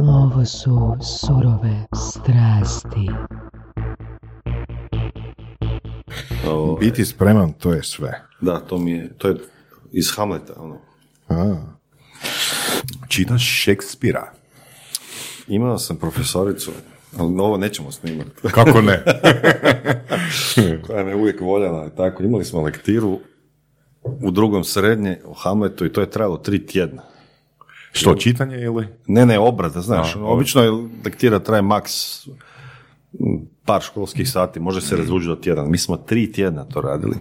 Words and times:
Ovo 0.00 0.44
su 0.44 0.96
surove 1.02 1.86
strasti. 1.94 3.10
O, 6.48 6.76
Biti 6.80 7.04
spreman, 7.04 7.52
to 7.52 7.72
je 7.72 7.82
sve. 7.82 8.22
da, 8.40 8.60
to 8.60 8.78
mi 8.78 8.90
je, 8.90 9.12
to 9.18 9.28
je 9.28 9.36
iz 9.92 10.12
Hamleta, 10.16 10.52
ono. 10.56 10.78
A. 11.28 11.56
Čitaš 13.08 13.42
Šekspira. 13.62 14.32
Imao 15.48 15.78
sam 15.78 15.96
profesoricu, 15.96 16.70
ali 17.18 17.38
ovo 17.38 17.56
nećemo 17.56 17.92
snimati, 17.92 18.30
Kako 18.54 18.80
ne? 18.82 19.02
koja 20.86 21.04
me 21.04 21.14
uvijek 21.14 21.40
voljela, 21.40 21.88
tako. 21.90 22.22
Imali 22.22 22.44
smo 22.44 22.62
lektiru 22.62 23.18
u 24.02 24.30
drugom 24.30 24.64
srednje 24.64 25.18
u 25.24 25.34
Hamletu 25.34 25.86
i 25.86 25.92
to 25.92 26.00
je 26.00 26.10
trajalo 26.10 26.36
tri 26.36 26.66
tjedna. 26.66 27.02
Što, 27.92 28.14
čitanje 28.14 28.60
ili? 28.60 28.86
Ne, 29.06 29.26
ne, 29.26 29.38
obrada, 29.38 29.80
znaš. 29.80 30.16
A, 30.16 30.24
Obično 30.24 30.62
je 30.62 30.70
lektira 31.04 31.38
traje 31.38 31.62
maks 31.62 32.26
m, 32.26 32.32
par 33.64 33.82
školskih 33.82 34.30
sati, 34.30 34.60
može 34.60 34.80
se 34.80 34.96
razvući 34.96 35.26
do 35.26 35.36
tjedan. 35.36 35.70
Mi 35.70 35.78
smo 35.78 35.96
tri 35.96 36.32
tjedna 36.32 36.64
to 36.64 36.80
radili. 36.80 37.16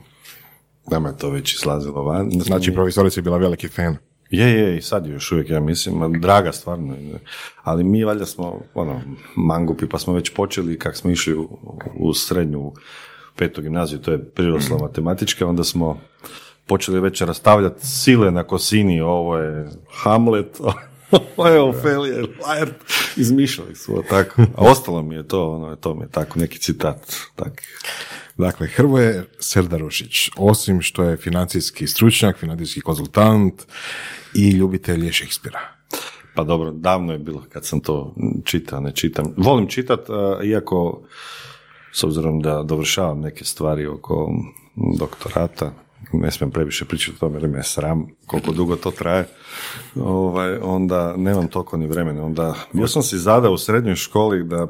Nama 0.91 1.09
je 1.09 1.17
to 1.17 1.29
već 1.29 1.53
izlazilo 1.53 2.03
van. 2.03 2.31
Znači, 2.31 2.73
profesorica 2.73 3.19
je 3.19 3.23
bila 3.23 3.37
veliki 3.37 3.67
fan. 3.67 3.97
Je, 4.29 4.51
je, 4.51 4.77
i 4.77 4.81
sad 4.81 5.05
je 5.05 5.13
još 5.13 5.31
uvijek, 5.31 5.49
ja 5.49 5.59
mislim, 5.59 6.21
draga 6.21 6.51
stvarno. 6.51 6.95
Ali 7.63 7.83
mi 7.83 8.03
valjda 8.03 8.25
smo, 8.25 8.59
ono, 8.73 9.01
mangupi, 9.35 9.89
pa 9.89 9.97
smo 9.97 10.13
već 10.13 10.33
počeli, 10.33 10.79
kak 10.79 10.95
smo 10.95 11.11
išli 11.11 11.35
u, 11.35 11.59
u 11.95 12.13
srednju 12.13 12.73
petu 13.35 13.61
gimnaziju, 13.61 13.99
to 13.99 14.11
je 14.11 14.25
prirodosla 14.25 14.77
matematička, 14.77 15.47
onda 15.47 15.63
smo 15.63 15.99
počeli 16.71 16.99
već 16.99 17.21
rastavljati 17.21 17.87
sile 17.87 18.31
na 18.31 18.43
kosini, 18.43 19.01
ovo 19.01 19.37
je 19.37 19.69
Hamlet, 19.89 20.59
ovo 21.37 21.47
je 21.47 21.97
Lear, 21.97 22.69
izmišljali 23.17 23.75
smo 23.75 24.03
tako. 24.09 24.41
A 24.41 24.71
ostalo 24.71 25.01
mi 25.01 25.15
je 25.15 25.27
to, 25.27 25.51
ono, 25.51 25.75
to 25.75 25.95
mi 25.95 26.01
je 26.01 26.09
tako, 26.09 26.39
neki 26.39 26.59
citat, 26.59 27.15
tak. 27.35 27.61
Dakle, 28.37 28.67
Hrvoje 28.67 29.25
Serdarušić, 29.39 30.29
osim 30.37 30.81
što 30.81 31.03
je 31.03 31.17
financijski 31.17 31.87
stručnjak, 31.87 32.37
financijski 32.37 32.81
konzultant 32.81 33.63
i 34.33 34.49
ljubitelj 34.49 35.05
je 35.05 35.11
Šekspira. 35.11 35.59
Pa 36.35 36.43
dobro, 36.43 36.71
davno 36.71 37.13
je 37.13 37.19
bilo 37.19 37.43
kad 37.49 37.65
sam 37.65 37.79
to 37.79 38.15
čitao, 38.43 38.79
ne 38.79 38.95
čitam. 38.95 39.33
Volim 39.37 39.67
čitat, 39.67 40.09
a, 40.09 40.39
iako 40.43 41.01
s 41.93 42.03
obzirom 42.03 42.41
da 42.41 42.63
dovršavam 42.63 43.19
neke 43.19 43.45
stvari 43.45 43.87
oko 43.87 44.33
doktorata, 44.99 45.73
ne 46.13 46.31
smijem 46.31 46.51
previše 46.51 46.85
pričati 46.85 47.15
o 47.15 47.19
tome 47.19 47.39
jer 47.39 47.49
me 47.49 47.59
je 47.59 47.63
sram 47.63 48.07
koliko 48.25 48.51
dugo 48.51 48.75
to 48.75 48.91
traje, 48.91 49.25
ovaj, 49.95 50.57
onda 50.61 51.17
nemam 51.17 51.47
toliko 51.47 51.77
ni 51.77 51.87
vremena. 51.87 52.25
Onda, 52.25 52.55
bio 52.73 52.87
sam 52.87 53.03
si 53.03 53.17
zadao 53.17 53.51
u 53.51 53.57
srednjoj 53.57 53.95
školi 53.95 54.43
da 54.43 54.67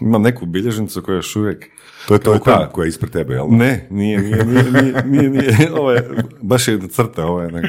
imam 0.00 0.22
neku 0.22 0.46
bilježnicu 0.46 1.02
koja 1.02 1.16
još 1.16 1.36
uvijek 1.36 1.70
To 2.08 2.14
je 2.14 2.20
to 2.20 2.38
ta 2.44 2.70
koja 2.72 2.84
je 2.84 2.88
ispred 2.88 3.12
tebe, 3.12 3.34
jel? 3.34 3.46
ne, 3.50 3.86
nije, 3.90 4.18
nije, 4.18 4.44
nije, 4.44 4.64
nije, 4.72 5.04
nije, 5.04 5.30
nije. 5.30 5.72
Ovo 5.78 5.90
je, 5.92 6.10
baš 6.42 6.68
je 6.68 6.88
crta, 6.88 7.26
nego. 7.52 7.68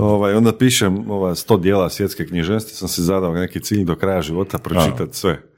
ovaj, 0.00 0.34
onda 0.34 0.56
pišem 0.56 1.10
ova 1.10 1.34
sto 1.34 1.56
dijela 1.56 1.90
svjetske 1.90 2.26
književnosti, 2.26 2.74
sam 2.74 2.88
si 2.88 3.02
zadao 3.02 3.34
neki 3.34 3.60
cilj 3.60 3.84
do 3.84 3.96
kraja 3.96 4.22
života 4.22 4.58
pročitati 4.58 5.16
sve. 5.16 5.53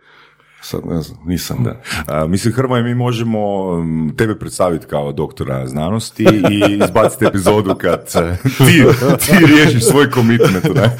Sad 0.68 0.80
ne 0.86 1.02
znam, 1.02 1.18
nisam. 1.26 1.64
Da. 1.64 1.80
A, 2.06 2.26
mislim, 2.26 2.54
Hrvoje, 2.54 2.82
mi 2.82 2.94
možemo 2.94 3.40
tebe 4.16 4.38
predstaviti 4.38 4.86
kao 4.86 5.12
doktora 5.12 5.66
znanosti 5.66 6.24
i 6.24 6.74
izbaciti 6.84 7.24
epizodu 7.24 7.74
kad 7.74 8.12
ti, 8.58 8.84
ti 9.26 9.46
riješiš 9.46 9.84
svoj 9.84 10.10
komitment. 10.10 10.64
Ne? 10.74 10.98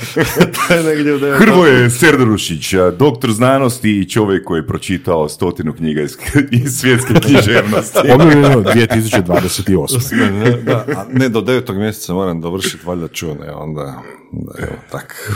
Hrvoje 1.38 1.90
Serdarušić, 1.90 2.74
a, 2.74 2.90
doktor 2.90 3.32
znanosti 3.32 3.98
i 3.98 4.08
čovjek 4.08 4.44
koji 4.44 4.58
je 4.58 4.66
pročitao 4.66 5.28
stotinu 5.28 5.72
knjiga 5.72 6.02
iz, 6.02 6.16
iz 6.50 6.78
svjetske 6.78 7.14
književnosti. 7.14 7.98
Objavljeno 8.14 8.62
2028. 8.62 10.30
Ne, 10.32 10.50
da, 10.50 10.84
a 10.96 11.04
ne, 11.12 11.28
do 11.28 11.40
devetog 11.40 11.76
mjeseca 11.76 12.14
moram 12.14 12.40
dovršiti 12.40 12.86
valjda 12.86 13.08
čune, 13.08 13.52
onda, 13.52 14.02
da, 14.32 14.52
evo, 14.58 14.76
tak, 14.90 15.32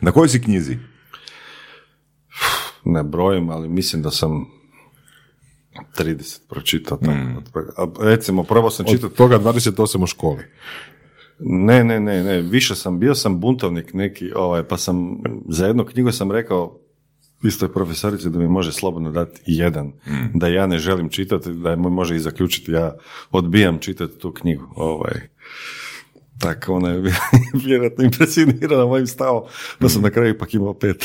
Na 0.00 0.10
kojoj 0.10 0.28
si 0.28 0.42
knjizi? 0.42 0.78
Ne 2.86 3.02
brojim, 3.02 3.50
ali 3.50 3.68
mislim 3.68 4.02
da 4.02 4.10
sam 4.10 4.46
30 5.98 6.40
pročitao. 6.48 6.98
Tako. 6.98 7.60
A, 7.76 7.86
recimo, 8.00 8.42
probao 8.42 8.70
sam 8.70 8.86
čitati 8.86 9.06
Od 9.06 9.14
toga 9.14 9.38
28 9.38 10.02
u 10.02 10.06
školi. 10.06 10.44
Ne, 11.38 11.84
ne, 11.84 12.00
ne, 12.00 12.24
ne, 12.24 12.40
više 12.40 12.74
sam, 12.74 12.98
bio 12.98 13.14
sam 13.14 13.40
buntovnik 13.40 13.94
neki, 13.94 14.32
ovaj, 14.36 14.62
pa 14.62 14.76
sam, 14.76 15.18
za 15.48 15.66
jednu 15.66 15.84
knjigu 15.84 16.12
sam 16.12 16.32
rekao 16.32 16.78
istoj 17.42 17.72
profesorici 17.72 18.30
da 18.30 18.38
mi 18.38 18.48
može 18.48 18.72
slobodno 18.72 19.10
dati 19.10 19.40
jedan, 19.46 19.92
da 20.34 20.48
ja 20.48 20.66
ne 20.66 20.78
želim 20.78 21.08
čitati, 21.08 21.52
da 21.52 21.70
je 21.70 21.76
može 21.76 22.16
i 22.16 22.18
zaključiti, 22.18 22.72
ja 22.72 22.96
odbijam 23.30 23.78
čitati 23.78 24.18
tu 24.18 24.32
knjigu, 24.32 24.64
ovaj, 24.76 25.20
tako 26.38 26.74
ona 26.74 26.88
je 26.90 27.12
vjerojatno 27.66 28.04
impresionirana 28.04 28.86
mojim 28.86 29.06
stavom, 29.06 29.42
pa 29.78 29.88
sam 29.88 30.02
na 30.02 30.10
kraju 30.10 30.34
ipak 30.34 30.54
imao 30.54 30.74
pet. 30.74 31.04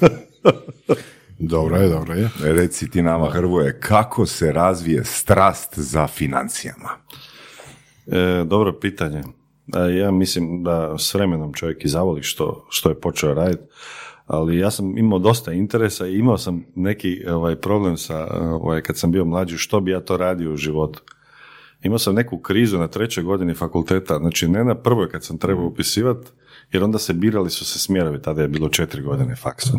Dobro 1.38 1.76
je, 1.76 1.88
dobro 1.88 2.14
je. 2.14 2.30
Reci 2.42 2.90
ti 2.90 3.02
nama, 3.02 3.30
Hrvoje, 3.30 3.80
kako 3.80 4.26
se 4.26 4.52
razvije 4.52 5.04
strast 5.04 5.78
za 5.78 6.06
financijama? 6.06 6.88
E, 8.06 8.44
dobro 8.44 8.72
pitanje. 8.72 9.22
E, 9.76 9.96
ja 9.96 10.10
mislim 10.10 10.64
da 10.64 10.98
s 10.98 11.14
vremenom 11.14 11.52
čovjek 11.52 11.84
i 11.84 11.88
zavoli 11.88 12.22
što, 12.22 12.66
što 12.70 12.88
je 12.88 13.00
počeo 13.00 13.34
raditi, 13.34 13.62
ali 14.26 14.58
ja 14.58 14.70
sam 14.70 14.98
imao 14.98 15.18
dosta 15.18 15.52
interesa 15.52 16.06
i 16.06 16.18
imao 16.18 16.38
sam 16.38 16.64
neki 16.74 17.24
ovaj, 17.28 17.56
problem 17.56 17.96
sa, 17.96 18.26
ovaj, 18.34 18.82
kad 18.82 18.96
sam 18.96 19.12
bio 19.12 19.24
mlađi, 19.24 19.56
što 19.56 19.80
bi 19.80 19.90
ja 19.90 20.00
to 20.00 20.16
radio 20.16 20.52
u 20.52 20.56
životu. 20.56 21.02
Imao 21.82 21.98
sam 21.98 22.14
neku 22.14 22.38
krizu 22.38 22.78
na 22.78 22.88
trećoj 22.88 23.24
godini 23.24 23.54
fakulteta, 23.54 24.18
znači 24.18 24.48
ne 24.48 24.64
na 24.64 24.74
prvoj 24.74 25.08
kad 25.10 25.24
sam 25.24 25.38
trebao 25.38 25.66
upisivati, 25.66 26.30
jer 26.72 26.84
onda 26.84 26.98
se 26.98 27.12
birali 27.12 27.50
su 27.50 27.64
se 27.64 27.78
smjerovi, 27.78 28.22
tada 28.22 28.42
je 28.42 28.48
bilo 28.48 28.68
četiri 28.68 29.02
godine 29.02 29.36
faksa. 29.36 29.78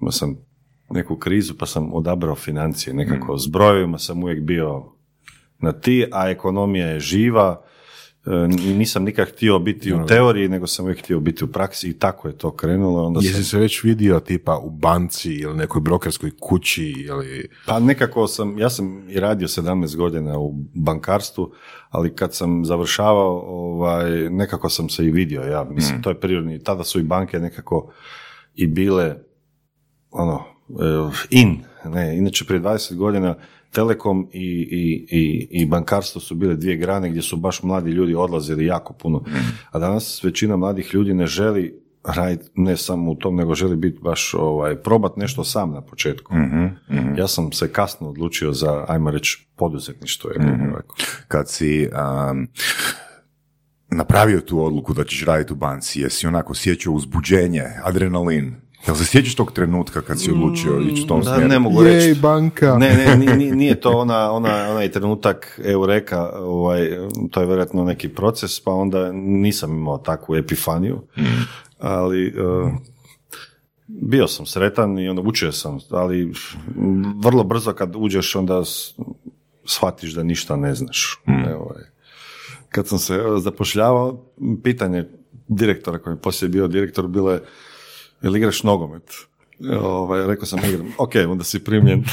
Imao 0.00 0.12
sam 0.12 0.36
neku 0.90 1.16
krizu 1.16 1.54
pa 1.58 1.66
sam 1.66 1.94
odabrao 1.94 2.34
financije, 2.34 2.94
nekako 2.94 3.38
s 3.38 3.46
brojevima 3.46 3.98
sam 3.98 4.22
uvijek 4.22 4.42
bio 4.42 4.84
na 5.58 5.72
ti, 5.72 6.06
a 6.12 6.30
ekonomija 6.30 6.86
je 6.86 7.00
živa, 7.00 7.62
nisam 8.78 9.04
nikad 9.04 9.28
htio 9.28 9.58
biti 9.58 9.94
u 9.94 10.06
teoriji, 10.06 10.48
nego 10.48 10.66
sam 10.66 10.84
uvijek 10.84 10.98
htio 10.98 11.20
biti 11.20 11.44
u 11.44 11.46
praksi 11.46 11.88
i 11.88 11.92
tako 11.92 12.28
je 12.28 12.38
to 12.38 12.56
krenulo. 12.56 13.06
Onda 13.06 13.20
Jesi 13.22 13.34
sam, 13.34 13.44
se 13.44 13.58
već 13.58 13.82
vidio 13.82 14.20
tipa 14.20 14.58
u 14.58 14.70
banci 14.70 15.32
ili 15.32 15.56
nekoj 15.56 15.80
brokerskoj 15.80 16.30
kući 16.40 16.84
ili... 16.84 17.48
pa 17.66 17.80
nekako 17.80 18.26
sam, 18.26 18.58
ja 18.58 18.70
sam 18.70 19.10
i 19.10 19.20
radio 19.20 19.48
17 19.48 19.96
godina 19.96 20.38
u 20.38 20.52
bankarstvu, 20.74 21.52
ali 21.90 22.16
kad 22.16 22.34
sam 22.34 22.64
završavao, 22.64 23.42
ovaj, 23.46 24.10
nekako 24.30 24.68
sam 24.68 24.88
se 24.88 25.06
i 25.06 25.10
vidio, 25.10 25.42
ja 25.42 25.64
mislim, 25.70 26.02
to 26.02 26.10
je 26.10 26.20
prirodni, 26.20 26.64
tada 26.64 26.84
su 26.84 27.00
i 27.00 27.02
banke 27.02 27.38
nekako 27.38 27.92
i 28.54 28.66
bile 28.66 29.16
ono, 30.10 30.44
eh, 30.68 31.10
in, 31.30 31.60
ne, 31.84 32.18
inače 32.18 32.44
prije 32.44 32.60
20 32.62 32.96
godina 32.96 33.34
Telekom 33.72 34.28
i, 34.32 34.68
i, 34.70 35.06
i, 35.10 35.48
i 35.50 35.66
bankarstvo 35.66 36.20
su 36.20 36.34
bile 36.34 36.56
dvije 36.56 36.76
grane 36.76 37.10
gdje 37.10 37.22
su 37.22 37.36
baš 37.36 37.62
mladi 37.62 37.90
ljudi 37.90 38.14
odlazili 38.14 38.66
jako 38.66 38.92
puno, 38.92 39.24
a 39.70 39.78
danas 39.78 40.24
većina 40.24 40.56
mladih 40.56 40.94
ljudi 40.94 41.14
ne 41.14 41.26
želi 41.26 41.82
raditi 42.04 42.50
ne 42.54 42.76
samo 42.76 43.10
u 43.10 43.14
tom, 43.14 43.36
nego 43.36 43.54
želi 43.54 43.76
biti 43.76 43.98
baš, 44.02 44.34
ovaj, 44.34 44.76
probat 44.76 45.16
nešto 45.16 45.44
sam 45.44 45.70
na 45.72 45.80
početku. 45.80 46.34
Ja 47.16 47.28
sam 47.28 47.52
se 47.52 47.72
kasno 47.72 48.08
odlučio 48.08 48.52
za, 48.52 48.84
ajmo 48.88 49.10
reći, 49.10 49.48
poduzetništvo. 49.56 50.30
Rekao. 50.30 50.96
Kad 51.28 51.50
si 51.50 51.88
um, 52.30 52.48
napravio 53.90 54.40
tu 54.40 54.64
odluku 54.64 54.94
da 54.94 55.04
ćeš 55.04 55.24
raditi 55.24 55.52
u 55.52 55.56
banci, 55.56 56.00
jesi 56.00 56.26
onako 56.26 56.54
sjećao 56.54 56.92
uzbuđenje, 56.92 57.64
adrenalin? 57.84 58.61
Jel 58.86 58.96
se 58.96 59.04
sjećaš 59.04 59.34
tog 59.34 59.52
trenutka 59.52 60.00
kad 60.02 60.20
si 60.20 60.30
odlučio 60.30 60.80
ići 60.82 61.02
u 61.02 61.06
tom 61.06 61.20
Da, 61.20 61.24
smjeru? 61.26 61.48
ne 61.48 61.58
mogu 61.58 61.82
Jej, 61.82 61.94
reći. 62.08 62.20
banka. 62.20 62.76
Ne, 62.76 62.94
ne, 62.96 63.16
ni- 63.16 63.36
ni- 63.36 63.52
nije 63.56 63.80
to 63.80 63.90
ona, 63.90 64.30
ona, 64.32 64.68
onaj 64.70 64.90
trenutak 64.90 65.60
eureka, 65.64 66.30
ovaj, 66.32 66.90
to 67.30 67.40
je 67.40 67.46
vjerojatno 67.46 67.84
neki 67.84 68.08
proces, 68.08 68.60
pa 68.60 68.70
onda 68.72 69.12
nisam 69.12 69.70
imao 69.72 69.98
takvu 69.98 70.36
epifaniju, 70.36 71.00
ali 71.78 72.26
eh, 72.26 72.72
bio 73.86 74.28
sam 74.28 74.46
sretan 74.46 74.98
i 74.98 75.08
onda 75.08 75.22
učio 75.22 75.52
sam, 75.52 75.78
ali 75.90 76.32
vrlo 77.16 77.44
brzo 77.44 77.72
kad 77.72 77.92
uđeš 77.96 78.36
onda 78.36 78.62
shvatiš 79.64 80.12
da 80.12 80.22
ništa 80.22 80.56
ne 80.56 80.74
znaš. 80.74 81.20
Ovaj. 81.58 81.82
Kad 82.68 82.88
sam 82.88 82.98
se 82.98 83.14
eh, 83.14 83.38
zapošljavao, 83.38 84.24
pitanje 84.62 85.04
direktora 85.48 85.98
koji 85.98 86.14
je 86.14 86.20
poslije 86.20 86.48
bio 86.48 86.68
direktor 86.68 87.06
bilo 87.06 87.32
je 87.32 87.42
jel 88.22 88.36
igraš 88.36 88.62
nogomet? 88.62 89.12
Ovaj, 89.82 90.26
rekao 90.26 90.46
sam 90.46 90.58
igram. 90.68 90.86
Ok, 90.98 91.10
onda 91.28 91.44
si 91.44 91.64
primljen. 91.64 92.04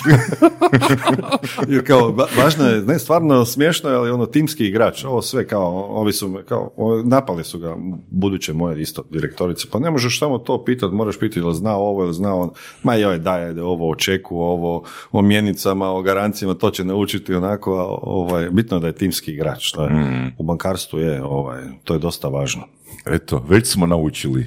Jer 1.68 1.88
kao, 1.88 2.12
va- 2.12 2.28
važno 2.38 2.66
je, 2.66 2.82
ne, 2.82 3.00
stvarno 3.00 3.46
smiješno 3.46 3.90
je, 3.90 3.96
ali 3.96 4.12
ono 4.12 4.26
timski 4.26 4.66
igrač, 4.68 5.06
ovo 5.06 5.22
sve 5.22 5.48
kao, 5.48 5.86
ovi 5.90 6.14
su 6.14 6.40
kao, 6.48 6.72
napali 7.06 7.44
su 7.44 7.60
ga, 7.60 7.76
buduće 8.10 8.54
moje 8.54 8.82
isto 8.82 9.04
direktorice, 9.10 9.68
pa 9.72 9.80
ne 9.80 9.92
možeš 9.92 10.20
samo 10.20 10.38
to 10.38 10.64
pitati, 10.64 10.96
moraš 10.96 11.20
pitati 11.20 11.40
ili 11.40 11.56
zna 11.56 11.78
ovo 11.78 12.04
ili 12.04 12.14
zna 12.14 12.36
on, 12.36 12.50
ma 12.84 12.96
joj, 12.96 13.20
daj, 13.20 13.46
ajde, 13.46 13.62
ovo 13.64 13.90
o 13.92 13.96
čeku, 13.96 14.38
ovo 14.40 14.84
o 15.12 15.22
mjenicama, 15.22 15.90
o 15.90 16.02
garancijama, 16.02 16.54
to 16.54 16.70
će 16.72 16.84
naučiti 16.84 17.34
onako, 17.34 17.74
a, 17.74 17.86
ovaj, 18.02 18.50
bitno 18.50 18.78
je 18.78 18.82
da 18.82 18.88
je 18.88 18.96
timski 18.96 19.32
igrač, 19.32 19.72
to 19.72 19.84
je, 19.84 19.90
u 20.38 20.44
bankarstvu 20.44 21.00
je, 21.00 21.24
ovaj, 21.24 21.62
to 21.84 21.94
je 21.94 22.00
dosta 22.00 22.28
važno. 22.28 22.64
Eto, 23.06 23.46
već 23.50 23.68
smo 23.68 23.86
naučili 23.86 24.46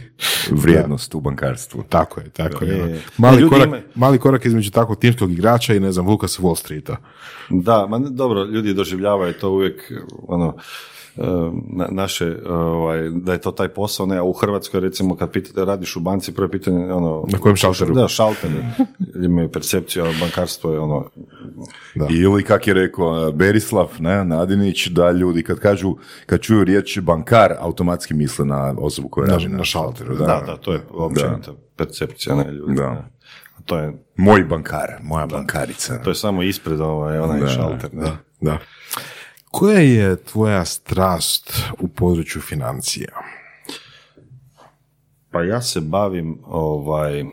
vrijednost 0.50 1.14
u 1.14 1.20
bankarstvu. 1.20 1.82
Tako 1.82 2.20
je, 2.20 2.28
tako 2.28 2.64
je. 2.64 2.76
Je. 2.76 3.02
Mali, 3.18 3.36
Ljudi 3.36 3.50
korak, 3.50 3.66
imaju- 3.66 3.82
mali 3.94 4.18
korak 4.18 4.44
između 4.44 4.70
takvog 4.70 4.98
timskog 4.98 5.32
igrača 5.32 5.74
i 5.74 5.80
ne 5.80 5.92
znam, 5.92 6.06
Vuka 6.06 6.28
sa 6.28 6.42
Wall 6.42 6.56
Streeta. 6.56 6.96
Da, 7.50 7.86
ma 7.86 7.98
ne- 7.98 8.10
dobro, 8.10 8.44
ljudi 8.44 8.74
doživljavaju 8.74 9.34
to 9.34 9.50
uvijek, 9.50 9.92
ono, 10.22 10.56
na- 11.68 11.88
naše, 11.90 12.36
ovaj, 12.48 13.08
da 13.10 13.32
je 13.32 13.40
to 13.40 13.50
taj 13.50 13.68
posao, 13.68 14.06
ne, 14.06 14.16
a 14.16 14.22
u 14.22 14.32
Hrvatskoj 14.32 14.80
recimo 14.80 15.16
kad 15.16 15.30
pitate, 15.30 15.64
radiš 15.64 15.96
u 15.96 16.00
banci, 16.00 16.34
prvo 16.34 16.48
pitanje, 16.48 16.92
ono... 16.92 17.24
Na 17.28 17.38
kojem 17.38 17.56
šalteru? 17.56 17.94
Da, 17.94 18.08
šalter, 18.08 18.50
imaju 19.24 19.48
percepciju, 19.48 20.04
a 20.04 20.12
bankarstvo 20.20 20.72
je 20.72 20.78
ono, 20.78 21.04
Da. 21.94 22.06
Ili 22.10 22.44
kak 22.44 22.66
je 22.66 22.74
rekao 22.74 23.28
uh, 23.28 23.34
Berislav 23.34 23.88
ne, 23.98 24.24
Nadinić, 24.24 24.86
da 24.86 25.10
ljudi 25.10 25.42
kad 25.42 25.58
kažu, 25.58 25.96
kad 26.26 26.40
čuju 26.40 26.64
riječ 26.64 26.98
bankar, 26.98 27.54
automatski 27.60 28.14
misle 28.14 28.44
na 28.44 28.74
osobu 28.78 29.08
koja 29.08 29.26
Na, 29.26 29.32
radi 29.32 29.48
na 29.48 29.64
šalteru, 29.64 30.14
da, 30.14 30.26
da. 30.26 30.42
da, 30.46 30.56
to 30.56 30.72
je 30.72 30.80
općenita 30.90 31.52
percepcija, 31.76 32.34
ne, 32.36 32.52
ljudi. 32.52 32.74
Da. 32.74 32.90
ne. 32.90 33.04
To 33.64 33.78
je, 33.78 33.92
Moj 34.16 34.44
bankar, 34.44 34.88
moja 35.02 35.26
bankarica. 35.26 35.98
to 36.02 36.10
je 36.10 36.14
samo 36.14 36.42
ispred 36.42 36.80
ovaj, 36.80 37.18
onaj 37.18 37.48
šalter, 37.48 37.94
ne. 37.94 38.02
Da, 38.02 38.16
da. 38.40 38.58
Koja 39.52 39.78
je 39.78 40.16
tvoja 40.16 40.64
strast 40.64 41.52
u 41.81 41.88
području 41.88 42.43
financija? 42.43 43.08
Pa 45.31 45.43
ja 45.43 45.62
se 45.62 45.81
bavim 45.81 46.38
ovaj 46.44 47.20
e, 47.20 47.25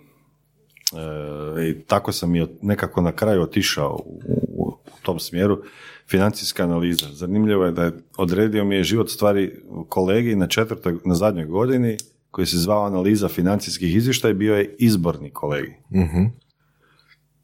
i 1.70 1.84
tako 1.88 2.12
sam 2.12 2.36
i 2.36 2.42
od- 2.42 2.58
nekako 2.62 3.02
na 3.02 3.12
kraju 3.12 3.42
otišao 3.42 4.00
u, 4.06 4.22
u 4.48 4.78
tom 5.02 5.20
smjeru 5.20 5.62
financijska 6.08 6.64
analiza. 6.64 7.06
Zanimljivo 7.12 7.66
je 7.66 7.72
da 7.72 7.84
je 7.84 7.92
odredio 8.18 8.66
mi 8.66 8.76
je 8.76 8.84
život 8.84 9.10
stvari 9.10 9.62
kolegi 9.90 10.36
na 10.36 10.48
četvrtoj, 10.48 10.98
na 11.06 11.16
zadnjoj 11.16 11.46
godini 11.46 11.98
koji 12.32 12.48
se 12.48 12.58
zvao 12.58 12.86
analiza 12.86 13.28
financijskih 13.28 13.96
izvještaja 13.96 14.32
i 14.32 14.38
bio 14.38 14.56
je 14.56 14.76
izborni 14.80 15.30
kolegi. 15.30 15.74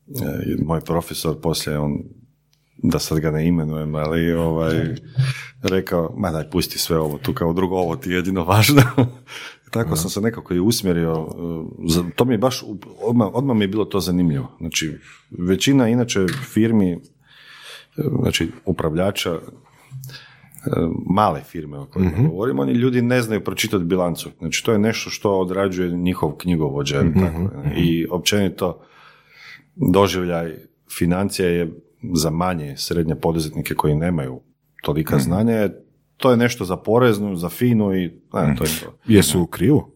E, 0.07 0.43
i 0.45 0.63
moj 0.63 0.81
profesor 0.81 1.41
poslije 1.41 1.79
on 1.79 2.03
da 2.77 2.99
sad 2.99 3.19
ga 3.19 3.31
ne 3.31 3.47
imenujem, 3.47 3.95
ali 3.95 4.33
ovaj, 4.33 4.95
rekao, 5.61 6.13
ma 6.17 6.31
daj, 6.31 6.49
pusti 6.49 6.79
sve 6.79 6.99
ovo, 6.99 7.17
tu 7.17 7.33
kao 7.33 7.53
drugo, 7.53 7.75
ovo 7.75 7.95
ti 7.95 8.09
je 8.09 8.15
jedino 8.15 8.43
važno. 8.43 8.81
Tako 9.71 9.95
sam 9.95 10.09
se 10.09 10.21
nekako 10.21 10.53
i 10.53 10.59
usmjerio, 10.59 11.21
uh, 11.21 12.05
to 12.15 12.25
mi 12.25 12.33
je 12.33 12.37
baš, 12.37 12.63
odmah, 13.01 13.27
odmah 13.33 13.57
mi 13.57 13.63
je 13.63 13.67
bilo 13.67 13.85
to 13.85 13.99
zanimljivo. 13.99 14.57
Znači, 14.59 14.97
većina 15.29 15.89
inače 15.89 16.25
firmi, 16.53 16.95
uh, 16.95 17.01
znači 18.21 18.51
upravljača, 18.65 19.33
uh, 19.33 19.41
male 21.09 21.41
firme 21.41 21.77
o 21.77 21.85
kojima 21.85 22.11
govorim, 22.29 22.59
oni 22.59 22.73
ljudi 22.73 23.01
ne 23.01 23.21
znaju 23.21 23.43
pročitati 23.43 23.83
bilancu. 23.83 24.29
Znači, 24.39 24.65
to 24.65 24.71
je 24.71 24.79
nešto 24.79 25.09
što 25.09 25.39
odrađuje 25.39 25.91
njihov 25.91 26.31
knjigovođa. 26.31 27.01
tako, 27.01 27.39
ne. 27.39 27.73
I 27.77 28.07
općenito, 28.09 28.81
doživljaj 29.75 30.55
financija 30.97 31.49
je 31.49 31.84
za 32.13 32.29
manje 32.29 32.77
srednje 32.77 33.15
poduzetnike 33.15 33.75
koji 33.75 33.95
nemaju 33.95 34.41
tolika 34.81 35.19
znanja, 35.19 35.53
je- 35.53 35.81
to 36.17 36.31
je 36.31 36.37
nešto 36.37 36.65
za 36.65 36.77
poreznu, 36.77 37.35
za 37.35 37.49
finu 37.49 37.93
i 37.93 38.01
ne, 38.33 38.55
to 38.57 38.63
je 38.63 38.69
to. 38.81 38.97
Jesu 39.07 39.41
u 39.41 39.47
krivu? 39.47 39.91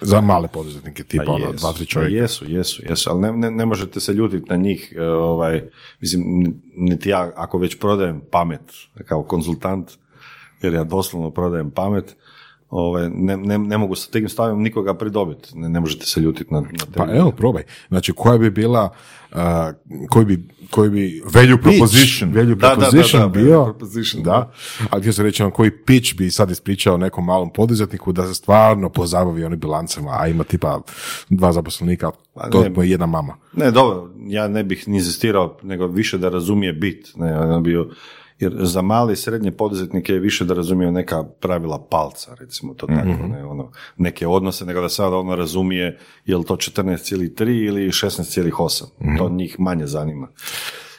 Za 0.00 0.20
male 0.20 0.48
poduzetnike, 0.48 1.04
tipa 1.04 1.24
Pa 1.24 1.32
ono, 1.32 1.52
dva, 1.52 1.72
tri 1.72 1.84
pa 1.84 1.88
čovjeka. 1.88 2.14
jesu, 2.14 2.44
jesu, 2.46 2.82
jesu, 2.84 3.10
ali 3.10 3.20
ne, 3.20 3.32
ne, 3.32 3.50
ne 3.50 3.66
možete 3.66 4.00
se 4.00 4.12
ljutiti 4.12 4.50
na 4.50 4.56
njih, 4.56 4.94
e, 4.96 5.02
ovaj, 5.02 5.62
mislim, 6.00 6.22
niti 6.74 7.08
ja, 7.08 7.32
ako 7.36 7.58
već 7.58 7.78
prodajem 7.78 8.22
pamet 8.30 8.60
kao 9.04 9.22
konzultant, 9.22 9.90
jer 10.62 10.74
ja 10.74 10.84
doslovno 10.84 11.30
prodajem 11.30 11.70
pamet, 11.70 12.16
ovaj, 12.70 13.10
ne, 13.14 13.36
ne, 13.36 13.58
ne 13.58 13.78
mogu 13.78 13.94
sa 13.94 14.10
tim 14.10 14.28
stavim 14.28 14.62
nikoga 14.62 14.94
pridobiti, 14.94 15.58
ne, 15.58 15.68
ne 15.68 15.80
možete 15.80 16.06
se 16.06 16.20
ljutiti 16.20 16.54
na, 16.54 16.60
na 16.60 16.66
te 16.92 16.92
Pa 16.96 17.06
evo, 17.14 17.30
probaj. 17.30 17.62
Znači, 17.88 18.12
koja 18.12 18.38
bi 18.38 18.50
bila, 18.50 18.88
uh, 19.32 19.38
koji 20.08 20.24
bi, 20.24 20.48
koji 20.70 20.90
bi 20.90 21.22
Value 21.34 21.56
pitch, 21.56 21.78
proposition. 21.78 22.32
value 22.34 22.54
Da, 22.54 22.68
da, 22.68 22.74
da, 22.74 22.80
proposition 22.80 23.22
da, 23.22 23.28
bio, 23.28 23.58
value 23.58 23.64
proposition, 23.78 24.22
da, 24.22 24.30
da. 24.30 24.52
ali 24.90 25.02
htio 25.02 25.12
sam 25.12 25.24
reći, 25.24 25.42
ono, 25.42 25.52
koji 25.52 25.70
pitch 25.70 26.16
bi 26.16 26.30
sad 26.30 26.50
ispričao 26.50 26.96
nekom 26.96 27.24
malom 27.24 27.52
poduzetniku 27.52 28.12
da 28.12 28.26
se 28.26 28.34
stvarno 28.34 28.88
pozabavi 28.88 29.44
onim 29.44 29.60
bilancama, 29.60 30.16
a 30.20 30.28
ima 30.28 30.44
tipa 30.44 30.80
dva 31.28 31.52
zaposlenika, 31.52 32.10
Pa 32.34 32.50
to 32.50 32.82
je 32.82 32.90
jedna 32.90 33.06
mama. 33.06 33.36
Ne, 33.52 33.70
dobro, 33.70 34.10
ja 34.26 34.48
ne 34.48 34.64
bih 34.64 34.88
ni 34.88 34.96
inzistirao, 34.96 35.58
nego 35.62 35.86
više 35.86 36.18
da 36.18 36.28
razumije 36.28 36.72
bit. 36.72 37.16
Ne, 37.16 37.30
ja 37.30 37.58
bi 37.58 37.70
bio, 37.70 37.88
jer 38.40 38.52
za 38.58 38.82
male 38.82 39.12
i 39.12 39.16
srednje 39.16 39.52
poduzetnike 39.52 40.12
je 40.12 40.20
više 40.20 40.44
da 40.44 40.54
razumiju 40.54 40.92
neka 40.92 41.24
pravila 41.24 41.86
palca, 41.90 42.34
recimo 42.40 42.74
to 42.74 42.86
tako, 42.86 43.26
ne, 43.28 43.44
ono, 43.44 43.70
neke 43.96 44.26
odnose, 44.26 44.66
nego 44.66 44.80
da 44.80 44.88
sada 44.88 45.16
ono 45.16 45.36
razumije 45.36 45.98
je 46.24 46.36
li 46.36 46.44
to 46.44 46.56
14,3 46.56 47.66
ili 47.66 47.88
16,8. 47.88 49.18
To 49.18 49.28
njih 49.28 49.60
manje 49.60 49.86
zanima. 49.86 50.28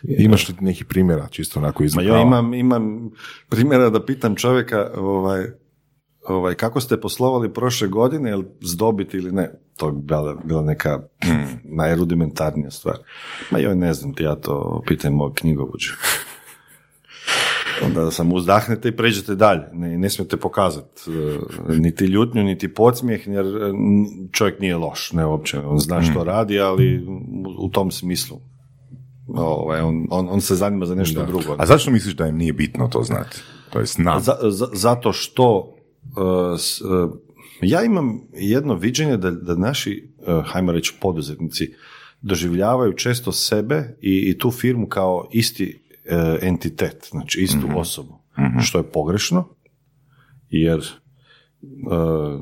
Imaš 0.04 0.50
li 0.50 0.56
neki 0.60 0.84
primjera, 0.86 1.28
čisto 1.28 1.60
onako 1.60 1.84
iz 1.84 1.96
Ma 1.96 2.02
ja 2.02 2.22
imam, 2.22 2.54
imam 2.54 3.12
primjera 3.50 3.90
da 3.90 4.06
pitam 4.06 4.36
čovjeka 4.36 4.92
ovaj, 4.96 5.46
ovaj, 6.28 6.56
kako 6.56 6.82
ste 6.82 7.02
poslovali 7.02 7.54
prošle 7.54 7.88
godine, 7.88 8.30
jel 8.30 8.44
s 8.62 8.78
dobiti 8.78 9.18
ili 9.18 9.32
ne? 9.32 9.52
To 9.78 9.88
je 9.88 9.94
bila, 9.96 10.36
bila 10.44 10.62
neka 10.62 11.00
najrudimentarnija 11.64 12.72
stvar. 12.72 12.98
Ma 13.52 13.60
joj, 13.60 13.76
ne 13.76 13.94
znam 13.94 14.14
ti, 14.14 14.24
ja 14.24 14.36
to 14.36 14.84
pitam 14.88 15.14
mog 15.14 15.34
knjigovođu. 15.36 15.92
Onda 17.86 18.12
sam 18.12 18.34
uzdahnete 18.34 18.90
i 18.90 18.96
pređete 18.96 19.36
dalje. 19.36 19.62
Ne, 19.74 19.98
ne 19.98 20.10
smijete 20.10 20.38
pokazati 20.38 21.02
e, 21.70 21.76
niti 21.76 22.06
ljutnju, 22.06 22.44
niti 22.44 22.74
podsmijeh, 22.74 23.28
jer 23.28 23.46
e, 23.46 23.50
čovjek 24.32 24.60
nije 24.60 24.76
loš, 24.78 25.12
ne 25.12 25.26
uopće. 25.26 25.60
On 25.60 25.80
zna 25.80 26.02
što 26.02 26.24
radi, 26.24 26.60
ali 26.60 27.06
u, 27.60 27.70
tom 27.70 27.92
smislu. 27.92 28.38
Ovaj, 29.28 29.82
on, 29.82 30.08
on, 30.10 30.28
on 30.30 30.42
se 30.42 30.56
zanima 30.56 30.86
za 30.86 30.96
nešto 30.96 31.20
drugo. 31.26 31.56
A 31.58 31.66
zašto 31.66 31.92
misliš 31.92 32.16
da 32.16 32.28
im 32.28 32.38
nije 32.38 32.54
bitno 32.54 32.88
to 32.88 33.04
znati? 33.04 33.38
To 33.70 33.80
je. 33.80 33.86
Za- 34.20 34.38
za- 34.42 34.70
zato 34.74 35.14
što 35.14 35.58
uh, 35.60 36.60
s- 36.60 36.82
uh, 36.82 37.12
ja 37.62 37.84
imam 37.84 38.22
jedno 38.34 38.74
viđenje 38.76 39.18
da, 39.18 39.32
da 39.32 39.56
naši, 39.56 40.10
uh, 40.20 40.46
hajmo 40.46 40.72
reći, 40.72 40.94
poduzetnici 41.02 41.74
doživljavaju 42.22 42.94
često 42.94 43.32
sebe 43.32 43.98
i, 44.02 44.30
i 44.30 44.38
tu 44.38 44.52
firmu 44.52 44.88
kao 44.88 45.30
isti 45.32 45.82
entitet, 46.42 47.08
znači 47.12 47.42
istu 47.42 47.68
osobu, 47.76 48.20
što 48.62 48.78
je 48.78 48.92
pogrešno, 48.92 49.48
jer 50.50 50.80
uh, 50.80 52.42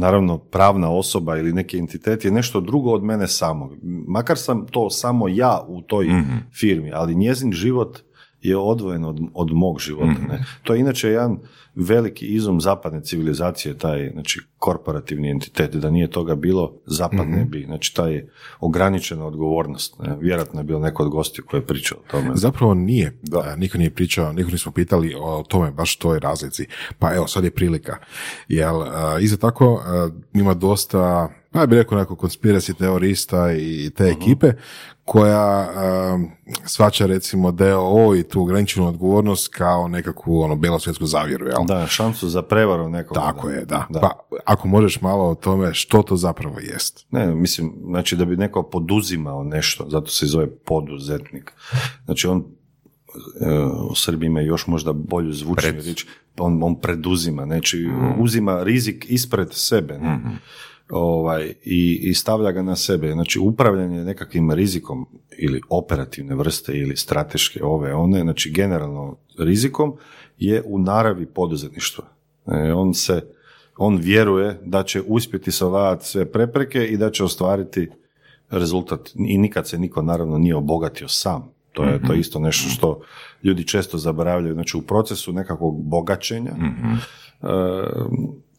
naravno 0.00 0.38
pravna 0.38 0.90
osoba 0.90 1.36
ili 1.36 1.52
neki 1.52 1.78
entitet 1.78 2.24
je 2.24 2.30
nešto 2.30 2.60
drugo 2.60 2.90
od 2.90 3.02
mene 3.02 3.28
samog. 3.28 3.72
Makar 4.08 4.38
sam 4.38 4.66
to 4.66 4.90
samo 4.90 5.28
ja 5.28 5.64
u 5.68 5.82
toj 5.82 6.06
firmi, 6.52 6.90
ali 6.92 7.14
njezin 7.14 7.52
život 7.52 7.98
je 8.40 8.56
odvojen 8.56 9.04
od, 9.04 9.20
od 9.34 9.52
mog 9.52 9.80
života. 9.80 10.20
Ne? 10.28 10.44
To 10.62 10.74
je 10.74 10.80
inače 10.80 11.08
jedan 11.08 11.38
veliki 11.74 12.26
izum 12.26 12.60
zapadne 12.60 13.02
civilizacije, 13.02 13.78
taj 13.78 14.10
znači, 14.12 14.40
korporativni 14.58 15.30
entitet, 15.30 15.74
da 15.74 15.90
nije 15.90 16.10
toga 16.10 16.34
bilo, 16.34 16.72
zapad 16.86 17.28
ne 17.28 17.44
bi, 17.44 17.64
znači 17.66 17.94
taj 17.94 18.24
ograničena 18.60 19.26
odgovornost. 19.26 19.98
Ne? 19.98 20.16
Vjerojatno 20.20 20.60
je 20.60 20.64
bilo 20.64 20.80
neko 20.80 21.02
od 21.02 21.08
gostiju 21.08 21.44
koji 21.48 21.60
je 21.60 21.66
pričao 21.66 21.98
o 21.98 22.10
tome. 22.10 22.30
Zapravo 22.34 22.74
nije. 22.74 23.18
Da. 23.22 23.56
Niko 23.56 23.78
nije 23.78 23.90
pričao, 23.90 24.32
niko 24.32 24.50
nismo 24.50 24.72
pitali 24.72 25.14
o 25.18 25.44
tome, 25.48 25.70
baš 25.70 25.96
toj 25.96 26.18
razlici. 26.18 26.66
Pa 26.98 27.14
evo, 27.14 27.26
sad 27.26 27.44
je 27.44 27.50
prilika. 27.50 27.96
Jel, 28.48 28.82
iza 29.20 29.36
tako 29.36 29.82
ima 30.32 30.54
dosta, 30.54 31.28
ja 31.54 31.66
bih 31.66 31.76
rekao 31.76 31.98
neko 31.98 32.14
konspiracy 32.14 32.74
teorista 32.74 33.52
i 33.52 33.90
te 33.96 34.04
ekipe 34.04 34.52
koja 35.04 35.38
a, 35.40 36.18
svača 36.64 37.06
recimo 37.06 37.52
DOO 37.52 38.14
i 38.16 38.22
tu 38.22 38.42
ograničenu 38.42 38.88
odgovornost 38.88 39.54
kao 39.54 39.88
nekakvu 39.88 40.40
ono 40.40 40.56
belosvjetsku 40.56 41.06
zavjeru, 41.06 41.46
jel? 41.46 41.64
Da, 41.66 41.86
šansu 41.86 42.28
za 42.28 42.42
prevaru 42.42 42.88
nekog. 42.88 43.14
Tako 43.14 43.50
je, 43.50 43.64
da. 43.64 43.86
Pa 44.00 44.10
ako 44.44 44.68
možeš 44.68 45.00
malo 45.00 45.24
o 45.24 45.34
tome 45.34 45.74
što 45.74 46.02
to 46.02 46.16
zapravo 46.16 46.60
jest. 46.60 47.06
Ne, 47.10 47.34
mislim, 47.34 47.72
znači 47.84 48.16
da 48.16 48.24
bi 48.24 48.36
neko 48.36 48.62
poduzimao 48.62 49.44
nešto, 49.44 49.86
zato 49.90 50.10
se 50.10 50.26
zove 50.26 50.50
poduzetnik. 50.56 51.52
Znači 52.04 52.26
on 52.26 52.44
e, 53.40 53.54
u 53.90 53.94
Srbiji 53.94 54.26
ima 54.26 54.40
još 54.40 54.66
možda 54.66 54.92
bolju 54.92 55.32
zvučniju 55.32 55.80
riječ, 55.82 56.06
on, 56.38 56.62
on 56.62 56.80
preduzima, 56.80 57.44
znači 57.44 57.88
uzima 58.18 58.62
rizik 58.62 59.06
ispred 59.08 59.48
sebe. 59.52 59.98
Ne? 59.98 60.20
Ovaj, 60.90 61.54
i, 61.64 62.00
i 62.02 62.14
stavlja 62.14 62.52
ga 62.52 62.62
na 62.62 62.76
sebe. 62.76 63.12
Znači, 63.12 63.38
upravljanje 63.38 64.04
nekakvim 64.04 64.52
rizikom 64.52 65.06
ili 65.38 65.60
operativne 65.68 66.34
vrste 66.34 66.72
ili 66.72 66.96
strateške 66.96 67.64
ove, 67.64 67.94
one, 67.94 68.20
znači 68.20 68.50
generalno 68.50 69.16
rizikom 69.38 69.96
je 70.38 70.62
u 70.66 70.78
naravi 70.78 71.26
poduzetništva. 71.26 72.04
E, 72.46 72.72
on 72.72 72.94
se, 72.94 73.22
on 73.76 73.96
vjeruje 73.96 74.60
da 74.64 74.82
će 74.82 75.02
uspjeti 75.06 75.52
savladati 75.52 76.06
sve 76.06 76.32
prepreke 76.32 76.84
i 76.84 76.96
da 76.96 77.10
će 77.10 77.24
ostvariti 77.24 77.90
rezultat. 78.50 79.10
I 79.14 79.38
nikad 79.38 79.68
se 79.68 79.78
niko 79.78 80.02
naravno 80.02 80.38
nije 80.38 80.56
obogatio 80.56 81.08
sam. 81.08 81.54
To 81.72 81.84
je 81.84 82.02
to 82.06 82.12
je 82.12 82.20
isto 82.20 82.38
nešto 82.38 82.68
što 82.68 83.00
ljudi 83.42 83.66
često 83.66 83.98
zaboravljaju. 83.98 84.54
Znači 84.54 84.76
u 84.76 84.82
procesu 84.82 85.32
nekakvog 85.32 85.82
bogaćenja 85.82 86.50
e, 86.50 87.46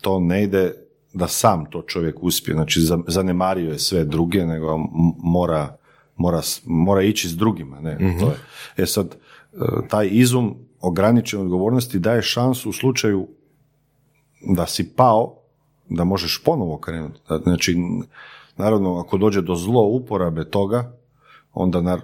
to 0.01 0.19
ne 0.19 0.43
ide 0.43 0.84
da 1.15 1.27
sam 1.27 1.65
to 1.65 1.81
čovjek 1.81 2.23
uspije. 2.23 2.55
Znači 2.55 2.81
za- 2.81 2.99
zanemario 3.07 3.71
je 3.71 3.79
sve 3.79 4.05
druge, 4.05 4.45
nego 4.45 4.77
mora, 5.23 5.77
mora, 6.15 6.41
mora 6.65 7.01
ići 7.03 7.29
s 7.29 7.37
drugima. 7.37 7.79
Ne? 7.79 7.97
To 8.19 8.25
je. 8.25 8.35
E 8.77 8.85
sad, 8.85 9.15
e, 9.53 9.57
taj 9.89 10.09
izum 10.11 10.55
ograničene 10.81 11.43
odgovornosti 11.43 11.99
daje 11.99 12.21
šansu 12.21 12.69
u 12.69 12.73
slučaju 12.73 13.27
da 14.55 14.65
si 14.65 14.89
pao, 14.95 15.35
da 15.89 16.03
možeš 16.03 16.41
ponovo 16.43 16.77
krenuti. 16.77 17.19
Znači, 17.43 17.77
naravno, 18.57 18.97
ako 18.99 19.17
dođe 19.17 19.41
do 19.41 19.55
zlouporabe 19.55 20.45
toga, 20.45 20.97
onda 21.53 21.81
nar, 21.81 22.01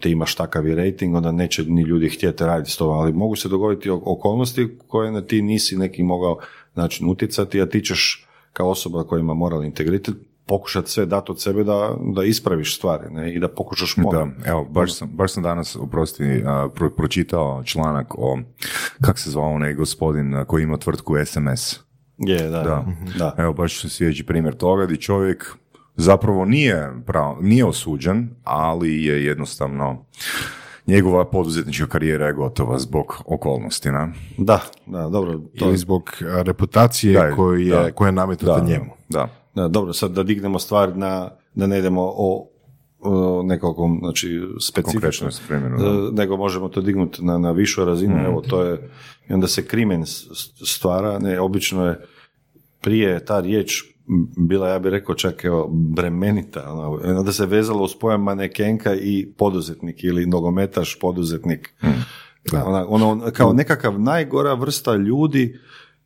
ti 0.00 0.10
imaš 0.10 0.34
takav 0.34 0.66
i 0.66 0.74
rating, 0.74 1.14
onda 1.14 1.32
neće 1.32 1.64
ni 1.64 1.82
ljudi 1.82 2.08
htjeti 2.08 2.44
raditi 2.44 2.70
s 2.70 2.76
tobom, 2.76 2.98
ali 2.98 3.12
mogu 3.12 3.36
se 3.36 3.48
dogoditi 3.48 3.90
okolnosti 3.90 4.68
koje 4.88 5.12
na 5.12 5.20
ti 5.20 5.42
nisi 5.42 5.76
neki 5.76 6.02
mogao 6.02 6.38
način 6.74 7.10
utjecati, 7.10 7.62
a 7.62 7.66
ti 7.66 7.80
ćeš 7.80 8.27
kao 8.52 8.68
osoba 8.70 9.04
koja 9.04 9.20
ima 9.20 9.34
moralni 9.34 9.66
integritet 9.66 10.14
pokušati 10.46 10.90
sve 10.90 11.06
dati 11.06 11.32
od 11.32 11.42
sebe 11.42 11.64
da, 11.64 11.96
da 12.14 12.24
ispraviš 12.24 12.76
stvari 12.76 13.10
ne? 13.10 13.34
i 13.34 13.40
da 13.40 13.48
pokušaš 13.48 13.94
Da, 13.96 14.02
ponovno. 14.02 14.34
evo, 14.44 14.64
baš 14.64 14.94
sam, 14.94 15.08
baš 15.12 15.32
sam 15.32 15.42
danas, 15.42 15.76
oprosti, 15.76 16.42
pro- 16.74 16.90
pročitao 16.96 17.62
članak 17.64 18.14
o, 18.18 18.38
kak 19.04 19.18
se 19.18 19.30
zvao 19.30 19.50
onaj 19.52 19.74
gospodin 19.74 20.44
koji 20.46 20.62
ima 20.62 20.76
tvrtku 20.76 21.14
SMS. 21.26 21.80
Je, 22.18 22.42
da, 22.42 22.62
Da. 22.62 22.84
da. 23.18 23.34
Evo, 23.38 23.52
baš 23.52 23.80
svježi 23.88 24.24
primjer 24.24 24.54
toga 24.56 24.84
gdje 24.84 24.96
čovjek 24.96 25.54
zapravo 25.96 26.44
nije, 26.44 26.92
pravo, 27.06 27.38
nije 27.40 27.64
osuđen, 27.64 28.30
ali 28.44 29.04
je 29.04 29.24
jednostavno 29.24 30.04
njegova 30.88 31.24
poduzetnička 31.24 31.86
karijera 31.86 32.26
je 32.26 32.32
gotova 32.32 32.78
zbog 32.78 33.22
okolnosti, 33.26 33.90
na? 33.90 34.12
Da, 34.38 34.60
da, 34.86 35.08
dobro. 35.08 35.40
To, 35.58 35.64
Ili 35.64 35.76
zbog 35.76 36.10
a, 36.20 36.42
reputacije 36.42 37.12
Da, 37.12 37.36
koju 37.36 37.60
je, 37.60 37.76
da. 37.76 37.92
koja 37.92 38.08
je 38.08 38.12
nametnuta 38.12 38.60
Da, 38.60 38.66
njemu. 38.66 38.90
Da, 39.08 39.28
Da, 39.54 39.68
dobro, 39.68 39.92
sad 39.92 40.10
da 40.10 40.22
dignemo 40.22 40.58
stvar 40.58 40.96
na, 40.96 41.30
da 41.54 41.66
ne 41.66 41.78
idemo 41.78 42.02
o, 42.02 42.48
o 43.00 43.42
nekakvom, 43.42 43.98
znači, 44.02 44.40
specifičnom, 44.60 45.30
e, 45.50 45.60
nego 46.12 46.36
možemo 46.36 46.68
to 46.68 46.80
dignuti 46.80 47.24
na, 47.24 47.38
na 47.38 47.50
višu 47.50 47.84
razinu, 47.84 48.24
evo, 48.24 48.40
to 48.40 48.62
je, 48.62 48.90
i 49.28 49.32
onda 49.32 49.46
se 49.46 49.66
krimen 49.66 50.04
stvara, 50.66 51.18
ne, 51.18 51.40
obično 51.40 51.86
je 51.86 52.00
prije 52.80 53.24
ta 53.24 53.40
riječ 53.40 53.84
bila, 54.38 54.68
ja 54.68 54.78
bih 54.78 54.90
rekao, 54.90 55.14
čak 55.14 55.44
evo, 55.44 55.68
bremenita, 55.70 56.72
ono, 56.72 56.90
onda 57.18 57.32
se 57.32 57.46
vezalo 57.46 57.84
uz 57.84 57.94
pojam 57.94 58.22
manekenka 58.22 58.94
i 58.94 59.32
poduzetnik 59.36 60.04
ili 60.04 60.26
nogometaš 60.26 60.98
poduzetnik. 61.00 61.74
Ona, 62.64 62.86
ono, 62.88 63.30
kao 63.32 63.52
nekakav 63.52 64.00
najgora 64.00 64.54
vrsta 64.54 64.94
ljudi 64.94 65.58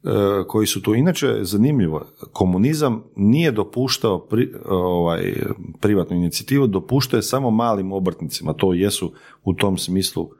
e, 0.04 0.08
koji 0.46 0.66
su 0.66 0.82
tu. 0.82 0.94
Inače, 0.94 1.38
zanimljivo, 1.42 2.06
komunizam 2.32 3.02
nije 3.16 3.50
dopuštao 3.50 4.18
pri- 4.20 4.52
ovaj, 4.66 5.32
privatnu 5.80 6.16
inicijativu, 6.16 6.66
dopuštao 6.66 7.18
je 7.18 7.22
samo 7.22 7.50
malim 7.50 7.92
obrtnicima, 7.92 8.52
to 8.52 8.72
jesu 8.74 9.12
u 9.44 9.54
tom 9.54 9.78
smislu 9.78 10.30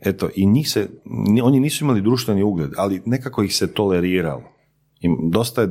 eto, 0.00 0.28
i 0.34 0.46
njih 0.46 0.70
se, 0.70 0.88
ni- 1.04 1.40
oni 1.40 1.60
nisu 1.60 1.84
imali 1.84 2.00
društveni 2.02 2.42
ugled, 2.42 2.70
ali 2.76 3.02
nekako 3.04 3.42
ih 3.42 3.56
se 3.56 3.72
toleriralo. 3.72 4.42
I 5.00 5.08
dosta 5.30 5.62
je 5.62 5.68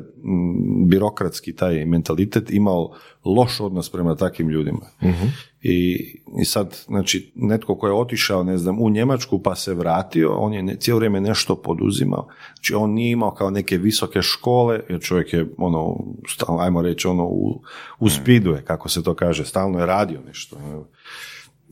birokratski 0.85 1.55
taj 1.55 1.85
mentalitet 1.85 2.51
imao 2.51 2.91
loš 3.25 3.59
odnos 3.59 3.89
prema 3.89 4.15
takvim 4.15 4.49
ljudima. 4.49 4.85
I, 5.61 5.95
I 6.41 6.45
sad, 6.45 6.77
znači, 6.85 7.31
netko 7.35 7.75
ko 7.75 7.87
je 7.87 7.93
otišao, 7.93 8.43
ne 8.43 8.57
znam, 8.57 8.81
u 8.81 8.89
Njemačku 8.89 9.39
pa 9.39 9.55
se 9.55 9.73
vratio, 9.73 10.35
on 10.37 10.53
je 10.53 10.63
ne, 10.63 10.75
cijelo 10.75 10.97
vrijeme 10.97 11.21
nešto 11.21 11.55
poduzimao. 11.55 12.27
Znači, 12.55 12.73
on 12.73 12.91
nije 12.91 13.11
imao 13.11 13.31
kao 13.31 13.49
neke 13.49 13.77
visoke 13.77 14.21
škole, 14.21 14.79
jer 14.89 15.01
čovjek 15.01 15.33
je, 15.33 15.47
ono, 15.57 15.97
stalno, 16.27 16.61
ajmo 16.61 16.81
reći, 16.81 17.07
ono, 17.07 17.25
u, 17.25 17.61
u 17.99 18.09
spidu 18.09 18.51
je, 18.51 18.61
kako 18.61 18.89
se 18.89 19.03
to 19.03 19.13
kaže, 19.13 19.45
stalno 19.45 19.79
je 19.79 19.85
radio 19.85 20.19
nešto. 20.27 20.57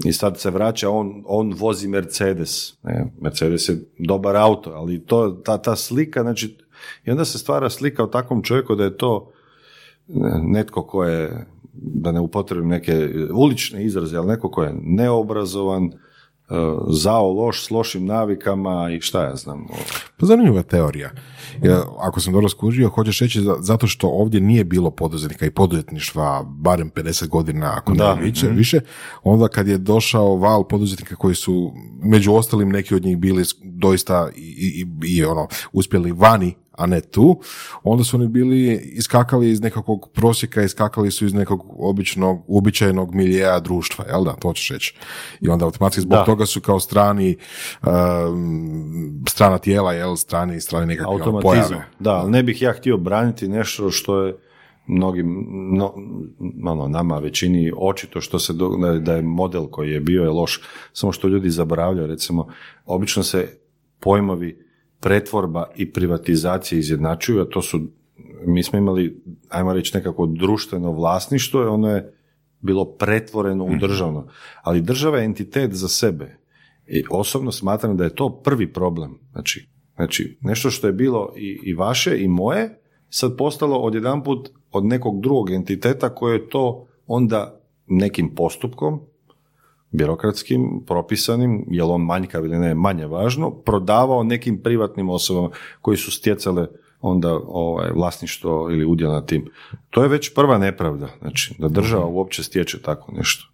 I 0.06 0.14
sad 0.14 0.40
se 0.40 0.50
vraća, 0.50 0.90
on, 0.90 1.24
on 1.26 1.54
vozi 1.54 1.88
Mercedes. 1.88 2.78
Ne? 2.84 3.06
Mercedes 3.22 3.70
je 3.70 3.84
dobar 4.00 4.36
auto, 4.36 4.70
ali 4.70 5.06
to, 5.06 5.32
ta, 5.32 5.58
ta 5.58 5.76
slika, 5.76 6.22
znači, 6.22 6.58
i 7.06 7.12
onda 7.12 7.26
se 7.26 7.38
stvara 7.38 7.70
slika 7.70 8.04
o 8.04 8.08
takvom 8.08 8.44
čovjeku 8.44 8.76
da 8.76 8.84
je 8.84 8.98
to 8.98 9.32
ne, 10.08 10.32
netko 10.42 10.84
ko 10.84 11.04
je, 11.04 11.46
da 11.74 12.12
ne 12.12 12.20
upotrebim 12.20 12.70
neke 12.70 12.94
ulične 13.34 13.86
izraze, 13.86 14.18
ali 14.18 14.28
neko 14.28 14.52
ko 14.52 14.64
je 14.64 14.74
neobrazovan, 14.76 15.86
e, 15.86 15.92
zao, 16.92 17.34
loš, 17.34 17.66
s 17.66 17.72
lošim 17.72 18.06
navikama 18.06 18.90
i 18.92 19.02
šta 19.02 19.24
ja 19.24 19.36
znam. 19.36 19.68
Pa 20.18 20.26
zanimljiva 20.26 20.64
teorija. 20.64 21.10
Ja, 21.62 21.84
ako 22.00 22.20
sam 22.20 22.34
dobro 22.34 22.50
skužio, 22.50 22.90
hoćeš 22.90 23.20
reći 23.20 23.42
za- 23.42 23.58
zato 23.60 23.88
što 23.88 24.08
ovdje 24.08 24.42
nije 24.42 24.64
bilo 24.64 24.92
poduzetnika 24.92 25.46
i 25.46 25.52
poduzetništva 25.52 26.44
barem 26.48 26.90
50 26.90 27.28
godina, 27.28 27.74
ako 27.76 27.94
Da. 27.94 28.16
ne 28.16 28.22
više, 28.22 28.48
više, 28.48 28.80
onda 29.24 29.48
kad 29.48 29.68
je 29.68 29.78
došao 29.78 30.36
val 30.36 30.64
poduzetnika 30.64 31.16
koji 31.16 31.36
su, 31.36 31.72
među 32.02 32.34
ostalim 32.34 32.70
neki 32.70 32.96
od 32.96 33.04
njih 33.06 33.18
bili 33.18 33.44
doista 33.64 34.30
i, 34.36 34.86
i, 35.02 35.16
i 35.16 35.24
ono, 35.24 35.48
uspjeli 35.74 36.12
vani, 36.12 36.54
a 36.74 36.86
ne 36.86 37.02
tu, 37.02 37.40
onda 37.84 38.04
su 38.04 38.18
oni 38.18 38.28
bili 38.28 38.74
iskakali 38.94 39.50
iz 39.52 39.62
nekakvog 39.62 40.10
prosjeka, 40.14 40.62
iskakali 40.64 41.12
su 41.12 41.26
iz 41.26 41.34
nekog 41.34 41.66
običnog, 41.80 42.44
uobičajenog 42.48 43.16
miljeja 43.16 43.60
društva, 43.60 44.06
jel 44.08 44.24
da, 44.24 44.32
to 44.32 44.48
hoćeš 44.48 44.70
reći. 44.70 44.96
I 45.42 45.50
onda 45.50 45.66
automatski 45.66 46.02
zbog 46.02 46.18
Da. 46.18 46.26
toga 46.26 46.46
su 46.46 46.62
kao 46.62 46.80
strani, 46.80 47.38
um, 48.28 49.24
strana 49.30 49.58
tijela, 49.58 49.94
jel, 49.94 50.16
strani, 50.16 50.62
strani 50.62 50.86
nekakve 50.86 51.12
automatizam. 51.14 51.68
pojave. 51.68 51.86
Da, 52.00 52.12
ali 52.12 52.32
ne 52.32 52.44
bih 52.44 52.62
ja 52.62 52.74
htio 52.74 52.98
braniti 52.98 53.48
nešto 53.48 53.92
što 53.92 54.22
je 54.22 54.36
mnogim, 54.88 55.46
no, 55.72 55.94
ono, 56.66 56.88
nama 56.88 57.20
većini 57.20 57.72
očito 57.78 58.22
što 58.22 58.40
se 58.40 58.54
do, 58.54 58.70
da 58.72 58.88
je- 58.88 59.00
da 59.00 59.14
je 59.14 59.22
model 59.22 59.68
koji 59.68 59.92
je 59.92 60.00
bio 60.00 60.24
je 60.24 60.30
loš, 60.30 60.62
samo 60.94 61.12
što 61.12 61.28
ljudi 61.28 61.50
zaboravljaju, 61.50 62.08
recimo, 62.08 62.48
obično 62.86 63.24
se 63.24 63.58
pojmovi 64.00 64.63
pretvorba 65.04 65.66
i 65.76 65.92
privatizacija 65.92 66.80
izjednačuju, 66.80 67.42
a 67.42 67.46
to 67.46 67.62
su, 67.62 67.80
mi 68.46 68.64
smo 68.64 68.80
imali, 68.80 69.22
ajmo 69.50 69.74
reći, 69.74 69.98
nekako 69.98 70.26
društveno 70.26 70.92
vlasništvo, 70.92 71.64
i 71.64 71.68
ono 71.68 71.90
je 71.90 72.14
bilo 72.62 72.86
pretvoreno 72.86 73.66
u 73.66 73.76
državno, 73.80 74.28
ali 74.62 74.82
država 74.82 75.18
je 75.18 75.26
entitet 75.26 75.74
za 75.74 75.88
sebe. 75.88 76.38
I 76.88 77.04
osobno 77.10 77.52
smatram 77.52 77.98
da 77.98 78.04
je 78.04 78.16
to 78.16 78.42
prvi 78.44 78.74
problem. 78.74 79.20
Znači, 79.32 79.68
znači 79.96 80.38
nešto 80.42 80.70
što 80.70 80.88
je 80.88 80.94
bilo 80.94 81.34
i, 81.36 81.60
i 81.64 81.74
vaše 81.74 82.18
i 82.24 82.28
moje, 82.28 82.80
sad 83.10 83.38
postalo 83.38 83.78
odjedanput 83.78 84.50
od 84.72 84.86
nekog 84.86 85.22
drugog 85.22 85.52
entiteta 85.52 86.16
koje 86.16 86.36
je 86.36 86.50
to 86.50 86.88
onda 87.08 87.60
nekim 87.88 88.36
postupkom, 88.36 89.02
birokratskim, 89.94 90.84
propisanim, 90.88 91.66
je 91.70 91.84
li 91.84 91.90
on 91.92 92.02
manjkav 92.02 92.46
ili 92.46 92.58
ne, 92.58 92.74
manje 92.76 93.06
važno, 93.06 93.52
prodavao 93.52 94.24
nekim 94.24 94.62
privatnim 94.62 95.10
osobama 95.10 95.50
koji 95.82 95.98
su 95.98 96.12
stjecale 96.12 96.68
onda 97.02 97.40
ovaj, 97.48 97.92
vlasništvo 97.92 98.70
ili 98.72 98.86
udjel 98.86 99.12
na 99.12 99.26
tim. 99.26 99.50
To 99.90 100.04
je 100.04 100.10
već 100.10 100.34
prva 100.34 100.58
nepravda, 100.58 101.08
znači 101.22 101.56
da 101.60 101.68
država 101.68 102.06
uopće 102.06 102.44
stječe 102.44 102.82
tako 102.82 103.12
nešto. 103.12 103.48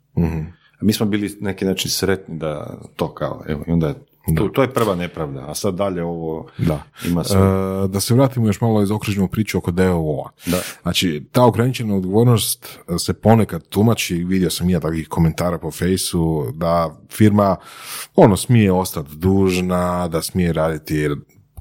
A 0.81 0.85
mi 0.85 0.93
smo 0.93 1.05
bili 1.05 1.37
neki 1.41 1.65
način 1.65 1.91
sretni 1.91 2.37
da 2.37 2.79
to 2.95 3.13
kao, 3.13 3.43
evo, 3.47 3.63
i 3.67 3.71
onda 3.71 3.87
je, 3.87 3.95
to, 4.35 4.47
to 4.47 4.61
je 4.61 4.73
prva 4.73 4.95
nepravda, 4.95 5.45
a 5.47 5.55
sad 5.55 5.75
dalje 5.75 6.03
ovo 6.03 6.47
Da. 6.57 6.83
ima 7.05 7.23
sve. 7.23 7.39
E, 7.39 7.87
da 7.87 7.99
se 7.99 8.13
vratimo 8.13 8.47
još 8.47 8.61
malo 8.61 8.83
iz 8.83 8.91
okružnu 8.91 9.27
priču 9.27 9.57
oko 9.57 9.71
DOO-a. 9.71 10.51
Da. 10.51 10.61
Znači, 10.81 11.25
ta 11.31 11.45
ograničena 11.45 11.95
odgovornost 11.95 12.79
se 12.99 13.13
ponekad 13.13 13.67
tumači, 13.67 14.15
vidio 14.15 14.49
sam 14.49 14.69
i 14.69 14.73
ja 14.73 14.79
takvih 14.79 15.07
komentara 15.07 15.57
po 15.57 15.71
fejsu, 15.71 16.45
da 16.53 16.97
firma 17.11 17.55
ono 18.15 18.37
smije 18.37 18.71
ostati 18.71 19.15
dužna, 19.15 20.07
da 20.07 20.21
smije 20.21 20.53
raditi 20.53 21.09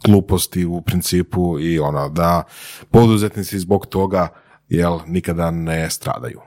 gluposti 0.05 0.65
u 0.65 0.81
principu 0.81 1.61
i 1.61 1.79
ono 1.79 2.09
da 2.09 2.43
poduzetnici 2.91 3.59
zbog 3.59 3.87
toga 3.87 4.29
jel 4.69 4.99
nikada 5.07 5.51
ne 5.51 5.91
stradaju. 5.91 6.41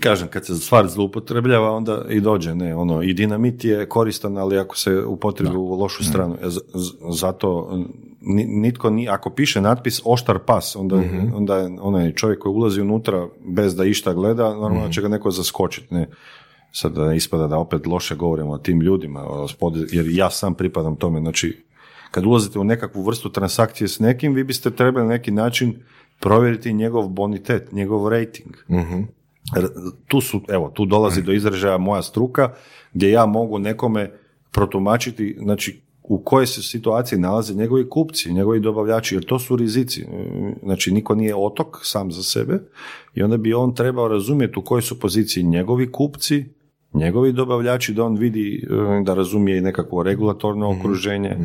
Kažem, 0.00 0.28
kad 0.28 0.46
se 0.46 0.54
stvar 0.56 0.88
zloupotrebljava, 0.88 1.70
onda 1.70 2.04
i 2.08 2.20
dođe, 2.20 2.54
ne, 2.54 2.74
ono, 2.76 3.02
i 3.02 3.14
dinamit 3.14 3.64
je 3.64 3.88
koristan, 3.88 4.38
ali 4.38 4.58
ako 4.58 4.76
se 4.76 4.98
upotrebi 4.98 5.56
u 5.56 5.70
lošu 5.70 6.04
stranu. 6.04 6.36
E, 6.36 6.48
z- 6.48 6.60
z- 6.74 6.92
Zato, 7.10 7.78
ni- 8.20 8.44
nitko 8.46 8.90
ni, 8.90 9.08
ako 9.08 9.30
piše 9.30 9.60
natpis 9.60 10.00
oštar 10.04 10.38
pas, 10.38 10.76
onda, 10.76 10.96
onda 11.34 11.56
je 11.56 11.78
onaj 11.80 12.12
čovjek 12.12 12.38
koji 12.38 12.52
ulazi 12.52 12.80
unutra 12.80 13.26
bez 13.46 13.76
da 13.76 13.84
išta 13.84 14.14
gleda, 14.14 14.44
normalno 14.50 14.88
će 14.88 15.02
ga 15.02 15.08
neko 15.08 15.30
zaskočiti, 15.30 15.94
ne. 15.94 16.08
Sad 16.72 16.92
da 16.92 17.08
ne 17.08 17.16
ispada 17.16 17.46
da 17.46 17.58
opet 17.58 17.86
loše 17.86 18.16
govorimo 18.16 18.50
o 18.50 18.58
tim 18.58 18.80
ljudima, 18.80 19.24
jer 19.90 20.06
ja 20.08 20.30
sam 20.30 20.54
pripadam 20.54 20.96
tome, 20.96 21.20
znači 21.20 21.64
kad 22.10 22.26
ulazite 22.26 22.58
u 22.58 22.64
nekakvu 22.64 23.02
vrstu 23.02 23.28
transakcije 23.30 23.88
s 23.88 23.98
nekim, 23.98 24.34
vi 24.34 24.44
biste 24.44 24.70
trebali 24.70 25.06
na 25.06 25.12
neki 25.12 25.30
način 25.30 25.74
provjeriti 26.20 26.72
njegov 26.72 27.08
bonitet, 27.08 27.72
njegov 27.72 28.08
rating. 28.08 28.54
R- 28.68 29.04
Tu 30.06 30.20
su, 30.20 30.40
evo, 30.48 30.70
tu 30.74 30.84
dolazi 30.84 31.22
do 31.22 31.32
izražaja 31.32 31.78
moja 31.78 32.02
struka, 32.02 32.52
gdje 32.92 33.10
ja 33.10 33.26
mogu 33.26 33.58
nekome 33.58 34.10
protumačiti, 34.50 35.36
znači, 35.42 35.82
u 36.02 36.18
kojoj 36.18 36.46
se 36.46 36.62
situaciji 36.62 37.18
nalaze 37.18 37.54
njegovi 37.54 37.88
kupci, 37.88 38.32
njegovi 38.32 38.60
dobavljači, 38.60 39.14
jer 39.14 39.24
to 39.24 39.38
su 39.38 39.56
rizici. 39.56 40.00
E, 40.00 40.52
Znači, 40.62 40.92
niko 40.92 41.14
nije 41.14 41.34
otok 41.36 41.78
sam 41.82 42.12
za 42.12 42.22
sebe 42.22 42.58
i 43.14 43.22
onda 43.22 43.36
bi 43.36 43.54
on 43.54 43.74
trebao 43.74 44.08
razumjeti 44.08 44.58
u 44.58 44.62
kojoj 44.62 44.82
su 44.82 45.00
poziciji 45.00 45.44
njegovi 45.44 45.92
kupci, 45.92 46.44
njegovi 46.94 47.32
dobavljači, 47.32 47.94
da 47.94 48.04
on 48.04 48.16
vidi, 48.16 48.66
e, 48.70 49.02
da 49.04 49.14
razumije 49.14 49.58
i 49.58 49.60
nekakvo 49.60 50.02
regulatorno 50.02 50.70
okruženje, 50.70 51.36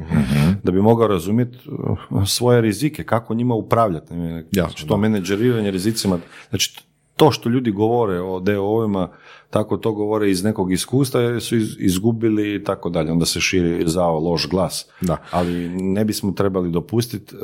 da 0.64 0.72
bi 0.72 0.82
mogao 0.82 1.08
razumjeti 1.08 1.58
e, 1.58 2.26
svoje 2.26 2.62
rizike, 2.62 3.04
kako 3.04 3.34
njima 3.34 3.56
upravljati. 3.56 4.14
Znači, 4.54 4.88
to 4.88 4.98
menadžeriranje 4.98 5.72
rizicima, 5.72 6.20
znači 6.50 6.87
to 7.18 7.32
što 7.32 7.50
ljudi 7.50 7.72
govore 7.72 8.22
o 8.22 8.40
DO-ovima, 8.40 9.08
tako 9.50 9.78
to 9.78 9.92
govore 9.92 10.32
iz 10.32 10.44
nekog 10.44 10.72
iskustva 10.72 11.22
jer 11.22 11.42
su 11.42 11.56
iz- 11.58 11.76
izgubili 11.80 12.56
i 12.56 12.64
tako 12.64 12.90
dalje. 12.90 13.12
Onda 13.12 13.26
se 13.26 13.40
širi 13.42 13.84
zao 13.88 14.20
loš 14.20 14.50
glas. 14.50 14.90
Da. 15.02 15.18
Ali 15.32 15.70
ne 15.70 16.06
bismo 16.06 16.32
trebali 16.32 16.72
dopustiti 16.72 17.36
e, 17.36 17.40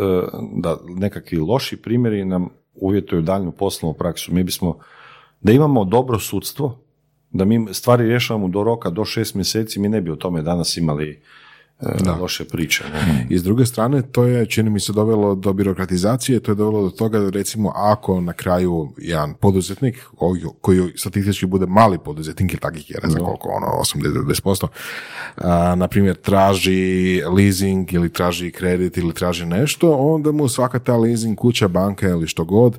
da 0.56 0.78
nekakvi 0.88 1.38
loši 1.38 1.78
primjeri 1.78 2.26
nam 2.26 2.50
uvjetuju 2.76 3.22
daljnju 3.22 3.52
poslovnu 3.52 3.98
praksu. 3.98 4.34
Mi 4.34 4.44
bismo, 4.44 4.78
da 5.42 5.52
imamo 5.52 5.86
dobro 5.86 6.20
sudstvo, 6.20 6.80
da 7.32 7.46
mi 7.46 7.74
stvari 7.74 8.08
rješavamo 8.08 8.48
do 8.48 8.64
roka, 8.64 8.90
do 8.90 9.06
šest 9.06 9.36
mjeseci, 9.36 9.80
mi 9.80 9.90
ne 9.90 10.02
bi 10.02 10.12
o 10.12 10.16
tome 10.16 10.42
danas 10.42 10.78
imali 10.78 11.22
e, 11.82 11.88
loše 12.12 12.46
priče. 12.46 12.84
ne. 12.94 13.28
I 13.30 13.38
s 13.38 13.44
druge 13.44 13.66
strane, 13.66 14.02
to 14.02 14.24
je, 14.24 14.46
čini 14.46 14.70
mi 14.70 14.80
se, 14.80 14.94
dovelo 14.94 15.36
do 15.36 15.54
birokratizacije, 15.54 16.40
to 16.40 16.52
je 16.52 16.56
dovelo 16.56 16.84
do 16.84 16.90
toga 16.90 17.20
da 17.20 17.30
recimo 17.30 17.72
ako 17.76 18.22
na 18.22 18.34
kraju 18.34 18.94
jedan 18.98 19.34
poduzetnik, 19.34 20.06
koji- 20.16 20.42
koji 20.62 20.94
statistički 20.96 21.46
bude 21.46 21.66
mali 21.66 21.98
poduzetnik, 21.98 22.52
ili 22.52 22.60
takih 22.60 22.90
je, 22.92 23.00
ne 23.04 23.10
znam 23.10 23.26
koliko, 23.26 23.50
ono, 23.50 23.68
80-90%, 23.68 24.68
a, 25.38 25.76
na 25.76 25.88
primjer, 25.88 26.16
traži 26.16 26.84
leasing 27.28 27.94
ili 27.94 28.10
traži 28.10 28.52
kredit 28.52 28.98
ili 28.98 29.14
traži 29.14 29.46
nešto, 29.46 29.92
onda 29.92 30.32
mu 30.32 30.48
svaka 30.48 30.80
ta 30.80 30.98
leasing 30.98 31.38
kuća, 31.38 31.68
banka 31.68 32.08
ili 32.08 32.28
što 32.28 32.46
god, 32.46 32.78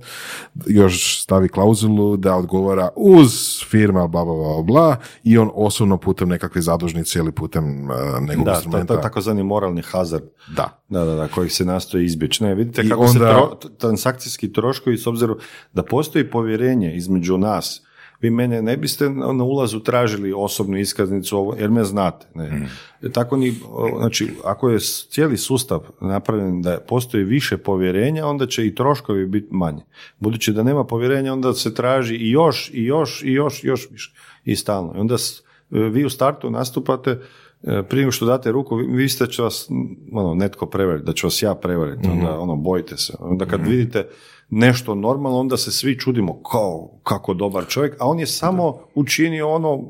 još 0.67 1.23
stavi 1.23 1.49
klauzulu 1.49 2.17
da 2.17 2.37
odgovara 2.37 2.89
uz 2.97 3.31
firma 3.71 4.07
bla, 4.07 4.25
bla, 4.25 4.35
bla, 4.35 4.63
bla, 4.63 4.97
i 5.25 5.39
on 5.39 5.51
osobno 5.55 5.97
putem 5.97 6.29
nekakve 6.29 6.63
zadužnice 6.63 7.19
ili 7.19 7.33
putem 7.33 7.91
a, 7.91 8.19
nekog 8.21 8.45
Da, 8.45 8.61
to, 8.85 8.95
to 8.95 8.99
je 8.99 9.03
takozvani 9.03 9.43
moralni 9.43 9.83
hazard. 9.83 10.25
Da. 10.57 10.83
Da, 10.89 11.05
da, 11.05 11.15
da, 11.15 11.29
koji 11.29 11.49
se 11.49 11.65
nastoji 11.65 12.05
izbjeći. 12.05 12.45
Ne, 12.45 12.55
vidite 12.55 12.83
I 12.83 12.89
kako 12.89 13.09
se 13.09 13.19
onda- 13.19 13.31
tro- 13.31 13.69
transakcijski 13.79 14.53
troškovi, 14.53 14.99
s 14.99 15.07
obzirom 15.07 15.39
da 15.73 15.83
postoji 15.83 16.31
povjerenje 16.31 16.97
između 16.97 17.39
nas, 17.39 17.83
vi 18.21 18.31
mene 18.31 18.63
ne 18.63 18.77
biste 18.77 19.11
na 19.11 19.45
ulazu 19.45 19.81
tražili 19.81 20.33
osobnu 20.33 20.79
iskaznicu, 20.79 21.37
ovo, 21.39 21.57
jer 21.57 21.71
me 21.71 21.85
znate. 21.85 22.27
Ne. 22.35 22.69
Tako 23.13 23.37
ni, 23.37 23.55
znači, 23.99 24.31
ako 24.45 24.71
je 24.71 24.79
cijeli 25.11 25.37
sustav 25.37 25.81
napravljen 26.01 26.63
da 26.63 26.79
postoji 26.79 27.25
više 27.25 27.57
povjerenja, 27.57 28.27
onda 28.27 28.47
će 28.47 28.67
i 28.67 28.75
troškovi 28.75 29.27
biti 29.27 29.49
manji. 29.51 29.83
Budući 30.19 30.53
da 30.53 30.63
nema 30.63 30.85
povjerenja, 30.85 31.33
onda 31.33 31.53
se 31.53 31.75
traži 31.75 32.15
i 32.15 32.31
još, 32.31 32.71
i 32.73 32.85
još, 32.85 33.23
i 33.23 33.33
još, 33.33 33.65
i 33.65 33.67
još 33.67 33.89
više. 33.91 34.13
I 34.45 34.57
stalno. 34.57 34.93
I 34.97 35.01
onda 35.01 35.19
s- 35.19 35.43
vi 35.71 36.05
u 36.05 36.11
startu 36.11 36.51
nastupate 36.51 37.11
e, 37.11 37.19
prije 37.65 38.03
nego 38.03 38.13
što 38.13 38.27
date 38.27 38.53
ruku, 38.53 38.77
vi, 38.77 39.09
ste 39.09 39.27
će 39.27 39.43
vas 39.43 39.71
ono, 40.13 40.35
netko 40.35 40.67
prevariti, 40.67 41.07
da 41.07 41.13
će 41.13 41.27
vas 41.27 41.43
ja 41.43 41.55
prevariti, 41.55 42.09
onda 42.09 42.39
ono, 42.39 42.57
bojite 42.57 42.97
se. 42.97 43.13
Onda 43.21 43.47
kad 43.47 43.67
vidite 43.67 44.09
nešto 44.51 44.95
normalno, 44.95 45.39
onda 45.39 45.57
se 45.57 45.73
svi 45.73 45.99
čudimo 45.99 46.43
kao, 46.43 46.91
kako 47.03 47.35
dobar 47.35 47.67
čovjek, 47.69 47.97
a 48.01 48.07
on 48.09 48.19
je 48.19 48.27
samo 48.27 48.79
učinio 48.95 49.49
ono, 49.49 49.83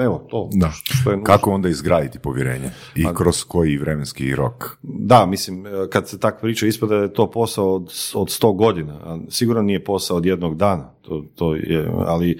evo, 0.00 0.26
to, 0.30 0.50
Da. 0.52 0.70
što 0.70 1.10
je 1.10 1.16
nužno. 1.16 1.24
Kako 1.24 1.50
onda 1.50 1.68
izgraditi 1.68 2.18
povjerenje? 2.18 2.70
I 2.94 3.04
kroz 3.14 3.44
koji 3.44 3.78
vremenski 3.78 4.34
rok? 4.34 4.76
Da, 4.82 5.26
mislim, 5.26 5.66
e, 5.66 5.70
kad 5.90 6.08
se 6.08 6.18
tak 6.20 6.40
priča, 6.40 6.66
ispada 6.66 6.96
da 6.96 7.02
je 7.02 7.12
to 7.12 7.30
posao 7.30 7.74
od, 7.74 7.82
od 8.14 8.28
100 8.28 8.56
godina, 8.56 8.92
a 9.04 9.18
sigurno 9.28 9.62
nije 9.62 9.84
posao 9.84 10.16
od 10.16 10.26
jednog 10.26 10.56
dana, 10.56 10.90
to, 11.02 11.24
to 11.34 11.54
je, 11.54 11.92
ali 12.06 12.38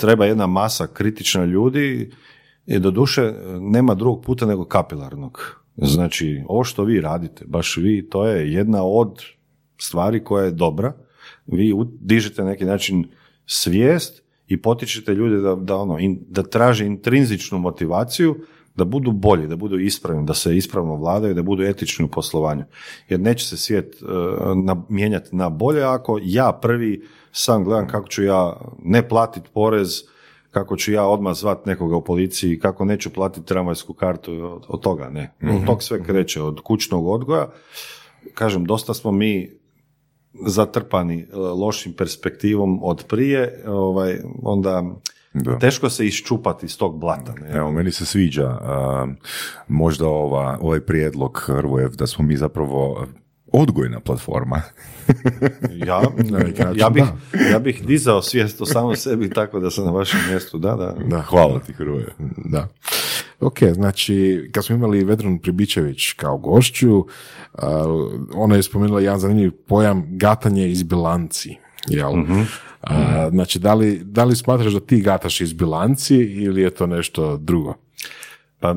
treba 0.00 0.26
jedna 0.26 0.46
masa 0.46 0.86
kritična 0.86 1.44
ljudi 1.44 2.10
i 2.70 2.78
doduše 2.78 3.32
nema 3.60 3.94
drugog 3.94 4.24
puta 4.24 4.46
nego 4.46 4.64
kapilarnog. 4.64 5.60
Znači, 5.76 6.42
ovo 6.48 6.64
što 6.64 6.84
vi 6.84 7.00
radite, 7.00 7.44
baš 7.46 7.76
vi, 7.76 8.08
to 8.08 8.26
je 8.26 8.52
jedna 8.52 8.84
od 8.84 9.22
stvari 9.78 10.24
koja 10.24 10.44
je 10.44 10.50
dobra. 10.50 10.92
Vi 11.46 11.74
dižete 12.00 12.42
na 12.42 12.50
neki 12.50 12.64
način 12.64 13.08
svijest 13.46 14.22
i 14.48 14.62
potičete 14.62 15.14
ljude 15.14 15.40
da, 15.40 15.54
da, 15.54 15.76
ono, 15.76 15.98
in- 15.98 16.20
da 16.28 16.42
traže 16.42 16.86
intrinzičnu 16.86 17.58
motivaciju 17.58 18.36
da 18.76 18.84
budu 18.84 19.12
bolji, 19.12 19.46
da 19.46 19.56
budu 19.56 19.78
ispravni, 19.78 20.26
da 20.26 20.34
se 20.34 20.56
ispravno 20.56 20.94
vladaju, 20.94 21.34
da 21.34 21.42
budu 21.42 21.62
etični 21.62 22.04
u 22.04 22.08
poslovanju. 22.08 22.64
Jer 23.08 23.20
neće 23.20 23.46
se 23.46 23.56
svijet 23.56 23.94
e, 24.02 24.04
na, 24.64 24.82
mijenjati 24.88 25.36
na 25.36 25.48
bolje 25.48 25.82
ako 25.82 26.18
ja 26.22 26.52
prvi 26.62 27.02
sam 27.32 27.64
gledam 27.64 27.88
kako 27.88 28.08
ću 28.08 28.22
ja 28.22 28.56
ne 28.82 29.08
platiti 29.08 29.48
porez, 29.54 30.02
kako 30.50 30.76
ću 30.76 30.92
ja 30.92 31.06
odmah 31.06 31.34
zvat 31.34 31.66
nekoga 31.66 31.96
u 31.96 32.04
policiji, 32.04 32.58
kako 32.58 32.84
neću 32.84 33.10
platiti 33.10 33.46
tramvajsku 33.46 33.94
kartu, 33.94 34.32
od, 34.32 34.64
od 34.68 34.80
toga 34.80 35.08
ne. 35.08 35.34
Od 35.42 35.66
tog 35.66 35.82
sve 35.82 36.04
kreće, 36.04 36.42
od 36.42 36.60
kućnog 36.60 37.06
odgoja. 37.06 37.48
Kažem, 38.34 38.64
dosta 38.64 38.94
smo 38.94 39.12
mi 39.12 39.50
zatrpani 40.46 41.20
e, 41.20 41.36
lošim 41.36 41.92
perspektivom 41.92 42.80
od 42.82 43.04
prije, 43.08 43.62
ovaj, 43.66 44.18
onda 44.42 44.82
Da. 45.34 45.58
teško 45.58 45.90
se 45.90 46.06
iščupati 46.06 46.66
iz 46.66 46.78
tog 46.78 46.98
blata. 46.98 47.34
Ne? 47.40 47.50
Evo, 47.58 47.70
meni 47.70 47.90
se 47.90 48.06
sviđa 48.06 48.46
a, 48.46 49.06
možda 49.68 50.08
ova, 50.08 50.58
ovaj 50.60 50.80
prijedlog 50.80 51.38
Hrvojev 51.46 51.90
da 51.96 52.06
smo 52.06 52.24
mi 52.24 52.36
zapravo 52.36 53.06
odgojna 53.52 54.00
platforma. 54.00 54.62
Ja, 55.86 56.02
ja, 56.74 56.90
bih, 56.90 57.04
ja 57.52 57.58
bih 57.58 57.86
dizao 57.86 58.22
svijest 58.22 58.60
o 58.60 58.66
samom 58.66 58.96
sebi 58.96 59.30
tako 59.30 59.60
da 59.60 59.70
sam 59.70 59.84
na 59.84 59.90
vašem 59.90 60.20
mjestu, 60.28 60.58
da, 60.58 60.74
da. 60.74 60.96
Da. 61.06 61.22
Hvala 61.22 61.58
ti 61.58 61.72
Hrvoje. 61.72 62.06
Da. 62.36 62.68
Ok, 63.40 63.58
znači, 63.72 64.48
kad 64.52 64.64
smo 64.64 64.76
imali 64.76 65.04
Vedranu 65.04 65.38
Pribičević 65.42 66.12
kao 66.12 66.38
gošću, 66.38 67.06
ona 68.34 68.56
je 68.56 68.62
spomenula 68.62 69.00
jedan 69.00 69.18
zanimljiv 69.18 69.52
pojam 69.68 70.04
gatanje 70.08 70.68
iz 70.68 70.82
bilanci. 70.82 71.56
Jel? 71.88 72.12
A, 72.80 73.28
znači, 73.30 73.58
da 73.58 73.74
li, 73.74 74.00
da 74.04 74.24
li 74.24 74.36
smatraš 74.36 74.72
da 74.72 74.80
ti 74.80 75.00
gataš 75.00 75.40
iz 75.40 75.52
bilanci 75.52 76.16
ili 76.16 76.62
je 76.62 76.70
to 76.70 76.86
nešto 76.86 77.36
drugo? 77.36 77.74
Pa, 78.60 78.70
e, 78.70 78.74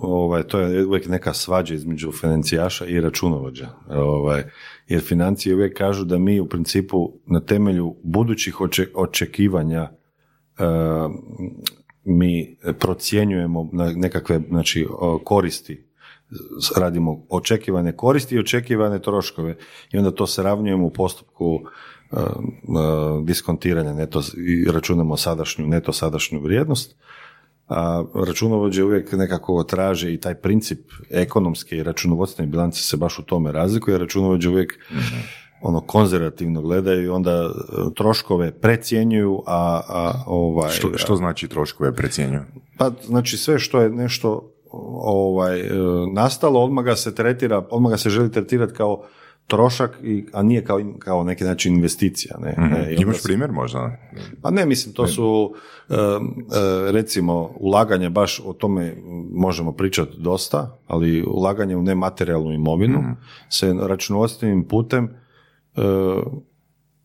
ovaj, 0.00 0.42
to 0.42 0.58
je 0.58 0.86
uvijek 0.86 1.08
neka 1.08 1.34
svađa 1.34 1.74
između 1.74 2.12
financijaša 2.12 2.86
i 2.86 3.00
računovođa. 3.00 3.68
Ovaj, 3.88 4.44
jer 4.88 5.02
financije 5.02 5.54
uvijek 5.54 5.78
kažu 5.78 6.04
da 6.04 6.18
mi 6.18 6.40
u 6.40 6.48
principu 6.48 7.12
na 7.26 7.40
temelju 7.40 7.96
budućih 8.02 8.54
oče- 8.60 8.92
očekivanja 8.94 9.82
e, 9.82 9.90
mi 12.04 12.56
procjenjujemo 12.78 13.70
nekakve 13.72 14.40
znači, 14.48 14.86
koristi 15.24 15.86
radimo 16.76 17.26
očekivane 17.28 17.96
koristi 17.96 18.34
i 18.34 18.38
očekivane 18.38 19.02
troškove 19.02 19.56
i 19.92 19.98
onda 19.98 20.10
to 20.10 20.26
se 20.26 20.42
ravnjujemo 20.42 20.86
u 20.86 20.90
postupku 20.90 21.60
e, 22.12 22.16
e, 22.16 22.22
diskontiranja 23.24 23.92
neto, 23.92 24.22
i 24.36 24.64
računamo 24.64 25.16
sadašnju, 25.16 25.66
neto 25.66 25.92
sadašnju 25.92 26.40
vrijednost 26.40 26.96
a 27.68 28.04
računovođe 28.14 28.84
uvijek 28.84 29.12
nekako 29.12 29.64
traže 29.64 30.12
i 30.12 30.20
taj 30.20 30.34
princip 30.34 30.80
ekonomske 31.10 31.76
i 31.76 31.82
računovodstvene 31.82 32.50
bilance 32.50 32.82
se 32.82 32.96
baš 32.96 33.18
u 33.18 33.22
tome 33.22 33.52
razlikuje, 33.52 33.98
računovođe 33.98 34.48
uvijek 34.48 34.78
ono 35.60 35.80
konzervativno 35.80 36.62
gledaju 36.62 37.04
i 37.04 37.08
onda 37.08 37.30
e, 37.30 37.50
troškove 37.94 38.52
precjenjuju, 38.52 39.42
a, 39.46 39.80
a 39.88 40.22
ovaj... 40.26 40.70
Što, 40.70 40.98
što 40.98 41.16
znači 41.16 41.48
troškove 41.48 41.94
precjenjuju? 41.94 42.40
Pa 42.78 42.90
znači 43.04 43.36
sve 43.36 43.58
što 43.58 43.80
je 43.80 43.90
nešto 43.90 44.52
ovaj, 45.02 45.60
e, 45.60 45.72
nastalo, 46.12 46.64
odmah 46.64 46.84
ga 46.84 46.96
se 46.96 47.14
tretira, 47.14 47.66
odmah 47.70 47.90
ga 47.90 47.96
se 47.96 48.10
želi 48.10 48.32
tretirati 48.32 48.74
kao 48.74 49.02
trošak, 49.46 49.98
i, 50.02 50.26
a 50.32 50.42
nije 50.42 50.64
kao, 50.64 50.80
kao 50.98 51.24
neki 51.24 51.44
način 51.44 51.74
investicija. 51.74 52.36
Ne, 52.38 52.54
ne, 52.58 52.78
i 52.78 52.96
onda 52.96 53.02
Imaš 53.02 53.16
se- 53.16 53.22
primjer 53.28 53.52
možda? 53.52 53.96
pa 54.42 54.50
ne, 54.50 54.66
mislim, 54.66 54.94
to 54.94 55.06
su 55.06 55.54
e, 55.88 55.94
e, 55.94 56.92
recimo 56.92 57.50
ulaganje, 57.60 58.10
baš 58.10 58.40
o 58.44 58.52
tome 58.52 58.96
možemo 59.32 59.72
pričati 59.72 60.16
dosta, 60.18 60.78
ali 60.86 61.24
ulaganje 61.26 61.76
u 61.76 61.82
nematerijalnu 61.82 62.52
imovinu 62.52 63.02
se 63.48 63.74
računovodstvenim 63.80 64.64
putem 64.64 65.04
e, 65.04 65.80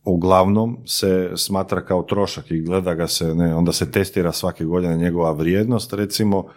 uglavnom 0.04 0.77
se 0.86 1.32
smatra 1.36 1.82
kao 1.86 2.04
trošak 2.04 2.51
i 2.51 2.62
gleda 2.62 2.93
ga 2.93 3.08
se, 3.08 3.36
ne, 3.36 3.56
onda 3.56 3.71
se 3.71 3.91
testira 3.91 4.32
svake 4.32 4.65
godine 4.65 4.97
njegova 4.97 5.32
vrijednost, 5.32 5.93
recimo, 5.93 6.47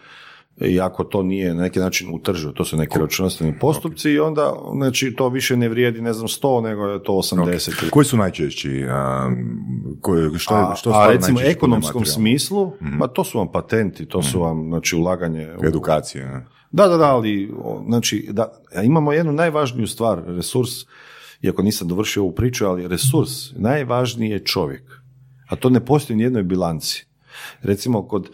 i 0.59 0.81
ako 0.81 1.05
to 1.05 1.23
nije 1.23 1.55
na 1.55 1.63
neki 1.63 1.79
način 1.79 2.09
utržio, 2.13 2.53
to 2.53 2.65
su 2.65 2.77
neki 2.77 2.99
računovodstveni 2.99 3.59
postupci 3.59 4.11
i 4.11 4.19
onda 4.19 4.53
znači, 4.75 5.15
to 5.17 5.29
više 5.29 5.57
ne 5.57 5.69
vrijedi, 5.69 6.03
ne 6.03 6.13
znam, 6.13 6.29
100, 6.29 6.63
nego 6.63 6.85
je 6.85 7.03
to 7.03 7.13
80. 7.13 7.37
ili 7.83 7.91
Koji 7.91 8.05
su 8.05 8.17
najčešći? 8.17 8.85
A, 8.89 9.31
koje, 10.01 10.31
što, 10.39 10.57
je- 10.57 10.63
a, 10.63 10.75
što 10.75 10.91
a 10.91 11.07
recimo 11.09 11.39
u 11.39 11.43
ekonomskom 11.43 12.05
smislu, 12.05 12.73
pa 12.99 13.07
to 13.07 13.25
su 13.25 13.39
vam 13.39 13.53
patenti, 13.53 14.07
to 14.07 14.23
su 14.23 14.41
vam 14.41 14.69
znači 14.69 14.97
ulaganje 14.97 15.49
u- 15.63 15.67
Edukacije. 15.67 16.27
ne? 16.27 16.47
Da, 16.73 16.89
da, 16.89 16.97
da, 16.97 17.05
ali 17.07 17.53
znači 17.87 18.29
da, 18.31 18.53
imamo 18.85 19.13
jednu 19.13 19.33
najvažniju 19.33 19.87
stvar, 19.87 20.23
resurs, 20.27 20.71
iako 21.43 21.63
nisam 21.63 21.89
dovršio 21.89 22.23
ovu 22.23 22.33
priču, 22.33 22.67
ali 22.67 22.89
resurs, 22.89 23.31
najvažniji 23.57 24.31
je 24.31 24.45
čovjek. 24.45 24.83
A 25.49 25.57
to 25.57 25.71
ne 25.71 25.81
postoji 25.81 26.15
u 26.15 26.19
nijednoj 26.19 26.43
bilanci. 26.43 27.07
Recimo 27.63 28.09
kod 28.09 28.31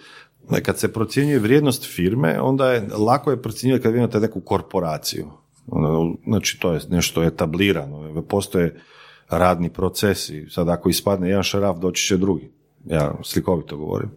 kad 0.62 0.78
se 0.78 0.92
procjenjuje 0.92 1.38
vrijednost 1.38 1.94
firme, 1.94 2.40
onda 2.40 2.72
je 2.72 2.88
lako 2.98 3.30
je 3.30 3.42
procjenjivati 3.42 3.82
kad 3.82 3.92
vi 3.92 3.98
imate 3.98 4.20
neku 4.20 4.40
korporaciju. 4.40 5.26
Ono, 5.66 6.14
Znači, 6.26 6.60
to 6.60 6.72
je 6.72 6.80
nešto 6.88 7.22
etablirano. 7.22 8.22
Postoje 8.28 8.80
radni 9.28 9.70
procesi. 9.70 10.46
Sad, 10.50 10.68
ako 10.68 10.88
ispadne 10.88 11.28
jedan 11.28 11.42
šaraf, 11.42 11.78
doći 11.78 12.06
će 12.06 12.16
drugi. 12.16 12.50
Ja 12.84 13.14
slikovito 13.22 13.76
govorim. 13.76 14.10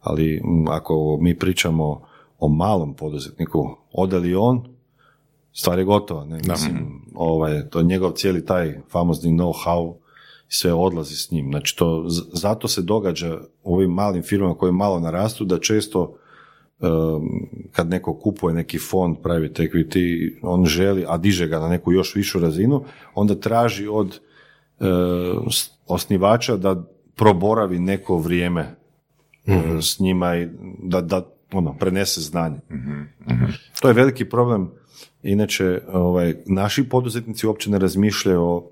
Ali 0.00 0.42
ako 0.68 1.18
mi 1.20 1.38
pričamo 1.38 2.00
o 2.38 2.48
malom 2.48 2.94
poduzetniku, 2.94 3.76
ode 3.92 4.18
li 4.18 4.34
on, 4.34 4.76
stvar 5.52 5.78
je 5.78 5.84
gotova. 5.84 6.24
Ne? 6.24 6.40
Mislim, 6.48 7.04
ovaj, 7.14 7.68
to 7.68 7.78
je 7.78 7.84
njegov 7.84 8.10
cijeli 8.10 8.46
taj 8.46 8.78
famozni 8.90 9.30
know-how 9.30 9.94
sve 10.48 10.72
odlazi 10.72 11.16
s 11.16 11.30
njim. 11.30 11.50
Znači, 11.50 11.76
to, 11.76 12.04
zato 12.32 12.68
se 12.68 12.82
događa 12.82 13.40
u 13.62 13.74
ovim 13.74 13.90
malim 13.90 14.22
firmama 14.22 14.54
koje 14.54 14.72
malo 14.72 15.00
narastu, 15.00 15.44
da 15.44 15.58
često 15.58 16.16
um, 16.80 16.88
kad 17.72 17.88
neko 17.88 18.18
kupuje 18.18 18.54
neki 18.54 18.78
fond 18.78 19.16
private 19.22 19.62
equity, 19.62 20.32
on 20.42 20.66
želi, 20.66 21.04
a 21.08 21.16
diže 21.16 21.46
ga 21.46 21.58
na 21.58 21.68
neku 21.68 21.92
još 21.92 22.14
višu 22.14 22.38
razinu, 22.38 22.84
onda 23.14 23.34
traži 23.34 23.88
od 23.88 24.20
osnivača 25.86 26.56
da 26.56 26.84
proboravi 27.14 27.78
neko 27.78 28.18
vrijeme 28.18 28.76
e, 29.46 29.62
s 29.80 30.00
njima 30.00 30.36
i 30.36 30.48
da, 30.82 31.00
da 31.00 31.26
ono, 31.52 31.76
prenese 31.78 32.20
znanje. 32.20 32.58
To 33.80 33.88
je 33.88 33.94
veliki 33.94 34.24
problem. 34.24 34.70
Inače, 35.22 35.80
ovaj, 35.92 36.34
naši 36.46 36.88
poduzetnici 36.88 37.46
uopće 37.46 37.70
ne 37.70 37.78
razmišljaju 37.78 38.42
o, 38.42 38.70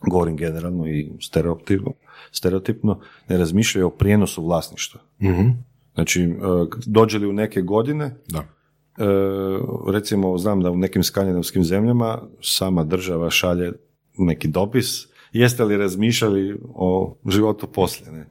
govorim 0.00 0.36
generalno 0.36 0.86
i 0.86 1.12
stereotipno, 1.20 1.92
stereotipno 2.30 3.00
ne 3.28 3.38
razmišljaju 3.38 3.86
o 3.86 3.90
prijenosu 3.90 4.44
vlasništva. 4.44 5.00
Znači, 5.94 6.22
e, 6.22 6.28
dođe 6.86 7.18
li 7.18 7.26
u 7.26 7.32
neke 7.32 7.62
godine, 7.62 8.16
Da. 8.28 8.44
E, 8.98 9.04
recimo, 9.92 10.38
znam 10.38 10.60
da 10.60 10.70
u 10.70 10.76
nekim 10.76 11.02
skandinavskim 11.02 11.64
zemljama 11.64 12.22
sama 12.42 12.84
država 12.84 13.30
šalje 13.30 13.72
neki 14.18 14.48
dopis, 14.48 15.06
jeste 15.32 15.64
li 15.64 15.76
razmišljali 15.76 16.60
o 16.74 17.16
životu 17.28 17.66
poslije, 17.66 18.12
ne? 18.12 18.26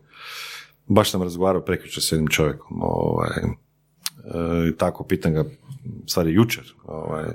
Baš 0.88 1.12
sam 1.12 1.23
razgovarao 1.23 1.62
prekjučer 1.62 2.03
s 2.03 2.12
jednim 2.12 2.27
čovjekom, 2.27 2.82
ovaj, 2.82 3.38
e, 3.38 4.75
tako 4.77 5.03
pitam 5.03 5.34
ga, 5.34 5.45
stvari 6.05 6.34
jučer, 6.34 6.63
ovaj, 6.86 7.25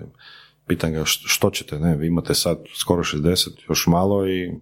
pitam 0.67 0.93
ga 0.93 1.03
što, 1.05 1.51
ćete, 1.51 1.79
ne, 1.79 1.97
vi 1.97 2.07
imate 2.07 2.35
sad 2.35 2.59
skoro 2.75 3.03
60, 3.03 3.49
još 3.69 3.87
malo 3.87 4.29
i 4.29 4.53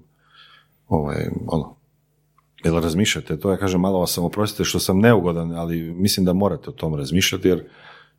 ovaj, 0.89 1.29
ono, 1.47 1.77
jel 2.65 2.81
razmišljate 2.81 3.39
to? 3.39 3.51
Ja 3.51 3.57
kažem, 3.57 3.81
malo 3.81 4.01
vas 4.01 4.13
sam 4.13 4.25
oprostite 4.25 4.65
što 4.65 4.79
sam 4.79 4.99
neugodan, 4.99 5.53
ali 5.53 5.81
mislim 5.81 6.27
da 6.27 6.33
morate 6.33 6.71
o 6.71 6.73
tom 6.73 6.95
razmišljati, 6.95 7.49
jer 7.49 7.65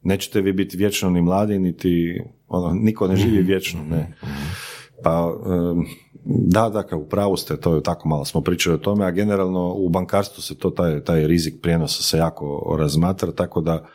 nećete 0.04 0.42
vi 0.42 0.54
biti 0.54 0.78
vječno 0.78 1.10
ni 1.10 1.22
mladi, 1.22 1.60
niti, 1.60 2.22
ono, 2.48 2.74
niko 2.74 3.08
ne 3.08 3.16
živi 3.16 3.42
vječno, 3.52 3.84
ne. 3.84 4.14
Pa, 5.04 5.34
da, 6.26 6.70
da, 6.70 6.84
kao 6.84 7.00
u 7.00 7.10
pravu 7.10 7.38
ste, 7.38 7.58
to 7.58 7.76
je 7.76 7.84
tako 7.84 8.08
malo 8.08 8.26
smo 8.26 8.42
pričali 8.42 8.76
o 8.76 8.80
tome, 8.80 9.06
a 9.06 9.12
generalno 9.12 9.74
u 9.74 9.90
bankarstvu 9.90 10.42
se 10.42 10.58
to, 10.58 10.70
taj, 10.70 11.04
taj 11.04 11.28
rizik 11.28 11.62
prijenosa 11.62 12.04
se 12.04 12.18
jako 12.18 12.76
razmatra, 12.80 13.32
tako 13.32 13.62
da 13.62 13.88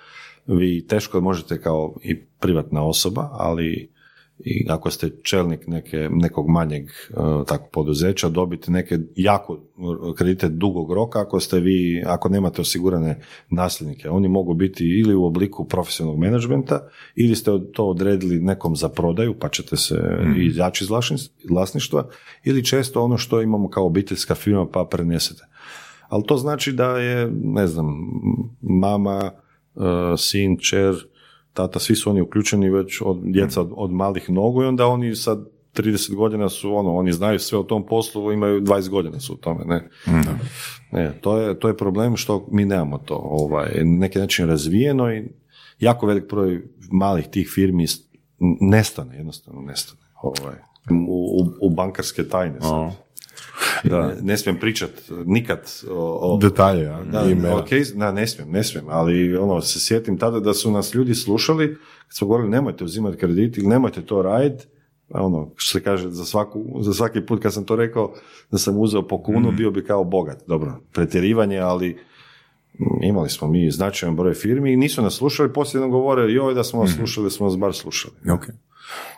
vi 0.48 0.87
teško 0.87 1.20
možete 1.20 1.61
kao 1.61 1.94
i 2.02 2.24
privatna 2.40 2.84
osoba, 2.84 3.28
ali 3.32 3.90
i 4.44 4.66
ako 4.68 4.90
ste 4.90 5.11
čelnik 5.22 5.66
neke, 5.66 6.08
nekog 6.12 6.48
manjeg 6.48 6.84
uh, 6.84 7.46
takvog 7.46 7.70
poduzeća, 7.72 8.28
dobiti 8.28 8.70
neke 8.70 8.98
jako 9.16 9.58
kredite 10.16 10.48
dugog 10.48 10.92
roka 10.92 11.20
ako 11.20 11.40
ste 11.40 11.61
vi, 11.61 12.02
ako 12.06 12.28
nemate 12.28 12.61
osigurane 12.61 13.20
nasljednike. 13.50 14.11
Oni 14.11 14.28
mogu 14.28 14.54
biti 14.54 14.84
ili 14.84 15.14
u 15.14 15.24
obliku 15.24 15.64
profesionalnog 15.64 16.20
menadžmenta 16.20 16.88
ili 17.14 17.37
ste 17.37 17.50
to 17.72 17.87
odredili 17.87 18.40
nekom 18.40 18.76
za 18.76 18.88
prodaju 18.88 19.34
pa 19.38 19.48
ćete 19.48 19.76
se 19.76 19.94
izaći 20.37 20.84
iz 20.84 20.90
vlasni- 20.90 21.30
vlasništva 21.50 22.08
ili 22.44 22.64
često 22.64 23.04
ono 23.04 23.18
što 23.18 23.42
imamo 23.42 23.68
kao 23.68 23.87
obiteljska 23.87 24.34
firma 24.34 24.66
pa 24.72 24.88
prenesete. 24.90 25.42
Ali 26.08 26.24
to 26.26 26.37
znači 26.37 26.72
da 26.72 26.98
je, 26.98 27.30
ne 27.42 27.66
znam, 27.66 27.87
mama, 28.61 29.30
sin, 30.18 30.56
čer, 30.58 30.94
tata, 31.52 31.78
svi 31.78 31.96
su 31.96 32.10
oni 32.10 32.20
uključeni 32.20 32.70
već 32.70 33.00
od 33.04 33.18
djeca 33.22 33.60
od, 33.60 33.70
od 33.76 33.92
malih 33.92 34.30
nogu 34.30 34.62
i 34.62 34.66
onda 34.66 34.86
oni 34.86 35.14
sad 35.16 35.46
30 35.74 36.14
godina 36.14 36.48
su 36.48 36.74
ono, 36.74 36.96
oni 36.96 37.12
znaju 37.12 37.38
sve 37.38 37.58
o 37.58 37.62
tom 37.62 37.86
poslu, 37.86 38.32
imaju 38.32 38.60
20 38.60 38.88
godina 38.88 39.20
su 39.20 39.32
u 39.32 39.36
tome, 39.36 39.64
ne. 39.64 39.88
Ne, 40.92 41.12
to 41.20 41.38
je, 41.38 41.58
to 41.58 41.68
je 41.68 41.76
problem 41.76 42.16
što 42.16 42.46
mi 42.50 42.64
nemamo 42.64 42.98
to, 42.98 43.14
ovaj, 43.14 43.84
neki 43.84 44.18
način 44.18 44.46
razvijeno 44.46 45.12
i 45.12 45.28
jako 45.78 46.06
velik 46.06 46.30
broj 46.30 46.62
malih 46.90 47.26
tih 47.26 47.50
firmi 47.54 47.86
nestane, 48.60 49.16
jednostavno 49.16 49.60
nestane, 49.60 50.00
ovaj, 50.22 50.54
u, 51.08 51.42
u, 51.42 51.66
u 51.66 51.70
bankarske 51.70 52.28
tajne 52.28 52.60
sad. 52.60 52.92
Da. 53.84 54.06
Ne, 54.06 54.14
ne 54.22 54.36
smijem 54.36 54.60
pričat 54.60 54.90
nikad 55.26 55.60
o, 55.90 56.34
o 56.34 56.38
Detalje, 56.38 56.82
ja, 56.82 57.02
da, 57.12 57.22
imena. 57.30 57.56
ok, 57.56 57.68
da, 57.94 58.12
ne 58.12 58.26
smijem, 58.26 58.50
ne 58.50 58.64
smijem, 58.64 58.86
ali 58.88 59.36
ono, 59.36 59.60
se 59.60 59.80
sjetim 59.80 60.18
tada 60.18 60.40
da 60.40 60.54
su 60.54 60.70
nas 60.70 60.94
ljudi 60.94 61.14
slušali, 61.14 61.68
kad 62.06 62.16
smo 62.16 62.26
govorili 62.26 62.50
nemojte 62.50 62.84
uzimati 62.84 63.16
kredit 63.16 63.58
ili 63.58 63.66
nemojte 63.66 64.02
to 64.02 64.22
raditi, 64.22 64.66
ono, 65.10 65.50
što 65.56 65.78
se 65.78 65.84
kaže, 65.84 66.10
za, 66.10 66.24
svaku, 66.24 66.64
za 66.80 66.92
svaki 66.92 67.20
put 67.20 67.42
kad 67.42 67.54
sam 67.54 67.64
to 67.64 67.76
rekao, 67.76 68.14
da 68.50 68.58
sam 68.58 68.78
uzeo 68.78 69.02
po 69.08 69.22
kunu, 69.22 69.52
bio 69.52 69.70
bi 69.70 69.84
kao 69.84 70.04
bogat. 70.04 70.42
Dobro, 70.46 70.80
pretjerivanje, 70.92 71.58
ali 71.58 71.98
mm, 72.78 73.04
imali 73.04 73.28
smo 73.28 73.48
mi 73.48 73.70
značajan 73.70 74.16
broj 74.16 74.34
firmi 74.34 74.72
i 74.72 74.76
nisu 74.76 75.02
nas 75.02 75.14
slušali, 75.14 75.52
poslije 75.52 75.80
nam 75.80 75.90
govore, 75.90 76.32
joj, 76.32 76.54
da 76.54 76.64
smo 76.64 76.80
vas 76.80 76.90
slušali, 76.96 77.26
da 77.26 77.30
smo 77.30 77.46
vas 77.46 77.56
bar 77.58 77.74
slušali. 77.74 78.14
Ok. 78.34 78.46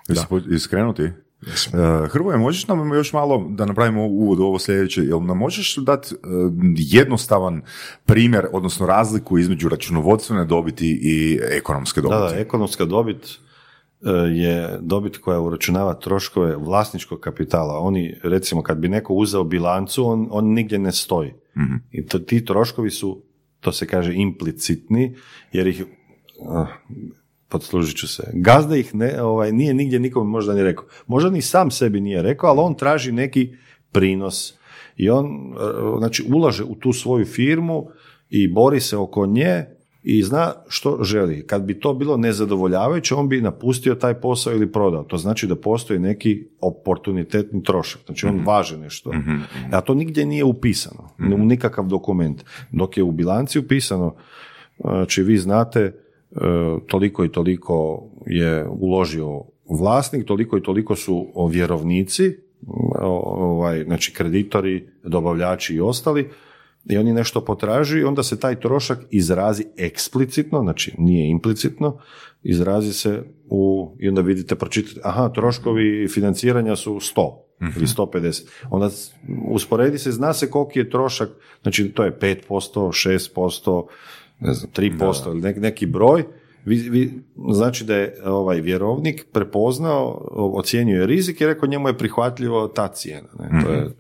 Jesi 0.09 0.27
po- 0.29 0.41
jesi 0.49 0.69
krenuti? 0.69 1.11
Uh, 1.47 2.11
Hrvoje, 2.11 2.39
možeš 2.39 2.69
nam 2.69 2.95
još 2.95 3.13
malo 3.13 3.47
da 3.49 3.67
napravimo 3.67 4.07
uvod 4.07 4.39
u 4.39 4.43
ovo 4.43 4.59
sljedeće, 4.59 5.03
jel 5.03 5.23
nam 5.23 5.39
možeš 5.39 5.77
dati 5.77 6.15
jednostavan 6.77 7.63
primjer, 8.07 8.47
odnosno 8.53 8.87
razliku 8.87 9.39
između 9.39 9.69
računovodstvene 9.69 10.45
dobiti 10.45 10.99
i 11.03 11.41
ekonomske 11.43 12.01
Da, 12.01 12.09
dobiti? 12.09 12.35
da, 12.35 12.41
ekonomska 12.41 12.85
dobit 12.85 13.27
e, 13.27 14.11
je 14.11 14.79
dobit 14.81 15.19
koja 15.19 15.41
uračunava 15.41 15.95
troškove 15.95 16.57
vlasničkog 16.57 17.21
kapitala. 17.21 17.79
Oni, 17.79 18.21
recimo, 18.23 18.63
kad 18.63 18.79
bi 18.79 18.89
neko 18.89 19.15
uzeo 19.15 19.45
bilancu, 19.45 20.07
on, 20.07 20.29
on 20.31 20.45
nigdje 20.53 20.79
ne 20.79 20.93
stoji. 20.93 21.33
I 21.91 22.07
to, 22.07 22.19
ti 22.19 22.45
troškovi 22.45 22.91
su, 22.91 23.23
to 23.61 23.73
se 23.73 23.87
kaže, 23.87 24.15
implicitni, 24.15 25.17
jer 25.53 25.67
ih, 25.67 25.85
uh, 26.39 26.69
podslužit 27.51 27.97
ću 27.97 28.09
se, 28.09 28.23
gazda 28.33 28.77
ih 28.77 28.95
ne, 28.95 29.23
ovaj, 29.23 29.53
nije 29.53 29.75
nigdje 29.75 29.99
nikome 29.99 30.31
možda 30.31 30.55
ni 30.55 30.63
rekao. 30.63 30.85
Možda 31.07 31.31
ni 31.31 31.43
sam 31.43 31.71
sebi 31.71 32.01
nije 32.01 32.23
rekao, 32.23 32.51
ali 32.51 32.61
on 32.61 32.75
traži 32.75 33.13
neki 33.13 33.53
prinos. 33.93 34.55
I 34.97 35.11
on, 35.11 35.27
e, 35.27 35.99
znači, 35.99 36.25
ulaže 36.35 36.65
u 36.65 36.75
tu 36.75 36.93
svoju 36.93 37.25
firmu 37.25 37.87
i 38.31 38.49
bori 38.49 38.81
se 38.81 38.97
oko 38.97 39.27
nje 39.27 39.65
i 40.03 40.23
zna 40.23 40.53
što 40.69 40.99
želi. 41.03 41.47
Kad 41.47 41.63
bi 41.63 41.81
to 41.81 41.95
bilo 41.95 42.17
nezadovoljavajuće, 42.17 43.15
on 43.15 43.29
bi 43.29 43.41
napustio 43.41 43.95
taj 43.95 44.15
posao 44.15 44.53
ili 44.53 44.73
prodao. 44.73 45.03
To 45.03 45.17
znači 45.17 45.47
da 45.47 45.57
postoji 45.57 45.99
neki 45.99 46.45
oportunitetni 46.61 47.63
trošak. 47.63 48.03
Znači 48.07 48.27
on 48.27 48.45
važe 48.47 48.79
nešto. 48.79 49.13
A 49.73 49.81
to 49.81 49.95
nigdje 49.95 50.27
nije 50.27 50.45
upisano. 50.45 51.09
U 51.19 51.39
nikakav 51.39 51.87
dokument. 51.87 52.45
Dok 52.71 52.97
je 52.97 53.03
u 53.03 53.13
bilanci 53.13 53.59
upisano, 53.59 54.15
znači 54.79 55.23
vi 55.23 55.39
znate 55.39 55.93
toliko 56.87 57.25
i 57.25 57.33
toliko 57.33 58.07
je 58.27 58.67
uložio 58.69 59.43
vlasnik, 59.69 60.27
toliko 60.27 60.59
i 60.59 60.63
toliko 60.63 60.97
su 60.97 61.27
vjerovnici, 61.51 62.37
ovaj, 62.99 63.85
znači 63.85 64.15
kreditori, 64.15 64.89
dobavljači 65.05 65.75
i 65.75 65.81
ostali, 65.81 66.31
i 66.85 66.97
oni 66.97 67.13
nešto 67.13 67.45
potražuju 67.45 68.01
i 68.01 68.05
onda 68.05 68.23
se 68.23 68.41
taj 68.41 68.61
trošak 68.61 68.99
izrazi 69.11 69.65
eksplicitno, 69.77 70.63
znači 70.63 70.95
nije 70.99 71.31
implicitno, 71.31 71.99
izrazi 72.43 72.93
se 72.93 73.23
u, 73.47 73.95
i 73.99 74.09
onda 74.09 74.21
vidite, 74.21 74.55
pročitate, 74.55 75.01
aha, 75.05 75.29
troškovi 75.29 76.09
financiranja 76.09 76.77
su 76.77 76.95
100 76.95 77.37
ili 77.77 77.87
150. 77.87 78.47
Onda 78.71 78.89
usporedi 79.49 79.99
se, 79.99 80.13
zna 80.13 80.33
se 80.33 80.51
koliki 80.51 80.79
je 80.79 80.91
trošak, 80.91 81.29
znači 81.63 81.89
to 81.89 82.05
je 82.05 82.19
5%, 82.19 82.39
6%, 82.49 83.87
ne 84.41 84.53
znam, 84.53 84.71
3% 84.73 85.31
ili 85.31 85.41
neki, 85.41 85.61
neki 85.61 85.87
broj, 85.87 86.25
vi, 86.65 86.77
vi, 86.77 87.23
znači 87.53 87.85
da 87.85 87.97
je 87.97 88.15
ovaj 88.25 88.61
vjerovnik 88.61 89.27
prepoznao, 89.33 90.29
ocjenjuje 90.31 91.07
rizik 91.07 91.41
i 91.41 91.47
rekao 91.47 91.69
njemu 91.69 91.89
je 91.89 91.99
prihvatljivo 91.99 92.69
ta 92.69 92.89
cijena. 92.89 93.29
Ne? 93.39 93.65
To 93.65 93.73
je, 93.73 93.91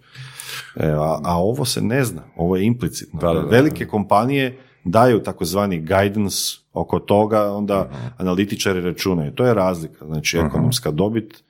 e, 0.76 0.90
a, 0.90 1.20
a 1.24 1.36
ovo 1.36 1.64
se 1.64 1.82
ne 1.82 2.04
zna, 2.04 2.22
ovo 2.36 2.56
je 2.56 2.64
implicitno. 2.64 3.20
Da, 3.20 3.32
da, 3.32 3.40
da. 3.40 3.46
Velike 3.46 3.86
kompanije 3.86 4.58
daju 4.84 5.22
takozvani 5.22 5.80
guidance 5.80 6.58
oko 6.72 6.98
toga, 6.98 7.52
onda 7.52 7.90
analitičari 8.18 8.80
računaju. 8.80 9.32
To 9.32 9.46
je 9.46 9.54
razlika. 9.54 10.06
Znači, 10.06 10.38
ekonomska 10.38 10.90
dobit 10.90 11.44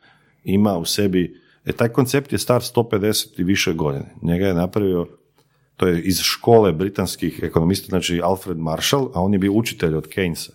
ima 0.45 0.79
u 0.79 0.85
sebi, 0.85 1.41
e, 1.65 1.73
taj 1.73 1.89
koncept 1.89 2.33
je 2.33 2.39
star 2.39 2.61
150 2.61 3.41
i 3.41 3.45
više 3.45 3.73
godine. 3.73 4.15
Njega 4.23 4.47
je 4.47 4.55
napravio, 4.55 5.07
to 5.81 5.87
je 5.87 6.03
iz 6.03 6.21
škole 6.21 6.73
britanskih 6.73 7.41
ekonomista, 7.43 7.87
znači 7.89 8.21
Alfred 8.25 8.59
Marshall, 8.59 9.11
a 9.15 9.23
on 9.23 9.33
je 9.33 9.39
bio 9.39 9.53
učitelj 9.53 9.95
od 9.95 10.09
Keynesa. 10.09 10.51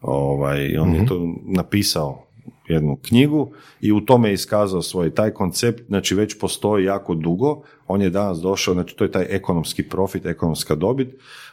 Ovaj, 0.00 0.76
on 0.76 0.94
je 0.94 1.06
to 1.06 1.34
napisao 1.44 2.26
jednu 2.68 2.96
knjigu 3.02 3.52
i 3.80 3.92
u 3.92 4.00
tome 4.00 4.28
je 4.28 4.34
iskazao 4.34 4.82
svoj 4.82 5.14
taj 5.14 5.30
koncept, 5.30 5.82
znači 5.86 6.14
već 6.14 6.38
postoji 6.38 6.84
jako 6.84 7.14
dugo, 7.14 7.62
on 7.86 8.02
je 8.02 8.10
danas 8.10 8.38
došao, 8.38 8.74
znači 8.74 8.96
to 8.96 9.04
je 9.04 9.12
taj 9.12 9.26
ekonomski 9.28 9.82
profit, 9.82 10.26
ekonomska 10.26 10.74
dobit, 10.74 11.08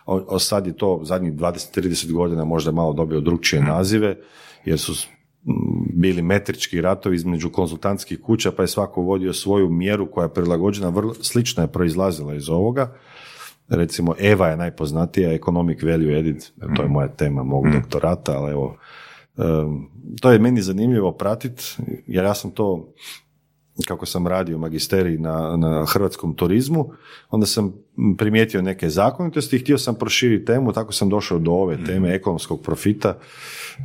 o, 0.05 0.15
o 0.27 0.39
sad 0.39 0.67
je 0.67 0.77
to 0.77 0.99
zadnjih 1.03 1.33
20-30 1.33 2.11
godina 2.11 2.45
možda 2.45 2.71
malo 2.71 2.93
dobio 2.93 3.19
drugčije 3.19 3.61
nazive, 3.61 4.17
jer 4.65 4.79
su 4.79 5.07
bili 5.93 6.21
metrički 6.21 6.81
ratovi 6.81 7.15
između 7.15 7.49
konzultantskih 7.49 8.21
kuća, 8.21 8.51
pa 8.51 8.63
je 8.63 8.67
svako 8.67 9.01
vodio 9.01 9.33
svoju 9.33 9.69
mjeru 9.69 10.11
koja 10.11 10.25
je 10.25 10.33
prilagođena, 10.33 10.89
vrlo 10.89 11.13
slična 11.13 11.63
je 11.63 11.71
proizlazila 11.71 12.35
iz 12.35 12.49
ovoga. 12.49 12.93
Recimo, 13.69 14.15
Eva 14.19 14.47
je 14.47 14.57
najpoznatija, 14.57 15.33
Economic 15.33 15.83
Value 15.83 16.19
Added, 16.19 16.45
to 16.75 16.81
je 16.81 16.87
moja 16.87 17.07
tema 17.07 17.43
mog 17.43 17.65
doktorata, 17.73 18.37
ali 18.37 18.51
evo, 18.51 18.77
to 20.21 20.31
je 20.31 20.39
meni 20.39 20.61
zanimljivo 20.61 21.11
pratiti, 21.11 21.63
jer 22.07 22.25
ja 22.25 22.33
sam 22.33 22.51
to 22.51 22.93
kako 23.85 24.05
sam 24.05 24.27
radio 24.27 24.57
magisterij 24.57 25.17
na, 25.17 25.57
na 25.57 25.85
hrvatskom 25.85 26.35
turizmu, 26.35 26.91
onda 27.29 27.45
sam 27.45 27.73
primijetio 28.17 28.61
neke 28.61 28.89
zakonitosti 28.89 29.55
i 29.55 29.59
htio 29.59 29.77
sam 29.77 29.95
proširiti 29.95 30.45
temu, 30.45 30.73
tako 30.73 30.91
sam 30.91 31.09
došao 31.09 31.39
do 31.39 31.51
ove 31.51 31.77
teme 31.85 32.15
ekonomskog 32.15 32.61
profita, 32.61 33.17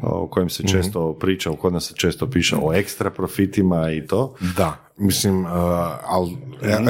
o 0.03 0.27
kojem 0.27 0.49
se 0.49 0.69
često 0.69 1.13
priča, 1.13 1.51
kod 1.61 1.73
nas 1.73 1.89
se 1.89 1.95
često 1.95 2.31
piše 2.31 2.57
o 2.63 2.73
ekstra 2.73 3.11
profitima 3.11 3.91
i 3.91 4.07
to. 4.07 4.35
Da, 4.57 4.77
mislim, 4.97 5.45
uh, 5.45 5.51
ali 6.07 6.37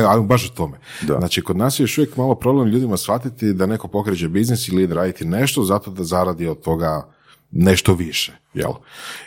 ali 0.09 0.27
baš 0.27 0.51
o 0.51 0.55
tome. 0.55 0.79
Da. 1.03 1.19
Znači, 1.19 1.43
kod 1.43 1.57
nas 1.57 1.81
je 1.81 1.85
još 1.85 1.99
uvijek 1.99 2.17
malo 2.17 2.35
problem 2.35 2.69
ljudima 2.69 2.97
shvatiti 2.97 3.53
da 3.53 3.67
neko 3.67 3.88
pokreće 3.88 4.29
biznis 4.29 4.69
ili 4.69 4.83
ide 4.83 4.95
raditi 4.95 5.25
nešto 5.25 5.62
zato 5.62 5.91
da 5.91 6.05
zaradi 6.05 6.47
od 6.47 6.61
toga 6.61 7.12
nešto 7.53 7.95
više, 7.95 8.33
jel? 8.55 8.73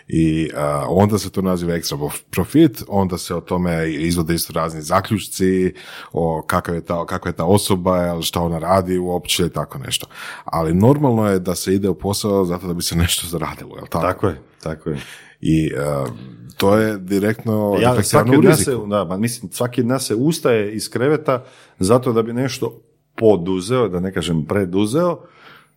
I 0.08 0.50
uh, 0.54 0.60
onda 0.90 1.18
se 1.18 1.32
to 1.32 1.42
naziva 1.42 1.76
ekstra 1.76 1.98
profit, 2.30 2.84
onda 2.88 3.18
se 3.18 3.36
o 3.36 3.42
tome 3.42 3.92
izvode 3.92 4.34
isto 4.34 4.54
razni 4.54 4.82
zaključci, 4.82 5.74
o 6.12 6.44
kakav 6.48 6.76
je 6.76 6.86
ta, 6.86 7.06
kakva 7.06 7.30
je 7.30 7.36
ta 7.36 7.46
osoba, 7.46 7.98
jel, 7.98 8.22
šta 8.22 8.42
ona 8.42 8.60
radi 8.60 8.98
uopće, 8.98 9.50
tako 9.50 9.78
nešto. 9.78 10.08
Ali 10.46 10.74
normalno 10.74 11.30
je 11.30 11.40
da 11.40 11.56
se 11.56 11.74
ide 11.74 11.90
u 11.90 11.96
posao 11.96 12.46
zato 12.46 12.68
da 12.68 12.74
bi 12.74 12.82
se 12.82 12.96
nešto 13.06 13.28
zaradilo, 13.28 13.76
jel 13.76 13.86
tako? 13.88 14.06
Tako 14.08 14.28
je, 14.28 14.42
tako 14.64 14.90
je. 14.90 15.00
I 15.42 15.72
uh, 15.74 16.10
to 16.58 16.78
je 16.78 16.98
direktno 16.98 17.78
Ja, 17.82 18.04
svaki 18.04 18.38
u 18.38 18.54
se, 18.56 18.72
da, 18.88 19.06
ma 19.06 19.18
mislim, 19.18 19.52
svaki 19.52 19.82
od 19.82 19.88
nas 19.88 20.08
se 20.08 20.16
ustaje 20.16 20.74
iz 20.74 20.90
kreveta 20.90 21.44
zato 21.80 22.14
da 22.14 22.24
bi 22.24 22.34
nešto 22.34 22.82
poduzeo, 23.16 23.88
da 23.88 24.00
ne 24.00 24.14
kažem 24.14 24.46
preduzeo, 24.46 25.20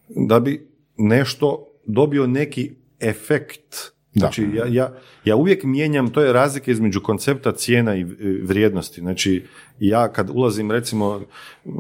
da 0.08 0.40
bi 0.40 0.70
nešto 0.96 1.67
dobio 1.88 2.27
neki 2.27 2.70
efekt. 3.01 3.77
Znači, 4.12 4.48
ja, 4.55 4.64
ja, 4.68 4.94
ja 5.24 5.37
uvijek 5.37 5.64
mijenjam, 5.64 6.11
to 6.11 6.20
je 6.20 6.33
razlika 6.33 6.70
između 6.70 7.01
koncepta 7.01 7.53
cijena 7.53 7.96
i 7.96 8.01
e, 8.01 8.07
vrijednosti. 8.42 9.01
Znači, 9.01 9.44
ja 9.79 10.12
kad 10.12 10.31
ulazim, 10.31 10.70
recimo, 10.70 11.20
mm, 11.64 11.70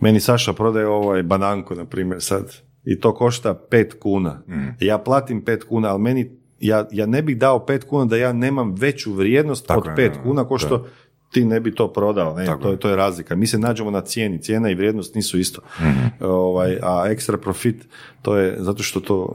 meni 0.00 0.20
Saša 0.20 0.52
prodaje 0.52 0.86
ovaj 0.86 1.22
bananku, 1.22 1.74
na 1.74 1.84
primjer, 1.84 2.22
sad, 2.22 2.56
i 2.84 3.00
to 3.00 3.14
košta 3.14 3.54
pet 3.54 3.94
kuna. 4.00 4.42
Ja 4.80 4.98
platim 4.98 5.44
pet 5.44 5.64
kuna, 5.64 5.88
ali 5.88 6.00
meni, 6.00 6.30
ja, 6.60 6.88
ja 6.92 7.06
ne 7.06 7.22
bih 7.22 7.38
dao 7.38 7.66
pet 7.66 7.84
kuna 7.84 8.04
da 8.04 8.16
ja 8.16 8.32
nemam 8.32 8.74
veću 8.78 9.12
vrijednost 9.12 9.66
Tako 9.66 9.80
od 9.80 9.86
je, 9.86 9.96
pet 9.96 10.18
kuna, 10.22 10.44
ko 10.44 10.58
što 10.58 10.86
ti 11.30 11.44
ne 11.44 11.60
bi 11.60 11.74
to 11.74 11.92
prodao, 11.92 12.34
ne, 12.34 12.46
to, 12.62 12.70
je. 12.70 12.76
to 12.76 12.88
je 12.88 12.96
razlika. 12.96 13.36
Mi 13.36 13.46
se 13.46 13.58
nađemo 13.58 13.90
na 13.90 14.00
cijeni, 14.00 14.42
cijena 14.42 14.70
i 14.70 14.74
vrijednost 14.74 15.14
nisu 15.14 15.38
isto. 15.38 15.62
Mhm. 15.80 16.24
Ovaj, 16.24 16.78
a 16.82 17.04
ekstra 17.10 17.38
profit, 17.38 17.88
to 18.22 18.36
je, 18.36 18.56
zato 18.58 18.82
što 18.82 19.00
to, 19.00 19.34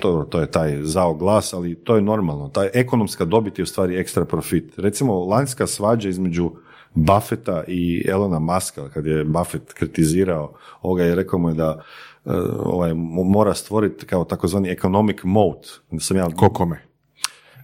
to, 0.00 0.26
to 0.30 0.40
je 0.40 0.50
taj 0.50 0.82
zao 0.82 1.14
glas, 1.14 1.52
ali 1.52 1.74
to 1.74 1.96
je 1.96 2.02
normalno. 2.02 2.48
Taj 2.48 2.68
ekonomska 2.74 3.24
dobit 3.24 3.58
je 3.58 3.62
u 3.62 3.66
stvari 3.66 3.96
ekstra 3.96 4.24
profit. 4.24 4.78
Recimo, 4.78 5.24
lanjska 5.24 5.66
svađa 5.66 6.08
između 6.08 6.50
Buffetta 6.94 7.64
i 7.68 8.04
Elona 8.08 8.38
Muska, 8.38 8.88
kad 8.88 9.06
je 9.06 9.24
Buffett 9.24 9.72
kritizirao 9.72 10.52
ovoga 10.82 11.04
i 11.04 11.14
rekao 11.14 11.38
mu 11.38 11.48
je 11.48 11.54
da 11.54 11.82
eh, 12.24 12.30
ovaj, 12.58 12.90
mo- 12.90 13.24
mora 13.24 13.54
stvoriti 13.54 14.06
kao 14.06 14.24
takozvani 14.24 14.68
economic 14.70 15.16
mode. 15.24 15.68
Onda 15.90 16.04
sam 16.04 16.16
ja 16.16 16.28
Ko 16.36 16.48
kome? 16.48 16.89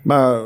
Ma, 0.06 0.40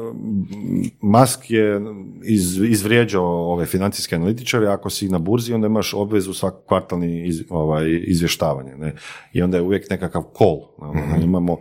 Musk 1.01 1.51
je 1.51 1.81
iz, 2.25 2.61
izvrijeđao 2.62 3.53
ove 3.53 3.66
financijske 3.66 4.16
analitičare, 4.16 4.66
ako 4.66 4.90
si 4.90 5.09
na 5.09 5.18
burzi, 5.18 5.55
onda 5.55 5.66
imaš 5.66 5.94
obvezu 5.94 6.33
svak 6.33 6.55
kvartalni 6.66 7.27
iz, 7.27 7.42
ovaj, 7.49 8.01
izvještavanje. 8.07 8.77
Ne? 8.77 8.94
I 9.33 9.42
onda 9.42 9.57
je 9.57 9.62
uvijek 9.62 9.90
nekakav 9.90 10.23
call. 10.38 10.61
Ono, 10.79 11.03
Imamo, 11.25 11.59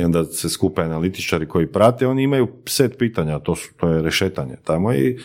i 0.00 0.04
onda 0.04 0.24
se 0.24 0.48
skupe 0.48 0.82
analitičari 0.82 1.48
koji 1.48 1.66
prate, 1.66 2.06
oni 2.06 2.22
imaju 2.22 2.48
set 2.66 2.98
pitanja, 2.98 3.38
to, 3.38 3.54
su, 3.54 3.74
to 3.76 3.88
je 3.88 4.02
rešetanje 4.02 4.56
tamo 4.64 4.92
i 4.92 5.18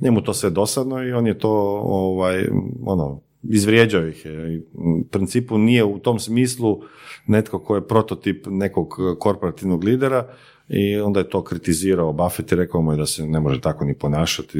njemu 0.00 0.20
to 0.20 0.34
sve 0.34 0.50
dosadno 0.50 1.02
i 1.02 1.12
on 1.12 1.26
je 1.26 1.38
to 1.38 1.50
ovaj, 1.84 2.48
ono, 2.84 3.20
izvrijeđao 3.42 4.06
ih 4.06 4.26
je. 4.26 4.54
I 4.54 4.62
U 4.74 5.04
principu 5.10 5.58
nije 5.58 5.84
u 5.84 5.98
tom 5.98 6.18
smislu 6.18 6.80
netko 7.26 7.58
ko 7.58 7.74
je 7.74 7.88
prototip 7.88 8.46
nekog 8.50 8.94
korporativnog 9.18 9.84
lidera 9.84 10.28
i 10.68 10.96
onda 10.96 11.20
je 11.20 11.28
to 11.28 11.44
kritizirao 11.44 12.12
Buffett 12.12 12.52
i 12.52 12.56
rekao 12.56 12.82
mu 12.82 12.92
je 12.92 12.96
da 12.96 13.06
se 13.06 13.26
ne 13.26 13.40
može 13.40 13.60
tako 13.60 13.84
ni 13.84 13.94
ponašati 13.94 14.58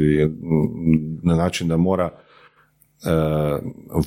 na 1.23 1.35
način 1.35 1.67
da 1.67 1.77
mora 1.77 2.09
e, 2.09 3.09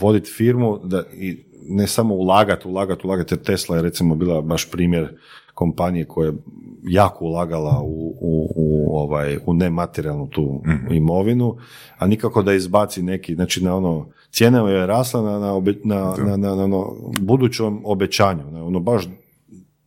voditi 0.00 0.30
firmu 0.30 0.78
da, 0.84 1.02
i 1.14 1.44
ne 1.68 1.86
samo 1.86 2.14
ulagati, 2.14 2.68
ulagati, 2.68 3.06
ulagati, 3.06 3.34
jer 3.34 3.42
Tesla 3.42 3.76
je 3.76 3.82
recimo 3.82 4.14
bila 4.14 4.42
baš 4.42 4.70
primjer 4.70 5.16
kompanije 5.54 6.04
koja 6.04 6.26
je 6.26 6.34
jako 6.82 7.24
ulagala 7.24 7.80
u, 7.82 8.14
u, 8.20 8.52
u, 8.56 8.96
ovaj, 8.98 9.38
u 9.46 9.54
nematerijalnu 9.54 10.28
tu 10.28 10.62
imovinu, 10.90 11.56
a 11.98 12.06
nikako 12.06 12.42
da 12.42 12.52
izbaci 12.52 13.02
neki, 13.02 13.34
znači 13.34 13.64
na 13.64 13.76
ono, 13.76 14.08
cijena 14.30 14.70
je 14.70 14.86
rasla 14.86 15.22
na, 15.22 15.38
na, 15.38 15.54
obe- 15.54 15.80
na, 15.84 16.14
na, 16.18 16.36
na, 16.36 16.54
na 16.54 16.64
ono 16.64 16.96
budućom 17.20 17.82
obećanju, 17.84 18.50
na 18.50 18.64
ono 18.64 18.80
baš 18.80 19.08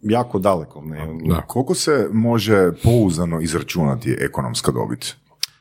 jako 0.03 0.39
daleko. 0.39 0.81
Ne? 0.81 1.07
Da. 1.29 1.41
Koliko 1.41 1.75
se 1.75 2.09
može 2.11 2.71
pouzdano 2.83 3.41
izračunati 3.41 4.17
ekonomska 4.19 4.71
dobit? 4.71 5.15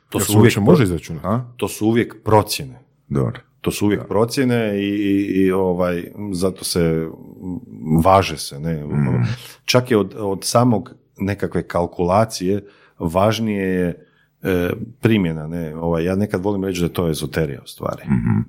To, 0.08 0.20
su 0.20 0.32
se 0.32 0.38
uvijek, 0.38 0.56
može 0.56 0.84
izračunati? 0.84 1.26
A? 1.26 1.44
to 1.56 1.68
su 1.68 1.86
uvijek 1.86 2.16
procjene. 2.24 2.78
Dobro. 3.08 3.40
To 3.60 3.70
su 3.70 3.86
uvijek 3.86 4.08
procjene 4.08 4.82
i, 4.82 4.88
i, 4.88 5.42
i, 5.42 5.52
ovaj, 5.52 6.04
zato 6.32 6.64
se 6.64 7.08
važe 8.04 8.38
se. 8.38 8.60
Ne? 8.60 8.84
Čak 9.64 9.90
je 9.90 9.96
od, 9.96 10.14
od 10.18 10.44
samog 10.44 10.94
nekakve 11.18 11.62
kalkulacije 11.62 12.64
važnije 12.98 13.66
je 13.68 14.06
e, 14.42 14.70
primjena. 15.00 15.46
Ne? 15.46 15.76
Ovaj, 15.76 16.04
ja 16.04 16.16
nekad 16.16 16.42
volim 16.42 16.64
reći 16.64 16.80
da 16.80 16.86
je 16.86 16.92
to 16.92 17.08
ezoterija 17.08 17.60
u 17.64 17.66
stvari. 17.66 18.02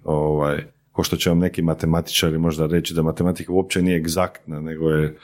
Ovaj, 0.04 0.64
ko 0.92 1.04
što 1.04 1.16
će 1.16 1.30
vam 1.30 1.40
neki 1.40 1.62
matematičari 1.62 2.38
možda 2.38 2.66
reći 2.66 2.94
da 2.94 3.02
matematika 3.02 3.54
uopće 3.54 3.82
nije 3.82 3.98
egzaktna, 3.98 4.62
nego 4.62 4.90
je 4.90 5.18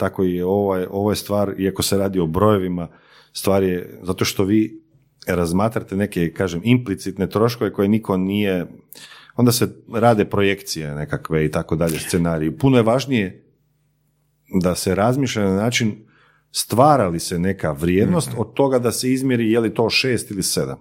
tako 0.00 0.24
i 0.24 0.42
ovaj, 0.42 0.86
ovo 0.90 1.10
je 1.10 1.16
stvar, 1.16 1.54
iako 1.58 1.82
se 1.82 1.98
radi 1.98 2.18
o 2.20 2.26
brojevima, 2.26 2.88
stvar 3.32 3.62
je 3.62 4.00
zato 4.02 4.24
što 4.24 4.44
vi 4.44 4.82
razmatrate 5.26 5.96
neke, 5.96 6.32
kažem, 6.32 6.60
implicitne 6.64 7.28
troškove 7.28 7.72
koje 7.72 7.88
niko 7.88 8.16
nije, 8.16 8.66
onda 9.36 9.52
se 9.52 9.68
rade 9.92 10.24
projekcije 10.24 10.94
nekakve 10.94 11.44
i 11.44 11.50
tako 11.50 11.76
dalje, 11.76 11.98
scenariji. 11.98 12.56
Puno 12.58 12.76
je 12.76 12.82
važnije 12.82 13.44
da 14.62 14.74
se 14.74 14.94
razmišlja 14.94 15.44
na 15.44 15.56
način 15.56 16.06
stvara 16.52 17.08
li 17.08 17.20
se 17.20 17.38
neka 17.38 17.72
vrijednost 17.72 18.30
od 18.36 18.54
toga 18.54 18.78
da 18.78 18.92
se 18.92 19.12
izmjeri 19.12 19.50
je 19.50 19.60
li 19.60 19.74
to 19.74 19.90
šest 19.90 20.30
ili 20.30 20.42
sedam. 20.42 20.78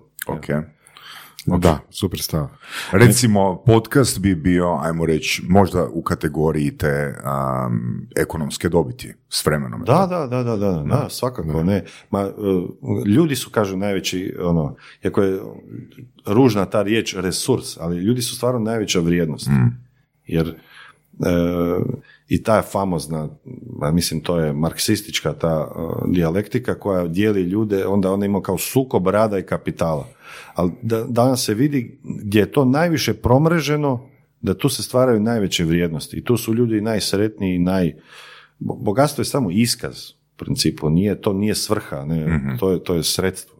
Ok. 1.48 1.62
Da, 1.62 1.80
super 1.90 2.20
stav. 2.22 2.48
Recimo, 2.92 3.64
podcast 3.66 4.20
bi 4.20 4.36
bio, 4.36 4.80
ajmo 4.82 5.06
reći, 5.06 5.44
možda 5.50 5.88
u 5.94 6.02
kategoriji 6.02 6.78
te 6.78 7.08
um, 7.08 8.08
ekonomske 8.18 8.70
dobiti 8.70 9.14
s 9.30 9.46
vremenom. 9.46 9.84
Da, 9.86 10.08
da, 10.10 10.28
da, 10.28 10.44
da, 10.44 10.58
da, 10.58 10.84
da, 10.90 11.10
svakako 11.10 11.64
ne. 11.64 11.86
Ma, 12.10 12.22
e, 12.22 12.32
ljudi 13.06 13.36
su, 13.36 13.50
kažu, 13.50 13.78
najveći, 13.78 14.36
ono, 14.42 14.76
iako 15.04 15.22
je 15.22 15.40
ružna 16.26 16.66
ta 16.66 16.82
riječ 16.82 17.16
resurs, 17.18 17.78
ali 17.78 17.98
ljudi 17.98 18.22
su 18.22 18.36
stvarno 18.36 18.60
najveća 18.60 19.00
vrijednost. 19.00 19.50
Jer 20.26 20.48
e, 20.48 20.56
i 22.28 22.44
ta 22.44 22.62
famozna, 22.62 23.30
mislim 23.94 24.22
to 24.22 24.40
je 24.40 24.54
marksistička 24.54 25.34
ta 25.34 25.68
e, 25.72 25.82
dijalektika 26.08 26.80
koja 26.80 27.08
dijeli 27.08 27.42
ljude, 27.42 27.86
onda 27.86 28.12
ona 28.12 28.26
ima 28.26 28.42
kao 28.42 28.58
sukob 28.58 29.08
rada 29.08 29.40
i 29.40 29.44
kapitala. 29.44 30.08
Ali 30.60 30.72
da, 30.82 31.04
danas 31.04 31.46
se 31.46 31.54
vidi 31.54 32.00
gdje 32.04 32.40
je 32.40 32.52
to 32.52 32.66
najviše 32.66 33.14
promreženo, 33.14 34.10
da 34.42 34.54
tu 34.54 34.70
se 34.70 34.84
stvaraju 34.84 35.20
najveće 35.20 35.64
vrijednosti 35.64 36.18
i 36.18 36.24
tu 36.24 36.38
su 36.38 36.54
ljudi 36.54 36.82
najsretniji 36.82 37.56
i 37.56 37.60
naj... 37.60 37.94
bo- 38.60 38.76
Bogatstvo 38.76 39.22
je 39.22 39.26
samo 39.26 39.52
iskaz 39.52 40.10
u 40.10 40.38
principu, 40.38 40.90
nije, 40.90 41.22
to 41.22 41.34
nije 41.34 41.56
svrha, 41.56 42.06
ne, 42.06 42.42
to, 42.60 42.72
je, 42.72 42.84
to 42.84 42.96
je 42.96 43.04
sredstvo. 43.04 43.56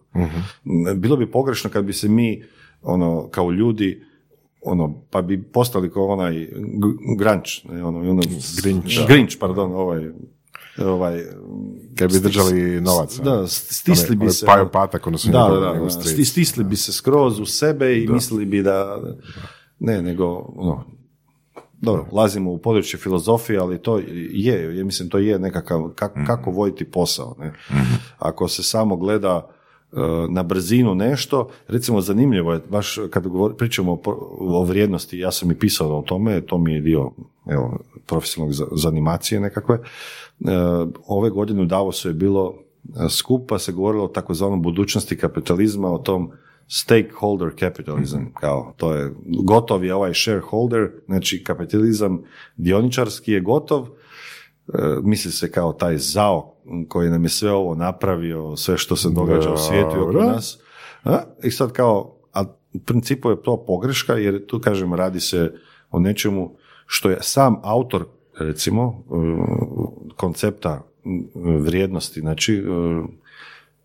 Bilo 0.96 1.18
bi 1.18 1.32
pogrešno 1.32 1.70
kad 1.70 1.86
bi 1.86 1.94
se 1.94 2.10
mi 2.10 2.44
ono, 2.82 3.28
kao 3.32 3.52
ljudi 3.52 4.04
ono, 4.62 5.02
pa 5.10 5.22
bi 5.22 5.44
postali 5.44 5.92
kao 5.92 6.08
onaj 6.08 6.48
Granč, 7.18 7.64
ne, 7.64 7.84
ono, 7.84 8.00
ono, 8.12 8.22
Grinch. 8.64 9.08
Grinch, 9.08 9.38
pardon, 9.40 9.72
ovaj, 9.72 10.10
ovaj, 10.82 11.24
Kad 11.98 12.12
bi 12.14 12.20
držali 12.20 12.82
novac. 12.82 13.16
da, 13.16 13.48
stisli 13.48 14.16
bi 14.16 14.30
se. 14.30 14.46
Pajo 14.46 14.70
Patak, 14.70 15.08
odnosno 15.08 15.32
da, 15.32 15.40
da, 15.40 15.60
da, 15.60 15.74
da, 15.74 15.90
sti- 15.90 16.26
stisli 16.26 16.64
bi 16.64 16.76
se 16.76 16.94
skroz 16.94 17.40
u 17.40 17.46
sebe 17.46 17.98
i 17.98 18.08
mislili 18.08 18.46
bi 18.46 18.62
da, 18.64 19.02
ne, 19.80 20.02
nego, 20.02 20.26
ono, 20.56 20.86
dobro, 21.74 22.06
lazimo 22.12 22.52
u 22.52 22.58
područje 22.58 23.00
filozofije, 23.00 23.60
ali 23.60 23.82
to 23.82 23.98
je, 24.32 24.78
ja 24.78 24.86
mislim, 24.86 25.10
to 25.10 25.18
je 25.18 25.40
nekakav, 25.40 25.80
kak- 25.80 26.26
kako 26.28 26.52
voditi 26.52 26.86
posao, 26.86 27.36
ne. 27.40 27.54
Ako 28.18 28.48
se 28.48 28.64
samo 28.64 28.98
gleda 28.98 29.48
e, 29.92 29.96
na 30.30 30.44
brzinu 30.44 30.96
nešto, 30.96 31.50
recimo 31.68 32.02
zanimljivo 32.02 32.54
je, 32.54 32.62
baš 32.70 32.98
kad 33.10 33.28
govor, 33.28 33.56
pričamo 33.56 33.98
o, 34.06 34.64
vrijednosti, 34.64 35.20
ja 35.20 35.32
sam 35.32 35.52
i 35.52 35.60
pisao 35.60 36.00
o 36.00 36.02
tome, 36.02 36.42
to 36.42 36.58
mi 36.58 36.74
je 36.74 36.82
dio 36.82 37.12
evo, 37.46 37.80
profesionalnog 38.06 38.54
za, 38.54 38.66
za 38.72 38.88
animacije 38.88 39.42
nekakve. 39.42 39.80
E, 40.48 40.52
ove 41.08 41.30
godine 41.30 41.62
u 41.62 41.66
Davosu 41.66 42.08
je 42.08 42.14
bilo 42.14 42.54
e, 43.06 43.10
skup, 43.10 43.50
pa 43.50 43.60
se 43.60 43.72
govorilo 43.72 44.04
o 44.04 44.08
takozvanom 44.08 44.62
budućnosti 44.62 45.18
kapitalizma, 45.18 45.92
o 45.92 45.98
tom 45.98 46.32
stakeholder 46.68 47.52
capitalism, 47.60 48.20
kao 48.40 48.74
to 48.78 48.94
je 48.94 49.14
gotov 49.26 49.86
je 49.86 49.96
ovaj 49.96 50.14
shareholder, 50.14 50.92
znači 51.06 51.44
kapitalizam 51.44 52.22
dioničarski 52.58 53.32
je 53.32 53.42
gotov, 53.42 53.88
E, 54.74 54.82
misli 55.04 55.32
se 55.32 55.52
kao 55.52 55.74
taj 55.74 55.98
zao 55.98 56.56
koji 56.88 57.10
nam 57.10 57.24
je 57.24 57.30
sve 57.30 57.52
ovo 57.52 57.76
napravio, 57.76 58.56
sve 58.56 58.78
što 58.78 58.96
se 58.96 59.10
događa 59.10 59.54
u 59.54 59.58
svijetu 59.58 59.96
i 59.98 60.00
oko 60.00 60.24
nas. 60.24 60.60
A, 61.04 61.24
I 61.44 61.52
sad 61.52 61.72
kao, 61.72 62.16
a 62.34 62.44
u 62.74 62.80
principu 62.80 63.30
je 63.30 63.42
to 63.44 63.64
pogreška 63.68 64.14
jer 64.14 64.46
tu 64.46 64.60
kažem 64.60 64.94
radi 64.94 65.20
se 65.20 65.54
o 65.92 66.00
nečemu 66.00 66.56
što 66.86 67.10
je 67.10 67.18
sam 67.22 67.60
autor 67.64 68.06
recimo 68.40 69.04
e, 69.10 69.14
koncepta 70.16 70.84
vrijednosti, 71.60 72.20
znači 72.20 72.56
e, 72.56 72.62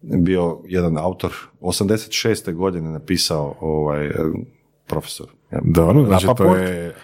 bio 0.02 0.58
jedan 0.66 0.98
autor 0.98 1.32
86. 1.60 2.54
godine 2.54 2.90
napisao 2.90 3.54
ovaj 3.60 4.06
e, 4.06 4.14
profesor. 4.86 5.26
ja, 5.52 5.60
Dobro, 5.64 6.04
znači 6.06 6.26
to 6.36 6.56
je... 6.56 6.94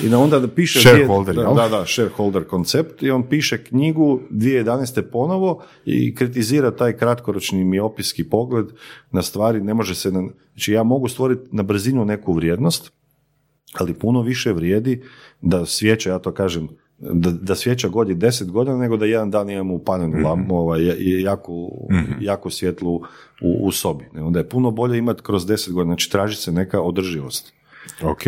I 0.00 0.08
na 0.08 0.18
onda 0.18 0.38
da 0.38 0.48
piše... 0.48 0.80
Shareholder, 0.80 1.34
dvije- 1.34 1.54
da, 1.54 1.68
da, 1.68 1.86
shareholder 1.86 2.44
koncept 2.44 3.02
i 3.02 3.10
on 3.10 3.22
piše 3.22 3.64
knjigu 3.64 4.20
2011. 4.30 5.02
ponovo 5.12 5.62
i 5.84 6.14
kritizira 6.14 6.70
taj 6.70 6.96
kratkoročni 6.96 7.64
miopijski 7.64 8.24
pogled 8.24 8.66
na 9.10 9.22
stvari, 9.22 9.60
ne 9.60 9.74
može 9.74 9.94
se... 9.94 10.12
Na, 10.12 10.22
znači 10.52 10.72
ja 10.72 10.82
mogu 10.82 11.08
stvoriti 11.08 11.48
na 11.52 11.62
brzinu 11.62 12.04
neku 12.04 12.32
vrijednost, 12.32 12.92
ali 13.78 13.94
puno 13.94 14.22
više 14.22 14.52
vrijedi 14.52 15.02
da 15.40 15.66
svijeća, 15.66 16.10
ja 16.10 16.18
to 16.18 16.32
kažem, 16.32 16.68
da, 17.00 17.30
da 17.30 17.54
svijeća 17.54 17.88
godi 17.88 18.14
deset 18.14 18.50
godina 18.50 18.76
nego 18.76 18.96
da 18.96 19.06
jedan 19.06 19.30
dan 19.30 19.50
imamo 19.50 19.74
upaljenu 19.74 20.16
Mhm. 20.16 20.24
lampu, 20.26 20.56
ovaj, 20.56 20.86
ja- 20.86 20.96
i 20.96 21.22
jaku, 21.22 21.70
jaku 22.20 22.50
svjetlu 22.50 22.94
u, 23.42 23.58
u 23.60 23.72
sobi. 23.72 24.04
Ne, 24.14 24.22
Onda 24.22 24.38
je 24.38 24.48
puno 24.48 24.70
bolje 24.70 24.98
imati 24.98 25.22
kroz 25.22 25.46
deset 25.46 25.72
godina, 25.74 25.92
znači 25.92 26.10
traži 26.10 26.36
se 26.36 26.52
neka 26.52 26.80
održivost. 26.80 27.52
Ok, 28.02 28.22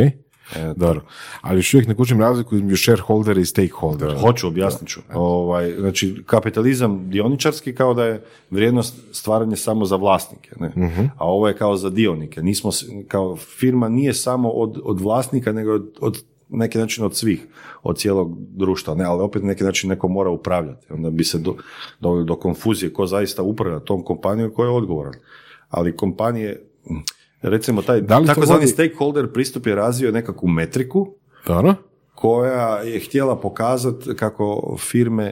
dobro. 0.77 1.01
Ali 1.41 1.59
još 1.59 1.75
uvijek 1.75 1.89
ne 1.89 1.95
razliku 2.21 2.57
između 2.57 2.77
shareholder 2.77 3.39
i 3.39 3.45
stakeholder. 3.45 4.15
Hoću, 4.21 4.49
objasnit 4.49 4.91
ću. 4.91 5.01
Ovaj, 5.15 5.75
znači, 5.79 6.23
kapitalizam 6.27 7.11
dioničarski 7.11 7.75
kao 7.75 7.95
da 7.95 8.05
je 8.05 8.23
vrijednost 8.51 8.95
stvaranje 9.13 9.57
samo 9.57 9.85
za 9.85 9.97
vlasnike, 9.97 10.51
ne? 10.61 10.73
a 11.19 11.27
ovo 11.29 11.49
je 11.49 11.57
kao 11.57 11.77
za 11.77 11.91
dionike. 11.91 12.43
Nismo, 12.43 12.71
kao 13.09 13.37
firma 13.37 13.89
nije 13.89 14.15
samo 14.15 14.49
od, 14.51 14.79
od 14.85 15.01
vlasnika, 15.01 15.53
nego 15.53 15.73
od, 15.73 15.91
od 16.01 16.25
neki 16.53 16.79
način 16.79 17.05
od 17.05 17.17
svih, 17.17 17.47
od 17.83 17.99
cijelog 17.99 18.37
društva, 18.39 18.95
ne, 18.95 19.05
ali 19.05 19.23
opet 19.23 19.43
neki 19.43 19.65
način 19.65 19.91
neko 19.91 20.09
mora 20.09 20.31
upravljati. 20.31 20.87
Onda 20.93 21.11
bi 21.11 21.25
se 21.25 21.39
do, 21.39 21.55
do 22.25 22.37
konfuzije 22.37 22.93
ko 22.93 23.07
zaista 23.07 23.43
upravlja 23.43 23.81
tom 23.81 24.05
kompanijom 24.05 24.51
i 24.51 24.55
ko 24.55 24.65
je 24.65 24.71
odgovoran. 24.71 25.13
Ali 25.69 25.97
kompanije, 25.97 26.63
recimo 27.43 27.83
taj 27.83 28.01
Da 28.01 28.25
takozvani 28.27 28.61
vodi- 28.67 28.73
stakeholder 28.73 29.33
pristup 29.33 29.67
je 29.67 29.75
razvio 29.75 30.13
nekakvu 30.13 30.49
metriku, 30.49 31.15
Dobro? 31.47 31.75
koja 32.15 32.77
je 32.79 33.01
htjela 33.01 33.37
pokazati 33.37 34.17
kako 34.17 34.77
firme 34.79 35.25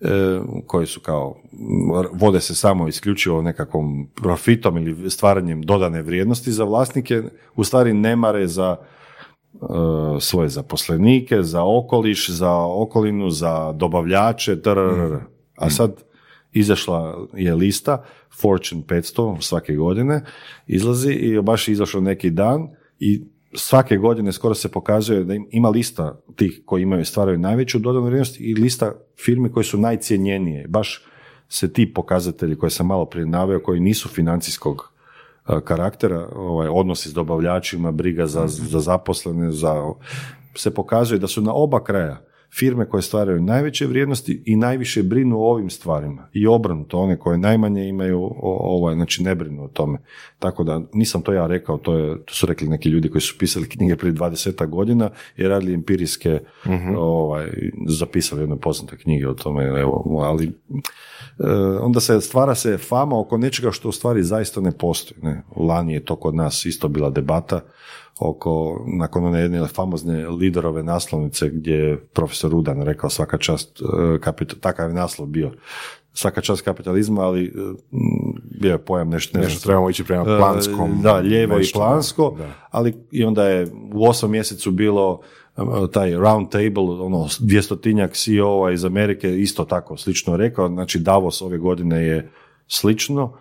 e, 0.00 0.38
koje 0.66 0.86
su 0.86 1.00
kao 1.00 1.36
vode 2.12 2.40
se 2.40 2.54
samo 2.54 2.88
isključivo 2.88 3.42
nekakvom 3.42 4.08
profitom 4.14 4.76
ili 4.76 5.10
stvaranjem 5.10 5.62
dodane 5.62 6.02
vrijednosti 6.02 6.52
za 6.52 6.64
vlasnike, 6.64 7.22
u 7.56 7.64
stvari 7.64 7.92
ne 7.94 8.16
mare 8.16 8.46
za 8.46 8.76
svoje 10.20 10.48
zaposlenike, 10.48 11.42
za 11.42 11.64
okoliš, 11.64 12.30
za 12.30 12.52
okolinu, 12.56 13.30
za 13.30 13.72
dobavljače, 13.72 14.62
trrrr. 14.62 15.16
A 15.56 15.70
sad 15.70 16.02
izašla 16.52 17.26
je 17.34 17.54
lista 17.54 18.04
Fortune 18.40 18.82
500 18.82 19.40
svake 19.40 19.74
godine, 19.74 20.24
izlazi 20.66 21.12
i 21.12 21.40
baš 21.40 21.68
je 21.68 21.72
izašao 21.72 22.00
neki 22.00 22.30
dan 22.30 22.68
i 22.98 23.22
svake 23.54 23.96
godine 23.96 24.32
skoro 24.32 24.54
se 24.54 24.68
pokazuje 24.68 25.24
da 25.24 25.34
im- 25.34 25.48
ima 25.50 25.68
lista 25.68 26.20
tih 26.36 26.62
koji 26.66 26.82
imaju 26.82 27.04
stvaraju 27.04 27.38
najveću 27.38 27.78
dodanu 27.78 28.06
vrijednost 28.06 28.40
i 28.40 28.54
lista 28.54 28.92
firmi 29.24 29.52
koje 29.52 29.64
su 29.64 29.78
najcjenjenije. 29.78 30.68
Baš 30.68 31.04
se 31.48 31.72
ti 31.72 31.94
pokazatelji 31.94 32.56
koje 32.58 32.70
sam 32.70 32.86
malo 32.86 33.04
prije 33.04 33.26
naveo, 33.26 33.62
koji 33.62 33.80
nisu 33.80 34.08
financijskog 34.08 34.92
karaktera, 35.64 36.28
ovaj, 36.36 36.68
odnosi 36.68 37.08
s 37.08 37.14
dobavljačima, 37.14 37.92
briga 37.92 38.26
za, 38.26 38.46
za 38.46 38.80
zaposlene, 38.80 39.52
za, 39.52 39.92
se 40.54 40.74
pokazuje 40.74 41.18
da 41.18 41.26
su 41.26 41.42
na 41.42 41.52
oba 41.54 41.84
kraja 41.84 42.22
firme 42.54 42.88
koje 42.88 43.02
stvaraju 43.02 43.42
najveće 43.42 43.86
vrijednosti 43.86 44.42
i 44.46 44.56
najviše 44.56 45.02
brinu 45.02 45.38
o 45.38 45.50
ovim 45.50 45.70
stvarima. 45.70 46.28
I 46.32 46.46
obrnuto, 46.46 46.98
one 46.98 47.18
koje 47.18 47.38
najmanje 47.38 47.88
imaju, 47.88 48.22
o, 48.22 48.58
ovaj, 48.60 48.94
znači 48.94 49.22
ne 49.22 49.34
brinu 49.34 49.64
o 49.64 49.68
tome. 49.68 49.98
Tako 50.38 50.64
da, 50.64 50.80
nisam 50.92 51.22
to 51.22 51.32
ja 51.32 51.46
rekao, 51.46 51.76
to, 51.76 51.98
je, 51.98 52.24
to 52.24 52.34
su 52.34 52.46
rekli 52.46 52.68
neki 52.68 52.88
ljudi 52.88 53.10
koji 53.10 53.22
su 53.22 53.38
pisali 53.38 53.68
knjige 53.68 53.96
prije 53.96 54.14
20 54.14 54.66
godina 54.66 55.10
i 55.36 55.42
radili 55.42 55.74
empirijske, 55.74 56.40
ovaj, 56.96 57.46
zapisali 57.88 58.42
jedne 58.42 58.56
poznate 58.56 58.96
knjige 58.96 59.28
o 59.28 59.34
tome, 59.34 59.64
evo, 59.64 60.20
ali 60.22 60.46
e, 60.46 61.50
onda 61.80 62.00
se 62.00 62.20
stvara 62.20 62.54
se 62.54 62.78
fama 62.78 63.20
oko 63.20 63.38
nečega 63.38 63.70
što 63.70 63.88
u 63.88 63.92
stvari 63.92 64.22
zaista 64.22 64.60
ne 64.60 64.72
postoji. 64.72 65.20
Ne? 65.22 65.42
Lani 65.56 65.92
je 65.92 66.04
to 66.04 66.16
kod 66.16 66.34
nas 66.34 66.64
isto 66.64 66.88
bila 66.88 67.10
debata 67.10 67.60
oko, 68.20 68.84
nakon 68.86 69.24
one 69.24 69.40
jedne 69.40 69.66
famozne 69.66 70.28
liderove 70.28 70.82
naslovnice 70.82 71.48
gdje 71.48 71.74
je 71.74 71.96
profesor 71.96 72.50
Rudan 72.50 72.82
rekao 72.82 73.10
svaka 73.10 73.38
čast, 73.38 73.80
e, 73.80 74.18
kapita, 74.20 74.56
takav 74.60 74.88
je 74.88 74.94
naslov 74.94 75.28
bio, 75.28 75.52
svaka 76.12 76.40
čast 76.40 76.62
kapitalizma, 76.62 77.22
ali 77.22 77.44
e, 77.44 77.50
bio 78.60 78.72
je 78.72 78.78
pojam 78.78 79.08
nešto, 79.08 79.38
ne 79.38 79.44
Nešto 79.44 79.66
trebamo 79.66 79.90
ići 79.90 80.04
prema 80.04 80.24
planskom. 80.24 80.90
E, 80.90 81.02
Da, 81.02 81.14
lijevo 81.16 81.56
nešto, 81.56 81.78
i 81.78 81.80
plansko, 81.80 82.34
da. 82.38 82.50
ali 82.70 82.94
i 83.10 83.24
onda 83.24 83.44
je 83.44 83.66
u 83.94 84.08
osam 84.08 84.30
mjesecu 84.30 84.70
bilo 84.70 85.20
taj 85.92 86.14
round 86.14 86.48
table, 86.48 87.00
ono, 87.00 87.28
dvjestotinjak 87.40 88.12
CEO-a 88.12 88.72
iz 88.72 88.84
Amerike 88.84 89.38
isto 89.38 89.64
tako 89.64 89.96
slično 89.96 90.36
rekao, 90.36 90.68
znači 90.68 90.98
Davos 90.98 91.42
ove 91.42 91.58
godine 91.58 92.02
je 92.02 92.30
slično, 92.68 93.32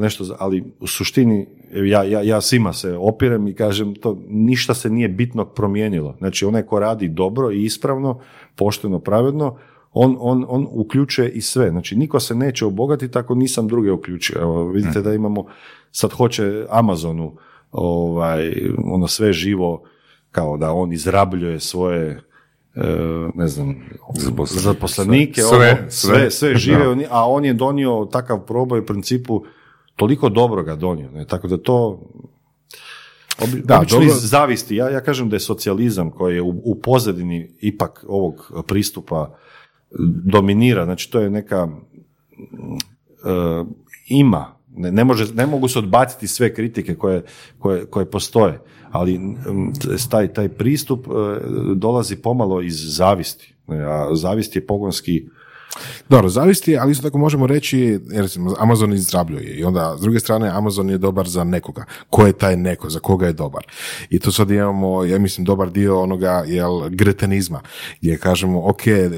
nešto, 0.00 0.36
ali 0.38 0.64
u 0.80 0.86
suštini 0.86 1.46
ja, 1.72 2.04
ja, 2.04 2.22
ja 2.22 2.40
svima 2.40 2.72
se 2.72 2.96
opirem 2.96 3.48
i 3.48 3.54
kažem 3.54 3.94
to 3.94 4.22
ništa 4.28 4.74
se 4.74 4.90
nije 4.90 5.08
bitno 5.08 5.44
promijenilo. 5.44 6.14
Znači 6.18 6.44
onaj 6.44 6.62
ko 6.62 6.78
radi 6.78 7.08
dobro 7.08 7.50
i 7.50 7.64
ispravno, 7.64 8.20
pošteno, 8.56 8.98
pravedno, 8.98 9.56
on, 9.92 10.16
on, 10.20 10.44
on 10.48 10.66
uključuje 10.70 11.30
i 11.30 11.40
sve. 11.40 11.70
Znači, 11.70 11.96
niko 11.96 12.20
se 12.20 12.34
neće 12.34 12.66
obogatiti 12.66 13.18
ako 13.18 13.34
nisam 13.34 13.68
druge 13.68 13.92
uključio. 13.92 14.40
Evo, 14.40 14.68
vidite 14.68 15.02
da 15.02 15.14
imamo, 15.14 15.46
sad 15.90 16.12
hoće 16.12 16.66
Amazonu 16.70 17.36
ovaj, 17.72 18.52
ono 18.84 19.08
sve 19.08 19.32
živo, 19.32 19.82
kao 20.30 20.56
da 20.56 20.72
on 20.72 20.92
izrabljuje 20.92 21.60
svoje 21.60 22.22
e, 22.74 22.82
ne 23.34 23.48
znam, 23.48 23.76
zaposlenike, 24.46 25.40
Sve, 25.40 25.56
ovo, 25.56 25.90
sve. 25.90 25.90
sve, 25.90 26.30
sve 26.30 26.54
žive, 26.54 27.06
a 27.10 27.28
on 27.28 27.44
je 27.44 27.54
donio 27.54 28.08
takav 28.12 28.46
proboj 28.46 28.80
u 28.80 28.86
principu 28.86 29.44
toliko 29.96 30.28
dobroga 30.28 30.76
donio, 30.76 31.10
ne? 31.10 31.24
tako 31.24 31.48
da 31.48 31.56
to 31.56 32.00
Obi, 33.42 33.62
Da, 33.64 33.78
obično 33.78 33.98
dobro. 33.98 34.14
iz 34.14 34.30
zavisti. 34.30 34.76
Ja, 34.76 34.90
ja 34.90 35.00
kažem 35.00 35.28
da 35.28 35.36
je 35.36 35.40
socijalizam 35.40 36.10
koji 36.10 36.34
je 36.34 36.42
u, 36.42 36.48
u 36.64 36.74
pozadini 36.74 37.50
ipak 37.60 38.04
ovog 38.08 38.52
pristupa 38.66 39.38
dominira. 40.24 40.84
Znači 40.84 41.10
to 41.10 41.20
je 41.20 41.30
neka 41.30 41.68
e, 41.68 43.64
ima. 44.08 44.56
Ne, 44.76 44.92
ne, 44.92 45.04
može, 45.04 45.34
ne 45.34 45.46
mogu 45.46 45.68
se 45.68 45.78
odbaciti 45.78 46.28
sve 46.28 46.54
kritike 46.54 46.94
koje, 46.94 47.22
koje, 47.58 47.86
koje 47.86 48.10
postoje, 48.10 48.60
ali 48.90 49.20
taj, 50.10 50.32
taj 50.32 50.48
pristup 50.48 51.06
e, 51.06 51.10
dolazi 51.74 52.16
pomalo 52.16 52.62
iz 52.62 52.96
zavisti. 52.96 53.54
A 53.68 54.14
zavist 54.14 54.56
je 54.56 54.66
pogonski 54.66 55.28
Dobro, 56.08 56.28
zavisti, 56.28 56.78
ali 56.78 56.92
isto 56.92 57.02
tako 57.02 57.18
možemo 57.18 57.46
reći, 57.46 57.78
jer 58.10 58.22
recimo, 58.22 58.54
Amazon 58.58 58.92
izrabljuje 58.92 59.54
i 59.54 59.64
onda 59.64 59.94
s 59.98 60.00
druge 60.00 60.20
strane 60.20 60.48
Amazon 60.48 60.90
je 60.90 60.98
dobar 60.98 61.28
za 61.28 61.44
nekoga. 61.44 61.84
Ko 62.10 62.26
je 62.26 62.32
taj 62.32 62.56
neko, 62.56 62.90
za 62.90 62.98
koga 62.98 63.26
je 63.26 63.32
dobar? 63.32 63.66
I 64.10 64.18
tu 64.18 64.32
sad 64.32 64.50
imamo, 64.50 65.04
ja 65.04 65.18
mislim, 65.18 65.44
dobar 65.44 65.70
dio 65.70 66.02
onoga 66.02 66.44
jel, 66.46 66.88
gretenizma, 66.88 67.60
gdje 68.00 68.18
kažemo, 68.18 68.68
ok, 68.68 68.86
eh, 68.86 69.10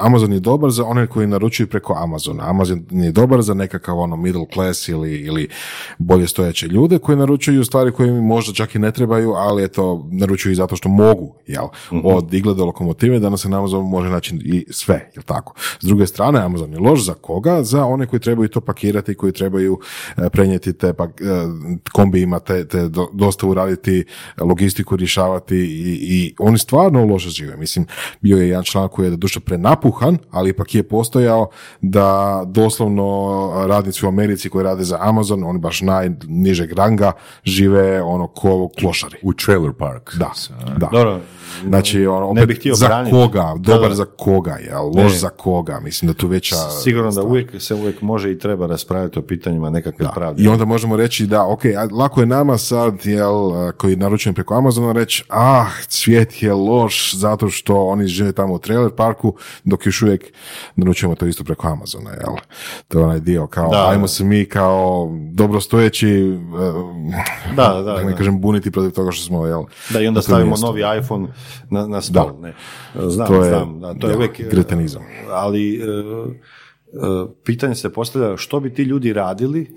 Amazon 0.00 0.32
je 0.32 0.40
dobar 0.40 0.70
za 0.70 0.84
one 0.84 1.06
koji 1.06 1.26
naručuju 1.26 1.66
preko 1.66 1.94
Amazona. 1.98 2.50
Amazon 2.50 2.84
je 2.90 3.12
dobar 3.12 3.42
za 3.42 3.54
nekakav 3.54 3.98
ono 3.98 4.16
middle 4.16 4.46
class 4.54 4.88
ili, 4.88 5.16
ili 5.16 5.48
bolje 5.98 6.28
stojeće 6.28 6.66
ljude 6.66 6.98
koji 6.98 7.18
naručuju 7.18 7.64
stvari 7.64 7.92
koje 7.92 8.08
im 8.08 8.24
možda 8.24 8.52
čak 8.52 8.74
i 8.74 8.78
ne 8.78 8.92
trebaju, 8.92 9.32
ali 9.32 9.64
eto, 9.64 10.08
naručuju 10.10 10.52
i 10.52 10.56
zato 10.56 10.76
što 10.76 10.88
mogu, 10.88 11.34
jel? 11.46 11.64
Od 12.04 12.34
igle 12.34 12.54
do 12.54 12.64
lokomotive, 12.64 13.18
danas 13.18 13.40
se 13.40 13.48
na 13.48 13.58
Amazonu 13.58 13.82
može 13.82 14.10
naći 14.10 14.38
i 14.44 14.66
sve, 14.70 15.10
jel 15.14 15.22
tako? 15.22 15.54
S 15.80 15.84
druge 15.86 16.06
strane, 16.06 16.40
Amazon 16.40 16.72
je 16.72 16.78
loš 16.78 17.04
za 17.04 17.14
koga? 17.14 17.62
Za 17.62 17.84
one 17.84 18.06
koji 18.06 18.20
trebaju 18.20 18.48
to 18.48 18.60
pakirati, 18.60 19.14
koji 19.14 19.32
trebaju 19.32 19.80
e, 20.16 20.30
prenijeti 20.30 20.72
te 20.72 20.92
pak, 20.92 21.20
e, 21.20 21.24
kombijima, 21.92 22.38
te, 22.38 22.68
te 22.68 22.88
do- 22.88 23.08
dostavu 23.12 23.54
raditi, 23.54 24.04
logistiku 24.40 24.96
rješavati 24.96 25.56
i, 25.56 25.98
i 26.00 26.34
oni 26.38 26.58
stvarno 26.58 27.04
loše 27.04 27.28
žive. 27.28 27.56
Mislim, 27.56 27.86
bio 28.20 28.38
je 28.38 28.48
jedan 28.48 28.64
članak 28.64 28.90
koji 28.90 29.06
je 29.06 29.10
doduše 29.10 29.40
prenapuhan, 29.40 30.18
ali 30.30 30.50
ipak 30.50 30.74
je 30.74 30.82
postojao 30.82 31.48
da 31.80 32.42
doslovno 32.46 33.06
radnici 33.66 34.06
u 34.06 34.08
Americi 34.08 34.48
koji 34.48 34.64
rade 34.64 34.84
za 34.84 34.98
Amazon, 35.00 35.44
oni 35.44 35.58
baš 35.58 35.80
najnižeg 35.80 36.72
ranga, 36.72 37.12
žive 37.44 38.02
ono 38.02 38.26
ko 38.26 38.68
klošari. 38.80 39.16
U 39.22 39.32
trailer 39.32 39.72
park. 39.72 40.16
Da, 40.16 40.32
da. 40.76 40.88
Dobro, 40.92 41.20
Znači, 41.64 41.98
ne 41.98 42.08
opet, 42.08 42.48
bih 42.48 42.56
htio 42.56 42.74
za 42.74 42.86
braniti. 42.86 43.10
koga, 43.12 43.54
dobar 43.56 43.80
Da, 43.80 43.88
da. 43.88 43.94
za 43.94 44.04
koga, 44.06 44.56
jel, 44.60 44.84
loš 44.86 45.12
Ne. 45.12 45.18
za 45.18 45.28
koga, 45.28 45.80
mislim 45.80 46.06
da 46.06 46.14
tu 46.14 46.28
veća... 46.28 46.56
sigurno 46.56 47.10
da 47.12 47.22
uvijek 47.22 47.50
se 47.58 47.74
uvijek 47.74 48.00
može 48.02 48.32
i 48.32 48.38
treba 48.38 48.66
raspraviti 48.66 49.18
o 49.18 49.22
pitanjima 49.22 49.70
nekakve 49.70 50.06
pravde. 50.14 50.42
I 50.42 50.48
onda 50.48 50.64
možemo 50.64 50.96
reći 50.96 51.26
da, 51.26 51.44
ok, 51.44 51.62
lako 51.92 52.20
je 52.20 52.26
nama 52.26 52.58
sad, 52.58 53.06
jel, 53.06 53.34
koji 53.72 53.96
naručujem 53.96 54.34
preko 54.34 54.54
Amazona 54.54 54.92
reći, 54.92 55.24
ah, 55.28 55.66
svijet 55.88 56.42
je 56.42 56.52
loš 56.52 57.14
zato 57.14 57.48
što 57.48 57.76
oni 57.78 58.06
žive 58.06 58.32
tamo 58.32 58.54
u 58.54 58.58
trailer 58.58 58.90
parku, 58.90 59.34
dok 59.64 59.86
još 59.86 60.02
uvijek 60.02 60.24
naručujemo 60.76 61.14
to 61.14 61.26
isto 61.26 61.44
preko 61.44 61.68
Amazona, 61.68 62.10
jel? 62.10 62.34
To 62.88 62.98
je 62.98 63.04
onaj 63.04 63.20
dio, 63.20 63.46
kao, 63.46 63.70
Da. 63.70 63.88
ajmo 63.88 64.08
se 64.08 64.24
mi 64.24 64.44
kao 64.44 65.08
dobrostojeći, 65.32 66.38
Da, 67.56 67.68
da, 67.68 67.82
da 67.82 67.96
ne 67.96 68.10
da. 68.10 68.16
kažem 68.16 68.40
buniti 68.40 68.70
protiv 68.70 68.90
toga 68.90 69.10
što 69.10 69.24
smo, 69.24 69.46
jel? 69.46 69.62
Da, 69.90 70.00
i 70.00 70.06
onda 70.06 70.22
stavimo 70.22 70.46
mjestu. 70.46 70.66
novi 70.66 70.82
iPhone 70.98 71.26
na, 71.70 71.86
na 71.86 72.00
stol. 72.00 72.30
Ne. 72.40 72.54
Znam, 73.08 73.26
To 73.28 73.34
je- 73.36 73.48
znam. 73.48 73.80
Da, 73.80 73.94
to 73.94 74.06
je 74.06 74.10
da, 74.10 74.16
uvijek... 74.18 74.40
e, 74.40 74.42
gretenizam. 74.42 75.02
Ali 75.30 75.74
e, 75.74 75.80
e, 75.80 75.86
pitanje 77.44 77.74
se 77.74 77.92
postavlja 77.92 78.36
što 78.36 78.60
bi 78.60 78.74
ti 78.74 78.82
ljudi 78.82 79.12
radili 79.12 79.76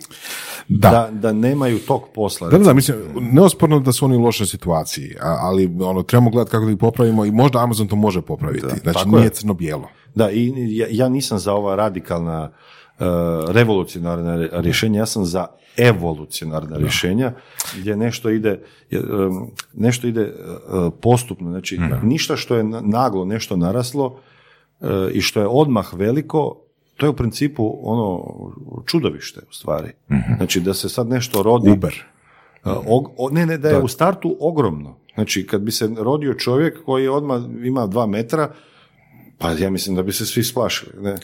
Da. 0.67 0.89
da, 0.89 1.09
da 1.11 1.33
nemaju 1.33 1.79
tog 1.79 2.03
posla. 2.15 2.49
Da, 2.49 2.57
da, 2.57 2.63
da, 2.63 2.73
mislim, 2.73 2.97
neosporno 3.31 3.79
da 3.79 3.91
su 3.91 4.05
oni 4.05 4.15
u 4.15 4.21
lošoj 4.21 4.47
situaciji, 4.47 5.15
ali 5.21 5.75
ono, 5.81 6.03
trebamo 6.03 6.29
gledati 6.29 6.51
kako 6.51 6.65
da 6.65 6.71
ih 6.71 6.77
popravimo 6.77 7.25
i 7.25 7.31
možda 7.31 7.59
Amazon 7.59 7.87
to 7.87 7.95
može 7.95 8.21
popraviti. 8.21 8.67
znači, 8.67 8.81
tako 8.83 9.09
nije 9.09 9.23
je. 9.23 9.29
crno-bijelo. 9.29 9.87
Da, 10.15 10.31
i 10.31 10.51
ja, 10.69 10.87
ja 10.89 11.09
nisam 11.09 11.39
za 11.39 11.53
ova 11.53 11.75
radikalna 11.75 12.51
e, 12.51 12.88
revolucionarna 13.47 14.35
re- 14.35 14.49
rješenja, 14.53 14.99
ja 14.99 15.05
sam 15.05 15.25
za 15.25 15.45
evolucionarna 15.77 16.77
rješenja 16.77 17.33
gdje 17.77 17.97
nešto 17.97 18.29
ide 18.29 18.61
em, 18.91 18.99
nešto 19.73 20.07
ide 20.07 20.21
e, 20.21 20.31
postupno, 21.01 21.49
znači 21.49 21.77
ništa 22.03 22.35
što 22.35 22.55
je 22.55 22.63
na- 22.63 22.81
naglo 22.81 23.25
nešto 23.25 23.55
naraslo 23.55 24.19
e, 24.81 24.85
i 25.11 25.21
što 25.21 25.39
je 25.39 25.47
odmah 25.47 25.93
veliko, 25.93 26.61
to 26.97 27.05
je 27.05 27.09
u 27.09 27.15
principu 27.15 27.79
ono 27.81 28.23
čudovište 28.85 29.39
u 29.49 29.53
stvari. 29.53 29.91
Znači 30.37 30.59
da 30.59 30.73
se 30.73 30.89
sad 30.89 31.07
nešto 31.07 31.43
rodi 31.43 31.71
Uber. 31.71 32.03
O- 33.17 33.29
ne, 33.31 33.45
ne, 33.45 33.57
da 33.57 33.69
je 33.69 33.79
u 33.79 33.87
startu 33.87 34.37
ogromno. 34.39 34.95
Znači, 35.13 35.47
kad 35.47 35.61
bi 35.61 35.71
se 35.71 35.89
rodio 35.97 36.33
čovjek 36.33 36.83
koji 36.85 37.07
odmah 37.07 37.41
ima 37.63 37.87
dva 37.87 38.05
metra, 38.05 38.51
pa 39.39 39.51
ja 39.51 39.69
mislim 39.69 39.95
da 39.95 40.03
bi 40.03 40.11
se 40.11 40.25
svi 40.25 40.43
splašili. 40.43 40.91
Ne? 40.97 41.15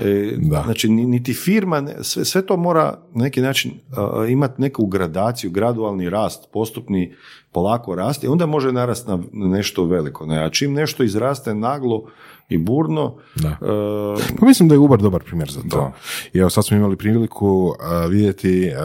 E, 0.00 0.34
Da. 0.38 0.62
Znači, 0.62 0.88
ni- 0.88 1.06
niti 1.06 1.34
firma, 1.34 1.80
ne- 1.80 1.94
sve, 2.02 2.24
sve 2.24 2.42
to 2.42 2.56
mora 2.56 2.82
na 3.12 3.22
neki 3.22 3.40
način 3.40 3.72
uh, 4.20 4.30
imati 4.30 4.62
neku 4.62 4.86
gradaciju, 4.86 5.50
gradualni 5.50 6.10
rast, 6.10 6.44
postupni, 6.52 7.14
polako 7.52 7.94
rasti, 7.94 8.28
onda 8.28 8.46
može 8.46 8.72
narasti 8.72 9.10
na 9.10 9.18
nešto 9.32 9.84
veliko. 9.84 10.26
Ne? 10.26 10.38
A 10.38 10.50
čim 10.50 10.72
nešto 10.72 11.02
izraste 11.02 11.54
naglo 11.54 12.04
i 12.48 12.58
burno, 12.58 13.16
Da. 13.34 13.48
uh, 13.50 14.22
Pa 14.40 14.46
mislim 14.46 14.68
da 14.68 14.74
je 14.74 14.78
Uber 14.78 14.98
dobar 14.98 15.22
primjer 15.22 15.50
za 15.50 15.60
to. 15.62 15.92
I 16.32 16.38
evo 16.38 16.50
sad 16.50 16.64
smo 16.64 16.76
imali 16.76 16.96
priliku 16.96 17.46
uh, 17.48 17.74
vidjeti 18.10 18.66
uh, 18.68 18.78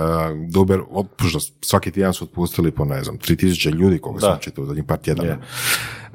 da 0.48 0.60
Uber, 0.60 0.80
otpušta, 0.92 1.40
svaki 1.62 1.92
tjedan 1.92 2.14
su 2.14 2.24
otpustili 2.24 2.72
po 2.72 2.86
ne 2.86 3.04
znam, 3.04 3.18
3000 3.18 3.70
ljudi 3.72 4.00
koga 4.00 4.20
sam 4.20 4.30
Da. 4.30 4.40
čitao 4.40 4.64
u 4.64 4.68
zadnjih 4.68 4.86
par 4.86 4.98
tjedana. 4.98 5.30
Je. 5.30 5.40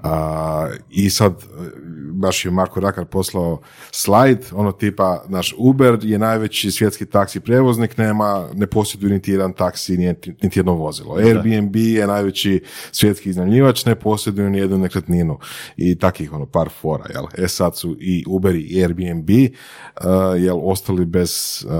A, 0.05 0.69
I 0.91 1.11
sad, 1.11 1.33
uh, 1.33 1.67
baš 2.13 2.45
je 2.45 2.51
Marko 2.51 2.81
Rakar 2.81 3.05
poslao 3.05 3.61
slajd, 3.91 4.39
ono 4.53 4.73
tipa, 4.73 5.25
naš 5.29 5.55
Uber 5.59 5.99
je 6.03 6.19
najveći 6.19 6.71
svjetski 6.71 7.07
taksi 7.07 7.41
prevoznik, 7.41 7.99
nema, 7.99 8.49
ne 8.55 8.67
posjeduje 8.67 9.13
niti 9.13 9.33
jedan 9.33 9.53
taksi, 9.53 9.97
niti, 9.97 10.35
niti 10.43 10.59
jedno 10.59 10.73
vozilo. 10.73 11.15
Airbnb 11.15 11.77
je 11.77 12.07
najveći 12.07 12.63
svjetski 12.93 13.29
iznajmljivač, 13.29 13.85
ne 13.85 13.95
posjeduje 13.95 14.51
ni 14.51 14.59
jednu 14.59 14.79
nekretninu. 14.79 15.39
I 15.77 15.99
takih 15.99 16.33
ono 16.33 16.47
par 16.47 16.69
fora, 16.81 17.05
jel? 17.15 17.25
E 17.45 17.49
sad 17.49 17.77
su 17.77 17.97
i 18.01 18.25
Uber 18.29 18.55
i 18.55 18.83
Airbnb, 18.83 19.31
uh, 19.31 20.07
jel, 20.39 20.61
ostali 20.63 21.05
bez 21.05 21.65
uh, 21.67 21.73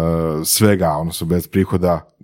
svega, 0.47 0.91
odnosno 0.91 1.27
bez 1.27 1.47
prihoda, 1.47 2.15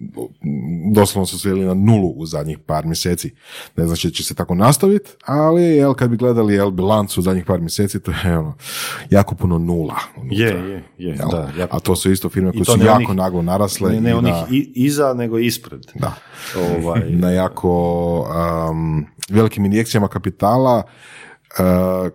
doslovno 0.95 1.27
su 1.27 1.39
sveli 1.39 1.65
na 1.65 1.75
nulu 1.75 2.09
u 2.17 2.27
zadnjih 2.27 2.59
par 2.59 2.87
mjeseci. 2.87 3.35
Ne 3.77 3.87
znači 3.87 4.09
da 4.09 4.13
će 4.13 4.25
se 4.25 4.35
tako 4.35 4.55
nastaviti, 4.55 5.11
ali 5.25 5.63
jel, 5.63 5.90
kad 5.95 6.11
bi 6.11 6.17
gledali 6.17 6.55
jel, 6.55 6.71
bilancu 6.71 7.21
u 7.21 7.23
zadnjih 7.23 7.45
par 7.45 7.61
mjeseci, 7.61 8.01
to 8.01 8.11
je 8.25 8.39
ono, 8.39 8.55
jako 9.11 9.35
puno 9.35 9.59
nula. 9.59 9.97
unutra, 10.17 10.39
je, 10.39 10.55
je, 10.65 10.85
je. 10.99 11.09
jel? 11.11 11.29
Da, 11.29 11.51
jako- 11.59 11.77
A 11.77 11.81
to 11.81 11.97
su 11.97 12.13
isto 12.13 12.29
firme 12.29 12.53
koje 12.53 12.65
su 12.65 12.79
jako 12.79 12.97
onih- 13.03 13.15
naglo 13.15 13.43
narasle. 13.43 13.91
ne, 13.91 14.01
ne 14.01 14.11
i 14.11 14.13
onih 14.13 14.33
na- 14.33 14.47
iza, 14.75 15.15
nego 15.15 15.39
ispred. 15.39 15.87
Da. 15.95 16.13
Ovaj, 16.77 17.01
na 17.23 17.31
jako 17.31 17.71
um, 18.71 19.07
velikim 19.31 19.65
injekcijama 19.65 20.09
kapitala 20.09 20.83
uh, 21.51 21.65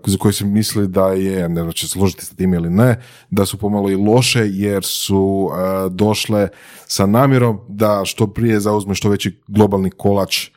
za 0.06 0.18
koje 0.18 0.34
se 0.34 0.46
misli 0.46 0.88
da 0.88 1.08
je, 1.08 1.50
ne 1.50 1.62
znam 1.62 1.72
će 1.72 1.88
složiti 1.88 2.26
sa 2.26 2.36
tim 2.36 2.54
ili 2.54 2.70
ne, 2.70 3.02
da 3.30 3.46
su 3.46 3.58
pomalo 3.58 3.90
i 3.90 3.96
loše 3.98 4.42
jer 4.44 4.84
su 4.84 5.18
uh, 5.52 5.58
došle 5.92 6.48
sa 6.88 7.06
namjerom 7.06 7.60
da 7.68 8.02
što 8.06 8.28
prije 8.28 8.60
zauzme 8.60 8.96
što 8.96 9.10
veći 9.10 9.42
globalni 9.48 9.90
kolač 9.90 10.50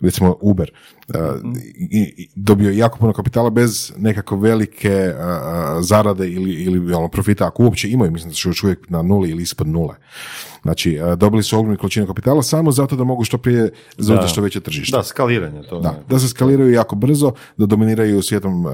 recimo 0.00 0.36
Uber, 0.40 0.70
uh, 1.08 1.14
i, 1.90 2.14
i 2.16 2.28
dobio 2.34 2.70
jako 2.70 2.98
puno 2.98 3.12
kapitala 3.12 3.50
bez 3.50 3.92
nekako 3.96 4.36
velike 4.36 5.12
uh, 5.14 5.20
uh, 5.20 5.84
zarade 5.84 6.28
ili, 6.28 6.52
ili 6.52 6.94
ono, 6.94 7.08
profita, 7.08 7.46
ako 7.46 7.62
uopće 7.62 7.90
imaju, 7.90 8.10
mislim 8.10 8.30
da 8.30 8.34
su 8.34 8.48
još 8.48 8.62
uvijek 8.62 8.90
na 8.90 9.02
nuli 9.02 9.30
ili 9.30 9.42
ispod 9.42 9.68
nule. 9.68 9.94
Znači, 10.62 11.00
uh, 11.02 11.18
dobili 11.18 11.42
su 11.42 11.58
ogromne 11.58 11.76
količine 11.76 12.06
kapitala 12.06 12.42
samo 12.42 12.72
zato 12.72 12.96
da 12.96 13.04
mogu 13.04 13.24
što 13.24 13.38
prije 13.38 13.70
zauzeti 13.98 14.28
što 14.28 14.40
veće 14.40 14.60
tržište. 14.60 14.96
Da, 14.96 15.02
skaliranje 15.02 15.62
to. 15.62 15.80
Da, 15.80 16.02
da 16.08 16.18
se 16.18 16.28
skaliraju 16.28 16.72
jako 16.72 16.96
brzo, 16.96 17.32
da 17.56 17.66
dominiraju 17.66 18.22
svijetom 18.22 18.66
uh, 18.66 18.72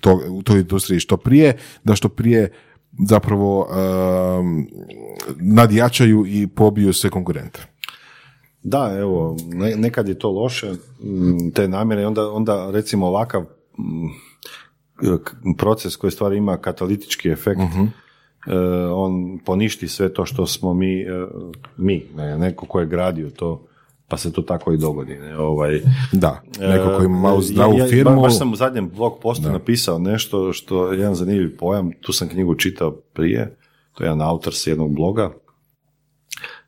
to, 0.00 0.20
u 0.28 0.42
toj 0.42 0.60
industriji 0.60 1.00
što 1.00 1.16
prije, 1.16 1.56
da 1.84 1.96
što 1.96 2.08
prije 2.08 2.52
zapravo 3.08 3.68
um, 4.40 4.68
nadjačaju 5.36 6.24
i 6.26 6.46
pobiju 6.46 6.92
sve 6.92 7.10
konkurente. 7.10 7.66
Da, 8.62 8.96
evo, 8.98 9.36
ne- 9.46 9.76
nekad 9.76 10.08
je 10.08 10.18
to 10.18 10.30
loše, 10.30 10.72
mm, 11.02 11.50
te 11.54 11.68
namjere, 11.68 12.02
i 12.02 12.04
onda, 12.04 12.30
onda 12.32 12.70
recimo 12.70 13.06
ovakav 13.06 13.42
mm, 13.78 14.08
proces 15.58 15.96
koji 15.96 16.10
stvari 16.10 16.36
ima 16.36 16.56
katalitički 16.56 17.28
efekt, 17.28 17.60
e, 18.46 18.58
on 18.92 19.38
poništi 19.44 19.88
sve 19.88 20.14
to 20.14 20.26
što 20.26 20.46
smo 20.46 20.74
mi, 20.74 21.00
e, 21.00 21.26
mi, 21.76 22.06
ne, 22.16 22.38
neko 22.38 22.66
ko 22.66 22.80
je 22.80 22.86
gradio 22.86 23.30
to, 23.30 23.66
pa 24.08 24.16
se 24.16 24.32
to 24.32 24.42
tako 24.42 24.72
i 24.72 24.76
dogodi. 24.78 25.14
Ne, 25.14 25.38
ovaj, 25.38 25.80
Da, 26.12 26.42
neko 26.60 26.96
koji 26.96 27.06
ima 27.06 27.40
zdravu 27.40 27.78
ja, 27.78 27.84
ja, 27.84 27.90
firmu. 27.90 28.22
Baš 28.22 28.38
sam 28.38 28.52
u 28.52 28.56
zadnjem 28.56 28.90
blog 28.96 29.18
postu 29.22 29.48
napisao 29.50 29.98
nešto 29.98 30.52
što 30.52 30.92
je 30.92 30.98
jedan 30.98 31.14
zanimljiv 31.14 31.56
pojam, 31.58 31.90
tu 32.00 32.12
sam 32.12 32.28
knjigu 32.28 32.54
čitao 32.54 32.90
prije, 32.90 33.56
to 33.94 34.04
je 34.04 34.06
jedan 34.06 34.22
autor 34.22 34.54
s 34.54 34.66
jednog 34.66 34.94
bloga, 34.94 35.30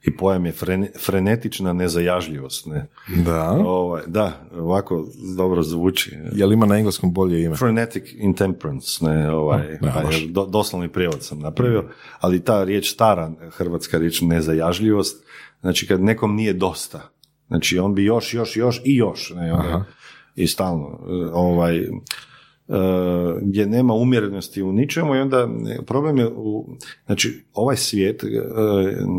i 0.02 0.16
pojam 0.16 0.46
je 0.46 0.52
frene- 0.52 0.98
frenetična 0.98 1.72
nezajažljivost. 1.72 2.66
Ne? 2.66 2.86
Da. 3.16 3.50
Ovaj, 3.50 4.02
da, 4.06 4.32
ovako 4.54 5.06
dobro 5.36 5.62
zvuči. 5.62 6.16
Jel 6.32 6.52
ima 6.52 6.66
na 6.66 6.76
engleskom 6.76 7.12
bolje 7.12 7.42
ime? 7.42 7.56
Frenetic 7.56 8.04
intemperance, 8.12 9.04
ne, 9.04 9.30
ovaj, 9.30 9.78
da, 9.80 9.92
taj 9.92 10.04
baš. 10.04 10.22
do, 10.22 10.46
doslovni 10.46 10.88
prijevod 10.88 11.22
sam 11.22 11.38
napravio, 11.38 11.84
ali 12.20 12.44
ta 12.44 12.64
riječ, 12.64 12.92
stara 12.92 13.32
hrvatska 13.50 13.98
riječ 13.98 14.20
nezajažljivost, 14.20 15.24
znači 15.60 15.86
kad 15.86 16.00
nekom 16.02 16.34
nije 16.34 16.52
dosta, 16.52 17.08
znači 17.48 17.78
on 17.78 17.94
bi 17.94 18.04
još, 18.04 18.34
još, 18.34 18.56
još 18.56 18.80
i 18.84 18.96
još, 18.96 19.32
ne, 19.36 19.52
onda- 19.52 19.84
i 20.36 20.46
stalno, 20.46 20.98
e, 21.02 21.30
ovaj, 21.32 21.88
gdje 23.42 23.66
nema 23.66 23.94
umjerenosti 23.94 24.62
u 24.62 24.72
ničemu 24.72 25.14
i 25.14 25.18
onda 25.18 25.48
e, 25.70 25.84
problem 25.86 26.18
je 26.18 26.28
u, 26.28 26.76
znači 27.06 27.44
ovaj 27.52 27.76
svijet 27.76 28.24
e, 28.24 28.26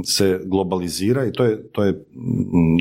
se 0.05 0.41
globalizira 0.45 1.25
i 1.25 1.31
to 1.31 1.45
je, 1.45 1.71
to 1.71 1.83
je 1.83 2.05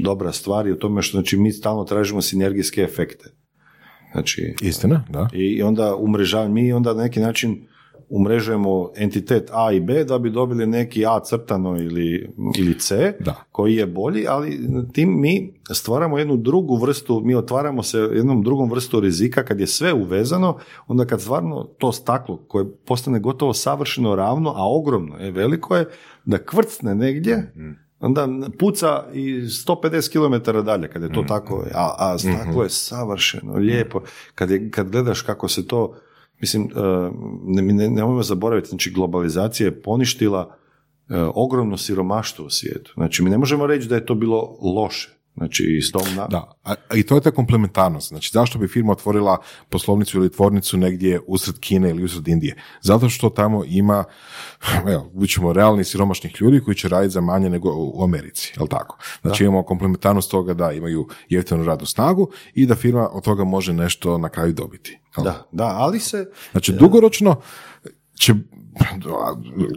dobra 0.02 0.32
stvar 0.32 0.66
i 0.66 0.72
u 0.72 0.78
tome 0.78 1.02
što 1.02 1.16
znači 1.16 1.36
mi 1.36 1.52
stalno 1.52 1.84
tražimo 1.84 2.22
sinergijske 2.22 2.82
efekte. 2.82 3.24
Znači, 4.12 4.54
Istina, 4.62 5.04
da. 5.08 5.28
i 5.32 5.62
onda 5.62 5.96
umrežavamo, 5.96 6.54
mi 6.54 6.72
onda 6.72 6.94
na 6.94 7.02
neki 7.02 7.20
način 7.20 7.66
umrežujemo 8.11 8.90
entitet 8.96 9.50
A 9.52 9.72
i 9.72 9.80
B 9.80 10.04
da 10.04 10.18
bi 10.18 10.30
dobili 10.30 10.66
neki 10.66 11.06
A 11.06 11.20
crtano 11.24 11.76
ili, 11.76 12.30
ili 12.59 12.78
C 12.78 13.14
Da. 13.20 13.34
koji 13.52 13.74
je 13.74 13.86
bolji, 13.86 14.26
ali 14.28 14.61
tim 14.92 15.20
mi 15.20 15.52
stvaramo 15.72 16.18
jednu 16.18 16.36
drugu 16.36 16.76
vrstu, 16.76 17.20
mi 17.24 17.34
otvaramo 17.34 17.82
se 17.82 17.98
jednom 17.98 18.42
drugom 18.42 18.70
vrstu 18.70 19.00
rizika 19.00 19.44
kad 19.44 19.61
je 19.61 19.66
sve 19.66 19.92
uvezano, 19.92 20.59
onda 20.86 21.04
kad 21.04 21.20
stvarno 21.20 21.64
to 21.78 21.92
staklo 21.92 22.36
koje 22.36 22.76
postane 22.86 23.20
gotovo 23.20 23.52
savršeno 23.52 24.14
ravno, 24.14 24.50
a 24.50 24.76
ogromno 24.76 25.16
je, 25.18 25.30
veliko 25.30 25.76
je, 25.76 25.88
da 26.24 26.38
kvrcne 26.38 26.94
negdje, 26.94 27.52
onda 28.00 28.28
puca 28.59 29.04
i 29.12 29.40
150 29.40 30.12
km 30.12 30.64
dalje 30.64 30.88
kad 30.88 31.02
je 31.02 31.12
to 31.12 31.22
tako, 31.22 31.64
a, 31.74 31.94
a 31.98 32.18
staklo 32.18 32.62
je 32.62 32.70
savršeno, 32.70 33.54
lijepo. 33.54 34.00
Kad, 34.34 34.50
je, 34.50 34.70
kad 34.70 34.90
gledaš 34.90 35.22
kako 35.22 35.48
se 35.48 35.66
to, 35.66 35.94
mislim, 36.41 36.64
uh, 36.64 37.12
ne, 37.45 37.62
ne, 37.62 37.91
nemojmo 37.91 38.22
zaboraviti, 38.22 38.68
znači 38.68 38.91
globalizacija 38.91 39.66
je 39.66 39.82
poništila 39.82 40.47
uh, 40.47 41.16
ogromno 41.34 41.76
siromaštvo 41.76 42.45
u 42.47 42.51
svijetu. 42.51 42.93
Znači, 42.95 43.22
mi 43.22 43.30
ne 43.30 43.39
možemo 43.39 43.66
reći 43.66 43.89
da 43.89 43.95
je 43.95 44.07
to 44.07 44.14
bilo 44.14 44.59
loše. 44.62 45.17
Znači, 45.39 45.80
s 45.82 45.91
tom 45.93 46.14
na... 46.16 46.26
Da, 46.26 46.53
a, 46.64 46.74
i 46.95 47.03
to 47.03 47.14
je 47.14 47.20
ta 47.20 47.30
komplementarnost. 47.30 48.09
Znači, 48.09 48.30
zašto 48.32 48.59
bi 48.59 48.68
firma 48.68 48.93
otvorila 48.93 49.39
poslovnicu 49.68 50.18
ili 50.18 50.32
tvornicu 50.32 50.76
negdje 50.76 51.20
usred 51.26 51.59
Kine 51.59 51.91
ili 51.91 52.05
usred 52.05 52.28
Indije? 52.28 52.57
Zato 52.80 53.09
što 53.09 53.30
tamo 53.30 53.64
ima, 53.66 54.05
evo, 54.93 55.11
bit 55.14 55.30
ćemo 55.30 55.53
realni 55.53 55.84
siromašnih 55.84 56.36
ljudi 56.41 56.61
koji 56.61 56.74
će 56.74 56.89
raditi 56.89 57.12
za 57.12 57.20
manje 57.20 57.51
nego 57.51 57.72
u 57.76 58.05
Americi, 58.05 58.53
jel 58.57 58.66
tako? 58.66 58.99
Znači, 59.20 59.45
imamo 59.45 59.62
komplementarnost 59.62 60.30
toga 60.30 60.55
da 60.55 60.72
imaju 60.72 61.09
jeftinu 61.28 61.64
radnu 61.64 61.86
snagu 61.86 62.30
i 62.55 62.66
da 62.66 62.74
firma 62.74 63.09
od 63.12 63.24
toga 63.24 63.45
može 63.45 63.72
nešto 63.72 64.18
na 64.18 64.28
kraju 64.28 64.53
dobiti. 64.53 64.99
jel? 65.16 65.24
Da, 65.24 65.49
da, 65.53 65.64
ali 65.64 66.01
se... 66.01 66.30
Znači, 66.53 66.72
dugoročno 66.72 67.41
će 68.18 68.34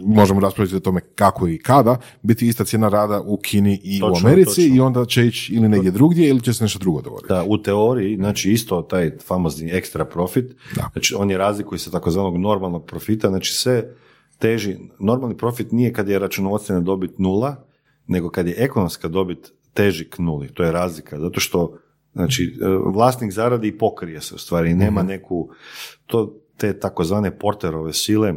možemo 0.02 0.40
raspraviti 0.40 0.76
o 0.76 0.80
tome 0.80 1.00
kako 1.14 1.48
i 1.48 1.58
kada, 1.58 1.96
biti 2.22 2.48
ista 2.48 2.64
cijena 2.64 2.88
rada 2.88 3.20
u 3.20 3.36
Kini 3.36 3.80
i 3.84 4.00
u 4.02 4.06
Točno, 4.06 4.28
Americi 4.28 4.62
točno. 4.62 4.76
i 4.76 4.80
onda 4.80 5.04
će 5.04 5.26
ići 5.26 5.54
ili 5.54 5.68
negdje 5.68 5.90
drugdje 5.90 6.28
ili 6.28 6.40
će 6.40 6.52
se 6.52 6.64
nešto 6.64 6.78
drugo 6.78 7.02
dogoditi. 7.02 7.28
Da, 7.28 7.44
u 7.48 7.58
teoriji, 7.58 8.16
znači 8.16 8.52
isto 8.52 8.82
taj 8.82 9.10
famozni 9.26 9.70
ekstra 9.70 10.04
profit, 10.04 10.56
Da. 10.76 10.88
znači 10.92 11.14
on 11.14 11.30
je 11.30 11.38
razlikuje 11.38 11.78
se 11.78 11.90
takozvanog 11.90 12.36
normalnog 12.36 12.86
profita, 12.86 13.28
znači 13.28 13.52
sve 13.54 13.84
teži, 14.38 14.76
normalni 14.98 15.36
profit 15.36 15.72
nije 15.72 15.92
kad 15.92 16.08
je 16.08 16.18
računovodstvena 16.18 16.80
dobit 16.80 17.18
nula, 17.18 17.64
nego 18.06 18.30
kad 18.30 18.46
je 18.46 18.54
ekonomska 18.58 19.08
dobit 19.08 19.52
teži 19.74 20.10
k 20.10 20.18
nuli, 20.18 20.48
to 20.54 20.62
je 20.62 20.72
razlika, 20.72 21.20
zato 21.20 21.40
što 21.40 21.78
znači 22.12 22.58
e, 22.62 22.66
vlasnik 22.94 23.32
zaradi 23.32 23.68
i 23.68 23.78
pokrije 23.78 24.20
se 24.20 24.34
u 24.34 24.38
stvari, 24.38 24.74
nema 24.74 25.02
neku, 25.02 25.48
to, 26.06 26.34
te 26.56 26.78
takozvane 26.80 27.38
porterove 27.38 27.92
sile 27.92 28.34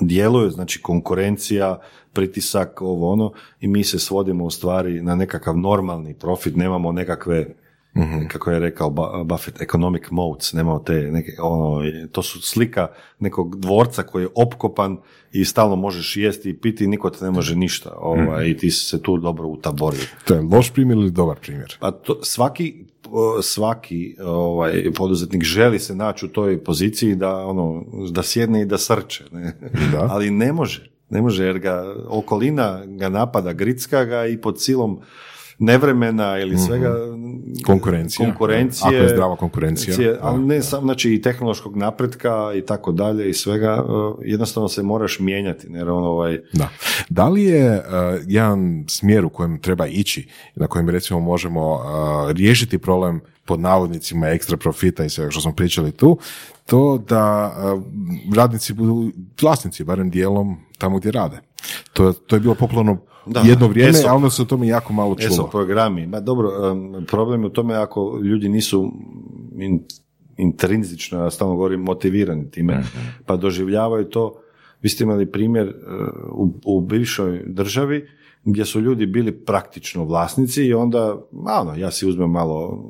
djeluju, 0.00 0.50
znači 0.50 0.82
konkurencija, 0.82 1.78
pritisak, 2.12 2.82
ovo 2.82 3.12
ono, 3.12 3.32
i 3.60 3.68
mi 3.68 3.84
se 3.84 3.98
svodimo 3.98 4.44
u 4.44 4.50
stvari 4.50 5.02
na 5.02 5.14
nekakav 5.14 5.56
normalni 5.58 6.14
profit, 6.14 6.56
nemamo 6.56 6.92
nekakve, 6.92 7.46
kako 8.28 8.50
je 8.50 8.58
rekao 8.58 8.90
Buffett, 9.24 9.62
economic 9.62 10.02
modes, 10.10 10.52
nemamo 10.52 10.78
te 10.78 10.94
neke, 10.94 11.32
ono, 11.40 11.82
to 12.12 12.22
su 12.22 12.40
slika 12.40 12.88
nekog 13.18 13.60
dvorca 13.60 14.02
koji 14.02 14.22
je 14.22 14.28
opkopan 14.34 14.96
i 15.32 15.44
stalno 15.44 15.76
možeš 15.76 16.16
jesti 16.16 16.50
i 16.50 16.56
piti 16.56 16.86
niko 16.86 17.10
te 17.10 17.24
ne 17.24 17.30
može 17.30 17.56
ništa, 17.56 17.94
ovaj, 17.98 18.46
i 18.46 18.56
ti 18.56 18.70
se 18.70 19.02
tu 19.02 19.18
dobro 19.18 19.48
utaborio. 19.48 20.04
To 20.24 20.34
je 20.34 20.40
loš 20.40 20.72
primjer 20.72 20.98
ili 20.98 21.10
dobar 21.10 21.36
primjer? 21.40 21.76
Pa 21.80 21.90
to, 21.90 22.22
svaki, 22.22 22.84
svaki 23.42 24.16
ovaj, 24.24 24.92
poduzetnik 24.96 25.42
želi 25.42 25.78
se 25.78 25.94
naći 25.94 26.26
u 26.26 26.28
toj 26.28 26.64
poziciji 26.64 27.14
da, 27.14 27.36
ono, 27.36 27.84
da 28.10 28.22
sjedne 28.22 28.62
i 28.62 28.66
da 28.66 28.78
srče, 28.78 29.24
ne? 29.32 29.56
Da. 29.92 30.08
ali 30.12 30.30
ne 30.30 30.52
može. 30.52 30.90
Ne 31.10 31.22
može 31.22 31.44
jer 31.44 31.58
ga 31.58 31.94
okolina 32.08 32.82
ga 32.86 33.08
napada, 33.08 33.52
gricka 33.52 34.04
ga 34.04 34.26
i 34.26 34.40
pod 34.40 34.62
silom 34.62 35.00
nevremena 35.58 36.38
ili 36.38 36.58
svega 36.58 36.94
Konkurencija. 37.66 38.26
konkurencije, 38.26 38.86
Ako 38.88 38.96
je 38.96 39.08
zdrava 39.08 39.36
konkurencija. 39.36 39.96
cije- 39.96 40.18
ali 40.20 40.44
ne 40.44 40.62
samo 40.62 40.82
znači 40.82 41.14
i 41.14 41.22
tehnološkog 41.22 41.76
napretka 41.76 42.30
i 42.54 42.62
tako 42.62 42.92
dalje 42.92 43.30
i 43.30 43.34
svega, 43.34 43.84
e, 44.20 44.22
jednostavno 44.22 44.68
se 44.68 44.82
moraš 44.82 45.18
mijenjati, 45.20 45.66
jer 45.70 45.90
on 45.90 46.04
ovaj, 46.04 46.40
Da. 46.52 46.68
Da 47.08 47.28
li 47.28 47.42
je 47.44 47.76
uh, 47.76 47.82
jedan 48.26 48.84
smjer 48.88 49.24
u 49.24 49.30
kojem 49.30 49.58
treba 49.58 49.86
ići, 49.86 50.28
na 50.54 50.66
kojem 50.66 50.88
recimo 50.88 51.20
možemo 51.20 51.72
uh, 51.72 51.80
riješiti 52.30 52.78
problem 52.78 53.20
pod 53.44 53.60
navodnicima 53.60 54.28
ekstra 54.28 54.56
profita 54.56 55.04
i 55.04 55.10
svega 55.10 55.30
što 55.30 55.40
smo 55.40 55.52
pričali 55.52 55.92
tu, 55.92 56.18
to 56.66 56.98
da 56.98 57.52
radnici 58.34 58.72
budu 58.72 59.10
vlasnici, 59.42 59.84
barem 59.84 60.10
dijelom 60.10 60.56
tamo 60.78 60.98
gdje 60.98 61.10
rade. 61.12 61.38
To, 61.92 62.12
to 62.12 62.36
je 62.36 62.40
bilo 62.40 62.54
popularno 62.54 62.98
Da. 63.26 63.40
jedno 63.40 63.68
vrijeme, 63.68 63.90
ESOP. 63.90 64.10
a 64.10 64.14
onda 64.14 64.30
se 64.30 64.42
o 64.42 64.44
tome 64.44 64.66
jako 64.66 64.92
malo 64.92 65.16
ESO 65.18 65.36
čulo. 65.36 65.48
programi. 65.50 66.06
Ma 66.06 66.20
dobro, 66.20 66.70
em, 66.70 67.04
problem 67.06 67.40
je 67.40 67.46
u 67.46 67.50
tome 67.50 67.74
ako 67.74 68.20
ljudi 68.22 68.48
nisu 68.48 68.92
in, 69.58 69.80
intrinzično, 70.36 71.18
ja 71.18 71.30
stalno 71.30 71.54
govorim, 71.54 71.80
motivirani 71.80 72.50
time, 72.50 72.82
pa 73.26 73.36
doživljavaju 73.36 74.04
to. 74.04 74.34
Vi 74.82 74.88
ste 74.88 75.04
imali 75.04 75.32
primjer 75.32 75.66
e, 75.66 75.72
u, 76.32 76.52
u 76.64 76.80
bivšoj 76.80 77.42
državi 77.46 78.08
gdje 78.44 78.64
su 78.64 78.80
ljudi 78.80 79.06
bili 79.06 79.32
praktično 79.32 80.04
vlasnici 80.04 80.64
i 80.64 80.74
onda, 80.74 81.16
ma 81.32 81.52
ono, 81.60 81.76
ja 81.76 81.90
si 81.90 82.06
uzmem 82.06 82.30
malo 82.30 82.84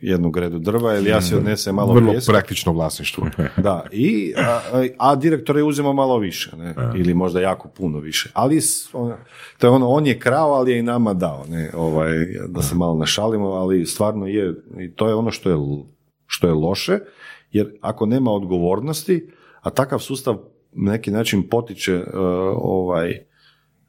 jednu 0.00 0.30
gredu 0.30 0.58
drva 0.58 0.96
ili 0.96 1.10
ja 1.10 1.20
si 1.22 1.34
odnesem 1.34 1.74
malo 1.74 1.92
Vrlo 1.94 2.10
pijeska. 2.10 2.32
praktično 2.32 2.72
vlasništvo. 2.72 3.26
Da, 3.56 3.84
i, 3.92 4.34
a, 4.36 4.60
a- 4.98 5.16
direktor 5.16 5.56
je 5.56 5.62
uzimao 5.64 5.92
malo 5.92 6.18
više, 6.18 6.56
ne? 6.56 6.74
ili 6.96 7.14
možda 7.14 7.40
jako 7.40 7.68
puno 7.68 7.98
više. 7.98 8.30
Ali 8.34 8.60
on, 8.92 9.12
to 9.58 9.66
je 9.66 9.70
ono, 9.70 9.88
on 9.88 10.06
je 10.06 10.18
krao, 10.18 10.52
ali 10.52 10.72
je 10.72 10.78
i 10.78 10.82
nama 10.82 11.14
dao, 11.14 11.44
ne? 11.48 11.70
Ovaj, 11.74 12.10
da 12.48 12.62
se 12.62 12.74
malo 12.74 12.94
našalimo, 12.94 13.46
ali 13.46 13.86
stvarno 13.86 14.26
je, 14.26 14.54
i 14.78 14.94
to 14.94 15.08
je 15.08 15.14
ono 15.14 15.30
što 15.30 15.50
je, 15.50 15.56
što 16.26 16.46
je 16.46 16.52
loše, 16.54 16.98
jer 17.52 17.72
ako 17.80 18.06
nema 18.06 18.30
odgovornosti, 18.30 19.30
a 19.60 19.70
takav 19.70 19.98
sustav 19.98 20.36
na 20.72 20.92
neki 20.92 21.10
način 21.10 21.48
potiče 21.48 21.92
e, 21.92 22.04
ovaj, 22.56 23.18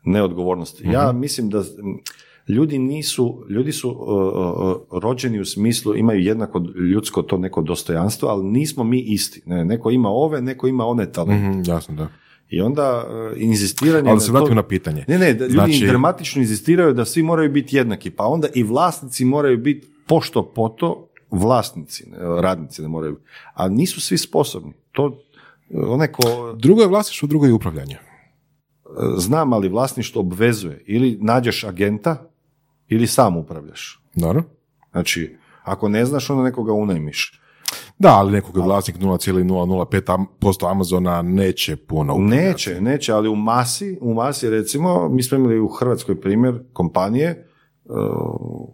neodgovornost. 0.04 0.82
Ja 0.84 1.12
mislim 1.12 1.50
da 1.50 1.64
ljudi 2.48 2.80
nisu, 2.80 3.46
ljudi 3.50 3.72
su 3.72 3.90
uh, 3.90 3.98
uh, 3.98 5.02
rođeni 5.02 5.40
u 5.40 5.46
smislu, 5.46 5.96
imaju 5.96 6.20
jednako 6.22 6.60
ljudsko 6.92 7.22
to 7.22 7.38
neko 7.38 7.62
dostojanstvo, 7.62 8.30
ali 8.30 8.44
nismo 8.44 8.84
mi 8.84 9.00
isti. 9.00 9.42
Ne, 9.46 9.66
neko 9.66 9.92
ima 9.92 10.10
ove, 10.10 10.42
neko 10.42 10.68
ima 10.68 10.86
one 10.86 11.12
talente. 11.12 11.50
Mhm, 11.50 11.62
jasno, 11.66 11.96
da. 11.96 12.08
I 12.50 12.62
onda 12.62 13.06
uh, 13.32 13.42
inzistiranje... 13.42 14.10
Ali 14.10 14.16
da 14.16 14.20
se 14.20 14.28
na 14.28 14.34
to- 14.34 14.40
vratimo 14.40 14.56
na 14.56 14.64
pitanje. 14.64 15.06
Ne, 15.08 15.18
ne, 15.18 15.34
da 15.34 15.44
ljudi 15.46 15.54
Znači- 15.54 15.88
dramatično 15.88 16.42
inzistiraju 16.42 16.94
da 16.94 17.06
svi 17.06 17.24
moraju 17.24 17.52
biti 17.52 17.76
jednaki, 17.78 18.10
pa 18.10 18.26
onda 18.26 18.48
i 18.54 18.64
vlasnici 18.64 19.26
moraju 19.26 19.58
biti 19.58 19.88
pošto 20.08 20.44
poto 20.46 21.08
vlasnici, 21.32 22.10
ne, 22.10 22.18
radnici 22.42 22.82
ne 22.82 22.88
moraju, 22.88 23.20
a 23.54 23.68
nisu 23.68 24.02
svi 24.02 24.18
sposobni. 24.18 24.74
To 24.92 25.06
uh, 25.06 25.14
onaj 25.88 26.08
ko 26.08 26.54
Drugo 26.56 26.82
je 26.82 26.88
vlasništvo, 26.88 27.28
drugo 27.28 27.46
je 27.46 27.54
upravljanje. 27.54 27.98
znam, 29.18 29.54
ali 29.54 29.70
vlasništvo 29.70 30.20
obvezuje. 30.20 30.84
Ili 30.86 31.18
nađeš 31.22 31.64
agenta, 31.64 32.31
ili 32.92 33.08
sam 33.08 33.38
upravljaš. 33.38 34.04
Dobro? 34.16 34.44
Znači, 34.92 35.38
ako 35.64 35.90
ne 35.90 36.06
znaš, 36.06 36.30
onda 36.30 36.44
nekoga 36.44 36.74
unajmiš. 36.74 37.42
Da, 38.00 38.10
ali 38.10 38.32
nekog 38.32 38.58
je 38.58 38.64
vlasnik 38.64 38.98
0,005% 38.98 40.72
Amazona 40.72 41.22
neće 41.22 41.76
puno 41.76 42.14
upravljati. 42.14 42.48
Neće, 42.48 42.82
neće, 42.82 43.14
ali 43.14 43.30
u 43.30 43.36
masi, 43.36 43.98
u 44.02 44.14
masi 44.14 44.50
recimo, 44.50 45.10
mi 45.10 45.24
smo 45.24 45.38
imali 45.38 45.60
u 45.60 45.68
Hrvatskoj 45.68 46.22
primjer 46.22 46.60
kompanije, 46.74 47.48
uh, 47.86 48.70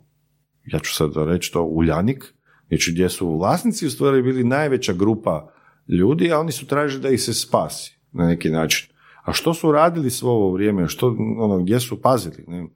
ja 0.66 0.80
ću 0.80 0.96
sad 0.96 1.12
reći 1.16 1.54
to, 1.54 1.64
Uljanik, 1.64 2.34
znači 2.68 2.92
gdje 2.92 3.10
su 3.10 3.38
vlasnici 3.38 3.88
u 3.88 3.92
stvari 3.92 4.22
bili 4.22 4.44
najveća 4.44 4.94
grupa 4.94 5.54
ljudi, 5.88 6.32
a 6.32 6.40
oni 6.40 6.52
su 6.52 6.68
tražili 6.68 7.02
da 7.02 7.10
ih 7.10 7.22
se 7.22 7.34
spasi 7.34 8.00
na 8.12 8.28
neki 8.28 8.50
način. 8.50 8.90
A 9.24 9.34
što 9.34 9.54
su 9.54 9.72
radili 9.72 10.10
svo 10.10 10.32
ovo 10.32 10.52
vrijeme, 10.52 10.88
što, 10.88 11.16
ono, 11.38 11.58
gdje 11.58 11.80
su 11.80 12.02
pazili, 12.02 12.44
ne? 12.48 12.68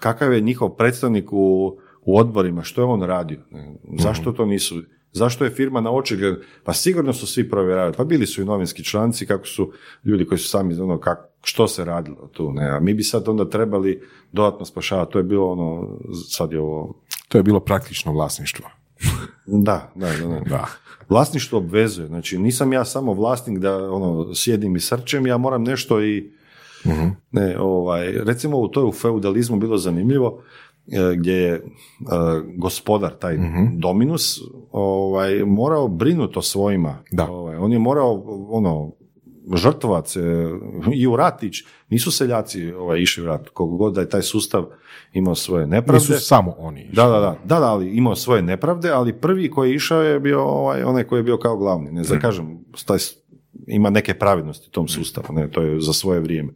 Kakav 0.00 0.32
je 0.32 0.40
njihov 0.40 0.68
predstavnik 0.68 1.32
u, 1.32 1.76
u 2.02 2.18
odborima, 2.18 2.62
što 2.62 2.80
je 2.80 2.84
on 2.84 3.02
radio, 3.02 3.38
zašto 3.98 4.32
to 4.32 4.46
nisu, 4.46 4.82
zašto 5.12 5.44
je 5.44 5.50
firma 5.50 5.80
na 5.80 5.90
očigled, 5.90 6.36
pa 6.64 6.72
sigurno 6.72 7.12
su 7.12 7.26
svi 7.26 7.50
provjeravali, 7.50 7.94
pa 7.96 8.04
bili 8.04 8.26
su 8.26 8.42
i 8.42 8.44
novinski 8.44 8.84
članci, 8.84 9.26
kako 9.26 9.46
su 9.46 9.72
ljudi 10.04 10.26
koji 10.26 10.38
su 10.38 10.48
sami, 10.48 10.80
ono, 10.80 10.98
kak, 10.98 11.18
što 11.42 11.68
se 11.68 11.84
radilo 11.84 12.30
tu, 12.32 12.52
ne, 12.52 12.70
a 12.70 12.80
mi 12.80 12.94
bi 12.94 13.02
sad 13.02 13.28
onda 13.28 13.50
trebali 13.50 14.02
dodatno 14.32 14.66
spašavati, 14.66 15.12
to 15.12 15.18
je 15.18 15.22
bilo 15.22 15.52
ono, 15.52 15.98
sad 16.30 16.52
je 16.52 16.60
ovo... 16.60 16.94
To 17.28 17.38
je 17.38 17.42
bilo 17.42 17.60
praktično 17.60 18.12
vlasništvo. 18.12 18.66
Da, 19.48 19.92
da, 19.94 20.06
da. 20.06 20.26
da. 20.26 20.40
Da. 20.40 20.66
Vlasništvo 21.08 21.58
obvezuje, 21.58 22.06
znači 22.06 22.38
nisam 22.38 22.72
ja 22.72 22.84
samo 22.84 23.12
vlasnik 23.14 23.58
da 23.58 23.92
ono, 23.92 24.34
sjedim 24.34 24.76
i 24.76 24.80
srčem, 24.80 25.26
ja 25.26 25.36
moram 25.36 25.62
nešto 25.62 26.02
i 26.02 26.32
ne, 27.30 27.58
ovaj, 27.58 28.12
recimo 28.12 28.58
u 28.58 28.68
to 28.68 28.80
je 28.80 28.86
u 28.86 28.92
feudalizmu 28.92 29.56
bilo 29.56 29.78
zanimljivo 29.78 30.42
e, 30.86 31.14
gdje 31.16 31.32
je 31.32 31.52
e, 31.52 31.62
gospodar, 32.56 33.12
taj 33.12 33.38
dominus, 33.72 34.40
ovaj, 34.72 35.44
morao 35.44 35.88
brinuti 35.88 36.38
o 36.38 36.42
svojima. 36.42 36.98
Da. 37.10 37.30
Ovaj, 37.30 37.56
on 37.56 37.72
je 37.72 37.78
morao 37.78 38.22
ono, 38.50 38.92
žrtvovat 39.54 40.08
se 40.08 40.50
i 40.94 41.06
u 41.06 41.16
rat 41.16 41.42
ići. 41.42 41.66
Nisu 41.88 42.10
seljaci 42.10 42.72
ovaj, 42.72 43.00
išli 43.00 43.22
u 43.22 43.26
rat, 43.26 43.48
koliko 43.48 43.76
god 43.76 43.94
da 43.94 44.00
je 44.00 44.08
taj 44.08 44.22
sustav 44.22 44.64
imao 45.12 45.34
svoje 45.34 45.66
nepravde. 45.66 46.04
Nisu 46.08 46.26
samo 46.26 46.54
oni. 46.58 46.90
Da, 46.92 47.04
da, 47.04 47.20
da, 47.20 47.36
da, 47.44 47.60
da, 47.60 47.66
ali 47.66 47.90
imao 47.90 48.16
svoje 48.16 48.42
nepravde, 48.42 48.90
ali 48.90 49.12
prvi 49.12 49.50
koji 49.50 49.70
je 49.70 49.74
išao 49.74 50.02
je 50.02 50.20
bio 50.20 50.42
ovaj, 50.42 50.82
onaj 50.82 51.04
koji 51.04 51.18
je 51.18 51.22
bio 51.22 51.38
kao 51.38 51.56
glavni. 51.56 51.90
Ne 51.90 52.04
znam, 52.04 52.20
kažem, 52.20 52.58
taj, 52.86 52.98
ima 53.66 53.90
neke 53.90 54.14
pravednosti 54.14 54.68
u 54.68 54.70
tom 54.70 54.88
sustavu, 54.88 55.26
ne, 55.30 55.50
to 55.50 55.62
je 55.62 55.80
za 55.80 55.92
svoje 55.92 56.20
vrijeme. 56.20 56.52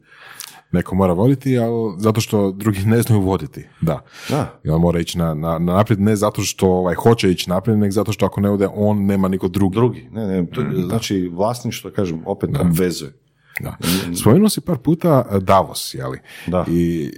Neko 0.73 0.95
mora 0.95 1.13
voditi, 1.13 1.59
ali 1.59 1.95
zato 1.99 2.21
što 2.21 2.53
drugi 2.53 2.81
ne 2.85 3.03
znaju 3.03 3.23
voditi. 3.23 3.67
Da. 3.81 4.01
Da. 4.29 4.61
I 4.65 4.71
on 4.71 4.81
mora 4.81 5.01
ići 5.01 5.19
na, 5.19 5.35
na, 5.35 5.59
na 5.59 5.75
naprijed, 5.75 6.01
ne 6.01 6.17
zato 6.17 6.43
što 6.43 6.69
ovaj, 6.69 6.95
hoće 6.95 7.31
ići 7.31 7.51
naprijed, 7.51 7.79
nego 7.79 7.91
zato 7.91 8.13
što 8.13 8.27
ako 8.27 8.41
ne 8.41 8.51
ode 8.51 8.69
on, 8.75 9.07
nema 9.07 9.29
niko 9.29 9.49
drugi. 9.49 9.75
Drugi, 9.75 10.09
ne, 10.13 10.27
ne, 10.27 10.47
to, 10.47 10.63
znači 10.87 11.31
vlasništvo, 11.33 11.91
kažem, 11.91 12.23
opet 12.27 12.51
obvezuje. 12.61 13.13
Da. 13.61 13.77
Spomenuo 14.21 14.49
si 14.49 14.61
par 14.61 14.79
puta 14.79 15.39
Davos, 15.41 15.95
jeli? 15.95 16.19
Da. 16.47 16.65
I 16.69 17.11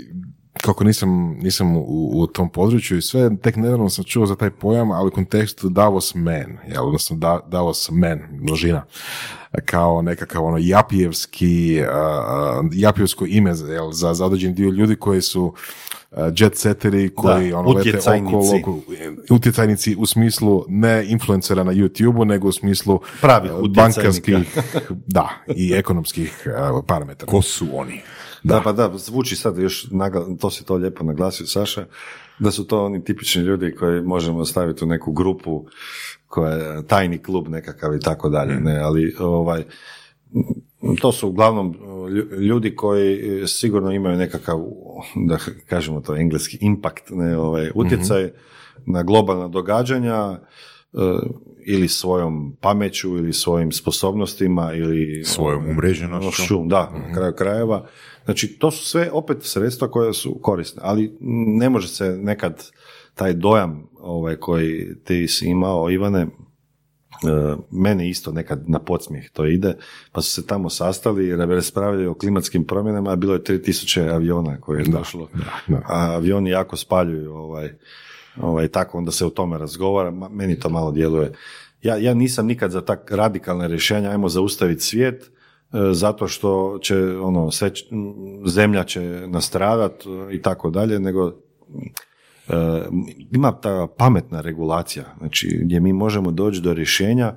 kako 0.63 0.85
nisam, 0.85 1.37
nisam 1.43 1.77
u, 1.77 2.11
u 2.15 2.27
tom 2.27 2.49
području 2.49 2.99
i 2.99 3.03
sve, 3.03 3.37
tek 3.37 3.57
nedavno 3.57 3.91
sam 3.91 4.05
čuo 4.05 4.27
za 4.27 4.37
taj 4.37 4.51
pojam, 4.51 4.91
ali 4.91 5.09
u 5.09 5.11
kontekstu 5.11 5.69
Davos 5.69 6.15
man, 6.15 6.59
jel? 6.69 6.87
odnosno 6.87 7.17
da, 7.17 7.41
Davos 7.49 7.91
man, 7.91 8.21
množina, 8.41 8.85
kao 9.65 10.03
nekakav 10.03 10.45
ono 10.45 10.59
japijevski, 10.61 11.83
uh, 11.83 12.67
japijevsko 12.73 13.27
ime 13.27 13.51
jel, 13.51 13.93
za, 13.93 14.15
za 14.15 14.27
određen 14.27 14.55
dio 14.55 14.71
ljudi 14.71 14.97
koji 14.97 15.23
su 15.23 15.55
uh, 16.11 16.19
jet 16.37 16.57
setteri 16.57 17.15
koji 17.15 17.51
Da, 17.51 17.59
ono 17.59 17.71
lete 17.71 17.99
okolo, 17.99 18.43
oko- 18.61 18.81
utjecajnici 19.31 19.97
u 19.99 20.07
smislu 20.07 20.65
ne 20.69 21.05
influencera 21.09 21.65
na 21.65 21.73
YouTube-u, 21.73 22.25
nego 22.25 22.49
u 22.49 22.53
smislu 22.53 23.01
Pravih 23.21 23.53
uh, 23.53 23.69
bankarskih, 23.71 24.37
da, 25.07 25.29
i 25.57 25.73
ekonomskih 25.73 26.47
uh, 26.47 26.85
parametara. 26.87 27.31
Ko 27.31 27.43
su 27.43 27.67
oni? 27.73 28.01
Da. 28.45 28.61
pa 28.64 28.72
da, 28.72 28.93
zvuči 28.97 29.36
sad 29.36 29.59
još, 29.59 29.86
to 30.40 30.51
si 30.51 30.64
to 30.64 30.74
lijepo 30.74 31.05
naglasio 31.05 31.47
Saša, 31.47 31.86
da 32.38 32.51
su 32.51 32.66
to 32.66 32.84
oni 32.84 33.05
tipični 33.05 33.43
ljudi 33.43 33.74
koji 33.78 34.03
možemo 34.03 34.45
staviti 34.45 34.84
u 34.84 34.88
neku 34.88 35.12
grupu 35.12 35.66
koja 36.26 36.53
je 36.53 36.86
tajni 36.86 37.18
klub 37.18 37.49
nekakav 37.49 37.95
i 37.95 38.01
tako 38.01 38.28
dalje, 38.28 38.55
ne, 38.55 38.78
ali 38.78 39.16
ovaj, 39.18 39.64
to 41.01 41.12
su 41.12 41.28
uglavnom 41.28 41.74
lju- 42.11 42.40
ljudi 42.40 42.76
koji 42.76 43.43
e, 43.43 43.47
sigurno 43.47 43.93
imaju 43.93 44.16
nekakav, 44.16 44.59
da 45.28 45.38
kažemo 45.68 46.01
to 46.01 46.16
engleski, 46.16 46.59
impact, 46.61 47.11
ne, 47.11 47.38
ovaj, 47.38 47.70
utjecaj 47.74 48.30
na 48.86 49.03
globalna 49.03 49.49
događanja 49.49 50.16
e, 50.22 50.38
ili 51.66 51.88
svojom 51.88 52.57
pameću 52.61 53.16
ili 53.16 53.32
svojim 53.32 53.72
sposobnostima 53.72 54.72
ili 54.74 55.24
Svojom 55.24 55.66
umreženošću. 55.70 56.64
Da, 56.66 56.93
na 57.09 57.14
kraju 57.14 57.32
krajeva. 57.32 57.86
Znači, 58.25 58.59
to 58.59 58.70
su 58.70 58.85
sve 58.85 59.11
opet 59.12 59.37
sredstva 59.41 59.91
koja 59.91 60.12
su 60.12 60.39
korisne, 60.43 60.83
ali 60.85 61.16
ne 61.61 61.70
može 61.70 61.89
se 61.89 62.09
nekad 62.09 62.64
taj 63.14 63.33
dojam 63.33 63.89
ovaj, 64.01 64.37
koji 64.37 64.95
ti 65.05 65.29
si 65.29 65.47
imao, 65.47 65.91
Ivane, 65.91 66.20
e, 66.20 66.29
meni 67.70 68.09
isto 68.09 68.33
nekad 68.33 68.70
na 68.70 68.79
podsmijeh 68.79 69.31
to 69.31 69.47
ide, 69.47 69.75
pa 70.12 70.23
su 70.23 70.31
se 70.31 70.47
tamo 70.47 70.70
sastali 70.70 71.27
i 71.27 71.37
raspravljali 71.37 72.07
o 72.07 72.14
klimatskim 72.14 72.64
promjenama, 72.64 73.12
a 73.12 73.16
bilo 73.16 73.35
je 73.35 73.43
3000 73.43 74.14
aviona 74.14 74.61
koje 74.61 74.81
je 74.81 74.89
došlo, 74.89 75.29
da. 75.68 75.77
a 75.87 76.12
avioni 76.14 76.51
jako 76.51 76.77
spaljuju 76.77 77.35
ovaj, 77.35 77.70
ovaj, 78.37 78.68
tako 78.68 78.99
onda 78.99 79.11
se 79.11 79.27
o 79.27 79.31
tome 79.31 79.59
razgovara, 79.59 80.11
meni 80.11 80.61
to 80.61 80.68
malo 80.68 80.91
djeluje. 80.93 81.33
Ja, 81.83 81.97
ja 81.97 82.14
nisam 82.14 82.47
nikad 82.47 82.70
za 82.70 82.81
tak 82.81 83.11
radikalne 83.11 83.68
rješenja, 83.68 84.11
ajmo 84.11 84.29
zaustaviti 84.29 84.81
svijet, 84.81 85.31
zato 85.93 86.29
što 86.29 86.79
će 86.83 86.97
ono 87.18 87.51
sve 87.51 87.70
zemlja 88.47 88.85
će 88.85 89.01
nastradat 89.27 89.93
e, 89.93 90.35
i 90.35 90.43
tako 90.43 90.70
dalje, 90.70 91.01
nego 91.01 91.29
e, 91.29 91.33
ima 93.31 93.53
ta 93.53 93.87
pametna 93.97 94.41
regulacija, 94.41 95.05
znači 95.18 95.61
gdje 95.62 95.81
mi 95.81 95.93
možemo 95.93 96.31
doći 96.31 96.61
do 96.61 96.75
rješenja 96.75 97.35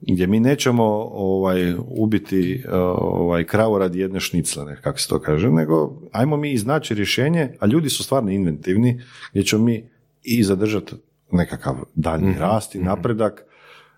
gdje 0.00 0.26
mi 0.26 0.40
nećemo 0.40 0.84
ovaj, 1.12 1.74
ubiti 1.88 2.62
e, 2.64 2.76
ovaj, 2.98 3.44
kravu 3.44 3.78
radi 3.78 3.98
jedne 3.98 4.20
šniclene, 4.20 4.80
kako 4.82 4.98
se 4.98 5.08
to 5.08 5.20
kaže, 5.20 5.50
nego 5.50 6.00
ajmo 6.12 6.36
mi 6.36 6.52
iznaći 6.52 6.94
rješenje, 6.94 7.56
a 7.60 7.66
ljudi 7.66 7.88
su 7.88 8.04
stvarno 8.04 8.30
inventivni, 8.30 9.00
gdje 9.30 9.42
ćemo 9.42 9.64
mi 9.64 9.90
i 10.22 10.42
zadržati 10.42 10.94
nekakav 11.32 11.76
daljnji 11.94 12.34
rast 12.38 12.74
i 12.74 12.78
napredak, 12.78 13.44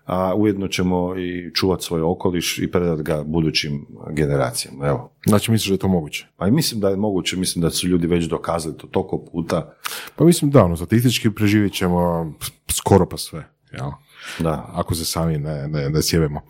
a 0.05 0.35
ujedno 0.35 0.67
ćemo 0.67 1.17
i 1.17 1.51
čuvati 1.53 1.83
svoj 1.83 2.01
okoliš 2.01 2.59
i 2.59 2.71
predati 2.71 3.03
ga 3.03 3.23
budućim 3.23 3.85
generacijama. 4.11 4.87
Evo. 4.87 5.11
Znači, 5.25 5.51
misliš 5.51 5.67
da 5.67 5.73
je 5.73 5.79
to 5.79 5.87
moguće? 5.87 6.27
Pa 6.37 6.47
i 6.47 6.51
mislim 6.51 6.81
da 6.81 6.89
je 6.89 6.95
moguće, 6.95 7.37
mislim 7.37 7.61
da 7.61 7.69
su 7.69 7.87
ljudi 7.87 8.07
već 8.07 8.25
dokazali 8.25 8.77
to 8.77 8.87
toliko 8.87 9.25
puta. 9.31 9.73
Pa 10.15 10.25
mislim 10.25 10.51
da, 10.51 10.63
ono, 10.63 10.75
statistički 10.75 11.31
preživjet 11.31 11.73
ćemo 11.73 12.33
skoro 12.71 13.05
pa 13.05 13.17
sve, 13.17 13.47
jel? 13.71 13.89
Da. 14.39 14.69
Ako 14.73 14.95
se 14.95 15.05
sami 15.05 15.37
ne, 15.37 15.67
ne, 15.67 15.89
ne 15.89 16.01
sjebemo. 16.01 16.41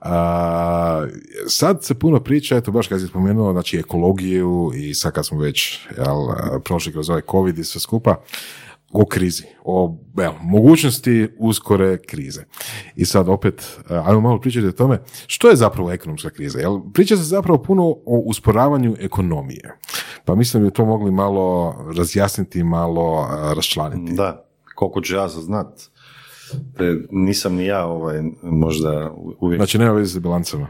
A, 0.00 1.06
sad 1.46 1.84
se 1.84 1.94
puno 1.94 2.20
priča, 2.20 2.56
eto 2.56 2.70
baš 2.70 2.86
kad 2.86 3.00
si 3.00 3.06
spomenuo, 3.06 3.52
znači 3.52 3.78
ekologiju 3.78 4.72
i 4.74 4.94
sad 4.94 5.12
kad 5.12 5.26
smo 5.26 5.38
već 5.38 5.78
jel, 5.96 6.16
prošli 6.64 6.92
kroz 6.92 7.10
ovaj 7.10 7.22
covid 7.30 7.58
i 7.58 7.64
sve 7.64 7.80
skupa, 7.80 8.16
o 8.92 9.04
krizi, 9.04 9.44
o 9.64 9.96
evo, 10.18 10.34
mogućnosti 10.42 11.28
uskore 11.38 11.98
krize. 11.98 12.44
I 12.96 13.04
sad 13.04 13.28
opet, 13.28 13.78
a, 13.88 14.02
ajmo 14.06 14.20
malo 14.20 14.40
pričati 14.40 14.66
o 14.66 14.72
tome, 14.72 15.02
što 15.26 15.48
je 15.48 15.56
zapravo 15.56 15.92
ekonomska 15.92 16.30
kriza? 16.30 16.58
Jel, 16.58 16.80
priča 16.94 17.16
se 17.16 17.22
zapravo 17.22 17.62
puno 17.62 17.82
o 17.84 18.22
usporavanju 18.26 18.96
ekonomije. 18.98 19.78
Pa 20.24 20.34
mislim 20.34 20.62
da 20.62 20.68
bi 20.68 20.74
to 20.74 20.84
mogli 20.84 21.10
malo 21.10 21.76
razjasniti, 21.96 22.62
malo 22.62 23.26
a, 23.30 23.52
raščlaniti. 23.56 24.12
Da, 24.12 24.44
koliko 24.74 25.00
ću 25.00 25.14
ja 25.14 25.28
znat. 25.28 25.82
E, 26.78 26.96
nisam 27.10 27.54
ni 27.54 27.66
ja 27.66 27.86
ovaj, 27.86 28.22
možda 28.42 29.10
uvijek... 29.40 29.58
Znači, 29.58 29.78
nema 29.78 29.92
veze 29.92 30.14
s 30.14 30.18
bilancama. 30.18 30.66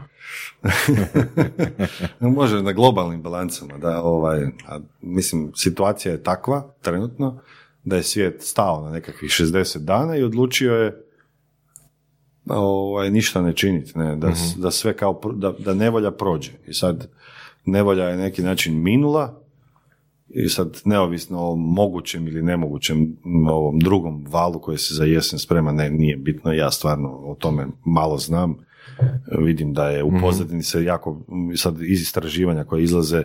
Može 2.19 2.63
na 2.63 2.71
globalnim 2.71 3.21
balancama, 3.21 3.77
da, 3.77 4.01
ovaj, 4.03 4.43
a, 4.67 4.79
mislim, 5.01 5.51
situacija 5.55 6.11
je 6.11 6.23
takva, 6.23 6.73
trenutno, 6.81 7.39
da 7.87 7.95
je 7.95 8.03
svijet 8.03 8.41
stao 8.41 8.81
na 8.81 8.91
nekakvih 8.91 9.31
60 9.31 9.77
dana 9.77 10.15
i 10.15 10.23
odlučio 10.23 10.73
je 10.73 11.03
ovaj, 12.45 13.11
ništa 13.11 13.41
ne 13.41 13.53
činiti, 13.53 13.97
ne, 13.97 14.15
da, 14.15 14.27
s- 14.29 14.55
da 14.57 14.71
sve 14.71 14.93
kao, 14.93 15.21
da, 15.35 15.53
da 15.59 15.73
nevolja 15.73 16.11
prođe. 16.11 16.51
I 16.67 16.73
sad, 16.73 17.07
nevolja 17.65 18.03
je 18.03 18.17
na 18.17 18.23
neki 18.23 18.41
način 18.41 18.83
minula, 18.83 19.41
i 20.29 20.49
sad 20.49 20.81
neovisno 20.85 21.39
o 21.41 21.55
mogućem 21.55 22.27
ili 22.27 22.41
nemogućem 22.41 23.17
ovom 23.49 23.79
drugom 23.79 24.25
valu 24.29 24.59
koji 24.59 24.77
se 24.77 24.93
za 24.93 25.03
jesen 25.03 25.39
sprema, 25.39 25.71
ne, 25.71 25.89
nije 25.89 26.17
bitno, 26.17 26.53
ja 26.53 26.71
stvarno 26.71 27.09
o 27.09 27.35
tome 27.35 27.67
malo 27.85 28.17
znam, 28.17 28.57
vidim 29.39 29.73
da 29.73 29.89
je 29.89 30.03
u 30.03 30.11
pozadini 30.21 30.63
se 30.63 30.83
jako, 30.83 31.21
sad 31.55 31.81
iz 31.81 32.01
istraživanja 32.01 32.63
koje 32.63 32.83
izlaze, 32.83 33.23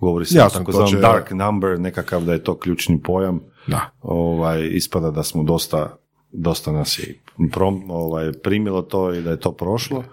govori 0.00 0.24
se 0.24 0.38
Jasno, 0.38 0.46
o 0.46 0.50
to 0.50 0.58
takozvanom 0.58 0.90
će- 0.90 0.96
dark 0.98 1.30
number, 1.30 1.80
nekakav 1.80 2.22
da 2.22 2.32
je 2.32 2.44
to 2.44 2.56
ključni 2.56 3.00
pojam, 3.00 3.40
Da. 3.66 3.90
ovaj, 4.00 4.68
ispada 4.68 5.10
da 5.10 5.22
smo 5.22 5.42
dosta 5.42 5.96
dosta 6.32 6.72
nas 6.72 6.98
je 6.98 7.18
prom, 7.52 7.90
ovaj, 7.90 8.32
primilo 8.34 8.82
to 8.82 9.14
i 9.14 9.22
da 9.22 9.30
je 9.30 9.40
to 9.40 9.52
prošlo. 9.52 10.04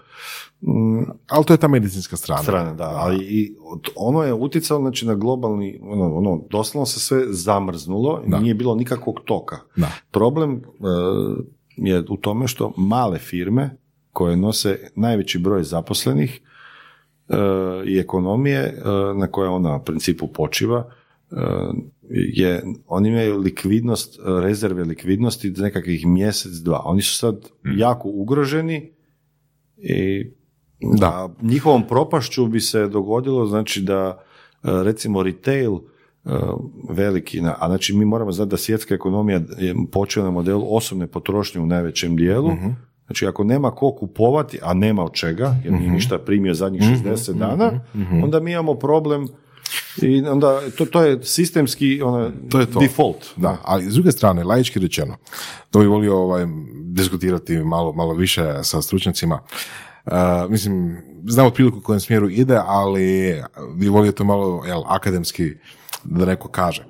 Mm, 0.60 1.02
Ali 1.28 1.44
to 1.44 1.52
je 1.52 1.56
ta 1.56 1.68
medicinska 1.68 2.16
strana. 2.16 2.42
strane, 2.42 2.74
da, 2.74 2.84
ali 2.86 3.16
i 3.18 3.54
ono 3.96 4.22
je 4.22 4.32
utjecalo 4.34 4.80
znači, 4.80 5.06
na 5.06 5.14
globalni, 5.14 5.80
ono, 5.82 6.16
ono, 6.16 6.40
doslovno 6.50 6.86
se 6.86 7.00
sve 7.00 7.24
zamrznulo, 7.28 8.22
Da. 8.26 8.40
nije 8.40 8.54
bilo 8.54 8.74
nikakvog 8.74 9.20
toka. 9.20 9.56
Da. 9.76 9.90
Problem 10.10 10.52
e, 10.52 10.60
je 11.76 12.04
u 12.08 12.16
tome 12.16 12.48
što 12.48 12.72
male 12.76 13.18
firme 13.18 13.76
koje 14.12 14.36
nose 14.36 14.90
najveći 14.94 15.38
broj 15.38 15.62
zaposlenih 15.62 16.40
i 17.86 17.98
ekonomije 17.98 18.60
e, 18.60 18.74
na 19.14 19.26
koje 19.26 19.48
ona 19.48 19.76
u 19.76 19.84
principu 19.84 20.26
počiva, 20.26 20.90
e, 21.30 21.34
je, 22.10 22.62
oni 22.86 23.08
imaju 23.08 23.38
likvidnost, 23.38 24.20
rezerve 24.42 24.84
likvidnosti 24.84 25.52
za 25.52 25.64
nekakvih 25.64 26.06
mjesec, 26.06 26.52
dva. 26.52 26.82
Oni 26.84 27.02
su 27.02 27.14
sad 27.14 27.48
jako 27.76 28.08
ugroženi 28.08 28.92
i 29.76 30.30
Da. 30.98 31.06
a 31.06 31.28
njihovom 31.42 31.86
propašću 31.88 32.46
bi 32.46 32.60
se 32.60 32.88
dogodilo 32.88 33.46
znači 33.46 33.82
da 33.82 34.18
e, 34.18 34.18
recimo 34.62 35.22
retail 35.22 35.78
veliki, 36.88 37.40
a 37.58 37.66
znači 37.66 37.96
mi 37.96 38.04
moramo 38.04 38.32
znati 38.32 38.50
da 38.50 38.56
svjetska 38.56 38.94
ekonomija 38.94 39.40
je 39.58 39.74
počela 39.92 40.24
na 40.24 40.30
modelu 40.30 40.76
osobne 40.76 41.06
potrošnje 41.06 41.60
u 41.60 41.66
najvećem 41.66 42.16
dijelu, 42.16 42.50
znači 43.08 43.26
ako 43.26 43.44
nema 43.44 43.70
ko 43.70 43.92
kupovati, 43.92 44.58
a 44.62 44.74
nema 44.74 45.04
od 45.04 45.12
čega, 45.12 45.56
jer 45.64 45.72
nije 45.72 45.90
ništa 45.90 46.18
primio 46.18 46.54
zadnjih 46.54 46.82
60 46.82 47.32
dana, 47.32 47.80
onda 48.24 48.40
mi 48.40 48.52
imamo 48.52 48.74
problem 48.74 49.28
i 50.02 50.22
onda 50.22 50.60
to, 50.78 50.86
to 50.86 51.02
je 51.02 51.22
sistemski 51.22 52.02
ono, 52.02 52.30
To 52.50 52.60
je 52.60 52.66
to. 52.66 52.80
default. 52.80 53.26
Da, 53.36 53.56
ali 53.64 53.84
s 53.84 53.94
druge 53.94 54.12
strane, 54.12 54.44
laički 54.44 54.78
rečeno, 54.78 55.16
to 55.70 55.78
bi 55.80 55.86
volio 55.86 56.16
ovaj, 56.18 56.46
diskutirati 56.84 57.56
malo, 57.56 57.92
malo 57.92 58.14
više 58.14 58.54
sa 58.62 58.82
stručnjacima. 58.82 59.40
Uh, 60.06 60.12
mislim, 60.50 60.96
znam 61.26 61.46
otprilike 61.46 61.76
u 61.78 61.82
kojem 61.82 62.00
smjeru 62.00 62.30
ide, 62.30 62.60
ali 62.66 63.42
bi 63.74 63.88
volio 63.88 64.12
to 64.12 64.24
malo 64.24 64.64
jel, 64.66 64.82
akademski 64.86 65.50
da 66.04 66.24
neko 66.24 66.48
kaže. 66.48 66.84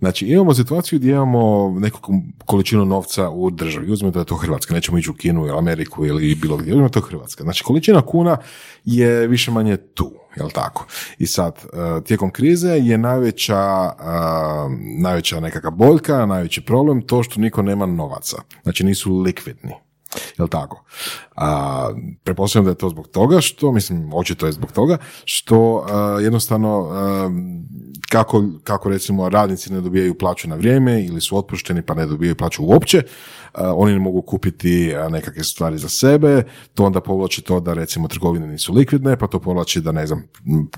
Znači, 0.00 0.26
imamo 0.26 0.54
situaciju 0.54 0.98
gdje 0.98 1.10
imamo 1.10 1.74
neku 1.78 2.14
količinu 2.44 2.84
novca 2.84 3.30
u 3.30 3.50
državi. 3.50 3.92
Uzmemo 3.92 4.12
da 4.12 4.18
je 4.18 4.24
to 4.24 4.36
Hrvatska, 4.36 4.74
nećemo 4.74 4.98
ići 4.98 5.10
u 5.10 5.14
Kinu 5.14 5.46
ili 5.46 5.58
Ameriku 5.58 6.06
ili 6.06 6.34
bilo 6.34 6.56
gdje. 6.56 6.74
Je 6.74 6.90
to 6.90 7.00
Hrvatska. 7.00 7.42
Znači, 7.42 7.64
količina 7.64 8.02
kuna 8.02 8.36
je 8.84 9.26
više 9.26 9.50
manje 9.50 9.76
tu, 9.76 10.12
jel 10.36 10.50
tako? 10.50 10.86
I 11.18 11.26
sad, 11.26 11.64
uh, 11.64 12.04
tijekom 12.04 12.30
krize 12.30 12.68
je 12.68 12.98
najveća, 12.98 13.90
uh, 13.98 14.72
najveća 14.98 15.40
nekakva 15.40 15.70
boljka, 15.70 16.26
najveći 16.26 16.60
problem 16.60 17.02
to 17.02 17.22
što 17.22 17.40
niko 17.40 17.62
nema 17.62 17.86
novaca. 17.86 18.36
Znači, 18.62 18.84
nisu 18.84 19.18
likvidni. 19.18 19.74
Jel 20.38 20.48
tako? 20.48 20.84
A, 21.36 21.90
pretpostavljam 22.24 22.64
da 22.64 22.70
je 22.70 22.78
to 22.78 22.88
zbog 22.88 23.08
toga 23.08 23.40
što, 23.40 23.72
mislim, 23.72 24.10
očito 24.14 24.46
je 24.46 24.52
zbog 24.52 24.72
toga, 24.72 24.98
što 25.24 25.86
a, 25.88 26.18
jednostavno 26.20 26.88
a, 26.90 27.30
kako, 28.08 28.44
kako 28.64 28.88
recimo 28.88 29.28
radnici 29.28 29.72
ne 29.72 29.80
dobijaju 29.80 30.18
plaću 30.18 30.48
na 30.48 30.56
vrijeme 30.56 31.04
ili 31.04 31.20
su 31.20 31.36
otpušteni 31.36 31.82
pa 31.82 31.94
ne 31.94 32.06
dobijaju 32.06 32.36
plaću 32.36 32.64
uopće, 32.64 33.02
a, 33.52 33.74
oni 33.74 33.92
ne 33.92 33.98
mogu 33.98 34.22
kupiti 34.22 34.94
nekakve 35.10 35.44
stvari 35.44 35.78
za 35.78 35.88
sebe, 35.88 36.42
to 36.74 36.84
onda 36.84 37.00
povlači 37.00 37.42
to 37.42 37.60
da 37.60 37.74
recimo 37.74 38.08
trgovine 38.08 38.46
nisu 38.46 38.72
likvidne, 38.72 39.16
pa 39.16 39.26
to 39.26 39.38
povlači 39.38 39.80
da 39.80 39.92
ne 39.92 40.06
znam, 40.06 40.22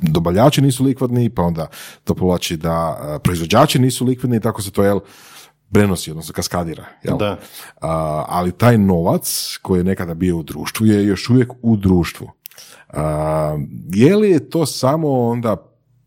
dobavljači 0.01 0.61
nisu 0.61 0.85
likvidni, 0.85 1.31
pa 1.31 1.43
onda 1.43 1.67
to 2.05 2.15
povlači 2.15 2.57
da 2.57 2.99
proizvođači 3.25 3.79
nisu 3.79 4.05
likvidni 4.05 4.37
i 4.37 4.41
tako 4.41 4.63
se 4.63 4.71
to 4.71 4.85
jel 4.85 5.01
prenosi, 5.73 6.11
odnosno 6.11 6.33
kaskadira. 6.33 6.85
Jel? 7.03 7.17
Da. 7.17 7.39
A, 7.81 8.25
ali 8.29 8.53
taj 8.53 8.79
novac 8.79 9.59
koji 9.63 9.81
je 9.81 9.85
nekada 9.85 10.15
bio 10.15 10.37
u 10.37 10.43
društvu 10.43 10.87
je 10.87 11.07
još 11.07 11.31
uvijek 11.31 11.53
u 11.63 11.77
društvu. 11.77 12.31
A, 12.89 13.59
je 13.95 14.17
li 14.17 14.31
je 14.31 14.51
to 14.51 14.67
samo 14.67 15.29
onda 15.29 15.57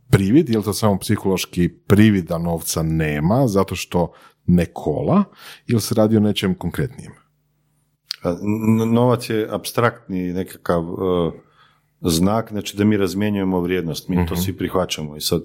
privid, 0.10 0.50
je 0.50 0.58
li 0.58 0.64
to 0.64 0.74
samo 0.74 1.00
psihološki 1.00 1.70
privid 1.70 2.26
da 2.26 2.38
novca 2.38 2.84
nema 2.84 3.48
zato 3.48 3.76
što 3.76 4.12
ne 4.46 4.66
kola 4.66 5.24
ili 5.68 5.82
se 5.82 5.96
radi 5.96 6.18
o 6.18 6.20
nečem 6.20 6.56
konkretnijem? 6.56 7.12
Novac 8.94 9.30
je 9.30 9.48
abstraktni 9.52 10.34
nekakav 10.34 10.84
e, 10.84 11.32
znak, 12.02 12.50
znači 12.52 12.78
da 12.78 12.84
mi 12.84 12.98
razmjenjujemo 12.98 13.60
vrijednost, 13.60 14.08
mi 14.08 14.26
to 14.26 14.36
svi 14.36 14.58
prihvaćamo 14.58 15.18
i 15.18 15.22
sad, 15.22 15.42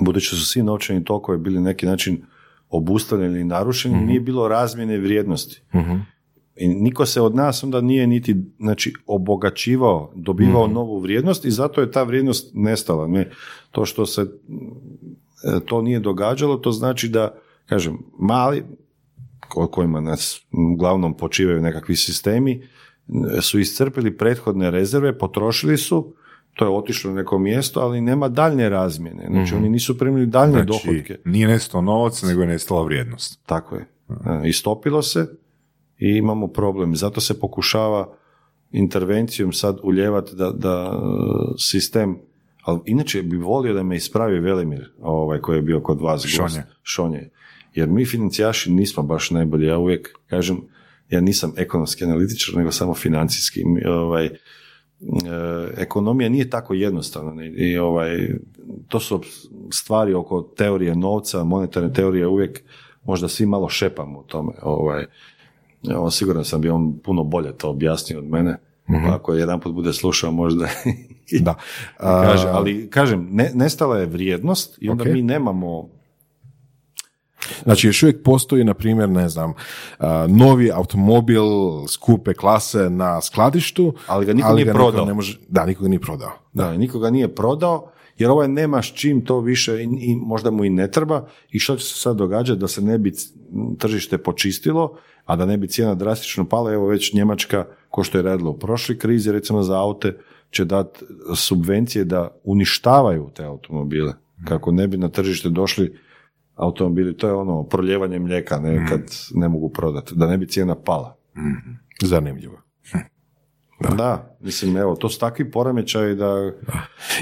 budući 0.00 0.36
su 0.36 0.46
svi 0.46 0.62
novčani 0.62 1.04
tokovi 1.04 1.38
bili 1.38 1.60
neki 1.60 1.86
način 1.86 2.22
obustavljeni 2.72 3.34
ili 3.34 3.44
narušeni, 3.44 4.06
nije 4.06 4.20
bilo 4.20 4.48
razmjene 4.48 4.98
vrijednosti. 4.98 5.62
I 6.56 6.68
niko 6.68 7.06
se 7.06 7.20
od 7.20 7.34
nas 7.34 7.64
onda 7.64 7.80
nije 7.80 8.06
niti 8.06 8.36
znači, 8.58 8.92
obogaćivao, 9.06 10.12
dobivao 10.16 10.66
novu 10.66 10.98
vrijednost 10.98 11.44
i 11.44 11.50
zato 11.50 11.80
je 11.80 11.90
ta 11.90 12.02
vrijednost 12.02 12.50
nestala. 12.54 13.06
Ne, 13.06 13.30
to 13.70 13.84
što 13.84 14.06
se 14.06 14.22
e, 14.22 14.26
to 15.66 15.82
nije 15.82 16.00
događalo, 16.00 16.56
to 16.56 16.72
znači 16.72 17.08
da, 17.08 17.34
kažem, 17.66 17.98
mali, 18.18 18.64
o 19.56 19.66
kojima 19.66 20.00
nas 20.00 20.40
uglavnom 20.74 21.16
počivaju 21.16 21.62
nekakvi 21.62 21.96
sistemi, 21.96 22.62
su 23.40 23.58
iscrpili 23.58 24.16
prethodne 24.16 24.70
rezerve, 24.70 25.18
potrošili 25.18 25.76
su, 25.76 26.14
to 26.54 26.64
je 26.64 26.70
otišlo 26.70 27.10
na 27.10 27.16
neko 27.16 27.38
mjesto, 27.38 27.80
ali 27.80 28.00
nema 28.00 28.28
daljnje 28.28 28.68
razmjene. 28.68 29.26
Znači, 29.30 29.54
oni 29.54 29.68
nisu 29.68 29.98
primili 29.98 30.26
daljnje 30.26 30.52
Znači, 30.62 30.66
dohotke. 30.66 31.18
nije 31.24 31.48
nestao 31.48 31.80
novac, 31.82 32.22
nego 32.22 32.40
je 32.40 32.46
nestala 32.48 32.84
vrijednost. 32.84 33.40
Tako 33.46 33.74
je. 33.76 33.88
E, 34.10 34.48
Istopilo 34.48 35.02
se 35.02 35.26
i 35.98 36.08
imamo 36.08 36.48
problem. 36.48 36.96
Zato 36.96 37.20
se 37.20 37.40
pokušava 37.40 38.14
intervencijom 38.70 39.52
sad 39.52 39.78
uljevati 39.82 40.36
da, 40.36 40.50
da 40.50 40.92
e, 40.92 40.98
sistem, 41.58 42.18
ali 42.62 42.80
inače 42.86 43.22
bi 43.22 43.36
volio 43.36 43.74
da 43.74 43.82
me 43.82 43.96
ispravi 43.96 44.40
Velimir, 44.40 44.92
ovaj 45.00 45.38
koji 45.40 45.56
je 45.56 45.62
bio 45.62 45.80
kod 45.80 46.00
vas. 46.00 46.22
gost. 46.22 46.34
Šonje. 46.36 46.62
Šonje. 46.82 47.30
Jer 47.74 47.88
mi 47.88 48.06
financijaši 48.06 48.72
nismo 48.72 49.02
baš 49.02 49.30
najbolji. 49.30 49.66
Ja 49.66 49.78
uvijek 49.78 50.08
kažem, 50.26 50.60
ja 51.10 51.20
nisam 51.20 51.52
ekonomski 51.56 52.04
analitičar, 52.04 52.54
nego 52.56 52.72
samo 52.72 52.94
financijski. 52.94 53.60
Ovaj, 53.88 54.30
ekonomija 55.76 56.28
nije 56.28 56.50
tako 56.50 56.74
jednostavna 56.74 57.44
i 57.44 57.78
ovaj, 57.78 58.28
to 58.88 59.00
su 59.00 59.20
stvari 59.72 60.14
oko 60.14 60.42
teorije 60.42 60.96
novca, 60.96 61.44
monetarne 61.44 61.92
teorije 61.92 62.26
uvijek 62.26 62.62
možda 63.04 63.28
svi 63.28 63.46
malo 63.46 63.68
šepamo 63.68 64.18
u 64.18 64.22
tome. 64.22 64.52
Ovaj, 64.62 65.04
evo, 65.90 66.10
siguran 66.10 66.44
sam 66.44 66.60
bi 66.60 66.68
on 66.68 66.98
puno 66.98 67.24
bolje 67.24 67.52
to 67.52 67.70
objasnio 67.70 68.18
od 68.18 68.24
mene. 68.28 68.58
Pa 68.86 69.14
ako 69.14 69.34
jedan 69.34 69.60
put 69.60 69.74
bude 69.74 69.92
slušao 69.92 70.32
možda 70.32 70.68
i 71.32 71.40
Da. 71.40 71.54
kaže, 71.98 72.48
ali 72.48 72.90
kažem, 72.90 73.28
ne, 73.30 73.50
nestala 73.54 73.98
je 73.98 74.06
vrijednost 74.06 74.78
i 74.80 74.88
onda 74.88 75.02
Ok. 75.04 75.08
mi 75.12 75.22
nemamo 75.22 75.88
Znači, 77.62 77.86
još 77.86 78.02
uvijek 78.02 78.22
postoji, 78.22 78.64
na 78.64 78.74
primjer, 78.74 79.08
ne 79.08 79.28
znam, 79.28 79.52
novi 80.28 80.70
automobil 80.72 81.44
skupe 81.88 82.34
klase 82.34 82.90
na 82.90 83.20
skladištu, 83.20 83.94
Ali 84.06 84.26
ga 84.26 84.32
niko 84.32 84.52
nije 84.52 84.72
prodao. 84.72 85.06
Ne 85.06 85.14
može, 85.14 85.38
da, 85.48 85.66
niko 85.66 85.82
ga 85.82 85.88
nije 85.88 86.00
prodao. 86.00 86.32
Da, 86.52 86.76
nikoga 86.76 87.10
nije 87.10 87.34
prodao, 87.34 87.90
jer 88.18 88.30
ovaj 88.30 88.48
nema 88.48 88.82
s 88.82 88.86
čim 88.86 89.24
to 89.24 89.40
više 89.40 89.82
i, 89.82 89.88
i 90.00 90.16
možda 90.16 90.50
mu 90.50 90.64
i 90.64 90.70
ne 90.70 90.90
treba 90.90 91.26
i 91.50 91.58
što 91.58 91.76
će 91.76 91.84
se 91.84 92.00
sad 92.00 92.16
događati 92.16 92.60
da 92.60 92.68
se 92.68 92.82
ne 92.82 92.98
bi 92.98 93.12
tržište 93.78 94.18
počistilo, 94.18 94.96
a 95.24 95.36
da 95.36 95.46
ne 95.46 95.56
bi 95.56 95.68
cijena 95.68 95.94
drastično 95.94 96.48
pala, 96.48 96.72
evo 96.72 96.86
već 96.86 97.12
Njemačka, 97.12 97.66
ko 97.90 98.04
što 98.04 98.18
je 98.18 98.22
radila 98.22 98.50
u 98.50 98.58
prošloj 98.58 98.98
krizi, 98.98 99.32
recimo 99.32 99.62
za 99.62 99.78
aute, 99.80 100.18
će 100.50 100.64
dati 100.64 101.04
subvencije 101.36 102.04
da 102.04 102.28
uništavaju 102.44 103.30
te 103.34 103.44
automobile, 103.44 104.12
kako 104.44 104.72
ne 104.72 104.88
bi 104.88 104.96
na 104.96 105.08
tržište 105.08 105.48
došli 105.48 105.98
automobili, 106.54 107.16
to 107.16 107.26
je 107.26 107.34
ono 107.34 107.62
proljevanje 107.62 108.18
mlijeka, 108.18 108.58
ne, 108.58 108.86
kad 108.88 109.00
ne 109.34 109.48
mogu 109.48 109.68
prodati, 109.68 110.14
da 110.14 110.26
ne 110.26 110.38
bi 110.38 110.46
cijena 110.46 110.74
pala. 110.74 111.16
Zanimljivo. 112.02 112.62
Da. 113.96 114.36
mislim, 114.40 114.76
evo, 114.76 114.96
to 114.96 115.08
su 115.08 115.20
takvi 115.20 115.50
poremećaji 115.50 116.14
da 116.14 116.52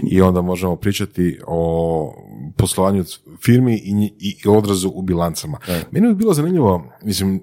I 0.02 0.20
onda 0.20 0.42
možemo 0.42 0.76
pričati 0.76 1.40
o 1.46 2.14
poslovanju 2.56 3.04
firmi 3.44 3.74
i, 3.74 4.12
i 4.18 4.48
odrazu 4.48 4.92
u 4.94 5.02
bilancama. 5.02 5.58
Meni 5.90 6.08
bi 6.08 6.14
bilo 6.14 6.34
zanimljivo, 6.34 6.84
mislim, 7.04 7.42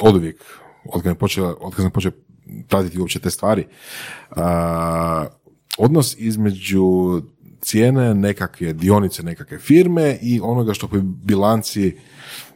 od 0.00 0.16
uvijek, 0.16 0.44
od 0.92 1.02
kad, 1.02 1.18
počeo, 1.18 1.56
od 1.60 1.74
kad 1.74 1.82
sam 1.84 1.90
počeo 1.90 2.12
pratiti 2.68 3.00
uopće 3.00 3.20
te 3.20 3.30
stvari, 3.30 3.66
a, 4.30 5.26
odnos 5.78 6.16
između 6.18 6.82
cijene 7.64 8.14
nekakve 8.14 8.72
dionice 8.72 9.22
nekakve 9.22 9.58
firme 9.58 10.18
i 10.22 10.40
onoga 10.42 10.74
što 10.74 10.88
po 10.88 10.96
bilanci 11.02 11.96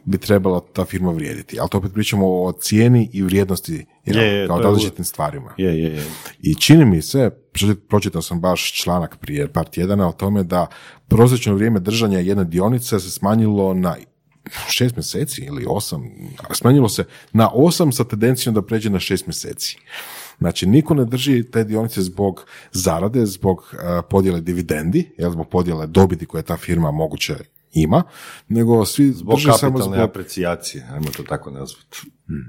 bi 0.05 0.17
trebala 0.17 0.61
ta 0.73 0.85
firma 0.85 1.11
vrijediti. 1.11 1.59
Ali 1.59 1.69
to 1.69 1.77
opet 1.77 1.93
pričamo 1.93 2.27
o 2.27 2.51
cijeni 2.51 3.09
i 3.13 3.21
vrijednosti 3.21 3.85
Je, 4.05 4.15
je, 4.23 4.47
kao 4.47 4.59
različitim 4.61 5.05
stvarima. 5.05 5.53
je, 5.57 5.79
je, 5.83 5.93
je. 5.93 6.05
I 6.39 6.55
čini 6.55 6.85
mi 6.85 7.01
se, 7.01 7.29
proči- 7.53 7.75
pročitao 7.89 8.21
sam 8.21 8.41
baš 8.41 8.73
članak 8.73 9.17
prije 9.17 9.53
par 9.53 9.65
tjedana 9.65 10.07
o 10.07 10.11
tome 10.11 10.43
da 10.43 10.67
prosječno 11.07 11.55
vrijeme 11.55 11.79
držanja 11.79 12.19
jedne 12.19 12.43
dionice 12.45 12.99
se 12.99 13.11
smanjilo 13.11 13.73
na 13.73 13.95
šest 14.69 14.95
mjeseci 14.95 15.41
ili 15.41 15.65
osam, 15.67 16.03
smanjilo 16.53 16.89
se 16.89 17.05
na 17.33 17.49
osam 17.53 17.91
sa 17.91 18.03
tendencijom 18.03 18.55
da 18.55 18.61
pređe 18.61 18.89
na 18.89 18.99
šest 18.99 19.27
mjeseci. 19.27 19.77
Znači, 20.39 20.65
niko 20.65 20.93
ne 20.93 21.05
drži 21.05 21.43
te 21.43 21.63
dionice 21.63 22.01
zbog 22.01 22.45
zarade, 22.71 23.25
zbog 23.25 23.57
uh, 23.57 23.79
podjele 24.09 24.41
dividendi, 24.41 25.11
jel, 25.17 25.31
zbog 25.31 25.49
podjele 25.49 25.87
dobiti 25.87 26.25
koje 26.25 26.43
ta 26.43 26.57
firma 26.57 26.91
moguće 26.91 27.35
ima, 27.73 28.03
nego 28.47 28.85
svi 28.85 29.11
Zbog 29.11 29.35
drže 29.35 29.51
samo 29.57 29.71
kapitalne 29.71 29.97
zbog... 29.97 30.09
aprecijacije, 30.09 30.87
ajmo 30.93 31.07
to 31.17 31.23
tako 31.23 31.51
nazvati. 31.51 31.97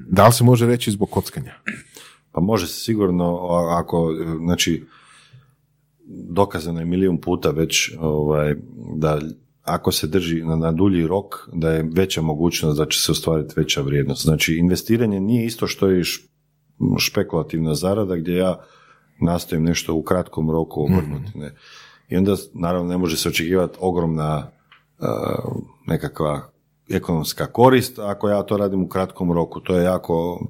Da 0.09 0.27
li 0.27 0.33
se 0.33 0.45
može 0.45 0.67
reći 0.67 0.91
zbog 0.91 1.11
kockanja? 1.11 1.55
Pa 2.33 2.41
može 2.41 2.67
se 2.67 2.81
sigurno, 2.81 3.47
ako, 3.71 4.15
znači, 4.39 4.87
dokazano 6.09 6.81
je 6.81 6.87
milijun 6.87 7.21
puta 7.21 7.51
već 7.51 7.91
ovaj, 7.99 8.55
da 8.97 9.21
ako 9.63 9.93
se 9.93 10.07
drži 10.07 10.43
na, 10.43 10.57
na 10.57 10.73
dulji 10.73 11.07
rok, 11.07 11.49
da 11.53 11.71
je 11.71 11.91
veća 11.93 12.23
mogućnost 12.23 12.79
da 12.79 12.87
će 12.87 13.01
se 13.01 13.13
ostvariti 13.13 13.55
veća 13.57 13.81
vrijednost. 13.81 14.23
Znači, 14.23 14.55
investiranje 14.55 15.21
nije 15.21 15.47
isto 15.47 15.67
što 15.67 15.89
je 15.89 16.01
špekulativna 16.99 17.75
zarada 17.75 18.17
gdje 18.17 18.37
ja 18.37 18.59
nastojim 19.21 19.65
nešto 19.65 19.95
u 19.95 20.03
kratkom 20.03 20.51
roku 20.51 20.83
obrnuti. 20.85 21.39
Ne? 21.39 21.55
I 22.09 22.17
onda, 22.17 22.37
naravno, 22.55 22.89
ne 22.89 22.99
može 22.99 23.17
se 23.17 23.29
očekivati 23.29 23.79
ogromna 23.81 24.47
uh, 24.99 25.07
nekakva 25.87 26.51
ekonomska 26.91 27.47
korist 27.47 27.99
ako 27.99 28.29
ja 28.29 28.43
to 28.43 28.57
radim 28.57 28.83
u 28.83 28.89
kratkom 28.89 29.33
roku. 29.33 29.61
To 29.61 29.77
je 29.77 29.85
jako 29.85 30.47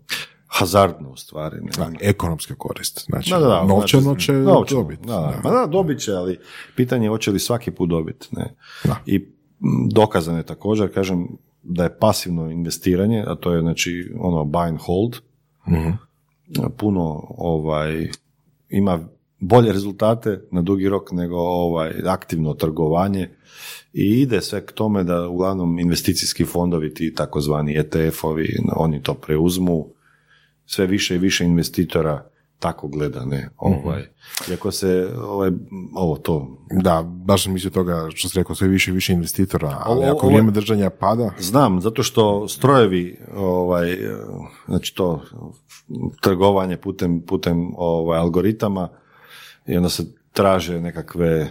hazardno 0.46 1.10
u 1.10 1.16
stvari. 1.16 1.56
Ne? 1.60 1.70
Da, 1.76 1.90
ekonomska 2.00 2.54
korist. 2.54 3.04
Znači, 3.04 3.30
Da, 3.30 3.38
da, 3.38 3.46
da, 3.48 3.64
novčano 3.64 4.02
znači, 4.02 4.26
će 4.26 4.32
novčano, 4.32 4.80
dobiti. 4.82 5.06
Da, 5.06 5.40
da. 5.44 5.50
Da, 5.50 5.66
dobit 5.66 6.00
će, 6.00 6.12
ali 6.12 6.38
pitanje 6.76 7.06
je 7.06 7.10
hoće 7.10 7.30
li 7.30 7.38
svaki 7.38 7.70
put 7.70 7.90
dobiti. 7.90 8.28
Ne? 8.32 8.54
Da. 8.84 8.96
I 9.06 9.26
dokazano 9.92 10.38
je 10.38 10.46
također, 10.46 10.94
kažem, 10.94 11.28
da 11.62 11.82
je 11.82 11.98
pasivno 11.98 12.50
investiranje, 12.50 13.24
a 13.26 13.34
to 13.34 13.52
je 13.52 13.60
znači 13.60 14.12
ono 14.20 14.44
buy 14.44 14.68
and 14.68 14.78
hold, 14.80 15.16
Mhm. 15.68 15.90
Puno 16.76 17.26
ovaj, 17.38 18.10
ima 18.68 19.08
bolje 19.40 19.72
rezultate 19.72 20.40
na 20.50 20.62
dugi 20.62 20.88
rok 20.88 21.12
nego 21.12 21.36
ovaj 21.36 21.92
aktivno 22.06 22.54
trgovanje 22.54 23.28
i 23.92 24.20
ide 24.20 24.40
sve 24.40 24.66
k 24.66 24.72
tome 24.72 25.04
da 25.04 25.28
uglavnom 25.28 25.78
investicijski 25.78 26.44
fondovi 26.44 26.94
ti 26.94 27.14
takozvani 27.14 27.74
ETF-ovi 27.78 28.58
oni 28.76 29.02
to 29.02 29.14
preuzmu. 29.14 29.86
Sve 30.66 30.86
više 30.86 31.14
i 31.14 31.18
više 31.18 31.44
investitora 31.44 32.30
tako 32.60 32.88
gleda 32.88 33.24
ne 33.24 33.48
ovaj. 33.56 34.02
Iako 34.50 34.70
se 34.70 35.08
ovaj 35.22 35.50
ovo 35.94 36.16
to 36.16 36.58
Da, 36.82 37.02
baš 37.02 37.44
sam 37.44 37.52
mislio 37.52 37.70
toga 37.70 38.08
što 38.14 38.28
ste 38.28 38.40
rekao, 38.40 38.54
sve 38.56 38.68
više 38.68 38.90
i 38.90 38.94
više 38.94 39.12
investitora, 39.12 39.76
ali 39.84 39.98
Ovo- 39.98 40.10
ako 40.10 40.18
ovo- 40.18 40.26
vrijeme 40.26 40.50
držanja 40.50 40.90
pada, 40.90 41.30
Znam, 41.38 41.80
zato 41.80 42.02
što 42.02 42.48
strojevi, 42.48 43.18
ovaj, 43.36 43.98
znači 44.66 44.94
to 44.94 45.22
trgovanje 46.20 46.76
putem, 46.76 47.20
putem 47.20 47.72
ovaj, 47.76 48.18
algoritama 48.18 48.88
i 49.66 49.76
onda 49.76 49.88
se 49.88 50.04
traže 50.32 50.80
nekakve 50.80 51.48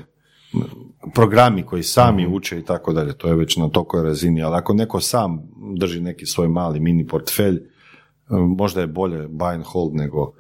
programi 1.13 1.63
koji 1.63 1.83
sami 1.83 2.27
uče 2.27 2.59
i 2.59 2.63
tako 2.65 2.93
dalje, 2.93 3.13
to 3.13 3.27
je 3.27 3.35
već 3.35 3.57
na 3.57 3.69
tokoj 3.69 4.03
razini, 4.03 4.43
ali 4.43 4.55
ako 4.55 4.73
neko 4.73 4.99
sam 4.99 5.41
drži 5.77 6.01
neki 6.01 6.25
svoj 6.25 6.47
mali 6.47 6.79
mini 6.79 7.07
portfelj, 7.07 7.61
možda 8.57 8.81
je 8.81 8.87
bolje 8.87 9.27
buy 9.27 9.53
and 9.55 9.63
hold 9.65 9.95
nego, 9.95 10.33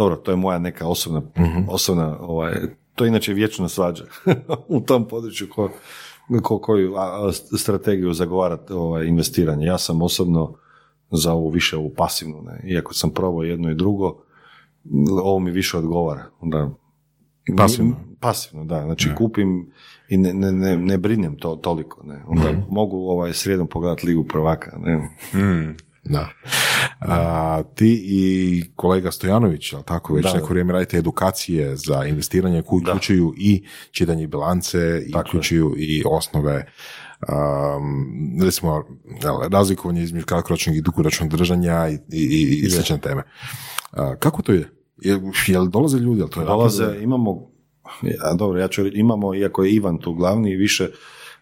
dobro, 0.00 0.16
to 0.16 0.30
je 0.30 0.36
moja 0.36 0.58
neka 0.58 0.86
osobna, 0.86 1.22
osobna 1.68 2.18
ovaj, 2.20 2.54
to 2.94 3.04
je 3.04 3.08
inače 3.08 3.32
vječno 3.32 3.68
svađa 3.68 4.04
u 4.68 4.80
tom 4.80 5.08
području 5.08 5.48
ko, 5.50 5.70
ko, 6.42 6.58
koju 6.58 6.94
a, 6.96 7.28
a, 7.28 7.32
strategiju 7.58 8.12
zagovarati 8.12 8.72
ovaj, 8.72 9.06
investiranje. 9.06 9.66
Ja 9.66 9.78
sam 9.78 10.02
osobno 10.02 10.54
za 11.10 11.32
ovu 11.32 11.48
više 11.48 11.76
ovu 11.76 11.90
pasivnu, 11.96 12.42
ne? 12.42 12.70
iako 12.72 12.94
sam 12.94 13.10
probao 13.10 13.42
jedno 13.42 13.70
i 13.70 13.74
drugo, 13.74 14.22
ovo 15.22 15.38
mi 15.38 15.50
više 15.50 15.78
odgovara. 15.78 16.24
Da, 16.42 16.70
Pasivno? 17.56 17.96
Pasivno, 18.20 18.64
da. 18.64 18.82
Znači 18.82 19.08
kupim 19.16 19.72
i 20.08 20.16
ne, 20.16 20.34
ne, 20.34 20.52
ne, 20.52 20.76
ne 20.76 20.98
brinem 20.98 21.36
to 21.36 21.56
toliko. 21.56 22.02
Ne? 22.06 22.22
Onda 22.26 22.52
mogu 22.70 22.96
ovaj, 22.96 23.32
srijedom 23.32 23.66
pogledati 23.66 24.06
Ligu 24.06 24.24
prvaka. 24.24 24.78
Ne? 24.78 25.08
Da. 26.04 26.28
A, 27.00 27.62
ti 27.74 28.02
i 28.04 28.62
kolega 28.76 29.10
Stojanović, 29.12 29.72
jel 29.72 29.82
tako, 29.82 30.14
već 30.14 30.24
Da. 30.24 30.34
neko 30.34 30.46
vrijeme 30.48 30.72
radite 30.72 30.96
edukacije 30.96 31.76
za 31.76 32.04
investiranje 32.04 32.62
koje 32.62 32.80
uključuju 32.80 33.34
i 33.36 33.64
čitanje 33.90 34.26
bilance, 34.26 34.78
i 34.78 35.10
je. 35.10 35.20
uključuju 35.20 35.74
i 35.76 36.02
osnove 36.06 36.72
um, 37.28 38.42
recimo 38.42 38.84
razlikovanje 39.50 40.02
između 40.02 40.26
kratkoročnog 40.26 40.76
i 40.76 40.80
dugoročnog 40.80 41.30
držanja 41.30 41.88
i, 41.88 41.94
i, 42.12 42.22
i, 42.22 42.66
i 42.66 42.70
slične 42.70 42.98
teme. 42.98 43.22
A, 43.92 44.16
kako 44.16 44.42
to 44.42 44.52
ide? 44.52 44.68
Jel, 44.96 45.20
jel 45.46 45.66
dolaze 45.66 45.98
ljudi? 45.98 46.20
Jel 46.20 46.28
to 46.28 46.40
je 46.40 46.46
Dolaze, 46.46 46.98
imamo, 47.02 47.50
a 48.22 48.34
dobro, 48.34 48.60
ja 48.60 48.68
ću 48.68 48.86
imamo, 48.86 49.34
iako 49.34 49.64
je 49.64 49.72
Ivan 49.72 49.98
tu 49.98 50.14
glavni, 50.14 50.56
više, 50.56 50.90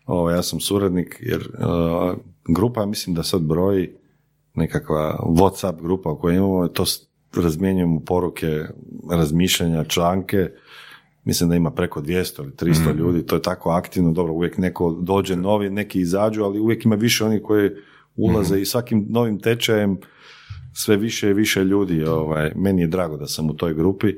ovo, 0.06 0.30
ja 0.30 0.42
sam 0.42 0.61
suradnik, 0.61 1.16
jer 1.20 1.38
uh, 1.38 2.16
grupa, 2.48 2.86
mislim 2.86 3.14
da 3.16 3.22
sad 3.22 3.42
broji 3.42 3.97
nekakva 4.59 5.18
Whatsapp 5.26 5.82
grupa 5.82 6.18
koju 6.18 6.36
imamo, 6.36 6.68
to 6.68 6.84
razmjenjujemo 7.36 8.00
poruke, 8.00 8.64
razmišljanja, 9.11 9.84
članke, 9.84 10.50
mislim 11.24 11.50
da 11.50 11.56
ima 11.56 11.70
preko 11.70 12.00
200 12.00 12.42
ili 12.42 12.52
300 12.52 12.96
ljudi, 12.96 13.26
to 13.26 13.36
je 13.36 13.42
tako 13.42 13.70
aktivno, 13.70 14.12
dobro, 14.12 14.32
uvijek 14.32 14.59
neko 14.59 14.90
dođe 15.00 15.36
novi, 15.36 15.70
neki 15.70 16.00
izađu, 16.00 16.42
ali 16.42 16.61
uvijek 16.61 16.84
ima 16.84 16.94
više 16.94 17.24
oni 17.24 17.42
koji 17.42 17.70
ulaze 18.16 18.61
i 18.61 18.64
svakim 18.64 19.06
novim 19.09 19.40
tečajem 19.40 19.98
sve 20.72 20.96
više 20.96 21.30
i 21.30 21.34
više 21.34 21.64
ljudi. 21.64 22.04
Ovaj, 22.04 22.52
meni 22.56 22.82
je 22.82 22.88
drago 22.88 23.16
da 23.16 23.26
sam 23.26 23.50
u 23.50 23.54
toj 23.54 23.74
grupi 23.74 24.09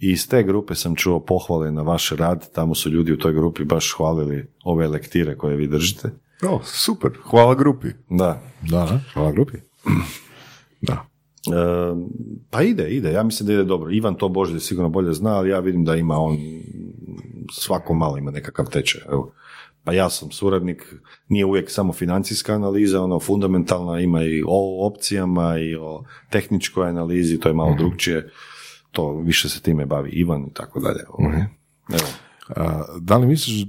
i 0.00 0.10
iz 0.10 0.28
te 0.28 0.42
grupe 0.42 0.74
sam 0.74 0.94
čuo 0.94 1.20
pohvale 1.20 1.70
na 1.70 1.82
vaš 1.82 2.10
rad. 2.10 2.52
Tamo 2.52 2.74
su 2.74 2.90
ljudi 2.90 3.12
u 3.12 3.18
toj 3.18 3.32
grupi 3.32 3.64
baš 3.64 3.94
hvalili 3.96 4.46
ove 4.64 4.88
lektire 4.88 5.36
koje 5.36 5.56
vi 5.56 5.66
držite. 5.66 6.10
O, 6.48 6.60
super, 6.64 7.10
hvala 7.22 7.54
grupi. 7.54 7.88
Da, 8.10 8.42
da, 8.70 9.00
hvala 9.14 9.32
grupi. 9.32 9.69
Da. 10.80 11.06
E, 11.46 11.94
pa 12.50 12.62
ide, 12.62 12.88
ide. 12.88 13.12
Ja 13.12 13.22
mislim 13.22 13.46
da 13.46 13.52
ide 13.52 13.64
dobro. 13.64 13.90
Ivan 13.90 14.14
to 14.14 14.28
Božje 14.28 14.60
sigurno 14.60 14.88
bolje 14.88 15.12
zna, 15.12 15.36
ali 15.36 15.50
ja 15.50 15.60
vidim 15.60 15.84
da 15.84 15.96
ima 15.96 16.18
on 16.18 16.38
svako 17.52 17.94
malo 17.94 18.18
ima 18.18 18.30
nekakav 18.30 18.66
tečaj. 18.66 19.00
Evo. 19.08 19.32
Pa 19.84 19.92
ja 19.92 20.10
sam 20.10 20.30
suradnik, 20.30 20.94
nije 21.28 21.44
uvijek 21.44 21.70
samo 21.70 21.92
financijska 21.92 22.54
analiza, 22.54 23.02
ono 23.02 23.20
fundamentalna 23.20 24.00
ima 24.00 24.22
i 24.22 24.42
o 24.46 24.86
opcijama 24.86 25.58
i 25.58 25.74
o 25.74 26.04
tehničkoj 26.30 26.88
analizi, 26.88 27.40
to 27.40 27.48
je 27.48 27.54
malo 27.54 27.74
drugčije. 27.78 28.30
To 28.92 29.20
više 29.20 29.48
se 29.48 29.62
time 29.62 29.86
bavi 29.86 30.10
Ivan 30.10 30.42
i 30.42 30.54
tako 30.54 30.80
dalje. 30.80 31.00
Ovaj. 31.08 31.40
Evo. 31.92 32.08
A, 32.56 32.84
da 33.00 33.16
li 33.16 33.26
misliš 33.26 33.66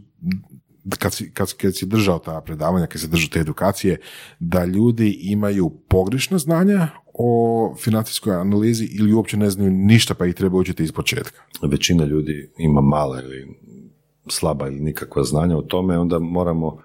kad 0.92 1.14
si, 1.14 1.32
kad, 1.32 1.54
kad 1.54 1.76
si 1.76 1.86
držao 1.86 2.20
ta 2.20 2.42
predavanja, 2.42 2.88
kad 2.88 3.02
si 3.02 3.08
držao 3.08 3.30
te 3.30 3.40
edukacije, 3.40 3.98
da 4.40 4.66
ljudi 4.66 5.20
imaju 5.22 5.70
pogrešna 5.88 6.38
znanja 6.38 6.88
o 7.14 7.30
financijskoj 7.76 8.36
analizi 8.36 8.86
ili 8.86 9.14
uopće 9.14 9.38
ne 9.38 9.50
znaju 9.50 9.72
ništa 9.72 10.14
pa 10.14 10.26
ih 10.26 10.36
treba 10.36 10.58
učiti 10.58 10.84
iz 10.84 10.92
početka? 10.92 11.40
većina 11.62 12.06
ljudi 12.06 12.50
ima 12.58 12.82
mala 12.82 13.22
ili 13.22 13.48
slaba 14.30 14.68
ili 14.68 14.80
nikakva 14.80 15.24
znanja 15.24 15.58
o 15.58 15.62
tome, 15.62 15.98
onda 15.98 16.20
moramo, 16.20 16.78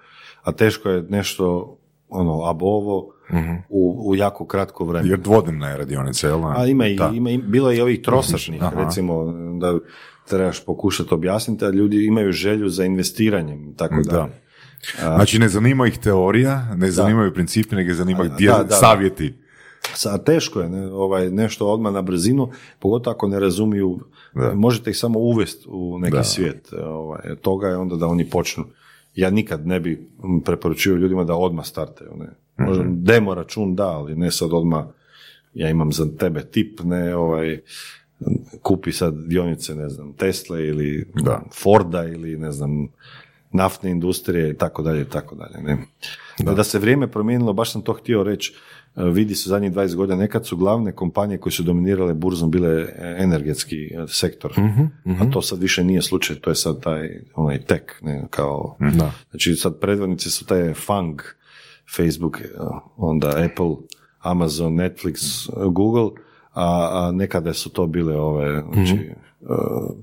a 0.43 0.51
teško 0.51 0.89
je 0.89 1.01
nešto 1.03 1.77
ono 2.09 2.43
abovo 2.43 3.13
u, 3.69 4.03
u 4.05 4.15
jako 4.15 4.45
kratko 4.45 4.85
vremena. 4.85 5.09
Jer 5.09 5.19
dvodnevna 5.19 5.69
je 5.69 5.77
radionica, 5.77 6.27
jel? 6.27 6.45
A 6.45 6.65
ima 6.65 6.87
i, 6.87 6.97
ima 7.13 7.29
i- 7.29 7.37
bilo 7.37 7.71
je 7.71 7.77
i 7.77 7.81
ovih 7.81 8.01
trosačnih, 8.05 8.61
recimo, 8.75 9.25
da 9.59 9.79
trebaš 10.27 10.65
pokušati 10.65 11.13
objasniti, 11.13 11.65
a 11.65 11.69
ljudi 11.69 12.05
imaju 12.05 12.31
želju 12.31 12.69
za 12.69 12.85
investiranjem, 12.85 13.69
i 13.69 13.75
tako 13.75 13.95
Da. 13.95 14.11
da. 14.11 14.29
Znači, 14.99 15.39
ne 15.39 15.49
zanima 15.49 15.87
ih 15.87 15.97
teorija, 15.97 16.75
ne 16.75 16.91
zanimaju 16.91 17.33
principi, 17.33 17.75
nego 17.75 17.89
ih 17.89 17.95
zanima 17.95 18.23
gdje 18.25 18.47
da, 18.47 18.63
da. 18.63 18.75
savjeti. 18.75 19.33
Sa, 19.93 20.17
teško 20.17 20.61
je 20.61 20.69
ne, 20.69 20.87
ovaj, 20.87 21.29
nešto 21.29 21.67
odmah 21.67 21.93
na 21.93 22.01
brzinu, 22.01 22.49
pogotovo 22.79 23.13
ako 23.13 23.27
ne 23.27 23.39
razumiju, 23.39 23.99
Da. 24.33 24.53
možete 24.55 24.89
ih 24.89 24.97
samo 24.97 25.19
uvesti 25.19 25.65
u 25.69 25.99
neki 25.99 26.15
Da. 26.15 26.23
svijet. 26.23 26.73
Ovaj, 26.75 27.21
toga 27.35 27.67
je 27.67 27.77
onda 27.77 27.95
da 27.95 28.07
oni 28.07 28.29
počnu. 28.29 28.65
Ja 29.15 29.29
nikad 29.29 29.67
ne 29.67 29.79
bi 29.79 30.07
preporučio 30.45 30.95
ljudima 30.95 31.23
da 31.23 31.35
odmah 31.35 31.65
startaju. 31.65 32.09
Ne. 32.15 32.27
Možda 32.57 32.83
Mhm. 32.83 33.03
demo 33.03 33.33
račun 33.33 33.75
da, 33.75 33.87
ali 33.87 34.15
ne 34.15 34.31
sad 34.31 34.53
odmah 34.53 34.85
ja 35.53 35.69
imam 35.69 35.91
za 35.91 36.07
tebe 36.17 36.43
tip, 36.43 36.79
ne 36.81 37.15
ovaj, 37.15 37.61
kupi 38.61 38.91
sad 38.91 39.13
dionice, 39.27 39.75
ne 39.75 39.89
znam, 39.89 40.13
Tesla 40.13 40.59
ili 40.59 41.11
Da. 41.23 41.41
Forda 41.61 42.03
ili 42.03 42.37
ne 42.37 42.51
znam, 42.51 42.87
naftne 43.51 43.91
industrije 43.91 44.49
i 44.49 44.53
tako 44.53 44.83
dalje 44.83 45.01
i 45.01 45.05
tako 45.05 45.35
dalje. 45.35 45.63
Ne. 45.63 45.77
Da. 46.39 46.63
se 46.63 46.79
vrijeme 46.79 47.11
promijenilo, 47.11 47.53
baš 47.53 47.71
sam 47.71 47.81
to 47.81 47.93
htio 47.93 48.23
reći, 48.23 48.53
e, 48.95 49.03
vidi 49.03 49.35
se 49.35 49.49
zadnjih 49.49 49.71
20 49.71 49.95
godina, 49.95 50.17
nekad 50.17 50.45
su 50.45 50.57
glavne 50.57 50.91
kompanije 50.91 51.37
koje 51.37 51.53
su 51.53 51.63
dominirale 51.63 52.13
burzom 52.13 52.51
bile 52.51 52.69
e, 52.69 53.15
energetski 53.19 53.85
e, 53.85 54.05
sektor, 54.07 54.53
a 55.21 55.31
to 55.31 55.41
sad 55.41 55.59
više 55.59 55.83
nije 55.83 56.01
slučaj, 56.01 56.35
to 56.35 56.49
je 56.49 56.55
sad 56.55 56.83
taj 56.83 57.09
onaj 57.35 57.59
tek, 57.59 58.01
ne, 58.01 58.23
kao, 58.29 58.75
Da. 58.79 59.11
znači 59.29 59.55
sad 59.55 59.79
predvodnici 59.79 60.31
su 60.31 60.45
taj 60.45 60.73
FANG, 60.73 61.21
Facebook, 61.97 62.41
onda 62.97 63.27
Apple, 63.27 63.75
Amazon, 64.19 64.73
Netflix, 64.73 65.49
Google, 65.71 66.09
a, 66.57 66.67
a 66.99 67.11
nekada 67.11 67.53
su 67.53 67.69
to 67.69 67.87
bile 67.87 68.15
ove, 68.15 68.63
znači, 68.73 68.93
Mhm. 68.93 69.03
uh, 69.41 69.95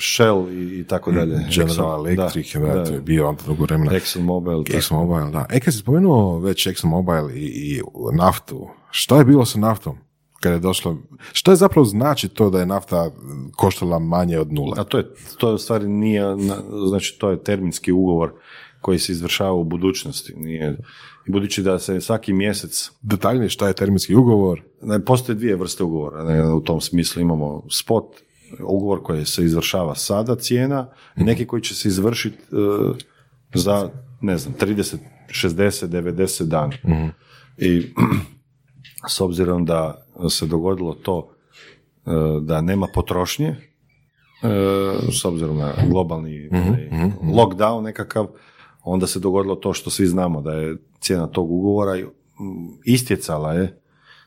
Shell 0.00 0.48
i, 0.50 0.80
i 0.80 0.84
tako 0.84 1.12
dalje. 1.12 1.38
General 1.50 1.66
Exxon, 1.98 2.08
Electric, 2.08 2.54
da, 2.54 2.60
da, 2.68 2.84
to 2.84 2.92
je 2.92 3.00
bio 3.00 3.28
onda 3.28 3.42
dugo 3.46 3.62
vremena. 3.62 3.92
Exxon 3.92 4.20
Mobil. 4.20 4.58
Exxon 4.58 4.92
Mobil, 4.96 5.30
da. 5.30 5.46
E, 5.50 5.60
kad 5.60 5.74
si 5.74 5.80
spomenuo 5.80 6.38
već 6.38 6.66
Exxon 6.66 6.86
Mobil 6.86 7.30
i, 7.30 7.40
i 7.40 7.80
naftu, 8.12 8.68
šta 8.90 9.18
je 9.18 9.24
bilo 9.24 9.44
sa 9.44 9.58
naftom? 9.58 9.96
Kad 10.40 10.52
je 10.52 10.58
došlo, 10.58 10.96
što 11.32 11.50
je 11.52 11.56
zapravo 11.56 11.84
znači 11.84 12.28
to 12.28 12.50
da 12.50 12.60
je 12.60 12.66
nafta 12.66 13.10
koštala 13.52 13.98
manje 13.98 14.38
od 14.38 14.52
nula? 14.52 14.74
A 14.78 14.84
to 14.84 14.98
je, 14.98 15.04
to 15.38 15.48
je 15.48 15.54
u 15.54 15.58
stvari 15.58 15.88
nije, 15.88 16.22
na- 16.36 16.58
znači 16.88 17.16
to 17.18 17.30
je 17.30 17.42
terminski 17.42 17.92
ugovor 17.92 18.32
koji 18.86 18.98
se 18.98 19.12
izvršava 19.12 19.52
u 19.52 19.64
budućnosti. 19.64 20.34
Nije, 20.36 20.76
budući 21.26 21.62
da 21.62 21.78
se 21.78 22.00
svaki 22.00 22.32
mjesec, 22.32 22.90
Detaljnije 23.02 23.48
šta 23.48 23.68
je 23.68 23.74
terminski 23.74 24.14
ugovor? 24.14 24.62
ne, 24.82 25.04
postoje 25.04 25.36
dvije 25.36 25.56
vrste 25.56 25.84
ugovora, 25.84 26.24
ne, 26.24 26.52
u 26.52 26.60
tom 26.60 26.80
smislu 26.80 27.22
imamo 27.22 27.62
spot, 27.70 28.04
ugovor 28.60 29.02
koji 29.02 29.24
se 29.24 29.44
izvršava 29.44 29.94
sada 29.94 30.36
cijena 30.36 30.86
i 31.16 31.24
neki 31.24 31.46
koji 31.46 31.62
će 31.62 31.74
se 31.74 31.88
izvršiti 31.88 32.38
e, 32.38 32.56
za, 33.54 33.90
ne 34.20 34.38
znam, 34.38 34.54
30, 34.60 34.96
60, 35.28 35.86
90 35.86 36.44
dana. 36.44 36.72
I 37.58 37.86
s 39.14 39.20
obzirom 39.20 39.64
da 39.64 40.06
se 40.30 40.46
dogodilo 40.46 40.94
to 40.94 41.28
e, 42.06 42.10
da 42.42 42.60
nema 42.60 42.86
potrošnje, 42.94 43.48
e, 43.48 43.56
s 45.12 45.24
obzirom 45.24 45.58
na 45.58 45.72
globalni 45.90 46.48
onaj, 46.52 46.88
lockdown 47.22 47.82
nekakav, 47.82 48.26
onda 48.86 49.06
se 49.06 49.20
dogodilo 49.20 49.54
to 49.56 49.72
što 49.72 49.90
svi 49.90 50.06
znamo 50.06 50.40
da 50.40 50.52
je 50.52 50.76
cijena 51.00 51.26
tog 51.26 51.50
ugovora 51.50 51.96
mm, 51.96 52.08
istjecala 52.84 53.52
je, 53.52 53.80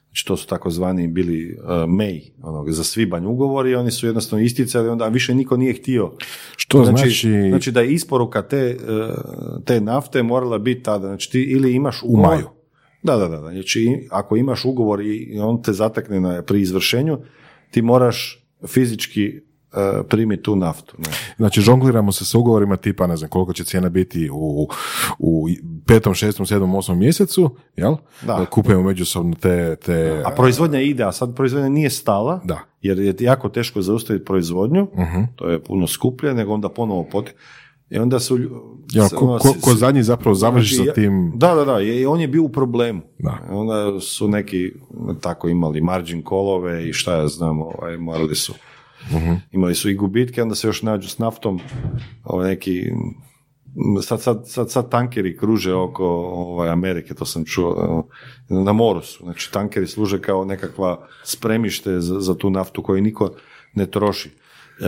znači 0.08 0.26
to 0.26 0.38
su 0.38 0.48
takozvani 0.48 1.08
bili 1.08 1.58
uh, 1.58 1.70
May, 1.70 2.32
onog, 2.42 2.72
za 2.72 2.84
svibanj 2.84 3.26
ugovori, 3.26 3.76
oni 3.76 3.92
su 3.92 4.06
jednostavno 4.06 4.46
isticali, 4.46 4.90
onda 4.90 5.08
više 5.08 5.36
niko 5.36 5.58
nije 5.58 5.74
htio. 5.74 6.12
Što 6.58 6.84
znači, 6.84 6.98
znači- 6.98 7.50
znači 7.50 7.72
da 7.72 7.82
je 7.82 7.94
isporuka 7.94 8.42
te, 8.42 8.78
uh, 8.80 9.64
te 9.66 9.82
nafte 9.82 10.24
morala 10.24 10.58
biti 10.58 10.84
tada, 10.84 11.08
znači 11.08 11.32
ti 11.32 11.42
ili 11.42 11.74
imaš 11.74 12.00
U 12.04 12.18
maju. 12.18 12.50
da, 13.04 13.18
da, 13.18 13.28
da, 13.28 13.38
da. 13.38 13.52
Znači, 13.52 14.08
ako 14.12 14.36
imaš 14.36 14.66
ugovor 14.66 15.02
i 15.02 15.40
on 15.40 15.62
te 15.62 15.74
zatekne 15.74 16.20
na, 16.20 16.42
pri 16.42 16.62
izvršenju, 16.62 17.18
ti 17.72 17.82
moraš 17.82 18.46
fizički 18.68 19.49
uh, 19.74 20.06
primiti 20.10 20.44
tu 20.44 20.56
naftu. 20.56 20.96
Ne? 20.98 21.12
Znači, 21.38 21.62
žongliramo 21.62 22.12
se 22.12 22.26
s 22.26 22.36
ugovorima 22.36 22.78
tipa, 22.78 23.08
ne 23.08 23.18
znam, 23.18 23.30
koliko 23.30 23.54
će 23.54 23.64
cijena 23.64 23.90
biti 23.90 24.30
u, 24.34 24.68
u 25.20 25.48
petom, 25.88 26.14
šestom, 26.14 26.46
sedmom, 26.46 26.76
osmom 26.76 27.00
mjesecu, 27.00 27.56
jel? 27.76 27.96
Da. 28.22 28.46
Kupujemo 28.46 28.84
međusobno 28.84 29.36
te, 29.36 29.76
te 29.76 30.24
A 30.26 30.30
proizvodnja 30.36 30.82
ide, 30.82 31.04
a 31.04 31.12
sad 31.12 31.36
proizvodnja 31.36 31.70
nije 31.70 31.90
stala, 31.90 32.42
Da. 32.44 32.60
jer 32.82 33.00
je 33.00 33.16
jako 33.20 33.50
teško 33.50 33.82
zaustaviti 33.82 34.26
proizvodnju, 34.26 34.88
Mhm. 34.98 35.22
to 35.36 35.50
je 35.50 35.64
puno 35.64 35.88
skuplje, 35.88 36.34
nego 36.34 36.54
onda 36.54 36.70
ponovo 36.70 37.04
pot... 37.12 37.30
I 37.90 37.98
onda 37.98 38.20
su... 38.20 38.38
Ja, 38.92 39.08
ko, 39.16 39.26
ono, 39.26 39.40
ko, 39.40 39.54
ko 39.62 39.74
zadnji 39.74 40.04
zapravo 40.04 40.36
završi 40.36 40.76
Znači, 40.76 40.88
sa 40.88 40.94
tim... 40.94 41.32
Da, 41.36 41.56
da, 41.56 41.66
da, 41.66 41.82
i 41.82 42.06
on 42.06 42.22
je 42.22 42.28
bio 42.28 42.44
u 42.44 42.50
problemu. 42.50 43.02
Da. 43.20 43.38
Onda 43.50 44.00
su 44.00 44.28
neki 44.28 44.72
tako 45.22 45.50
imali 45.50 45.82
margin 45.82 46.22
kolove 46.22 46.90
i 46.90 46.94
šta 46.94 47.16
ja 47.16 47.28
znam, 47.28 47.62
ovaj, 47.62 47.98
morali 47.98 48.36
su. 48.36 48.54
Mhm. 49.12 49.34
Imali 49.52 49.76
su 49.76 49.90
i 49.90 49.96
gubitke, 49.96 50.42
onda 50.42 50.56
se 50.56 50.68
još 50.68 50.82
nađu 50.82 51.10
s 51.10 51.18
naftom, 51.18 51.60
ovaj, 52.24 52.50
neki 52.50 52.92
Sad, 54.02 54.22
sad, 54.22 54.48
sad, 54.48 54.72
sad 54.72 54.90
tankeri 54.90 55.38
kruže 55.38 55.74
oko 55.74 56.06
ovaj, 56.06 56.70
Amerike, 56.70 57.14
to 57.14 57.26
sam 57.26 57.46
čuo, 57.46 58.06
eh, 58.50 58.54
na 58.54 58.74
moru 58.74 59.02
su. 59.02 59.24
Znači, 59.24 59.52
tankeri 59.52 59.88
služe 59.88 60.22
kao 60.22 60.46
nekakva 60.46 61.08
spremište 61.24 62.00
za, 62.00 62.20
za 62.20 62.38
tu 62.38 62.50
naftu 62.50 62.84
koju 62.84 63.02
niko 63.02 63.30
ne 63.74 63.86
troši. 63.86 64.30
E, 64.30 64.84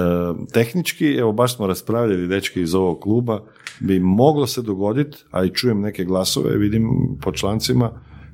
tehnički, 0.54 1.06
evo 1.06 1.32
baš 1.32 1.56
smo 1.56 1.68
raspravljali 1.68 2.28
dečki 2.28 2.62
iz 2.62 2.76
ovog 2.76 3.00
kluba, 3.00 3.44
bi 3.80 4.00
moglo 4.00 4.48
se 4.48 4.62
dogoditi, 4.62 5.18
a 5.32 5.44
i 5.44 5.50
čujem 5.50 5.82
neke 5.82 6.04
glasove, 6.04 6.58
vidim 6.58 6.90
po 7.22 7.32
člancima, 7.32 7.92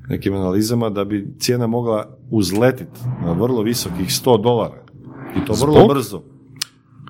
nekim 0.09 0.35
analizama, 0.35 0.89
da 0.89 1.05
bi 1.05 1.27
cijena 1.39 1.67
mogla 1.67 2.17
uzletiti 2.31 2.99
na 3.21 3.31
vrlo 3.31 3.61
visokih 3.61 4.07
100 4.07 4.43
dolara. 4.43 4.86
I 5.38 5.45
to 5.45 5.53
vrlo 5.55 5.73
Zbog? 5.73 5.89
brzo. 5.89 6.21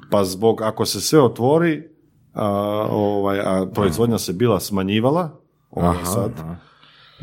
Pa 0.09 0.23
zbog, 0.23 0.61
ako 0.61 0.86
se 0.86 1.01
sve 1.01 1.21
otvori, 1.21 1.84
a, 2.34 2.47
ovaj, 2.91 3.39
a 3.39 3.67
proizvodnja 3.67 4.17
se 4.17 4.34
bila 4.34 4.59
smanjivala, 4.59 5.39
ovaj, 5.71 5.89
Aha, 5.91 6.05
sad, 6.05 6.32
aha. 6.38 6.55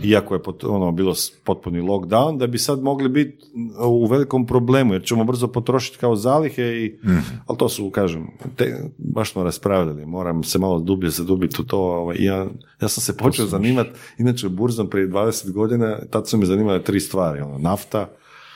iako 0.03 0.35
je 0.35 0.43
pot- 0.43 0.65
ono 0.67 0.93
bilo 0.93 1.15
potpuni 1.45 1.81
lockdown, 1.81 2.39
da 2.39 2.47
bi 2.47 2.59
sad 2.59 2.83
mogli 2.83 3.09
biti 3.09 3.45
u 3.81 4.07
velikom 4.07 4.47
problemu, 4.47 4.93
jer 4.93 5.03
ćemo 5.03 5.25
brzo 5.25 5.49
potrošiti 5.49 5.99
kao 5.99 6.17
zalihe, 6.17 6.63
i, 6.65 6.99
ali 7.47 7.59
to 7.59 7.69
su, 7.69 7.91
kažem, 7.91 8.27
te, 8.57 8.77
baš 8.99 9.33
smo 9.33 9.43
raspravljali, 9.43 10.07
moram 10.07 10.43
se 10.43 10.59
malo 10.59 10.79
dublje 10.79 11.11
zadubiti 11.11 11.57
u 11.61 11.65
to. 11.65 11.79
Ovaj, 11.79 12.17
ja, 12.21 12.37
ja 12.81 12.89
sam 12.89 13.03
se 13.03 13.17
počeo 13.17 13.47
zanimati, 13.47 13.91
inače 14.19 14.49
burzom 14.49 14.91
prije 14.91 15.09
20 15.09 15.53
godina, 15.53 15.99
tad 16.11 16.29
su 16.29 16.39
me 16.39 16.47
zanimale 16.47 16.83
tri 16.83 17.01
stvari, 17.01 17.41
ono, 17.41 17.59
nafta, 17.59 18.09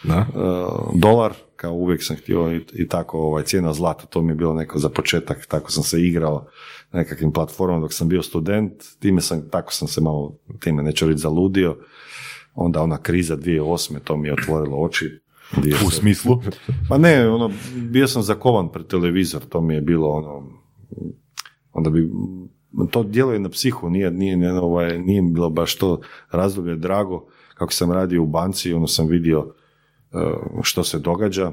Da. 0.04 0.26
uh, 0.28 0.90
dolar, 0.94 1.32
kao 1.58 1.72
uvijek 1.72 2.04
sam 2.04 2.16
htio 2.16 2.52
i, 2.52 2.64
i 2.72 2.88
tako 2.88 3.18
ovaj, 3.18 3.42
cijena 3.42 3.72
zlata, 3.72 4.06
to 4.06 4.22
mi 4.22 4.30
je 4.30 4.34
bilo 4.34 4.54
neko 4.54 4.78
za 4.78 4.88
početak, 4.88 5.46
tako 5.46 5.70
sam 5.70 5.82
se 5.82 6.02
igrao 6.02 6.46
na 6.92 6.98
nekakvim 6.98 7.32
platformama 7.32 7.80
dok 7.80 7.92
sam 7.92 8.08
bio 8.08 8.22
student, 8.22 8.72
time 8.98 9.20
sam, 9.20 9.48
tako 9.50 9.72
sam 9.72 9.88
se 9.88 10.00
malo, 10.00 10.38
time 10.60 10.82
neću 10.82 11.06
reći 11.06 11.18
zaludio, 11.18 11.76
onda 12.54 12.82
ona 12.82 12.98
kriza 12.98 13.36
2008. 13.36 13.98
to 14.04 14.16
mi 14.16 14.28
je 14.28 14.32
otvorilo 14.32 14.76
oči. 14.76 15.20
U 15.86 15.90
smislu? 15.90 16.42
Pa 16.88 16.98
ne, 16.98 17.28
ono, 17.28 17.50
bio 17.74 18.08
sam 18.08 18.22
zakovan 18.22 18.72
pred 18.72 18.86
televizor, 18.86 19.42
to 19.48 19.60
mi 19.60 19.74
je 19.74 19.80
bilo 19.80 20.08
ono, 20.08 20.50
onda 21.72 21.90
bi, 21.90 22.10
to 22.90 23.02
djeluje 23.02 23.38
na 23.38 23.48
psihu, 23.48 23.90
nije, 23.90 24.10
nije, 24.10 24.36
nije, 24.36 24.52
ovaj, 24.52 24.98
nije 24.98 25.22
bilo 25.22 25.50
baš 25.50 25.76
to 25.76 26.00
razdoblje 26.30 26.76
drago, 26.76 27.26
kako 27.54 27.72
sam 27.72 27.92
radio 27.92 28.22
u 28.22 28.26
banci, 28.26 28.72
ono 28.72 28.86
sam 28.86 29.06
vidio 29.06 29.54
što 30.62 30.84
se 30.84 30.98
događa, 30.98 31.52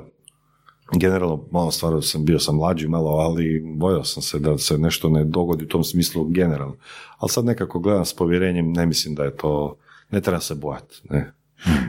generalno, 1.00 1.44
malo 1.52 1.72
stvarno 1.72 2.02
sam 2.02 2.26
bio 2.26 2.40
sam 2.40 2.56
mlađi 2.56 2.88
malo, 2.88 3.10
ali 3.10 3.64
bojao 3.66 4.04
sam 4.04 4.24
se 4.24 4.40
da 4.40 4.58
se 4.58 4.78
nešto 4.78 5.10
ne 5.10 5.24
dogodi 5.24 5.64
u 5.64 5.68
tom 5.68 5.84
smislu 5.84 6.26
generalno. 6.26 6.76
Ali 7.18 7.30
sad 7.30 7.46
nekako 7.46 7.80
gledam 7.80 8.06
s 8.06 8.14
povjerenjem, 8.14 8.72
ne 8.72 8.86
mislim 8.86 9.16
da 9.16 9.24
je 9.24 9.38
to, 9.38 9.78
ne 10.12 10.22
treba 10.22 10.40
se 10.40 10.56
bojati, 10.56 11.02
ne. 11.10 11.34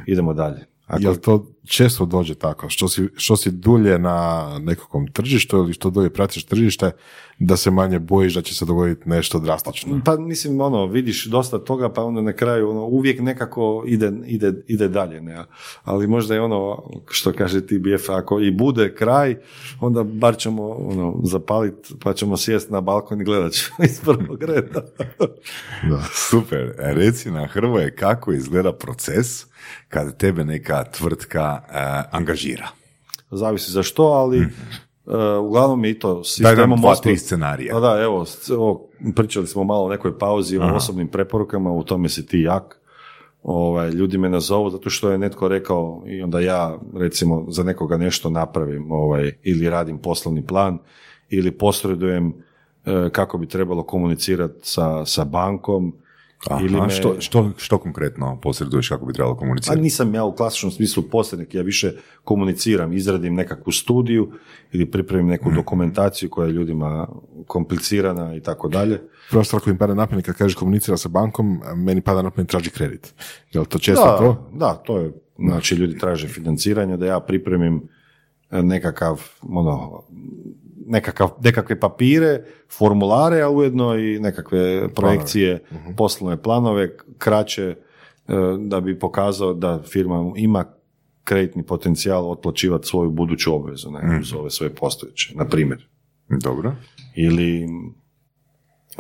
Idemo 0.07 0.35
dalje. 0.35 0.76
Ako, 0.87 1.03
Jel 1.03 1.17
to 1.17 1.47
često 1.65 2.07
dođe 2.07 2.35
tako? 2.35 2.69
Što 2.69 2.89
si, 2.89 3.09
što 3.17 3.37
si 3.37 3.51
dulje 3.51 3.99
na 3.99 4.49
nekakvom 4.63 5.07
tržištu 5.13 5.57
ili 5.57 5.73
što 5.73 5.91
dulje 5.91 6.11
pratiš 6.11 6.45
tržište, 6.45 6.91
da 7.39 7.57
se 7.57 7.71
manje 7.71 7.99
bojiš 7.99 8.35
da 8.35 8.43
će 8.43 8.55
se 8.55 8.65
dogoditi 8.65 9.09
nešto 9.09 9.39
drastično? 9.39 10.01
Pa 10.05 10.17
mislim, 10.17 10.61
ono, 10.61 10.87
vidiš 10.87 11.27
dosta 11.27 11.59
toga, 11.59 11.93
pa 11.93 12.05
onda 12.05 12.21
na 12.21 12.33
kraju 12.33 12.71
ono, 12.71 12.85
uvijek 12.85 13.21
nekako 13.21 13.85
ide, 13.87 14.13
ide, 14.27 14.53
ide 14.67 14.89
dalje, 14.89 15.21
ne? 15.21 15.45
Ali 15.85 16.07
možda 16.07 16.35
je 16.35 16.41
ono, 16.41 16.91
što 17.11 17.33
kaže 17.33 17.67
TBF, 17.67 18.11
ako 18.11 18.41
i 18.41 18.51
bude 18.51 18.95
kraj, 18.95 19.37
onda 19.81 20.03
bar 20.03 20.37
ćemo 20.37 20.69
ono, 20.69 21.21
zapaliti, 21.23 21.95
pa 22.03 22.13
ćemo 22.13 22.37
sjesti 22.37 22.73
na 22.73 22.81
balkon 22.81 23.21
i 23.21 23.25
gledat 23.25 23.53
ćemo 23.53 23.77
iz 23.91 24.01
prvog 24.01 24.43
reda. 24.43 24.83
Da. 25.91 26.03
Super. 26.31 26.75
E, 26.79 26.95
Reci 26.95 27.31
na 27.31 27.47
Hrvoje 27.47 27.97
kako 27.97 28.33
izgleda 28.33 28.73
proces 28.73 29.56
kad 29.89 30.17
tebe 30.17 30.45
neka 30.45 30.85
tvrtka 30.85 31.61
e, 31.69 32.03
angažira. 32.11 32.69
Zavisi 33.31 33.71
za 33.73 33.83
što, 33.83 34.03
ali 34.03 34.41
uh, 34.41 35.15
uglavnom 35.43 35.85
je 35.85 35.91
i 35.91 35.99
to 35.99 36.23
Daj 36.39 36.57
nam 36.57 36.81
dva, 36.81 36.95
tri 36.95 37.17
scenarija. 37.19 37.75
Pa 37.75 37.81
da, 37.81 38.03
evo, 38.03 38.27
pričali 39.15 39.47
smo 39.47 39.65
malo 39.65 39.85
o 39.85 39.89
nekoj 39.89 40.19
pauzi, 40.19 40.59
o 40.59 40.75
osobnim 40.75 41.09
preporukama, 41.09 41.73
u 41.73 41.83
tome 41.83 42.09
si 42.09 42.27
ti 42.27 42.41
jak. 42.41 42.81
Ovaj, 43.43 43.91
ljudi 43.91 44.19
me 44.19 44.29
nazovu 44.29 44.71
zato 44.71 44.91
što 44.91 45.11
je 45.11 45.19
netko 45.19 45.49
rekao 45.49 46.03
i 46.07 46.23
onda 46.23 46.41
ja 46.41 46.79
recimo 46.95 47.45
za 47.49 47.63
nekoga 47.63 47.97
nešto 47.97 48.31
napravim 48.31 48.93
ovaj, 48.93 49.33
ili 49.43 49.71
radim 49.71 49.99
poslovni 49.99 50.47
plan 50.47 50.79
ili 51.29 51.51
posredujem 51.51 52.35
e, 52.85 53.11
kako 53.13 53.39
bi 53.39 53.47
trebalo 53.49 53.83
komunicirati 53.83 54.59
sa, 54.63 55.05
sa 55.05 55.25
bankom 55.25 55.95
Aha, 56.51 56.65
ili 56.65 56.81
me, 56.81 56.91
što, 56.91 57.21
što, 57.21 57.51
što 57.57 57.79
konkretno 57.79 58.39
posreduješ 58.43 58.89
kako 58.89 59.07
bi 59.07 59.13
trebalo 59.13 59.35
a 59.35 59.39
komunicirati? 59.39 59.83
nisam 59.83 60.15
ja 60.15 60.25
u 60.25 60.35
klasičnom 60.35 60.73
smislu 60.73 61.03
posrednik, 61.03 61.55
ja 61.55 61.63
više 61.63 61.93
komuniciram, 62.25 62.93
izradim 62.93 63.35
nekakvu 63.35 63.73
studiju 63.73 64.33
ili 64.73 64.91
pripremim 64.91 65.27
neku 65.27 65.51
dokumentaciju 65.51 66.31
koja 66.31 66.47
je 66.47 66.53
ljudima 66.53 67.09
komplicirana 67.47 68.35
i 68.35 68.41
tako 68.41 68.69
dalje. 68.69 69.01
Prva 69.31 69.45
stvar 69.45 69.63
koja 69.63 69.73
mi 69.73 69.79
pada 69.79 69.95
na 69.95 70.07
pamet 70.07 70.27
kad 70.27 70.35
kažeš 70.35 70.55
komunicira 70.55 70.97
sa 70.97 71.09
bankom, 71.09 71.63
meni 71.75 72.01
pada 72.01 72.23
na 72.23 72.31
pamet 72.31 72.49
traži 72.49 72.71
kredit. 72.71 73.15
Jel 73.53 73.65
to 73.65 73.79
često 73.79 74.05
da, 74.05 74.19
to? 74.19 74.51
Da, 74.53 74.75
to 74.75 74.99
je, 74.99 75.13
znači 75.39 75.75
ljudi 75.75 75.99
traže 75.99 76.29
financiranje, 76.29 76.97
da 76.97 77.07
ja 77.07 77.21
pripremim 77.21 77.89
nekakav, 78.51 79.23
ono, 79.43 80.03
nekakav, 80.87 81.31
nekakve 81.43 81.81
papire, 81.81 82.45
formulare, 82.79 83.43
a 83.43 83.51
ujedno 83.51 83.99
i 83.99 84.19
nekakve 84.21 84.89
projekcije, 84.95 85.65
poslovne 85.97 86.43
planove, 86.43 86.97
kraće, 87.19 87.63
e, 87.63 87.77
da 88.59 88.81
bi 88.81 88.99
pokazao 88.99 89.55
da 89.55 89.83
firma 89.83 90.33
ima 90.37 90.65
kreditni 91.25 91.63
potencijal 91.63 92.31
otplaćivati 92.31 92.87
svoju 92.87 93.11
buduću 93.11 93.55
obvezu, 93.55 93.91
ne, 93.91 94.19
uz 94.21 94.33
ove 94.33 94.51
svoje 94.51 94.75
postojeće, 94.75 95.35
na 95.37 95.45
primjer. 95.45 95.89
Dobro. 96.29 96.75
Ili 97.17 97.69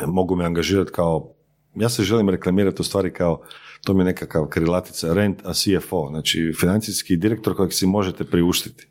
mogu 0.06 0.36
me 0.36 0.44
angažirati 0.44 0.92
kao, 0.92 1.32
ja 1.74 1.88
se 1.88 2.02
želim 2.02 2.28
reklamirati 2.28 2.82
u 2.82 2.84
stvari 2.84 3.12
kao, 3.12 3.42
to 3.84 3.94
mi 3.94 4.00
je 4.00 4.04
nekakav 4.04 4.46
krilatica, 4.46 5.14
rent 5.14 5.42
a 5.44 5.52
CFO, 5.52 6.08
znači 6.10 6.52
financijski 6.60 7.16
direktor 7.16 7.56
kojeg 7.56 7.72
si 7.72 7.86
možete 7.86 8.24
priuštiti. 8.24 8.88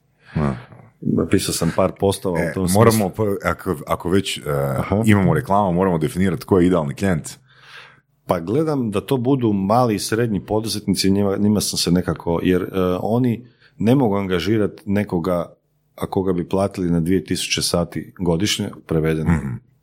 Napisao 1.01 1.53
sam 1.53 1.71
par 1.75 1.91
postova 1.99 2.39
E, 2.39 2.49
u 2.49 2.53
tom 2.53 2.67
moramo, 2.73 3.11
ako, 3.43 3.75
ako 3.87 4.09
već 4.09 4.37
e, 4.37 4.41
imamo 5.05 5.33
reklamu, 5.33 5.73
moramo 5.73 5.97
definirati 5.97 6.41
tko 6.41 6.59
je 6.59 6.67
idealni 6.67 6.95
klijent. 6.95 7.29
Pa 8.25 8.39
gledam 8.39 8.91
da 8.91 9.01
to 9.01 9.17
budu 9.17 9.53
mali 9.53 9.95
i 9.95 9.99
srednji 9.99 10.45
poduzetnici, 10.45 11.11
njima, 11.11 11.37
njima 11.37 11.61
sam 11.61 11.77
se 11.77 11.91
nekako, 11.91 12.39
jer 12.43 12.61
e, 12.61 12.67
oni 13.01 13.47
ne 13.77 13.95
mogu 13.95 14.15
angažirati 14.15 14.83
nekoga 14.85 15.55
a 15.95 16.07
koga 16.07 16.33
bi 16.33 16.49
platili 16.49 16.89
na 16.89 17.01
2000 17.01 17.61
sati 17.61 18.13
godišnje, 18.19 18.69
prevedeno 18.87 19.31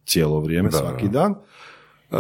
cijelo 0.05 0.41
vrijeme, 0.41 0.73
svaki 0.73 1.09
dan, 1.09 1.35
E, 2.13 2.17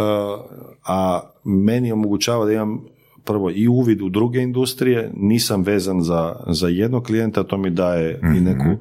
a 0.86 1.20
meni 1.44 1.92
omogućava 1.92 2.44
da 2.44 2.52
imam 2.52 2.84
prvo 3.24 3.50
i 3.50 3.68
uvid 3.68 4.02
u 4.02 4.08
druge 4.08 4.40
industrije, 4.40 5.10
nisam 5.16 5.62
vezan 5.62 6.02
za, 6.02 6.36
za 6.46 6.68
jednog 6.68 7.04
klijenta, 7.04 7.42
to 7.42 7.56
mi 7.56 7.70
daje 7.70 8.20
i 8.36 8.40
neku 8.40 8.68
e, 8.70 8.76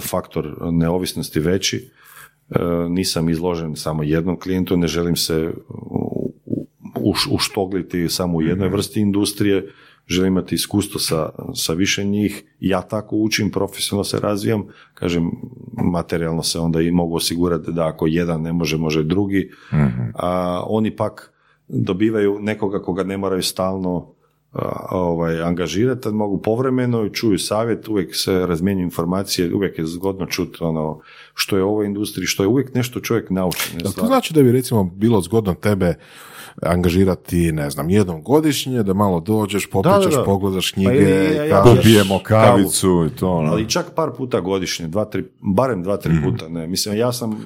faktor 0.00 0.56
neovisnosti 0.72 1.40
veći, 1.40 1.90
E, 2.50 2.88
nisam 2.88 3.28
izložen 3.28 3.76
samo 3.76 4.02
jednom 4.02 4.38
klijentu, 4.38 4.76
ne 4.76 4.86
želim 4.86 5.16
se 5.16 5.52
u- 5.68 6.32
u- 6.44 6.66
uš- 6.96 7.28
uštogliti 7.30 8.08
samo 8.08 8.38
u 8.38 8.42
jednoj 8.42 8.68
vrsti 8.68 9.00
industrije, 9.00 9.68
želim 10.06 10.32
imati 10.32 10.54
iskustvo 10.54 11.00
sa, 11.00 11.28
sa 11.54 11.72
više 11.72 12.04
njih, 12.04 12.44
ja 12.60 12.82
tako 12.82 13.16
učim, 13.16 13.50
profesionalno 13.50 14.04
se 14.04 14.20
razvijam, 14.20 14.64
kažem, 14.94 15.30
materijalno 15.92 16.42
se 16.42 16.58
onda 16.58 16.80
i 16.80 16.90
mogu 16.90 17.16
osigurati 17.16 17.72
da 17.72 17.86
ako 17.86 18.06
jedan 18.06 18.42
ne 18.42 18.52
može, 18.52 18.76
može 18.78 19.02
drugi, 19.02 19.50
a 20.14 20.62
oni 20.66 20.96
pak 20.96 21.31
dobivaju 21.72 22.38
nekoga 22.40 22.82
koga 22.82 23.02
ne 23.02 23.16
moraju 23.16 23.42
stalno 23.42 24.14
ovaj, 24.90 25.42
angažirati, 25.42 26.00
tad 26.00 26.14
mogu 26.14 26.38
povremeno 26.38 27.04
i 27.04 27.10
čuju 27.10 27.38
savjet, 27.38 27.88
uvijek 27.88 28.16
se 28.16 28.46
razmjenjuju 28.46 28.84
informacije, 28.84 29.54
uvijek 29.54 29.78
je 29.78 29.86
zgodno 29.86 30.26
čuti 30.26 30.58
ono 30.60 31.00
što 31.34 31.56
je 31.56 31.62
u 31.62 31.68
ovoj 31.68 31.86
industriji, 31.86 32.26
što 32.26 32.42
je 32.42 32.46
uvijek 32.46 32.74
nešto 32.74 33.00
čovjek 33.00 33.30
nauči. 33.30 33.76
Ne, 33.76 33.82
to 33.82 34.06
znači 34.06 34.34
da 34.34 34.42
bi 34.42 34.52
recimo 34.52 34.84
bilo 34.86 35.20
zgodno 35.20 35.54
tebe 35.54 35.94
angažirati, 36.62 37.52
ne 37.52 37.70
znam, 37.70 37.90
jednom 37.90 38.22
godišnje, 38.22 38.82
da 38.82 38.94
malo 38.94 39.20
dođeš, 39.20 39.66
popričaš, 39.66 40.04
Da, 40.04 40.10
da, 40.10 40.16
da. 40.16 40.24
pogledaš 40.24 40.70
Pa 40.70 40.74
knjige, 40.74 40.92
i- 40.94 41.36
ja- 41.36 41.44
ja- 41.44 41.62
kažeš- 41.62 41.76
Popijemo 41.76 42.20
kavicu 42.20 43.06
i 43.06 43.16
to. 43.16 43.30
ono. 43.30 43.50
Ali 43.50 43.68
čak 43.68 43.86
par 43.94 44.10
puta 44.10 44.40
godišnje, 44.40 44.88
dva, 44.88 45.04
tri, 45.04 45.24
barem 45.40 45.82
dva, 45.82 45.96
tri 45.96 46.12
puta. 46.24 46.48
Ne. 46.48 46.66
Mislim, 46.66 46.96
ja 46.96 47.12
sam, 47.12 47.40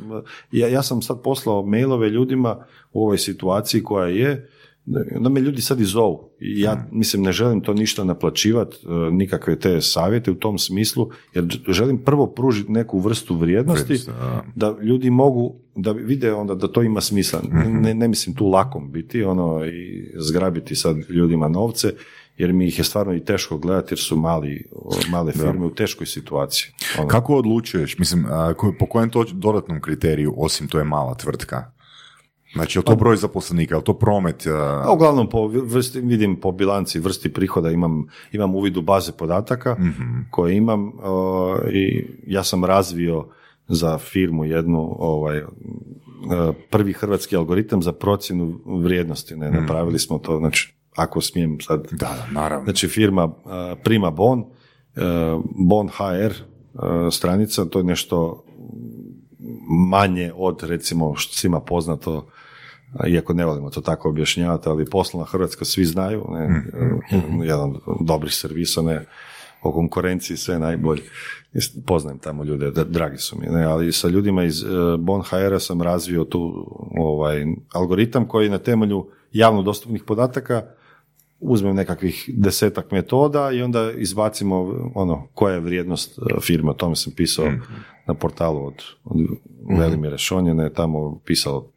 ja, 0.52 0.68
ja 0.68 0.82
sam 0.82 1.02
sad 1.02 1.22
poslao 1.22 1.62
mailove 1.62 2.08
ljudima 2.08 2.56
u 2.92 3.02
ovoj 3.02 3.18
situaciji 3.18 3.82
koja 3.82 4.06
je, 4.06 4.48
da 5.20 5.28
me 5.28 5.40
ljudi 5.40 5.62
sad 5.62 5.80
i 5.80 5.84
zovu. 5.84 6.30
I 6.40 6.60
ja, 6.60 6.86
mislim, 6.92 7.22
ne 7.22 7.32
želim 7.32 7.60
to 7.60 7.74
ništa 7.74 8.04
naplaćivati, 8.04 8.76
e, 8.76 9.10
nikakve 9.10 9.58
te 9.58 9.80
savjete 9.80 10.30
u 10.30 10.34
tom 10.34 10.58
smislu, 10.58 11.10
jer 11.34 11.44
želim 11.68 11.98
prvo 11.98 12.26
pružiti 12.26 12.72
neku 12.72 12.98
vrstu 12.98 13.36
vrijednosti, 13.36 13.92
Vrijednost, 13.92 14.20
da. 14.54 14.70
da 14.70 14.82
ljudi 14.82 15.10
mogu, 15.10 15.54
da 15.76 15.92
vide 15.92 16.32
onda 16.32 16.54
da 16.54 16.68
to 16.68 16.82
ima 16.82 17.00
smisla. 17.00 17.40
Mhm. 17.44 17.80
Ne, 17.80 17.94
ne 17.94 18.08
mislim 18.08 18.36
tu 18.36 18.46
lakom 18.46 18.92
biti, 18.92 19.24
ono, 19.24 19.66
i 19.66 20.10
zgrabiti 20.16 20.76
sad 20.76 20.96
ljudima 21.08 21.48
novce, 21.48 21.92
jer 22.38 22.52
mi 22.52 22.66
ih 22.68 22.78
je 22.78 22.84
stvarno 22.84 23.14
i 23.14 23.24
teško 23.24 23.58
gledati 23.58 23.92
jer 23.92 23.98
su 23.98 24.16
mali, 24.16 24.64
male 25.10 25.32
firme 25.32 25.66
u 25.66 25.74
teškoj 25.74 26.06
situaciji. 26.06 26.66
Ono, 26.98 27.08
Kako 27.08 27.36
odlučuješ? 27.36 27.98
Mislim, 27.98 28.26
po 28.78 28.86
kojem 28.86 29.10
to 29.10 29.24
dodatnom 29.32 29.80
kriteriju, 29.80 30.34
osim 30.36 30.68
to 30.68 30.78
je 30.78 30.84
mala 30.84 31.14
tvrtka? 31.14 31.75
Znači, 32.56 32.78
je 32.78 32.82
to 32.82 32.96
broj 32.96 33.16
zaposlenika, 33.16 33.76
je 33.76 33.84
to 33.84 33.94
promet? 33.94 34.46
a, 34.46 34.82
A 34.86 34.92
uglavnom 34.92 35.28
po 35.28 35.48
vrsti, 35.48 36.00
vidim 36.00 36.40
po 36.40 36.52
bilanci 36.52 36.98
vrsti 36.98 37.32
prihoda 37.32 37.70
imam, 37.70 38.06
imam 38.32 38.54
uvid 38.54 38.76
u 38.76 38.82
baze 38.82 39.12
podataka 39.12 39.76
koje 40.30 40.56
imam 40.56 40.88
uh, 40.88 40.92
i 41.72 42.06
ja 42.26 42.44
sam 42.44 42.64
razvio 42.64 43.26
za 43.68 43.98
firmu 43.98 44.44
jednu 44.44 44.96
ovaj, 44.98 45.42
uh, 45.42 45.48
prvi 46.70 46.92
hrvatski 46.92 47.36
algoritam 47.36 47.82
za 47.82 47.92
procjenu 47.92 48.60
vrijednosti. 48.66 49.36
Ne, 49.36 49.50
napravili 49.50 49.98
smo 49.98 50.18
to, 50.18 50.38
znači 50.38 50.74
ako 50.96 51.20
smijem 51.20 51.60
sad 51.60 51.86
Da, 51.90 51.96
da, 51.96 52.26
naravno. 52.40 52.64
Znači 52.64 52.88
firma 52.88 53.32
Prima 53.84 54.10
Bon, 54.10 54.44
Bon 55.68 55.88
HR 55.88 56.32
stranica, 57.10 57.64
to 57.64 57.78
je 57.78 57.84
nešto 57.84 58.44
manje 59.88 60.32
od 60.36 60.62
recimo 60.62 61.14
što 61.14 61.34
svima 61.34 61.60
poznato, 61.60 62.26
iako 63.06 63.34
ne 63.34 63.44
volimo 63.44 63.70
to 63.70 63.80
tako 63.80 64.08
objašnjavati, 64.08 64.68
ali 64.68 64.90
poslovna 64.90 65.26
Hrvatska 65.26 65.64
svi 65.64 65.84
znaju, 65.84 66.24
ne, 66.30 66.62
uh, 67.12 67.46
jedan 67.46 67.74
od 67.86 67.96
dobrih 68.00 68.34
servisa, 68.34 68.82
ne, 68.82 69.04
o 69.62 69.72
konkurenciji 69.72 70.36
sve 70.36 70.58
najbolje. 70.58 71.02
Poznajem 71.86 72.18
tamo 72.18 72.44
ljude, 72.44 72.70
da, 72.70 72.84
dragi 72.84 73.18
su 73.18 73.38
mi, 73.40 73.46
ne, 73.46 73.64
ali 73.64 73.92
sa 73.92 74.08
ljudima 74.08 74.44
iz 74.44 74.62
uh, 74.62 74.70
Bon 75.00 75.22
HR-a 75.22 75.58
sam 75.58 75.82
razvio 75.82 76.24
tu 76.24 76.66
ovaj, 76.96 77.44
algoritam 77.72 78.28
koji 78.28 78.48
na 78.48 78.58
temelju 78.58 79.06
javno 79.32 79.62
dostupnih 79.62 80.02
podataka 80.06 80.62
uzmem 81.40 81.76
nekakvih 81.76 82.30
desetak 82.32 82.90
metoda 82.90 83.50
i 83.52 83.62
onda 83.62 83.90
izbacimo 83.92 84.74
ono 84.94 85.28
koja 85.34 85.54
je 85.54 85.60
vrijednost 85.60 86.18
e, 86.18 86.40
firme. 86.40 86.70
O 86.70 86.74
tome 86.74 86.96
sam 86.96 87.12
pisao 87.16 87.46
na 88.06 88.14
portalu 88.14 88.66
od, 88.66 88.74
od 89.04 89.16
Velimira 89.78 90.18
Šonjene, 90.18 90.64
je 90.64 90.74
tamo 90.74 91.20
pisao 91.24 91.70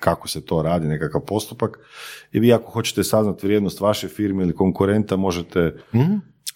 kako 0.00 0.28
se 0.28 0.40
to 0.40 0.62
radi, 0.62 0.88
nekakav 0.88 1.20
postupak. 1.20 1.78
I 2.32 2.40
vi 2.40 2.52
ako 2.52 2.70
hoćete 2.70 3.04
saznati 3.04 3.46
vrijednost 3.46 3.80
vaše 3.80 4.08
firme 4.08 4.42
ili 4.42 4.54
konkurenta, 4.54 5.16
možete 5.16 5.74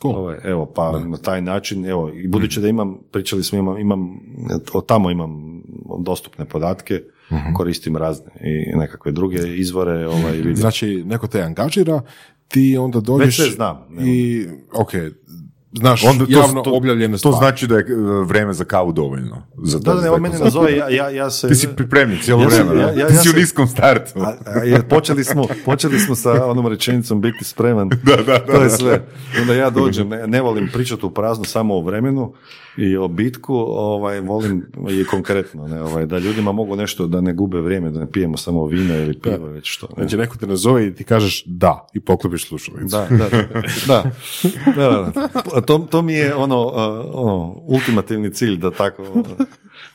Cool. 0.02 0.16
Ovaj, 0.16 0.38
evo, 0.44 0.72
pa 0.74 0.98
na 0.98 1.16
taj 1.16 1.42
način, 1.42 1.86
evo, 1.86 2.10
i 2.14 2.28
budući 2.28 2.60
da 2.60 2.68
imam, 2.68 2.98
pričali 3.12 3.42
smo, 3.42 3.58
imam, 3.58 3.78
imam, 3.78 4.20
od 4.74 4.86
tamo 4.86 5.10
imam 5.10 5.62
dostupne 5.98 6.44
podatke, 6.44 7.02
koristim 7.56 7.96
razne 7.96 8.30
i 8.40 8.76
nekakve 8.76 9.12
druge 9.12 9.38
izvore, 9.56 10.06
ovaj, 10.06 10.36
vidim. 10.36 10.56
Znači, 10.56 11.04
neko 11.06 11.26
te 11.26 11.42
angažira, 11.42 12.02
ti 12.48 12.76
onda 12.78 13.00
dođeš 13.00 13.26
Već 13.26 13.34
sve 13.36 13.54
znam, 13.54 13.86
ne 13.90 14.02
i, 14.06 14.46
ok, 14.72 14.92
znaš 15.74 16.04
Onda 16.04 16.24
to- 16.26 16.32
javno 16.32 16.62
to- 16.62 16.70
objavljene 16.72 17.12
To 17.12 17.18
stvari. 17.18 17.36
znači 17.38 17.66
da 17.66 17.74
je 17.74 17.80
e, 17.82 17.84
vreme 18.22 18.52
za 18.52 18.64
kavu 18.64 18.92
dovoljno. 18.92 19.42
Za, 19.58 19.78
Da, 19.78 19.94
da, 19.94 20.00
ne, 20.00 20.10
on 20.10 20.22
mene 20.22 20.38
nazove, 20.38 20.72
ja, 20.72 20.88
ja, 20.88 21.10
ja 21.10 21.30
se... 21.30 21.48
Ti 21.48 21.54
si 21.54 21.68
pripremljen 21.68 22.18
cijelo 22.20 22.42
Ja 22.42 22.46
vrijeme, 22.48 22.70
ja- 22.72 22.86
da? 22.86 22.92
ja- 22.92 23.06
Ti 23.08 23.14
ja 23.14 23.22
si 23.22 23.30
u 23.30 23.34
niskom 23.34 23.66
startu. 23.66 24.10
A, 24.16 24.32
a, 24.46 24.58
jer 24.58 24.82
počeli 24.82 25.24
smo, 25.24 25.46
počeli 25.64 26.00
smo 26.00 26.14
sa 26.14 26.46
onom 26.46 26.66
rečenicom 26.66 27.20
biti 27.20 27.44
spreman. 27.44 27.90
to 28.46 28.62
je 28.62 28.70
sve. 28.70 29.06
Onda 29.40 29.54
ja 29.54 29.70
dođem, 29.70 30.08
ne, 30.08 30.26
ne 30.26 30.40
volim 30.40 30.68
pričati 30.72 31.06
u 31.06 31.10
prazno 31.10 31.44
samo 31.44 31.74
o 31.74 31.80
vremenu 31.80 32.32
i 32.76 32.96
o 32.96 33.08
bitku, 33.08 33.54
ovaj, 33.68 34.20
volim 34.20 34.66
i 34.90 35.04
konkretno, 35.04 35.68
ne, 35.68 35.82
ovaj, 35.82 36.06
da 36.06 36.18
ljudima 36.18 36.52
mogu 36.52 36.76
nešto, 36.76 37.06
da 37.06 37.20
ne 37.20 37.32
gube 37.32 37.58
vrijeme, 37.58 37.90
da 37.90 38.00
ne 38.00 38.10
pijemo 38.10 38.36
samo 38.36 38.66
vino 38.66 38.94
ili 38.96 39.20
pivo, 39.20 39.46
već 39.46 39.68
što. 39.68 39.86
Ne. 39.88 39.94
Znači, 39.96 40.16
neko 40.16 40.36
te 40.36 40.46
nazove 40.46 40.86
i 40.86 40.94
ti 40.94 41.04
kažeš 41.04 41.44
da 41.46 41.86
i 41.94 42.00
poklopiš 42.00 42.48
slušalicu. 42.48 42.86
Da, 42.88 43.06
da, 43.10 43.28
da, 43.28 43.42
da, 43.86 44.02
da, 44.76 45.10
da. 45.14 45.28
To, 45.66 45.78
to 45.78 46.02
mi 46.02 46.12
je 46.12 46.34
ono, 46.34 46.66
uh, 46.66 46.72
ono, 47.12 47.54
ultimativni 47.62 48.32
cilj 48.32 48.56
da 48.56 48.70
tako 48.70 49.02
uh, 49.02 49.26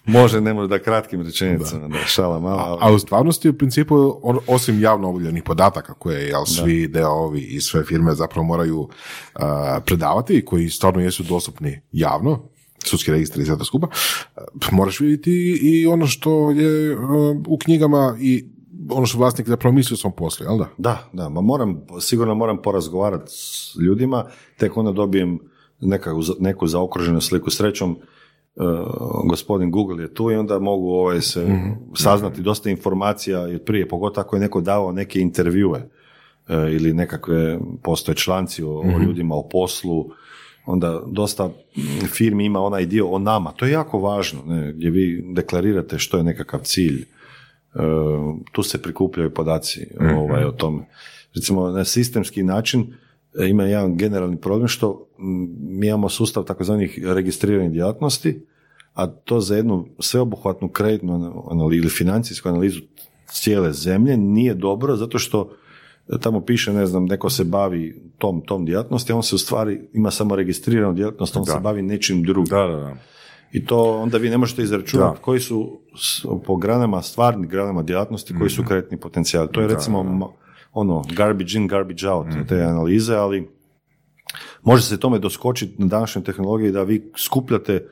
može, 0.05 0.41
ne 0.41 0.53
može 0.53 0.67
da 0.67 0.79
kratkim 0.79 1.21
rečenicama, 1.21 1.87
da, 1.87 1.97
šala 2.05 2.39
mala. 2.39 2.77
A 2.81 2.91
u 2.91 2.99
stvarnosti, 2.99 3.49
u 3.49 3.57
principu, 3.57 4.19
on- 4.23 4.39
osim 4.47 4.81
javno 4.81 5.09
objavljenih 5.09 5.43
podataka 5.43 5.93
koje 5.93 6.27
jel, 6.27 6.45
svi 6.45 6.87
DAO-ovi 6.87 7.39
i 7.39 7.61
sve 7.61 7.83
firme 7.83 8.13
zapravo 8.15 8.47
moraju 8.47 8.89
a, 9.33 9.79
predavati 9.85 10.33
i 10.33 10.45
koji 10.45 10.69
stvarno 10.69 11.01
jesu 11.01 11.23
dostupni 11.23 11.81
javno, 11.91 12.49
sudski 12.85 13.11
registri 13.11 13.43
i 13.43 13.45
sve 13.45 13.57
to 13.57 13.65
skupa, 13.65 13.87
a, 14.35 14.41
moraš 14.71 14.99
vidjeti 14.99 15.59
i 15.61 15.87
ono 15.87 16.07
što 16.07 16.51
je 16.51 16.93
a, 16.93 16.97
u 17.47 17.57
knjigama 17.57 18.17
i 18.19 18.45
ono 18.91 19.05
što 19.05 19.17
vlasnik 19.17 19.47
zapravo 19.47 19.75
misli 19.75 19.93
o 19.93 19.97
svom 19.97 20.13
poslu, 20.15 20.45
jel 20.45 20.57
da? 20.57 20.67
Da, 20.77 21.09
da, 21.13 21.29
ma 21.29 21.41
moram, 21.41 21.81
sigurno 22.01 22.35
moram 22.35 22.61
porazgovarati 22.61 23.31
s 23.31 23.75
ljudima, 23.81 24.25
tek 24.57 24.77
onda 24.77 24.91
dobijem 24.91 25.39
neku, 25.81 26.21
neku 26.39 26.67
zaokruženu 26.67 27.21
sliku. 27.21 27.49
Srećom, 27.49 27.91
uh, 27.91 28.65
gospodin 29.29 29.71
Google 29.71 30.03
je 30.03 30.13
tu 30.13 30.31
i 30.31 30.35
onda 30.35 30.59
mogu 30.59 30.89
ovaj, 30.89 31.21
se 31.21 31.47
saznati 31.95 32.41
dosta 32.41 32.69
informacija 32.69 33.39
jer 33.39 33.63
prije, 33.63 33.87
pogotovo 33.87 34.21
ako 34.21 34.35
je 34.35 34.39
neko 34.39 34.61
dao 34.61 34.91
neke 34.91 35.19
intervjue 35.19 35.79
uh, 35.79 36.55
ili 36.73 36.93
nekakve, 36.93 37.59
postoje 37.83 38.15
članci 38.15 38.63
o, 38.63 38.69
o 38.69 38.99
ljudima, 39.05 39.35
o 39.35 39.49
poslu, 39.49 40.09
onda 40.65 41.01
dosta 41.07 41.49
firmi 42.07 42.45
ima 42.45 42.59
onaj 42.59 42.85
dio 42.85 43.07
o 43.07 43.19
nama. 43.19 43.51
To 43.51 43.65
je 43.65 43.71
jako 43.71 43.99
važno, 43.99 44.39
ne, 44.45 44.73
gdje 44.73 44.89
vi 44.89 45.23
deklarirate 45.33 45.99
što 45.99 46.17
je 46.17 46.23
nekakav 46.23 46.59
cilj. 46.63 47.01
E, 47.01 47.07
tu 48.51 48.63
se 48.63 48.81
prikupljaju 48.81 49.33
podaci 49.33 49.87
ovaj, 50.15 50.43
o 50.43 50.51
tome. 50.51 50.85
Recimo, 51.35 51.69
na 51.69 51.85
sistemski 51.85 52.43
način 52.43 52.81
e, 52.81 52.85
ima 53.49 53.63
jedan 53.63 53.97
generalni 53.97 54.37
problem 54.37 54.67
što 54.67 55.07
mi 55.59 55.87
imamo 55.87 56.09
sustav 56.09 56.43
takozvanih 56.43 56.99
registriranih 57.03 57.71
djelatnosti, 57.71 58.45
a 58.93 59.07
to 59.07 59.39
za 59.39 59.55
jednu 59.55 59.87
sveobuhvatnu 59.99 60.69
kreditnu 60.69 61.43
analizu 61.51 61.81
ili 61.81 61.89
financijsku 61.89 62.49
analizu 62.49 62.79
cijele 63.31 63.73
zemlje 63.73 64.17
nije 64.17 64.53
dobro 64.53 64.95
zato 64.95 65.19
što 65.19 65.51
tamo 66.21 66.41
piše, 66.41 66.73
ne 66.73 66.85
znam, 66.85 67.05
neko 67.05 67.29
se 67.29 67.43
bavi 67.43 68.01
tom, 68.17 68.41
tom 68.41 68.65
djelatnosti, 68.65 69.13
a 69.13 69.15
on 69.15 69.23
se 69.23 69.35
u 69.35 69.37
stvari 69.37 69.81
ima 69.93 70.11
samo 70.11 70.35
registriranu 70.35 70.93
djelatnost, 70.93 71.37
on 71.37 71.45
se 71.45 71.59
bavi 71.59 71.81
nečim 71.81 72.23
drugim. 72.23 72.49
Da, 72.49 72.67
da, 72.67 72.75
da. 72.75 72.95
I 73.51 73.65
to 73.65 74.01
onda 74.01 74.17
vi 74.17 74.29
ne 74.29 74.37
možete 74.37 74.63
izračunati 74.63 75.21
koji 75.21 75.39
su 75.39 75.79
po 76.45 76.55
granama, 76.55 77.01
stvarnim 77.01 77.49
granama 77.49 77.83
djelatnosti, 77.83 78.33
koji 78.37 78.49
su 78.49 78.61
mhm. 78.61 78.67
kreditni 78.67 78.99
potencijali. 78.99 79.49
To 79.51 79.61
je 79.61 79.67
recimo 79.67 80.33
ono, 80.73 81.03
garbage 81.15 81.57
in, 81.57 81.67
garbage 81.67 82.09
out, 82.09 82.27
mm 82.27 82.47
te 82.47 82.61
analize, 82.61 83.15
ali 83.15 83.49
može 84.63 84.83
se 84.83 84.99
tome 84.99 85.19
doskočiti 85.19 85.81
na 85.81 85.87
današnjoj 85.87 86.23
tehnologiji 86.23 86.71
da 86.71 86.83
vi 86.83 87.11
skupljate 87.17 87.87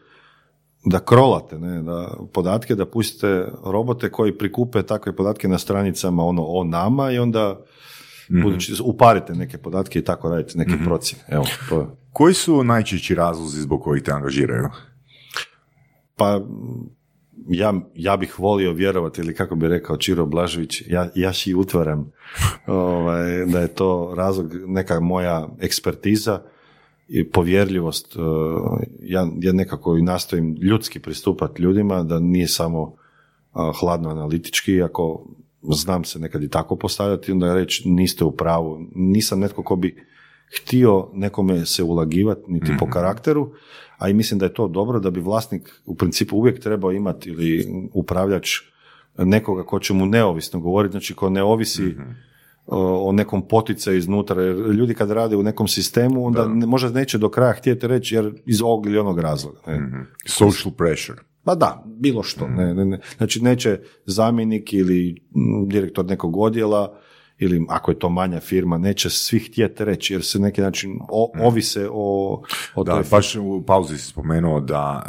da 0.86 0.99
krolate 0.99 1.60
ne, 1.60 1.82
da 1.82 2.18
podatke, 2.34 2.76
da 2.76 2.86
pustite 2.86 3.48
robote 3.66 4.12
koji 4.12 4.38
prikupe 4.38 4.84
takve 4.84 5.16
podatke 5.16 5.48
na 5.48 5.58
stranicama 5.58 6.24
ono 6.24 6.44
o 6.45 6.64
nama 6.64 7.12
i 7.12 7.20
onda 7.20 7.60
mm 8.30 8.41
budući 8.44 8.74
uparite 8.84 9.34
neke 9.34 9.58
podatke 9.58 9.99
i 9.99 10.04
tako 10.04 10.30
radite 10.30 10.58
neke 10.58 10.72
mm 10.72 10.86
procjene. 10.86 11.24
Evo, 11.28 11.45
to 11.70 11.80
je. 11.80 11.88
Koji 12.14 12.34
su 12.34 12.64
najčešći 12.64 13.16
razlozi 13.16 13.62
zbog 13.62 13.82
kojih 13.82 14.04
te 14.04 14.12
angažiraju? 14.12 14.70
Pa 16.16 16.41
ja, 17.48 17.74
ja 17.95 18.18
bih 18.18 18.40
volio 18.40 18.74
vjerovati, 18.74 19.22
ili 19.22 19.36
kako 19.36 19.56
bi 19.56 19.68
rekao 19.68 19.98
Čiro 19.98 20.26
Blažević, 20.26 20.84
ja, 20.88 21.10
ja 21.15 21.34
si 21.34 21.53
utvaram 21.53 22.11
ovaj, 22.68 23.45
da 23.45 23.60
je 23.60 23.68
to 23.68 24.14
razlog, 24.18 24.53
neka 24.68 24.99
moja 24.99 25.48
ekspertiza 25.60 26.41
i 27.07 27.30
povjerljivost. 27.30 28.15
Eh, 28.15 28.19
ja, 29.02 29.28
ja 29.40 29.53
nekako 29.53 29.98
i 29.98 30.02
nastojim 30.02 30.57
ljudski 30.61 30.99
pristupati 30.99 31.61
ljudima, 31.61 32.03
da 32.03 32.19
nije 32.19 32.48
samo 32.48 32.95
hladno 33.80 34.10
analitički, 34.10 34.82
ako 34.82 35.26
znam 35.61 36.03
se 36.03 36.19
nekad 36.19 36.44
i 36.44 36.49
tako 36.49 36.76
postavljati, 36.76 37.32
onda 37.32 37.53
reći 37.53 37.90
niste 37.90 38.24
u 38.24 38.32
pravu. 38.32 38.88
Nisam 38.95 39.40
netko 39.40 39.64
ko 39.64 39.76
bi 39.76 40.03
htio 40.56 41.10
nekome 41.14 41.65
se 41.65 41.84
ulagivati, 41.84 42.41
niti 42.48 42.72
po 42.80 42.86
mhm. 42.86 42.94
karakteru, 42.94 43.52
a 43.98 44.10
i 44.10 44.14
mislim 44.14 44.40
da 44.40 44.45
je 44.45 44.53
to 44.53 44.68
dobro, 44.68 44.99
da 44.99 45.11
bi 45.11 45.19
vlasnik 45.19 45.82
u 45.86 45.95
principu 45.95 46.38
uvijek 46.38 46.60
trebao 46.60 46.91
imati 46.91 47.30
ili 47.30 47.68
upravljač 47.94 48.49
nekoga 49.18 49.64
ko 49.64 49.80
će 49.80 49.94
mu 49.94 50.06
neovisno 50.06 50.60
govoriti, 50.60 50.91
znači 50.91 51.15
ko 51.15 51.30
ne 51.30 51.44
ovisi 51.44 51.84
mhm. 51.84 52.02
o, 52.65 53.11
nekom 53.11 53.48
poticaju 53.48 53.98
iznutra, 53.98 54.44
jer 54.44 54.56
ljudi 54.56 54.94
kad 54.94 55.11
rade 55.11 55.36
u 55.36 55.44
nekom 55.44 55.68
sistemu, 55.68 56.26
onda 56.26 56.48
ne, 56.48 56.65
možda 56.65 56.90
neće 56.90 57.18
do 57.18 57.30
kraja 57.30 57.53
htjeti 57.53 57.88
reći 57.88 58.15
jer 58.15 58.34
iz 58.45 58.61
ovog 58.61 58.86
ili 58.86 58.98
onog 58.98 59.19
razloga. 59.19 59.60
mm 59.68 60.07
Social 60.26 60.74
pressure. 60.74 61.19
Pa 61.44 61.56
da, 61.56 61.84
bilo 61.86 62.24
što. 62.24 62.48
Ne, 62.48 62.74
ne, 62.74 62.86
ne. 62.86 62.99
Znači 63.18 63.44
neće 63.44 63.80
zamjenik 64.06 64.74
ili 64.74 65.22
direktor 65.68 66.06
nekog 66.06 66.38
odjela 66.38 66.99
ili 67.39 67.65
ako 67.69 67.91
je 67.91 67.99
to 67.99 68.09
manja 68.09 68.39
firma, 68.39 68.77
neće 68.77 69.09
svi 69.09 69.39
htjeti 69.39 69.85
reći 69.85 70.14
jer 70.14 70.23
se 70.23 70.39
neki 70.39 70.61
način 70.61 70.99
ovise 71.39 71.88
o, 71.91 72.41
o 72.76 72.84
da, 72.84 73.03
baš 73.11 73.35
u 73.35 73.64
pauzi 73.68 73.97
si 73.97 74.05
spomenuo 74.07 74.59
da 74.59 75.03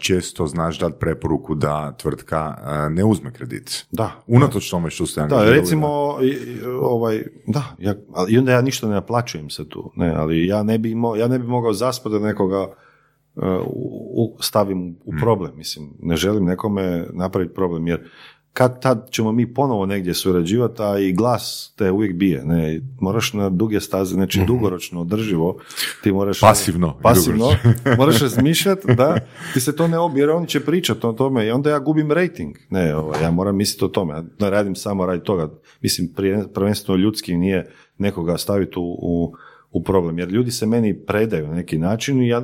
često 0.00 0.46
znaš 0.46 0.78
dati 0.78 0.94
preporuku 1.00 1.54
da 1.54 1.92
tvrtka 1.92 2.56
ne 2.90 3.04
uzme 3.04 3.32
kredit. 3.32 3.86
Da. 3.90 4.12
Unatoč 4.26 4.70
tome 4.70 4.90
što 4.90 5.06
ste 5.06 5.26
Da, 5.26 5.44
recimo, 5.44 6.18
ovaj, 6.80 7.22
da, 7.46 7.64
ja, 7.78 7.94
i 8.28 8.38
onda 8.38 8.52
ja 8.52 8.62
ništa 8.62 8.86
ne 8.86 8.94
naplaćujem 8.94 9.50
se 9.50 9.68
tu, 9.68 9.92
ne, 9.96 10.14
ali 10.16 10.46
ja 10.46 10.62
ne 10.62 10.78
bi, 10.78 10.94
mo, 10.94 11.16
ja 11.16 11.28
ne 11.28 11.38
bi 11.38 11.46
mogao 11.46 11.72
zaspati 11.72 12.14
nekoga 12.14 12.74
u, 14.16 14.36
stavim 14.40 14.96
u 15.04 15.10
hmm. 15.10 15.20
problem. 15.20 15.52
Mislim, 15.56 15.94
ne 16.02 16.16
želim 16.16 16.44
nekome 16.44 17.06
napraviti 17.12 17.54
problem, 17.54 17.86
jer 17.86 18.10
kad 18.54 18.82
tad 18.82 19.08
ćemo 19.10 19.32
mi 19.32 19.54
ponovo 19.54 19.86
negdje 19.86 20.14
surađivati, 20.14 20.82
a 20.82 20.98
i 20.98 21.12
glas 21.12 21.74
te 21.76 21.90
uvijek 21.90 22.16
bije. 22.16 22.44
Ne? 22.44 22.80
Moraš 23.00 23.32
na 23.32 23.48
duge 23.50 23.80
staze, 23.80 24.14
znači 24.14 24.38
mhm. 24.38 24.46
dugoročno 24.46 25.00
održivo, 25.00 25.56
ti 26.02 26.12
moraš... 26.12 26.40
Pasivno. 26.50 26.98
Pasivno, 27.02 27.50
moraš 27.98 28.20
razmišljati 28.20 28.94
da 28.94 29.18
ti 29.54 29.60
se 29.60 29.76
to 29.76 29.88
ne 29.88 29.96
jer 30.16 30.30
oni 30.30 30.46
će 30.46 30.60
pričati 30.60 31.06
o 31.06 31.12
tome 31.12 31.46
i 31.46 31.50
onda 31.50 31.70
ja 31.70 31.78
gubim 31.78 32.12
rating. 32.12 32.56
Ne, 32.70 32.96
ovo, 32.96 33.14
ja 33.22 33.30
moram 33.30 33.56
misliti 33.56 33.84
o 33.84 33.88
tome, 33.88 34.14
ja 34.14 34.50
radim 34.50 34.74
samo 34.74 35.06
radi 35.06 35.24
toga. 35.24 35.50
Mislim, 35.80 36.12
prvenstveno 36.54 37.00
ljudski 37.00 37.36
nije 37.36 37.70
nekoga 37.98 38.38
staviti 38.38 38.78
u, 38.78 38.96
u 39.02 39.34
u 39.74 39.82
problem, 39.82 40.18
jer 40.18 40.28
ljudi 40.28 40.50
se 40.50 40.66
meni 40.66 40.98
predaju 41.06 41.48
na 41.48 41.54
neki 41.54 41.78
način 41.78 42.22
i 42.22 42.28
ja, 42.28 42.42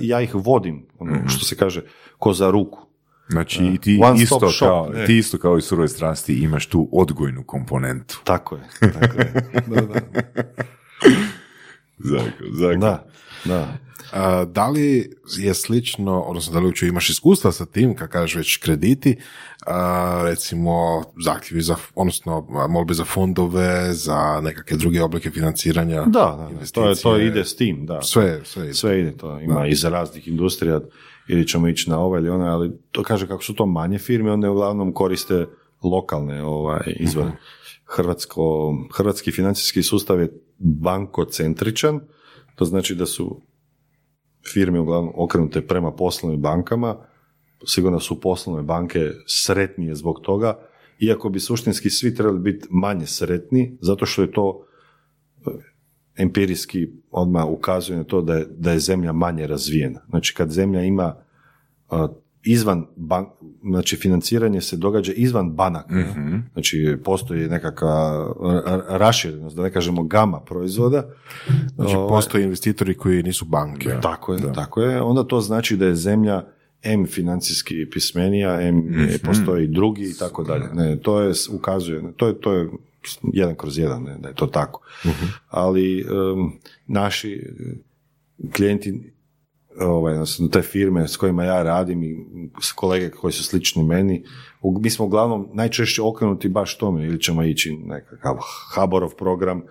ja 0.00 0.20
ih 0.20 0.34
vodim, 0.34 0.86
ono, 0.98 1.12
mhm. 1.12 1.26
što 1.26 1.44
se 1.44 1.56
kaže, 1.56 1.82
ko 2.18 2.32
za 2.32 2.50
ruku. 2.50 2.91
Znači 3.28 3.64
i 3.64 3.78
ti 3.78 4.00
isto, 4.22 4.52
kao, 4.58 4.92
ti 5.06 5.18
isto 5.18 5.38
kao 5.38 5.58
i 5.58 5.62
surove 5.62 5.88
strasti 5.88 6.34
imaš 6.34 6.66
tu 6.66 6.88
odgojnu 6.92 7.44
komponentu. 7.44 8.20
Tako 8.24 8.56
je. 8.56 8.62
Tako 9.00 9.18
je. 9.18 9.32
Da, 9.66 9.80
da. 9.80 10.00
Da, 12.76 13.06
da. 13.44 13.78
da 14.44 14.68
li 14.68 15.10
je 15.38 15.54
slično, 15.54 16.20
odnosno 16.20 16.52
da 16.52 16.58
li 16.58 16.66
uopće 16.66 16.86
imaš 16.86 17.10
iskustva 17.10 17.52
sa 17.52 17.66
tim, 17.66 17.96
kad 17.96 18.08
kažeš 18.08 18.34
već 18.34 18.56
krediti, 18.56 19.16
recimo 20.24 21.04
zahtjevi 21.24 21.62
za, 21.62 21.76
odnosno 21.94 22.46
molbe 22.68 22.94
za 22.94 23.04
fondove, 23.04 23.92
za 23.92 24.40
nekakve 24.40 24.76
druge 24.76 25.02
oblike 25.02 25.30
financiranja? 25.30 26.02
Da, 26.02 26.48
da, 26.60 26.66
to, 26.72 26.88
je, 26.88 26.94
to 26.94 27.18
ide 27.18 27.44
s 27.44 27.56
tim, 27.56 27.86
da. 27.86 28.02
Sve, 28.02 28.40
sve 28.44 28.64
ide. 28.64 28.74
Sve 28.74 29.00
ide, 29.00 29.16
to 29.16 29.40
ima 29.40 29.66
iz 29.66 29.84
raznih 29.84 30.28
industrija, 30.28 30.80
ili 31.28 31.48
ćemo 31.48 31.68
ići 31.68 31.90
na 31.90 31.98
ovaj 31.98 32.20
ili 32.20 32.28
onaj, 32.28 32.48
ali 32.48 32.72
to 32.90 33.02
kaže 33.02 33.28
kako 33.28 33.42
su 33.42 33.54
to 33.54 33.66
manje 33.66 33.98
firme, 33.98 34.32
onda 34.32 34.50
uglavnom 34.50 34.92
koriste 34.92 35.46
lokalne 35.82 36.44
ovaj, 36.44 36.96
izvore. 37.00 37.28
Mhm. 37.28 37.36
Hrvatsko, 37.84 38.74
hrvatski 38.94 39.32
financijski 39.32 39.82
sustav 39.82 40.20
je 40.20 40.40
bankocentričan, 40.58 42.00
to 42.54 42.64
znači 42.64 42.94
da 42.94 43.06
su 43.06 43.40
firme 44.52 44.80
uglavnom 44.80 45.12
okrenute 45.16 45.66
prema 45.66 45.92
poslovnim 45.92 46.40
bankama, 46.40 46.96
sigurno 47.66 48.00
su 48.00 48.20
poslovne 48.20 48.62
banke 48.62 49.10
sretnije 49.26 49.94
zbog 49.94 50.20
toga, 50.22 50.58
iako 50.98 51.28
bi 51.28 51.40
suštinski 51.40 51.90
svi 51.90 52.14
trebali 52.14 52.38
biti 52.38 52.66
manje 52.70 53.06
sretni, 53.06 53.78
zato 53.80 54.06
što 54.06 54.22
je 54.22 54.32
to 54.32 54.66
empirijski 56.16 56.88
odmah 57.10 57.46
ukazuje 57.46 57.96
na 57.98 58.04
to 58.04 58.22
da 58.22 58.34
je, 58.34 58.46
da 58.58 58.72
je 58.72 58.78
zemlja 58.78 59.12
manje 59.12 59.46
razvijena. 59.46 60.00
Znači 60.08 60.34
kad 60.34 60.50
zemlja 60.50 60.82
ima 60.82 61.14
izvan 62.44 62.86
bank, 62.96 63.28
znači 63.62 63.96
financiranje 63.96 64.60
se 64.60 64.76
događa 64.76 65.12
izvan 65.12 65.52
banaka. 65.52 65.94
mm 65.94 66.42
Znači 66.52 66.96
postoji 67.04 67.48
nekakva 67.48 68.26
raširenost, 68.88 69.56
da 69.56 69.62
ne 69.62 69.72
kažemo 69.72 70.02
gama 70.02 70.40
proizvoda. 70.40 71.04
Znači 71.74 71.96
ovaj, 71.96 72.08
postoje 72.08 72.44
investitori 72.44 72.94
koji 72.94 73.22
nisu 73.22 73.44
banke. 73.44 73.90
Tako 74.02 74.34
je, 74.34 74.52
tako 74.54 74.82
je. 74.82 75.02
Onda 75.02 75.24
to 75.24 75.40
znači 75.40 75.76
da 75.76 75.86
je 75.86 75.94
zemlja 75.94 76.44
M 76.82 77.06
financijski 77.06 77.90
pismenija, 77.90 78.60
M 78.60 78.76
mm 78.76 79.08
postoji 79.24 79.66
drugi 79.66 80.04
i 80.04 80.18
tako 80.18 80.44
dalje. 80.44 80.64
Ne, 80.72 80.96
to 81.00 81.20
je 81.20 81.32
ukazuje, 81.52 82.02
to 82.16 82.26
je, 82.26 82.40
to 82.40 82.52
je 82.52 82.68
jedan 83.32 83.54
kroz 83.54 83.78
jedan, 83.78 84.02
ne, 84.02 84.16
da 84.18 84.28
je 84.28 84.34
to 84.34 84.46
tako. 84.46 84.80
Mhm. 85.06 85.24
Ali 85.48 86.06
naši 86.86 87.46
klijenti 88.56 89.12
ovaj, 89.80 90.14
te 90.52 90.62
firme 90.62 91.08
s 91.08 91.16
kojima 91.16 91.44
ja 91.44 91.62
radim 91.62 92.02
i 92.02 92.16
s 92.62 92.72
kolege 92.72 93.10
koji 93.10 93.32
su 93.32 93.44
slični 93.44 93.84
meni, 93.84 94.24
mi 94.80 94.90
smo 94.90 95.04
uglavnom 95.04 95.48
najčešće 95.52 96.02
okrenuti 96.02 96.48
baš 96.48 96.78
tome, 96.78 97.06
ili 97.06 97.20
ćemo 97.20 97.44
ići 97.44 97.76
nekakav 97.76 98.36
Haborov 98.74 99.14
program, 99.14 99.62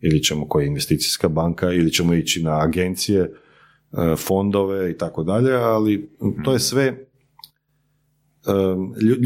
ili 0.00 0.22
ćemo 0.22 0.48
koja 0.48 0.62
je 0.62 0.68
investicijska 0.68 1.28
banka, 1.28 1.72
ili 1.72 1.92
ćemo 1.92 2.14
ići 2.14 2.42
na 2.42 2.60
agencije, 2.60 3.20
e, 3.20 4.16
fondove 4.16 4.90
i 4.90 4.98
tako 4.98 5.22
dalje, 5.22 5.54
ali 5.54 6.10
to 6.44 6.52
je 6.52 6.58
sve 6.58 7.07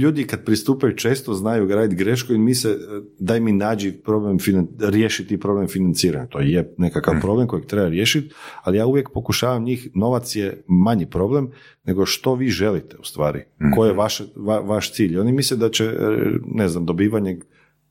ljudi 0.03 0.25
kad 0.25 0.45
pristupaju 0.45 0.97
često 0.97 1.35
znaju 1.35 1.67
graditi 1.67 2.05
grešku 2.05 2.33
i 2.33 2.39
mi 2.39 2.55
se, 2.55 2.79
daj 3.19 3.41
mi 3.41 3.53
nađi 3.53 3.93
problem, 3.93 4.39
riješiti 4.81 5.41
problem 5.41 5.69
financiranja. 5.69 6.27
To 6.27 6.41
je 6.41 6.75
nekakav 6.79 7.15
problem 7.21 7.47
kojeg 7.47 7.67
treba 7.67 7.89
riješiti, 7.89 8.35
ali 8.63 8.79
ja 8.79 8.87
uvijek 8.87 9.09
pokušavam 9.15 9.65
njih, 9.65 9.89
novac 9.95 10.37
je 10.37 10.65
manji 10.67 11.07
problem 11.11 11.51
nego 11.85 12.07
što 12.07 12.35
vi 12.35 12.49
želite 12.49 12.97
u 13.01 13.05
stvari. 13.05 13.43
Koji 13.77 13.89
je 13.89 13.95
vaš, 13.95 14.23
vaš 14.65 14.93
cilj? 14.93 15.19
Oni 15.19 15.33
misle 15.33 15.57
da 15.57 15.71
će, 15.71 15.93
ne 16.47 16.69
znam, 16.69 16.87
dobivanje 16.87 17.41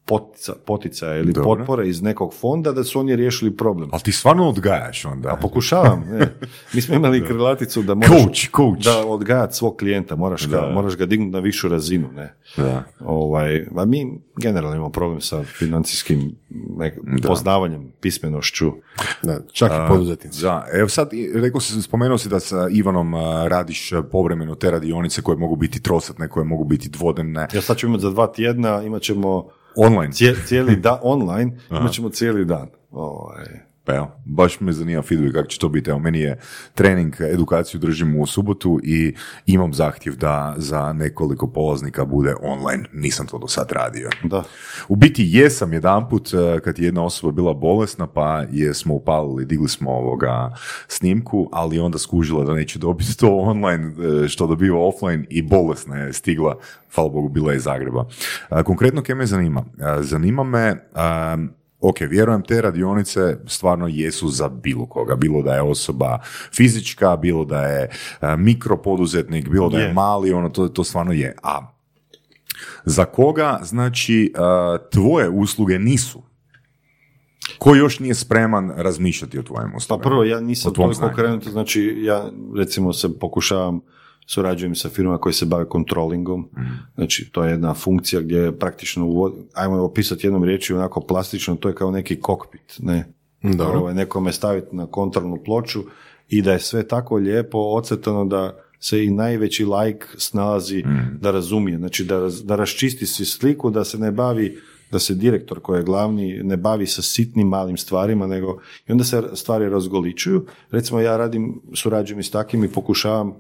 potica, 0.06 0.54
poticaja 0.58 1.18
ili 1.18 1.34
Dobro. 1.34 1.44
potpore 1.56 1.90
iz 1.90 2.02
nekog 2.02 2.34
fonda 2.34 2.72
da 2.72 2.84
su 2.84 3.00
oni 3.00 3.16
riješili 3.16 3.58
problem. 3.58 3.90
Ali 3.94 4.02
ti 4.02 4.12
stvarno 4.12 4.50
odgajaš 4.50 5.06
onda. 5.06 5.30
A 5.30 5.36
pokušavam, 5.36 6.04
ne. 6.10 6.34
Mi 6.74 6.82
smo 6.82 6.96
imali 6.96 7.26
krilaticu 7.26 7.82
da 7.82 7.94
moraš 7.96 8.10
Coach, 8.12 8.50
coach. 8.56 8.84
da 8.84 9.08
odgajati 9.08 9.56
svog 9.56 9.76
klijenta, 9.78 10.16
moraš 10.16 10.48
ga, 10.48 10.58
Da. 10.58 10.70
moraš 10.70 10.98
ga 10.98 11.06
dignuti 11.06 11.32
na 11.32 11.40
višu 11.40 11.68
razinu, 11.70 12.10
ne. 12.12 12.34
Da. 12.58 12.84
Ovaj, 13.00 13.66
a 13.78 13.86
mi 13.86 14.08
generalno 14.38 14.76
imamo 14.76 14.92
problem 14.92 15.22
sa 15.22 15.44
financijskim 15.44 16.36
nek- 16.50 17.28
poznavanjem, 17.28 17.92
pismenošću. 18.02 18.72
Da, 19.24 19.40
čak 19.52 19.72
i 19.72 19.88
poduzetnici. 19.90 20.42
Da, 20.42 20.68
evo 20.74 20.90
sad, 20.90 21.10
rekao 21.36 21.62
si, 21.62 21.82
spomenuo 21.82 22.18
si 22.18 22.30
da 22.30 22.40
sa 22.40 22.68
Ivanom 22.72 23.14
radiš 23.48 23.92
povremeno 24.12 24.56
te 24.56 24.72
radionice 24.72 25.22
koje 25.22 25.38
mogu 25.38 25.56
biti 25.56 25.82
trosatne, 25.82 26.28
koje 26.28 26.44
mogu 26.46 26.64
biti 26.64 26.90
dvodnevne, 26.90 27.48
Ja 27.54 27.62
sad 27.62 27.78
ćemo 27.78 27.90
imati 27.90 28.02
za 28.02 28.10
dva 28.10 28.28
tjedna, 28.28 28.84
imat 28.84 29.02
ćemo 29.02 29.48
online. 29.76 30.12
cije- 30.14 30.46
cijeli 30.46 30.76
dan, 30.86 30.98
online, 31.02 31.58
imat 31.72 31.92
ćemo 31.92 32.10
cijeli 32.10 32.46
dan. 32.46 32.68
Ovaj, 32.92 33.46
Pa 33.84 33.96
evo, 33.96 34.12
baš 34.26 34.60
me 34.60 34.74
zanima 34.74 35.02
feedback 35.02 35.34
kako 35.34 35.48
će 35.48 35.60
to 35.60 35.70
biti. 35.70 35.90
Evo, 35.90 36.00
meni 36.00 36.20
je 36.20 36.40
trening, 36.74 37.16
edukaciju 37.22 37.80
držim 37.80 38.20
u 38.20 38.26
subotu 38.26 38.80
i 38.84 39.14
imam 39.46 39.74
zahtjev 39.74 40.16
da 40.16 40.56
za 40.58 40.94
nekoliko 40.94 41.48
polaznika 41.48 42.06
bude 42.06 42.36
online. 42.42 42.84
Nisam 42.94 43.28
to 43.28 43.38
do 43.38 43.48
sad 43.48 43.72
radio. 43.72 44.10
da. 44.24 44.44
U 44.88 44.96
biti 44.96 45.26
jesam 45.28 45.74
jedanput 45.74 46.34
eh, 46.34 46.60
kad 46.60 46.80
je 46.80 46.86
jedna 46.86 47.04
osoba 47.04 47.32
bila 47.32 47.54
bolesna 47.54 48.08
pa 48.08 48.44
je 48.52 48.74
smo 48.74 48.94
upalili, 48.94 49.46
digli 49.46 49.70
smo 49.70 49.92
ovoga 49.92 50.56
snimku, 50.88 51.50
ali 51.52 51.80
onda 51.80 51.98
skužila 51.98 52.44
da 52.44 52.54
neće 52.54 52.80
dobiti 52.80 53.18
to 53.18 53.36
online 53.36 53.88
eh, 53.88 54.28
što 54.28 54.48
dobiva 54.48 54.80
offline 54.80 55.26
i 55.30 55.42
bolesna 55.42 55.98
je 55.98 56.14
stigla, 56.14 56.58
hvala 56.96 57.10
Bogu 57.10 57.30
bila 57.30 57.52
je 57.52 57.58
iz 57.58 57.64
Zagreba. 57.64 58.06
A, 58.50 58.64
Konkretno 58.64 59.04
kaj 59.04 59.16
me 59.16 59.26
zanima? 59.26 59.66
Zanima 60.02 60.44
me 60.44 60.76
Ok, 61.82 62.00
vjerujem 62.10 62.42
te 62.44 62.62
radionice 62.62 63.38
stvarno 63.48 63.88
jesu 63.88 64.28
za 64.28 64.50
bilo 64.50 64.86
koga, 64.86 65.16
bilo 65.16 65.42
da 65.42 65.54
je 65.54 65.62
osoba 65.62 66.20
fizička, 66.56 67.18
bilo 67.18 67.46
da 67.46 67.62
je 67.62 67.90
a, 68.20 68.36
mikropoduzetnik, 68.36 69.50
bilo 69.50 69.70
da 69.70 69.78
je, 69.78 69.88
Je. 69.88 69.94
mali, 69.94 70.34
ono 70.34 70.50
to, 70.50 70.68
to 70.68 70.84
stvarno 70.84 71.12
je. 71.12 71.36
A 71.44 71.74
za 72.86 73.06
koga, 73.06 73.60
znači, 73.64 74.34
a, 74.38 74.78
tvoje 74.92 75.30
usluge 75.30 75.80
nisu? 75.80 76.24
Ko 77.58 77.76
još 77.76 78.00
nije 78.00 78.16
spreman 78.16 78.72
razmišljati 78.76 79.40
o 79.40 79.44
tvojim 79.44 79.72
Pa 79.72 79.78
uslugama? 79.78 80.04
prvo, 80.04 80.24
ja 80.24 80.40
nisam 80.40 80.74
toliko 80.74 81.06
okrenut, 81.06 81.48
znači 81.48 81.98
ja 82.02 82.32
recimo 82.58 82.94
se 82.94 83.20
pokušavam, 83.20 83.82
surađujem 84.34 84.76
sa 84.76 84.90
firmama 84.90 85.18
koje 85.18 85.34
se 85.34 85.46
bave 85.46 85.66
kontrolingom, 85.70 86.50
znači 86.96 87.30
to 87.32 87.44
je 87.44 87.52
jedna 87.52 87.74
funkcija 87.74 88.22
gdje 88.22 88.60
praktično, 88.60 89.06
uvod, 89.06 89.34
ajmo 89.54 89.76
je 89.76 89.82
opisati 89.82 90.28
jednom 90.28 90.44
riječi 90.44 90.74
onako 90.74 91.02
plastično, 91.02 91.56
to 91.56 91.70
je 91.70 91.76
kao 91.76 91.92
neki 91.92 92.20
kokpit, 92.20 92.80
ne? 92.80 93.14
Dobro. 93.44 93.80
Ovaj, 93.80 93.94
nekome 93.94 94.32
staviti 94.32 94.76
na 94.76 94.86
kontrolnu 94.86 95.38
ploču 95.46 95.84
i 96.30 96.42
da 96.42 96.54
je 96.54 96.60
sve 96.60 96.88
tako 96.88 97.16
lijepo 97.16 97.58
ocrtano 97.58 98.26
da 98.26 98.58
se 98.80 99.06
i 99.06 99.12
najveći 99.12 99.66
lajk 99.66 100.16
snalazi 100.18 100.84
da 101.20 101.32
razumije, 101.32 101.78
znači 101.78 102.04
da, 102.04 102.30
da 102.44 102.56
raščisti 102.56 103.06
si 103.06 103.26
sliku, 103.26 103.70
da 103.70 103.84
se 103.84 103.98
ne 103.98 104.12
bavi 104.12 104.58
da 104.92 105.00
se 105.00 105.16
direktor 105.16 105.60
koji 105.60 105.80
je 105.80 105.84
glavni 105.84 106.40
ne 106.44 106.58
bavi 106.58 106.88
sa 106.88 107.02
sitnim 107.02 107.48
malim 107.48 107.78
stvarima, 107.78 108.28
nego 108.28 108.60
i 108.88 108.92
onda 108.92 109.04
se 109.04 109.24
stvari 109.34 109.70
razgoličuju. 109.70 110.46
Recimo 110.72 111.00
ja 111.00 111.18
radim, 111.18 111.62
surađujem 111.74 112.20
i 112.20 112.24
s 112.24 112.32
takvim 112.32 112.64
i 112.64 112.72
pokušavam 112.72 113.34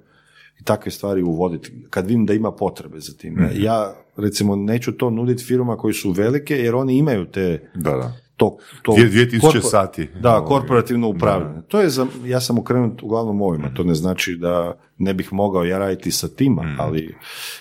i 0.61 0.65
takve 0.65 0.91
stvari 0.91 1.23
uvoditi, 1.23 1.71
kad 1.89 2.05
vidim 2.05 2.25
da 2.25 2.33
ima 2.33 2.51
potrebe 2.51 2.99
za 2.99 3.13
tim. 3.13 3.49
Ja 3.53 3.93
recimo 4.17 4.55
neću 4.55 4.91
to 4.91 5.09
nuditi 5.09 5.43
firmama 5.43 5.77
koji 5.77 5.93
su 5.93 6.11
velike, 6.11 6.55
jer 6.55 6.75
oni 6.75 6.97
imaju 6.97 7.25
te 7.25 7.69
Da, 7.75 7.91
da. 7.91 8.13
to, 8.37 8.57
to 8.81 8.91
Dvije- 8.93 9.07
dvije 9.07 9.29
tisuće 9.29 9.57
korpo- 9.59 9.69
sati. 9.69 10.07
Da, 10.21 10.31
Ovaj, 10.31 10.47
korporativno 10.47 11.07
upravljanje. 11.09 11.61
To 11.61 11.81
je 11.81 11.89
za, 11.89 12.07
ja 12.25 12.41
sam 12.41 12.59
okrenut 12.59 13.03
uglavnom 13.03 13.41
ovima, 13.41 13.69
to 13.69 13.83
ne 13.83 13.93
znači 13.93 14.35
da 14.35 14.77
ne 14.97 15.13
bih 15.13 15.33
mogao 15.33 15.63
ja 15.63 15.77
raditi 15.79 16.11
sa 16.11 16.27
tima, 16.27 16.63
Mm. 16.63 16.75
ali 16.79 17.15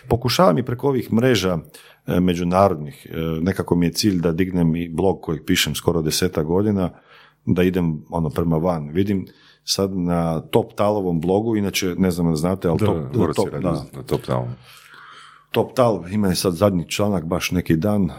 pokušavam 0.08 0.58
i 0.58 0.64
preko 0.64 0.88
ovih 0.88 1.12
mreža 1.12 1.58
e, 2.06 2.20
međunarodnih, 2.20 3.06
e, 3.06 3.16
nekako 3.40 3.76
mi 3.76 3.86
je 3.86 3.92
cilj 3.92 4.20
da 4.20 4.32
dignem 4.32 4.76
i 4.76 4.88
blog 4.88 5.20
koji 5.20 5.40
pišem 5.40 5.74
skoro 5.74 6.02
deseta 6.02 6.42
godina, 6.42 6.90
da 7.46 7.62
idem 7.62 8.02
ono 8.10 8.30
prema 8.30 8.56
van. 8.56 8.88
Vidim 8.88 9.26
sad 9.64 9.96
na 9.96 10.40
Top 10.40 10.72
Talovom 10.74 11.20
blogu, 11.20 11.56
inače 11.56 11.94
ne 11.98 12.10
znam 12.10 12.30
da 12.30 12.36
znate, 12.36 12.68
ali 12.68 12.78
Da, 12.78 12.86
top, 12.86 12.96
da, 12.96 13.32
top, 13.32 13.50
da, 13.50 13.70
na 13.92 14.02
top 14.06 14.20
Town. 14.20 14.46
Top 15.50 15.74
Tal 15.74 16.04
ima 16.10 16.28
je 16.28 16.34
sad 16.34 16.54
zadnji 16.54 16.88
članak 16.88 17.24
baš 17.24 17.50
neki 17.50 17.76
dan 17.76 18.02
uh, 18.04 18.10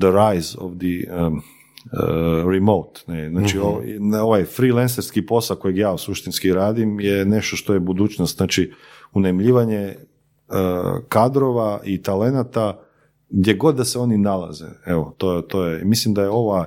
The 0.00 0.08
Rise 0.10 0.58
of 0.60 0.72
the 0.78 1.24
um, 1.26 1.34
uh, 1.36 2.50
Remote. 2.50 3.00
Ne? 3.06 3.30
Znači 3.30 3.58
ovo- 3.58 3.82
na 3.98 4.22
ovaj 4.24 4.44
freelancerski 4.44 5.26
posao 5.26 5.56
kojeg 5.56 5.76
ja 5.76 5.98
suštinski 5.98 6.52
radim 6.52 7.00
je 7.00 7.24
nešto 7.24 7.56
što 7.56 7.74
je 7.74 7.80
budućnost. 7.80 8.36
Znači 8.36 8.72
unemljivanje 9.12 9.94
uh, 10.48 10.54
kadrova 11.08 11.80
i 11.84 12.02
talenata 12.02 12.80
gdje 13.28 13.54
god 13.54 13.76
da 13.76 13.84
se 13.84 13.98
oni 13.98 14.18
nalaze. 14.18 14.66
Evo, 14.86 15.14
to, 15.18 15.40
to 15.40 15.64
je, 15.66 15.84
mislim 15.84 16.14
da 16.14 16.22
je 16.22 16.28
ova, 16.30 16.66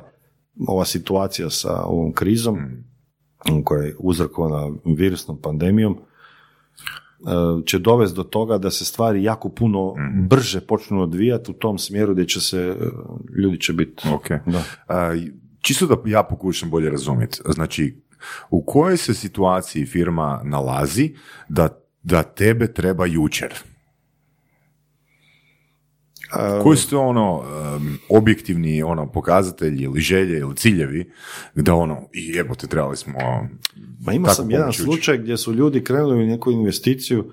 ova 0.68 0.86
situacija 0.86 1.50
sa 1.50 1.84
ovom 1.86 2.14
krizom 2.14 2.58
koja 3.64 3.84
je 3.84 3.96
uzrokovana 4.00 4.76
virusnom 4.86 5.42
pandemijom, 5.42 5.94
e, 5.94 5.98
će 7.66 7.80
dovesti 7.80 8.16
do 8.16 8.24
toga 8.24 8.58
da 8.58 8.72
se 8.72 8.86
stvari 8.86 9.24
jako 9.24 9.50
puno 9.50 9.96
brže 10.30 10.62
počnu 10.62 11.02
odvijati 11.02 11.52
u 11.52 11.54
tom 11.54 11.78
smjeru 11.78 12.14
gdje 12.14 12.28
će 12.28 12.42
se, 12.42 12.58
e, 12.60 12.76
ljudi 13.42 13.60
će 13.60 13.74
biti. 13.74 14.04
Ok. 14.14 14.28
Da. 14.46 14.64
A, 14.88 15.16
čisto 15.62 15.88
da 15.88 15.98
ja 16.06 16.24
pokušam 16.24 16.70
bolje 16.70 16.90
razumjeti. 16.90 17.42
Znači, 17.46 18.04
u 18.50 18.66
kojoj 18.66 18.98
se 18.98 19.14
situaciji 19.14 19.86
firma 19.86 20.42
nalazi 20.44 21.14
da, 21.50 21.70
da 22.04 22.24
tebe 22.24 22.74
treba 22.74 23.06
jučer? 23.06 23.54
Koji 26.64 26.78
su 26.78 26.90
to 26.90 27.02
ono 27.02 27.38
um, 27.38 27.98
objektivni 28.10 28.84
ono 28.84 29.12
pokazatelji 29.12 29.84
ili 29.84 30.02
želje 30.02 30.40
ili 30.40 30.56
ciljevi 30.56 31.12
da 31.56 31.74
ono 31.74 32.10
i 32.14 32.28
jebote 32.28 32.68
trebali 32.68 32.98
smo 32.98 33.20
Ma 34.06 34.14
ima 34.14 34.28
tako 34.28 34.36
sam 34.36 34.52
jedan 34.52 34.74
slučaj 34.74 35.18
gdje 35.18 35.38
su 35.38 35.54
ljudi 35.54 35.84
krenuli 35.84 36.24
u 36.24 36.28
neku 36.28 36.52
investiciju, 36.52 37.32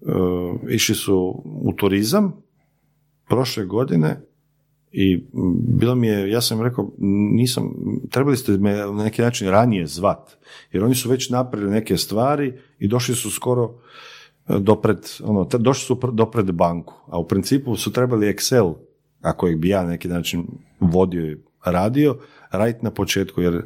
e, 0.00 0.74
išli 0.74 0.94
su 0.94 1.42
u 1.44 1.72
turizam 1.72 2.32
prošle 3.28 3.64
godine 3.64 4.20
i 4.92 5.24
bilo 5.78 5.94
mi 5.94 6.06
je, 6.06 6.30
ja 6.30 6.40
sam 6.40 6.58
im 6.58 6.64
rekao, 6.64 6.90
nisam, 7.34 7.74
trebali 8.10 8.36
ste 8.36 8.52
me 8.52 8.72
na 8.72 9.04
neki 9.04 9.22
način 9.22 9.48
ranije 9.48 9.86
zvat, 9.86 10.30
jer 10.72 10.84
oni 10.84 10.94
su 10.94 11.10
već 11.10 11.30
napravili 11.30 11.70
neke 11.70 11.96
stvari 11.96 12.52
i 12.78 12.88
došli 12.88 13.14
su 13.14 13.30
skoro 13.30 13.74
dopred, 14.48 14.98
ono, 15.24 15.44
došli 15.44 15.86
su 15.86 15.94
pr- 15.94 16.14
dopred 16.14 16.52
banku, 16.52 16.94
a 17.06 17.18
u 17.18 17.28
principu 17.28 17.76
su 17.76 17.92
trebali 17.92 18.34
Excel, 18.34 18.74
ako 19.22 19.48
ih 19.48 19.56
bi 19.56 19.68
ja 19.68 19.84
neki 19.84 20.08
način 20.08 20.46
vodio 20.80 21.32
i 21.32 21.36
radio, 21.64 22.16
raditi 22.50 22.84
na 22.84 22.90
početku, 22.90 23.40
jer 23.40 23.54
e, 23.54 23.62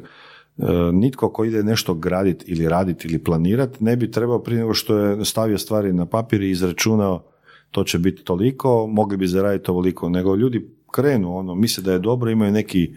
nitko 0.91 1.29
ko 1.29 1.45
ide 1.45 1.63
nešto 1.63 1.93
graditi 1.93 2.51
ili 2.51 2.69
raditi 2.69 3.07
ili 3.07 3.23
planirati 3.23 3.83
ne 3.83 3.95
bi 3.95 4.11
trebao 4.11 4.43
prije 4.43 4.59
nego 4.59 4.73
što 4.73 4.97
je 4.97 5.25
stavio 5.25 5.57
stvari 5.57 5.93
na 5.93 6.05
papir 6.05 6.41
i 6.41 6.49
izračunao 6.49 7.23
to 7.71 7.83
će 7.83 7.99
biti 7.99 8.23
toliko, 8.23 8.87
mogli 8.87 9.17
bi 9.17 9.27
zaraditi 9.27 9.71
ovoliko, 9.71 10.09
nego 10.09 10.35
ljudi 10.35 10.69
krenu, 10.91 11.37
ono, 11.37 11.55
misle 11.55 11.83
da 11.83 11.93
je 11.93 11.99
dobro, 11.99 12.31
imaju 12.31 12.51
neki 12.51 12.91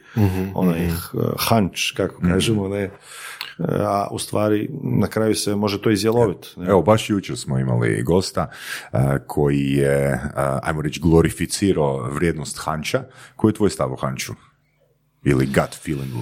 onaj 0.54 0.88
h- 0.88 1.18
hunch, 1.48 1.80
kako 1.96 2.20
kažemo, 2.20 2.68
ne, 2.68 2.90
a 3.58 4.08
u 4.10 4.18
stvari 4.18 4.70
na 4.82 5.06
kraju 5.06 5.34
se 5.34 5.56
može 5.56 5.82
to 5.82 5.90
izjeloviti. 5.90 6.48
Evo, 6.68 6.82
baš 6.82 7.10
jučer 7.10 7.36
smo 7.36 7.58
imali 7.58 8.02
gosta 8.02 8.50
koji 9.26 9.70
je, 9.70 10.20
ajmo 10.62 10.82
reći, 10.82 11.00
glorificirao 11.00 12.10
vrijednost 12.10 12.58
hanča. 12.58 13.04
Koji 13.36 13.50
je 13.50 13.54
tvoj 13.54 13.70
stav 13.70 13.92
o 13.92 13.96
hanču? 13.96 14.32
Ili 15.24 15.46
gut 15.46 15.74
feelingu? 15.84 16.20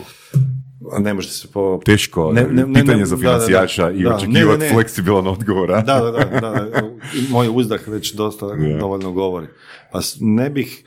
Ne 0.99 1.15
može 1.15 1.29
se 1.29 1.49
po... 1.53 1.81
Teško 1.85 2.33
Ne, 2.33 2.43
ne, 2.43 2.67
ne, 2.67 2.81
pitanje 2.81 2.99
ne, 2.99 3.07
za 3.07 3.17
da, 3.17 3.23
da, 3.23 3.29
da. 3.29 3.39
financijaša 3.39 3.91
i 3.91 4.07
očekivati 4.07 4.69
fleksibilan 4.73 5.27
odgovor. 5.27 5.73
a? 5.73 5.81
Da, 5.83 6.01
da, 6.01 6.11
da, 6.11 6.41
da, 6.41 6.83
moj 7.31 7.49
uzdah 7.53 7.89
već 7.89 8.15
dosta 8.15 8.47
dovoljno 8.81 9.13
govori. 9.13 9.47
Pa 9.93 10.01
ne 10.21 10.51
bih, 10.51 10.85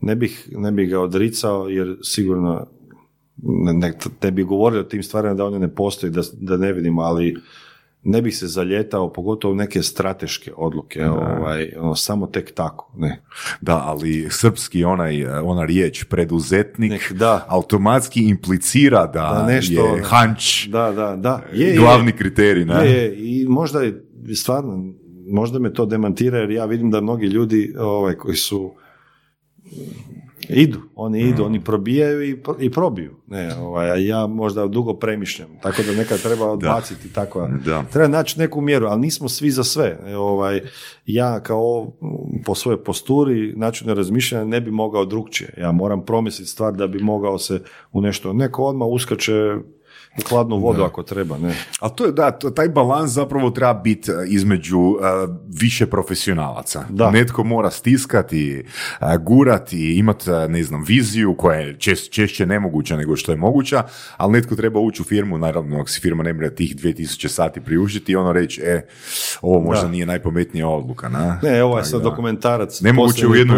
ne 0.00 0.16
bih, 0.16 0.48
ne 0.52 0.72
bih 0.72 0.90
ga 0.90 1.00
odricao 1.00 1.68
jer 1.68 1.96
sigurno 2.02 2.66
ne, 3.42 3.92
ne, 4.22 4.30
bi 4.30 4.44
govorio 4.44 4.80
o 4.80 4.84
tim 4.84 5.02
stvarima 5.02 5.34
da 5.34 5.44
one 5.44 5.58
ne 5.58 5.74
postoji, 5.74 6.12
da, 6.12 6.22
da 6.32 6.56
ne 6.56 6.72
vidimo, 6.72 7.02
ali 7.02 7.36
ne 8.06 8.22
bih 8.22 8.36
se 8.36 8.46
zaljetao, 8.46 9.12
pogotovo 9.12 9.54
neke 9.54 9.82
strateške 9.82 10.52
odluke, 10.56 11.06
ovaj, 11.06 11.72
ono, 11.78 11.94
samo 11.94 12.26
tek 12.26 12.54
tako, 12.54 12.92
ne. 12.96 13.22
Da, 13.60 13.82
ali 13.86 14.26
srpski 14.30 14.84
onaj, 14.84 15.26
ona 15.26 15.64
riječ 15.64 16.04
preduzetnik 16.04 16.90
Nek, 16.90 17.12
da. 17.12 17.44
automatski 17.48 18.28
implicira 18.28 19.06
da, 19.06 19.34
Da 19.38 19.46
nešto- 19.46 19.96
je 19.96 20.02
hanč 20.02 20.66
Da, 20.66 20.92
da, 20.92 21.16
da. 21.16 21.42
Je, 21.52 21.66
je, 21.66 21.76
glavni 21.76 22.12
kriterij. 22.12 22.64
Ne? 22.64 22.86
Je, 22.86 22.92
je, 22.92 23.14
i 23.16 23.46
možda 23.48 23.80
je 23.80 24.04
stvarno, 24.34 24.92
možda 25.26 25.58
me 25.58 25.72
to 25.72 25.86
demantira 25.86 26.38
jer 26.38 26.50
ja 26.50 26.64
vidim 26.64 26.90
da 26.90 27.00
mnogi 27.00 27.26
ljudi 27.26 27.74
ovaj, 27.78 28.14
koji 28.14 28.36
su 28.36 28.74
Idu, 30.48 30.80
oni 30.94 31.20
idu, 31.20 31.44
oni 31.44 31.64
probijaju 31.64 32.22
i, 32.22 32.36
i 32.60 32.70
probiju. 32.70 33.14
Ne, 33.26 33.56
ovaj, 33.56 34.06
ja 34.06 34.26
možda 34.26 34.66
dugo 34.66 34.94
premišljam, 34.94 35.48
tako 35.62 35.82
da 35.82 35.92
nekad 35.92 36.22
treba 36.22 36.50
odbaciti 36.52 37.12
tako. 37.12 37.48
Da. 37.64 37.84
Treba 37.92 38.08
naći 38.08 38.38
neku 38.38 38.60
mjeru, 38.60 38.86
ali 38.86 39.00
nismo 39.00 39.28
svi 39.28 39.50
za 39.50 39.64
sve. 39.64 39.98
E, 40.06 40.16
ovaj, 40.16 40.60
ja 41.06 41.40
kao 41.40 41.92
po 42.44 42.54
svojoj 42.54 42.84
posturi, 42.84 43.52
načinu 43.56 43.94
razmišljanja 43.94 44.44
ne 44.44 44.60
bi 44.60 44.70
mogao 44.70 45.04
drugčije. 45.04 45.54
Ja 45.58 45.72
moram 45.72 46.04
promisliti 46.04 46.50
stvar 46.50 46.72
da 46.72 46.86
bi 46.86 46.98
mogao 46.98 47.38
se 47.38 47.62
u 47.92 48.00
nešto, 48.00 48.32
neko 48.32 48.64
odmah 48.64 48.88
uskače 48.88 49.56
u 50.18 50.28
hladnu 50.28 50.56
vodu 50.58 50.82
ako 50.82 51.02
treba, 51.02 51.38
ne. 51.38 51.54
Ali 51.80 51.92
to 51.96 52.06
je, 52.06 52.12
da, 52.12 52.30
taj 52.30 52.68
balans 52.68 53.10
zapravo 53.10 53.50
treba 53.50 53.74
biti 53.74 54.10
e, 54.10 54.14
između 54.26 54.78
uh, 54.78 54.96
više 55.48 55.86
profesionalaca. 55.86 56.84
Da. 56.88 57.10
Netko 57.10 57.44
mora 57.44 57.70
stiskati, 57.70 58.64
uh, 59.00 59.06
gurati, 59.22 59.98
imati, 59.98 60.30
ne 60.48 60.62
znam, 60.62 60.84
viziju 60.86 61.34
koja 61.38 61.58
je 61.58 61.78
čest, 61.78 62.12
češće 62.12 62.46
nemoguća 62.46 62.96
nego 62.96 63.16
što 63.16 63.32
je 63.32 63.36
moguća, 63.36 63.82
ali 64.16 64.32
netko 64.32 64.56
treba 64.56 64.80
ući 64.80 65.02
u 65.02 65.04
firmu, 65.04 65.38
naravno, 65.38 65.80
ako 65.80 65.88
si 65.88 66.00
firma 66.00 66.22
ne 66.22 66.32
mora 66.32 66.50
tih 66.50 66.76
2000 66.76 67.28
sati 67.28 67.60
priužiti 67.60 68.12
i 68.12 68.16
ono 68.16 68.32
reći, 68.32 68.60
e, 68.64 68.86
ovo 69.42 69.60
možda 69.60 69.84
Da. 69.84 69.90
nije 69.90 70.06
najpametnija 70.06 70.68
odluka, 70.68 71.08
na? 71.08 71.40
Ne, 71.42 71.62
ovo 71.62 71.76
je 71.76 71.82
Tako 71.82 71.90
sad 71.90 72.02
da. 72.02 72.08
dokumentarac. 72.10 72.80
Nemoguće 72.80 73.26
u 73.26 73.34
jednu. 73.34 73.54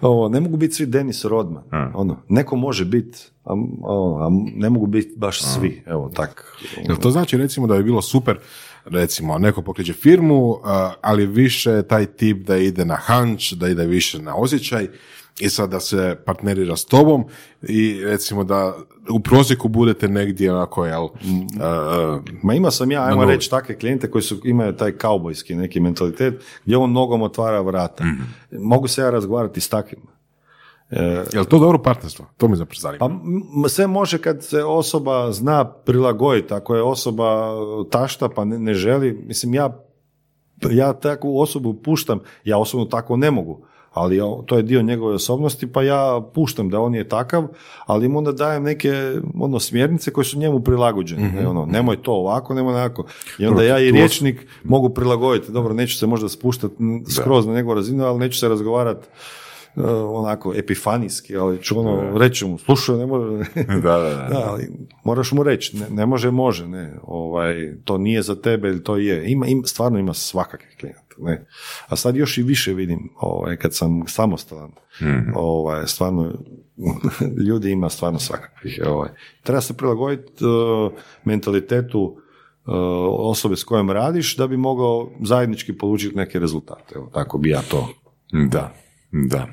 Ovo, 0.00 0.28
ne 0.28 0.40
mogu 0.40 0.56
biti 0.56 0.74
svi 0.74 0.86
Denis 0.86 1.24
Rodman. 1.24 1.62
A. 1.70 1.90
Ono, 1.94 2.22
neko 2.28 2.56
može 2.56 2.84
biti, 2.84 3.33
a, 3.44 3.52
a, 3.84 4.26
a 4.26 4.28
ne 4.54 4.70
mogu 4.70 4.86
biti 4.86 5.14
baš 5.16 5.42
svi. 5.42 5.82
Evo, 5.86 6.10
tak. 6.14 6.56
Jel 6.88 6.96
to 6.96 7.10
znači 7.10 7.36
recimo 7.36 7.66
da 7.66 7.76
bi 7.76 7.84
bilo 7.84 8.02
super 8.02 8.38
recimo 8.84 9.38
neko 9.38 9.62
pokreće 9.62 9.92
firmu, 9.92 10.56
ali 11.00 11.26
više 11.26 11.82
taj 11.82 12.06
tip 12.06 12.46
da 12.46 12.56
ide 12.56 12.84
na 12.84 12.98
hunch, 13.06 13.52
da 13.52 13.68
ide 13.68 13.86
više 13.86 14.22
na 14.22 14.36
osjećaj 14.36 14.88
i 15.40 15.48
sad 15.48 15.70
da 15.70 15.80
se 15.80 16.16
partnerira 16.26 16.76
s 16.76 16.84
tobom 16.84 17.24
i 17.62 18.00
recimo 18.04 18.44
da 18.44 18.76
u 19.10 19.20
prosjeku 19.20 19.68
budete 19.68 20.08
negdje 20.08 20.54
onako, 20.54 20.86
jel, 20.86 21.04
uh, 21.04 21.10
Ma 22.42 22.54
ima 22.54 22.70
sam 22.70 22.92
ja, 22.92 23.04
ajmo 23.04 23.24
reći, 23.24 23.50
takve 23.50 23.78
klijente 23.78 24.10
koji 24.10 24.22
su, 24.22 24.40
imaju 24.44 24.72
taj 24.72 24.92
kaubojski 24.92 25.54
neki 25.54 25.80
mentalitet 25.80 26.34
gdje 26.64 26.76
on 26.76 26.92
nogom 26.92 27.22
otvara 27.22 27.60
vrata. 27.60 28.04
Mhm. 28.04 28.22
Mogu 28.64 28.88
se 28.88 29.00
ja 29.00 29.10
razgovarati 29.10 29.60
s 29.60 29.68
takvim. 29.68 30.00
E, 30.94 31.24
jel 31.32 31.44
to 31.44 31.58
dobro 31.58 31.78
partnerstvo? 31.78 32.26
To 32.36 32.48
mi 32.48 32.56
zapravo 32.56 32.78
zanima. 32.78 33.20
Pa 33.62 33.68
sve 33.68 33.86
može 33.86 34.18
kad 34.18 34.44
se 34.44 34.64
osoba 34.64 35.32
zna 35.32 35.64
prilagoditi. 35.64 36.54
Ako 36.54 36.74
je 36.74 36.82
osoba 36.82 37.54
tašta 37.90 38.28
pa 38.28 38.44
ne, 38.44 38.58
ne 38.58 38.74
želi, 38.74 39.24
mislim 39.26 39.54
ja, 39.54 39.84
ja 40.70 40.92
takvu 40.92 41.40
osobu 41.40 41.74
puštam, 41.74 42.20
ja 42.44 42.58
osobno 42.58 42.86
tako 42.86 43.16
ne 43.16 43.30
mogu, 43.30 43.66
ali 43.92 44.20
to 44.46 44.56
je 44.56 44.62
dio 44.62 44.82
njegove 44.82 45.14
osobnosti 45.14 45.72
pa 45.72 45.82
ja 45.82 46.20
puštam 46.34 46.68
da 46.68 46.80
on 46.80 46.94
je 46.94 47.08
takav, 47.08 47.46
ali 47.86 48.08
mu 48.08 48.18
onda 48.18 48.32
dajem 48.32 48.62
neke 48.62 48.92
ono, 49.40 49.60
smjernice 49.60 50.12
koje 50.12 50.24
su 50.24 50.38
njemu 50.38 50.60
prilagođene. 50.60 51.32
Ne, 51.32 51.48
ono, 51.48 51.66
nemoj 51.66 52.02
to 52.02 52.12
ovako, 52.12 52.54
nemoj 52.54 52.74
onako. 52.74 53.04
I 53.38 53.46
onda 53.46 53.62
ja 53.62 53.78
i 53.78 53.90
riječnik 53.90 54.46
mogu 54.64 54.88
prilagoditi. 54.90 55.52
Dobro, 55.52 55.74
neću 55.74 55.98
se 55.98 56.06
možda 56.06 56.28
spuštati 56.28 56.74
skroz 57.14 57.46
na 57.46 57.54
njegovu 57.54 57.74
razinu, 57.74 58.04
ali 58.04 58.18
neću 58.18 58.38
se 58.38 58.48
razgovarati 58.48 59.06
e, 59.76 59.80
onako 59.90 60.54
epifanijski, 60.56 61.36
ali 61.36 61.62
ću 61.62 61.80
ono 61.80 62.18
reći 62.18 62.44
mu, 62.44 62.58
slušaj, 62.58 62.96
ne 62.96 63.06
može, 63.06 63.44
Da, 63.82 63.98
da, 63.98 63.98
da. 63.98 64.28
da, 64.30 64.44
ali 64.48 64.68
moraš 65.04 65.32
mu 65.32 65.42
reći, 65.42 65.76
ne, 65.76 65.86
ne 65.90 66.06
može, 66.06 66.30
može, 66.30 66.68
ne, 66.68 66.94
ovaj, 67.02 67.76
to 67.84 67.98
nije 67.98 68.22
za 68.22 68.34
tebe 68.34 68.68
ili 68.68 68.82
to 68.82 68.96
je. 68.96 69.30
Ima, 69.30 69.46
ima, 69.46 69.62
stvarno 69.66 69.98
ima 69.98 70.14
svakakvih 70.14 70.76
klijenata, 70.80 71.14
ne. 71.18 71.46
A 71.88 71.96
sad 71.96 72.16
još 72.16 72.38
i 72.38 72.42
više 72.42 72.72
vidim, 72.72 73.10
ovaj, 73.20 73.56
kad 73.56 73.74
sam 73.74 74.02
samostalan, 74.06 74.70
ovaj, 75.34 75.86
stvarno, 75.86 76.32
ljudi 77.48 77.70
ima 77.70 77.88
stvarno 77.88 78.18
svakakvih, 78.18 78.80
ovaj. 78.86 79.08
Treba 79.42 79.60
se 79.60 79.76
prilagoditi 79.76 80.44
eh, 80.44 80.90
mentalitetu 81.24 82.16
eh, 82.16 82.70
osobe 83.18 83.56
s 83.56 83.64
kojom 83.64 83.90
radiš 83.90 84.36
da 84.36 84.46
bi 84.46 84.56
mogao 84.56 85.10
zajednički 85.22 85.78
polučiti 85.78 86.16
neke 86.16 86.38
rezultate. 86.38 86.94
Evo, 86.94 87.10
tako 87.14 87.38
bi 87.38 87.50
ja 87.50 87.62
to 87.70 87.88
Da, 88.32 88.74
da. 89.12 89.48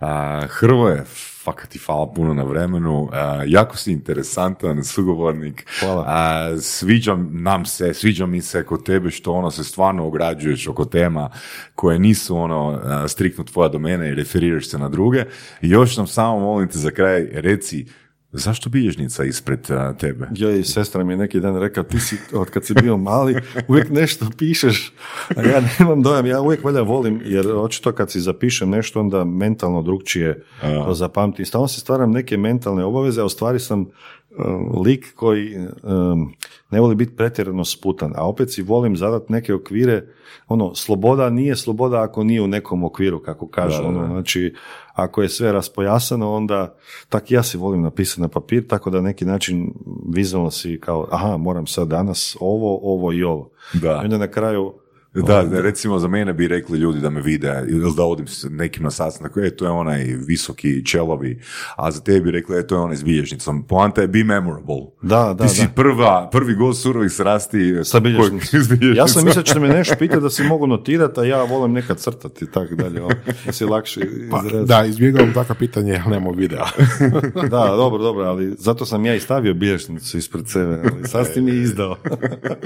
A, 0.00 0.46
Hrvoje, 0.48 1.04
fakat 1.44 1.68
ti 1.68 1.78
hvala 1.78 2.12
puno 2.12 2.34
na 2.34 2.42
vremenu, 2.42 3.08
jako 3.46 3.76
si 3.76 3.92
interesantan 3.92 4.84
sugovornik, 4.84 5.66
Hvala. 5.80 6.60
Sviđa 6.60 7.16
nam 7.30 7.64
se, 7.66 7.94
sviđa 7.94 8.26
mi 8.26 8.42
se 8.42 8.64
kod 8.66 8.84
tebe 8.84 9.10
što 9.10 9.32
ono 9.32 9.50
se 9.50 9.64
stvarno 9.64 10.06
ograđuješ 10.06 10.68
oko 10.68 10.84
tema 10.84 11.30
koje 11.74 11.98
nisu 11.98 12.36
ono 12.36 12.80
striktno 13.08 13.44
tvoja 13.44 13.68
domena 13.68 14.06
i 14.06 14.14
referiraš 14.14 14.68
se 14.68 14.78
na 14.78 14.88
druge. 14.88 15.24
I 15.60 15.68
još 15.68 15.96
nam 15.96 16.06
samo 16.06 16.40
molim 16.40 16.68
te 16.68 16.78
za 16.78 16.90
kraj 16.90 17.28
reci, 17.32 17.86
zašto 18.32 18.70
bilježnica 18.70 19.24
ispred 19.24 19.68
tebe? 19.98 20.28
Joj, 20.34 20.64
sestra 20.64 21.04
mi 21.04 21.12
je 21.12 21.16
neki 21.16 21.40
dan 21.40 21.56
rekao, 21.56 21.84
ti 21.84 22.00
si, 22.00 22.16
od 22.32 22.50
kad 22.50 22.64
si 22.64 22.74
bio 22.74 22.96
mali, 22.96 23.36
uvijek 23.68 23.90
nešto 23.90 24.26
pišeš, 24.38 24.92
a 25.36 25.42
ja 25.42 25.62
nemam 25.78 26.02
dojam, 26.02 26.26
ja 26.26 26.40
uvijek 26.40 26.64
valjda 26.64 26.82
volim, 26.82 27.22
jer 27.24 27.46
očito 27.56 27.92
kad 27.92 28.10
si 28.10 28.20
zapišem 28.20 28.70
nešto, 28.70 29.00
onda 29.00 29.24
mentalno 29.24 29.82
drugčije 29.82 30.44
to 30.60 30.94
zapamtim. 30.94 31.46
Stalno 31.46 31.68
se 31.68 31.80
stvaram 31.80 32.10
neke 32.10 32.36
mentalne 32.36 32.84
obaveze, 32.84 33.20
a 33.20 33.24
u 33.24 33.28
stvari 33.28 33.58
sam 33.58 33.80
um, 33.80 34.82
lik 34.84 35.14
koji 35.14 35.56
um, 35.82 36.34
ne 36.70 36.80
voli 36.80 36.94
biti 36.94 37.16
pretjerano 37.16 37.64
sputan, 37.64 38.12
a 38.16 38.28
opet 38.28 38.52
si 38.52 38.62
volim 38.62 38.96
zadat 38.96 39.28
neke 39.28 39.54
okvire, 39.54 40.06
ono, 40.48 40.74
sloboda 40.74 41.30
nije 41.30 41.56
sloboda 41.56 42.02
ako 42.02 42.24
nije 42.24 42.42
u 42.42 42.46
nekom 42.46 42.84
okviru, 42.84 43.22
kako 43.22 43.48
kažu, 43.48 43.82
ono, 43.84 44.06
znači, 44.06 44.54
ako 45.02 45.22
je 45.22 45.28
sve 45.28 45.52
raspojasano, 45.52 46.32
onda 46.32 46.74
tak 47.08 47.30
ja 47.30 47.42
si 47.42 47.58
volim 47.58 47.82
napisati 47.82 48.20
na 48.20 48.28
papir, 48.28 48.66
tako 48.66 48.90
da 48.90 48.96
na 48.96 49.08
neki 49.08 49.24
način 49.24 49.72
vizualno 50.08 50.50
si 50.50 50.80
kao, 50.80 51.08
aha, 51.10 51.36
moram 51.36 51.66
sad 51.66 51.88
danas 51.88 52.36
ovo, 52.40 52.80
ovo 52.82 53.12
i 53.12 53.22
ovo. 53.22 53.50
Da. 53.72 54.00
I 54.02 54.04
onda 54.04 54.18
na 54.18 54.28
kraju, 54.28 54.74
Da, 55.14 55.42
da, 55.42 55.60
recimo 55.60 55.98
za 55.98 56.08
mene 56.08 56.32
bi 56.32 56.48
rekli 56.48 56.78
ljudi 56.78 57.00
da 57.00 57.10
me 57.10 57.20
vide 57.20 57.64
ili 57.68 57.92
da 57.96 58.02
odim 58.04 58.26
s 58.26 58.46
nekim 58.50 58.82
na 58.82 58.90
sastanak, 58.90 59.32
e, 59.36 59.50
to 59.50 59.64
je 59.64 59.70
onaj 59.70 60.04
visoki 60.26 60.86
čelovi, 60.86 61.40
a 61.76 61.90
za 61.90 62.00
tebi 62.00 62.20
bi 62.20 62.30
rekli, 62.30 62.58
e, 62.58 62.66
to 62.66 62.74
je 62.74 62.80
onaj 62.80 62.96
s 62.96 63.04
bilježnicom. 63.04 63.62
Poanta 63.62 64.00
je 64.00 64.08
be 64.08 64.24
memorable. 64.24 64.86
Da, 65.02 65.34
da, 65.38 65.44
Ti 65.44 65.54
si 65.54 65.62
da. 65.62 65.72
prva, 65.74 66.28
prvi 66.32 66.54
gost 66.54 66.82
surovih 66.82 67.12
srasti 67.12 67.74
sa 67.84 68.00
bilježnicom. 68.00 68.40
Ja 68.96 69.08
sam 69.08 69.24
mislio 69.24 69.42
da 69.42 69.46
ćete 69.46 69.60
me 69.60 69.68
nešto 69.68 69.94
pitati 69.98 70.20
da 70.20 70.30
si 70.30 70.42
mogu 70.42 70.66
notirati, 70.66 71.20
a 71.20 71.24
ja 71.24 71.44
volim 71.44 71.72
nekad 71.72 71.98
crtati 71.98 72.44
i 72.44 72.48
tako 72.48 72.74
dalje, 72.74 73.02
ono, 73.02 73.14
da 73.46 73.52
si 73.52 73.64
lakše 73.64 74.00
Pa, 74.30 74.38
izraziti. 74.46 74.68
da, 74.68 74.84
izbjegavam 74.84 75.32
takva 75.32 75.54
pitanja, 75.54 76.02
ali 76.04 76.14
nemamo 76.14 76.32
videa. 76.32 76.66
Da, 77.50 77.66
dobro, 77.76 78.02
dobro, 78.02 78.24
ali 78.24 78.54
zato 78.58 78.86
sam 78.86 79.06
ja 79.06 79.14
i 79.14 79.20
stavio 79.20 79.54
bilježnicu 79.54 80.18
ispred 80.18 80.48
sebe, 80.48 80.82
ali 80.92 81.08
sad 81.08 81.26
mi 81.36 81.50
izdao. 81.50 81.96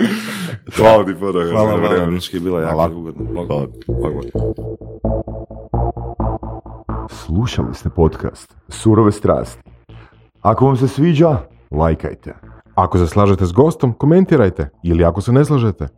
Hvala 0.77 1.05
ti. 1.05 1.13
Hvala 1.51 1.75
vam, 1.75 2.21
je 2.35 2.63
jako 2.63 2.75
Hvala. 2.75 2.97
ugodno. 2.97 3.25
Bog, 3.33 3.49
bog, 3.49 4.13
bog. 4.15 4.25
Slušali 7.11 7.75
ste 7.75 7.91
podcast 7.91 8.57
Surove 8.69 9.13
strasti. 9.13 9.63
Ako 10.43 10.67
vam 10.67 10.77
se 10.77 10.89
sviđa, 10.89 11.39
lajkajte. 11.71 12.35
Ako 12.75 12.99
se 12.99 13.07
slažete 13.07 13.47
s 13.47 13.53
gostom, 13.53 13.93
komentirajte. 13.93 14.69
Ili 14.83 15.05
ako 15.05 15.21
se 15.21 15.33
ne 15.33 15.45
slažete, 15.45 15.89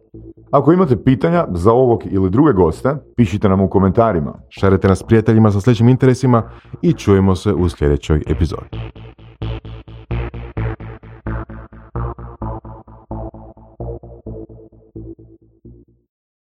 Ako 0.50 0.72
imate 0.72 1.02
pitanja 1.04 1.46
za 1.52 1.72
ovog 1.72 2.02
ili 2.10 2.30
druge 2.30 2.52
goste, 2.52 2.96
pišite 3.16 3.48
nam 3.48 3.60
u 3.60 3.68
komentarima. 3.68 4.32
šarite 4.48 4.88
nas 4.88 5.02
prijateljima 5.02 5.50
sa 5.50 5.60
sličnim 5.60 5.88
interesima 5.88 6.42
i 6.82 6.92
čujemo 6.92 7.34
se 7.34 7.52
u 7.52 7.68
sljedećoj 7.68 8.22
epizodi. 8.26 8.68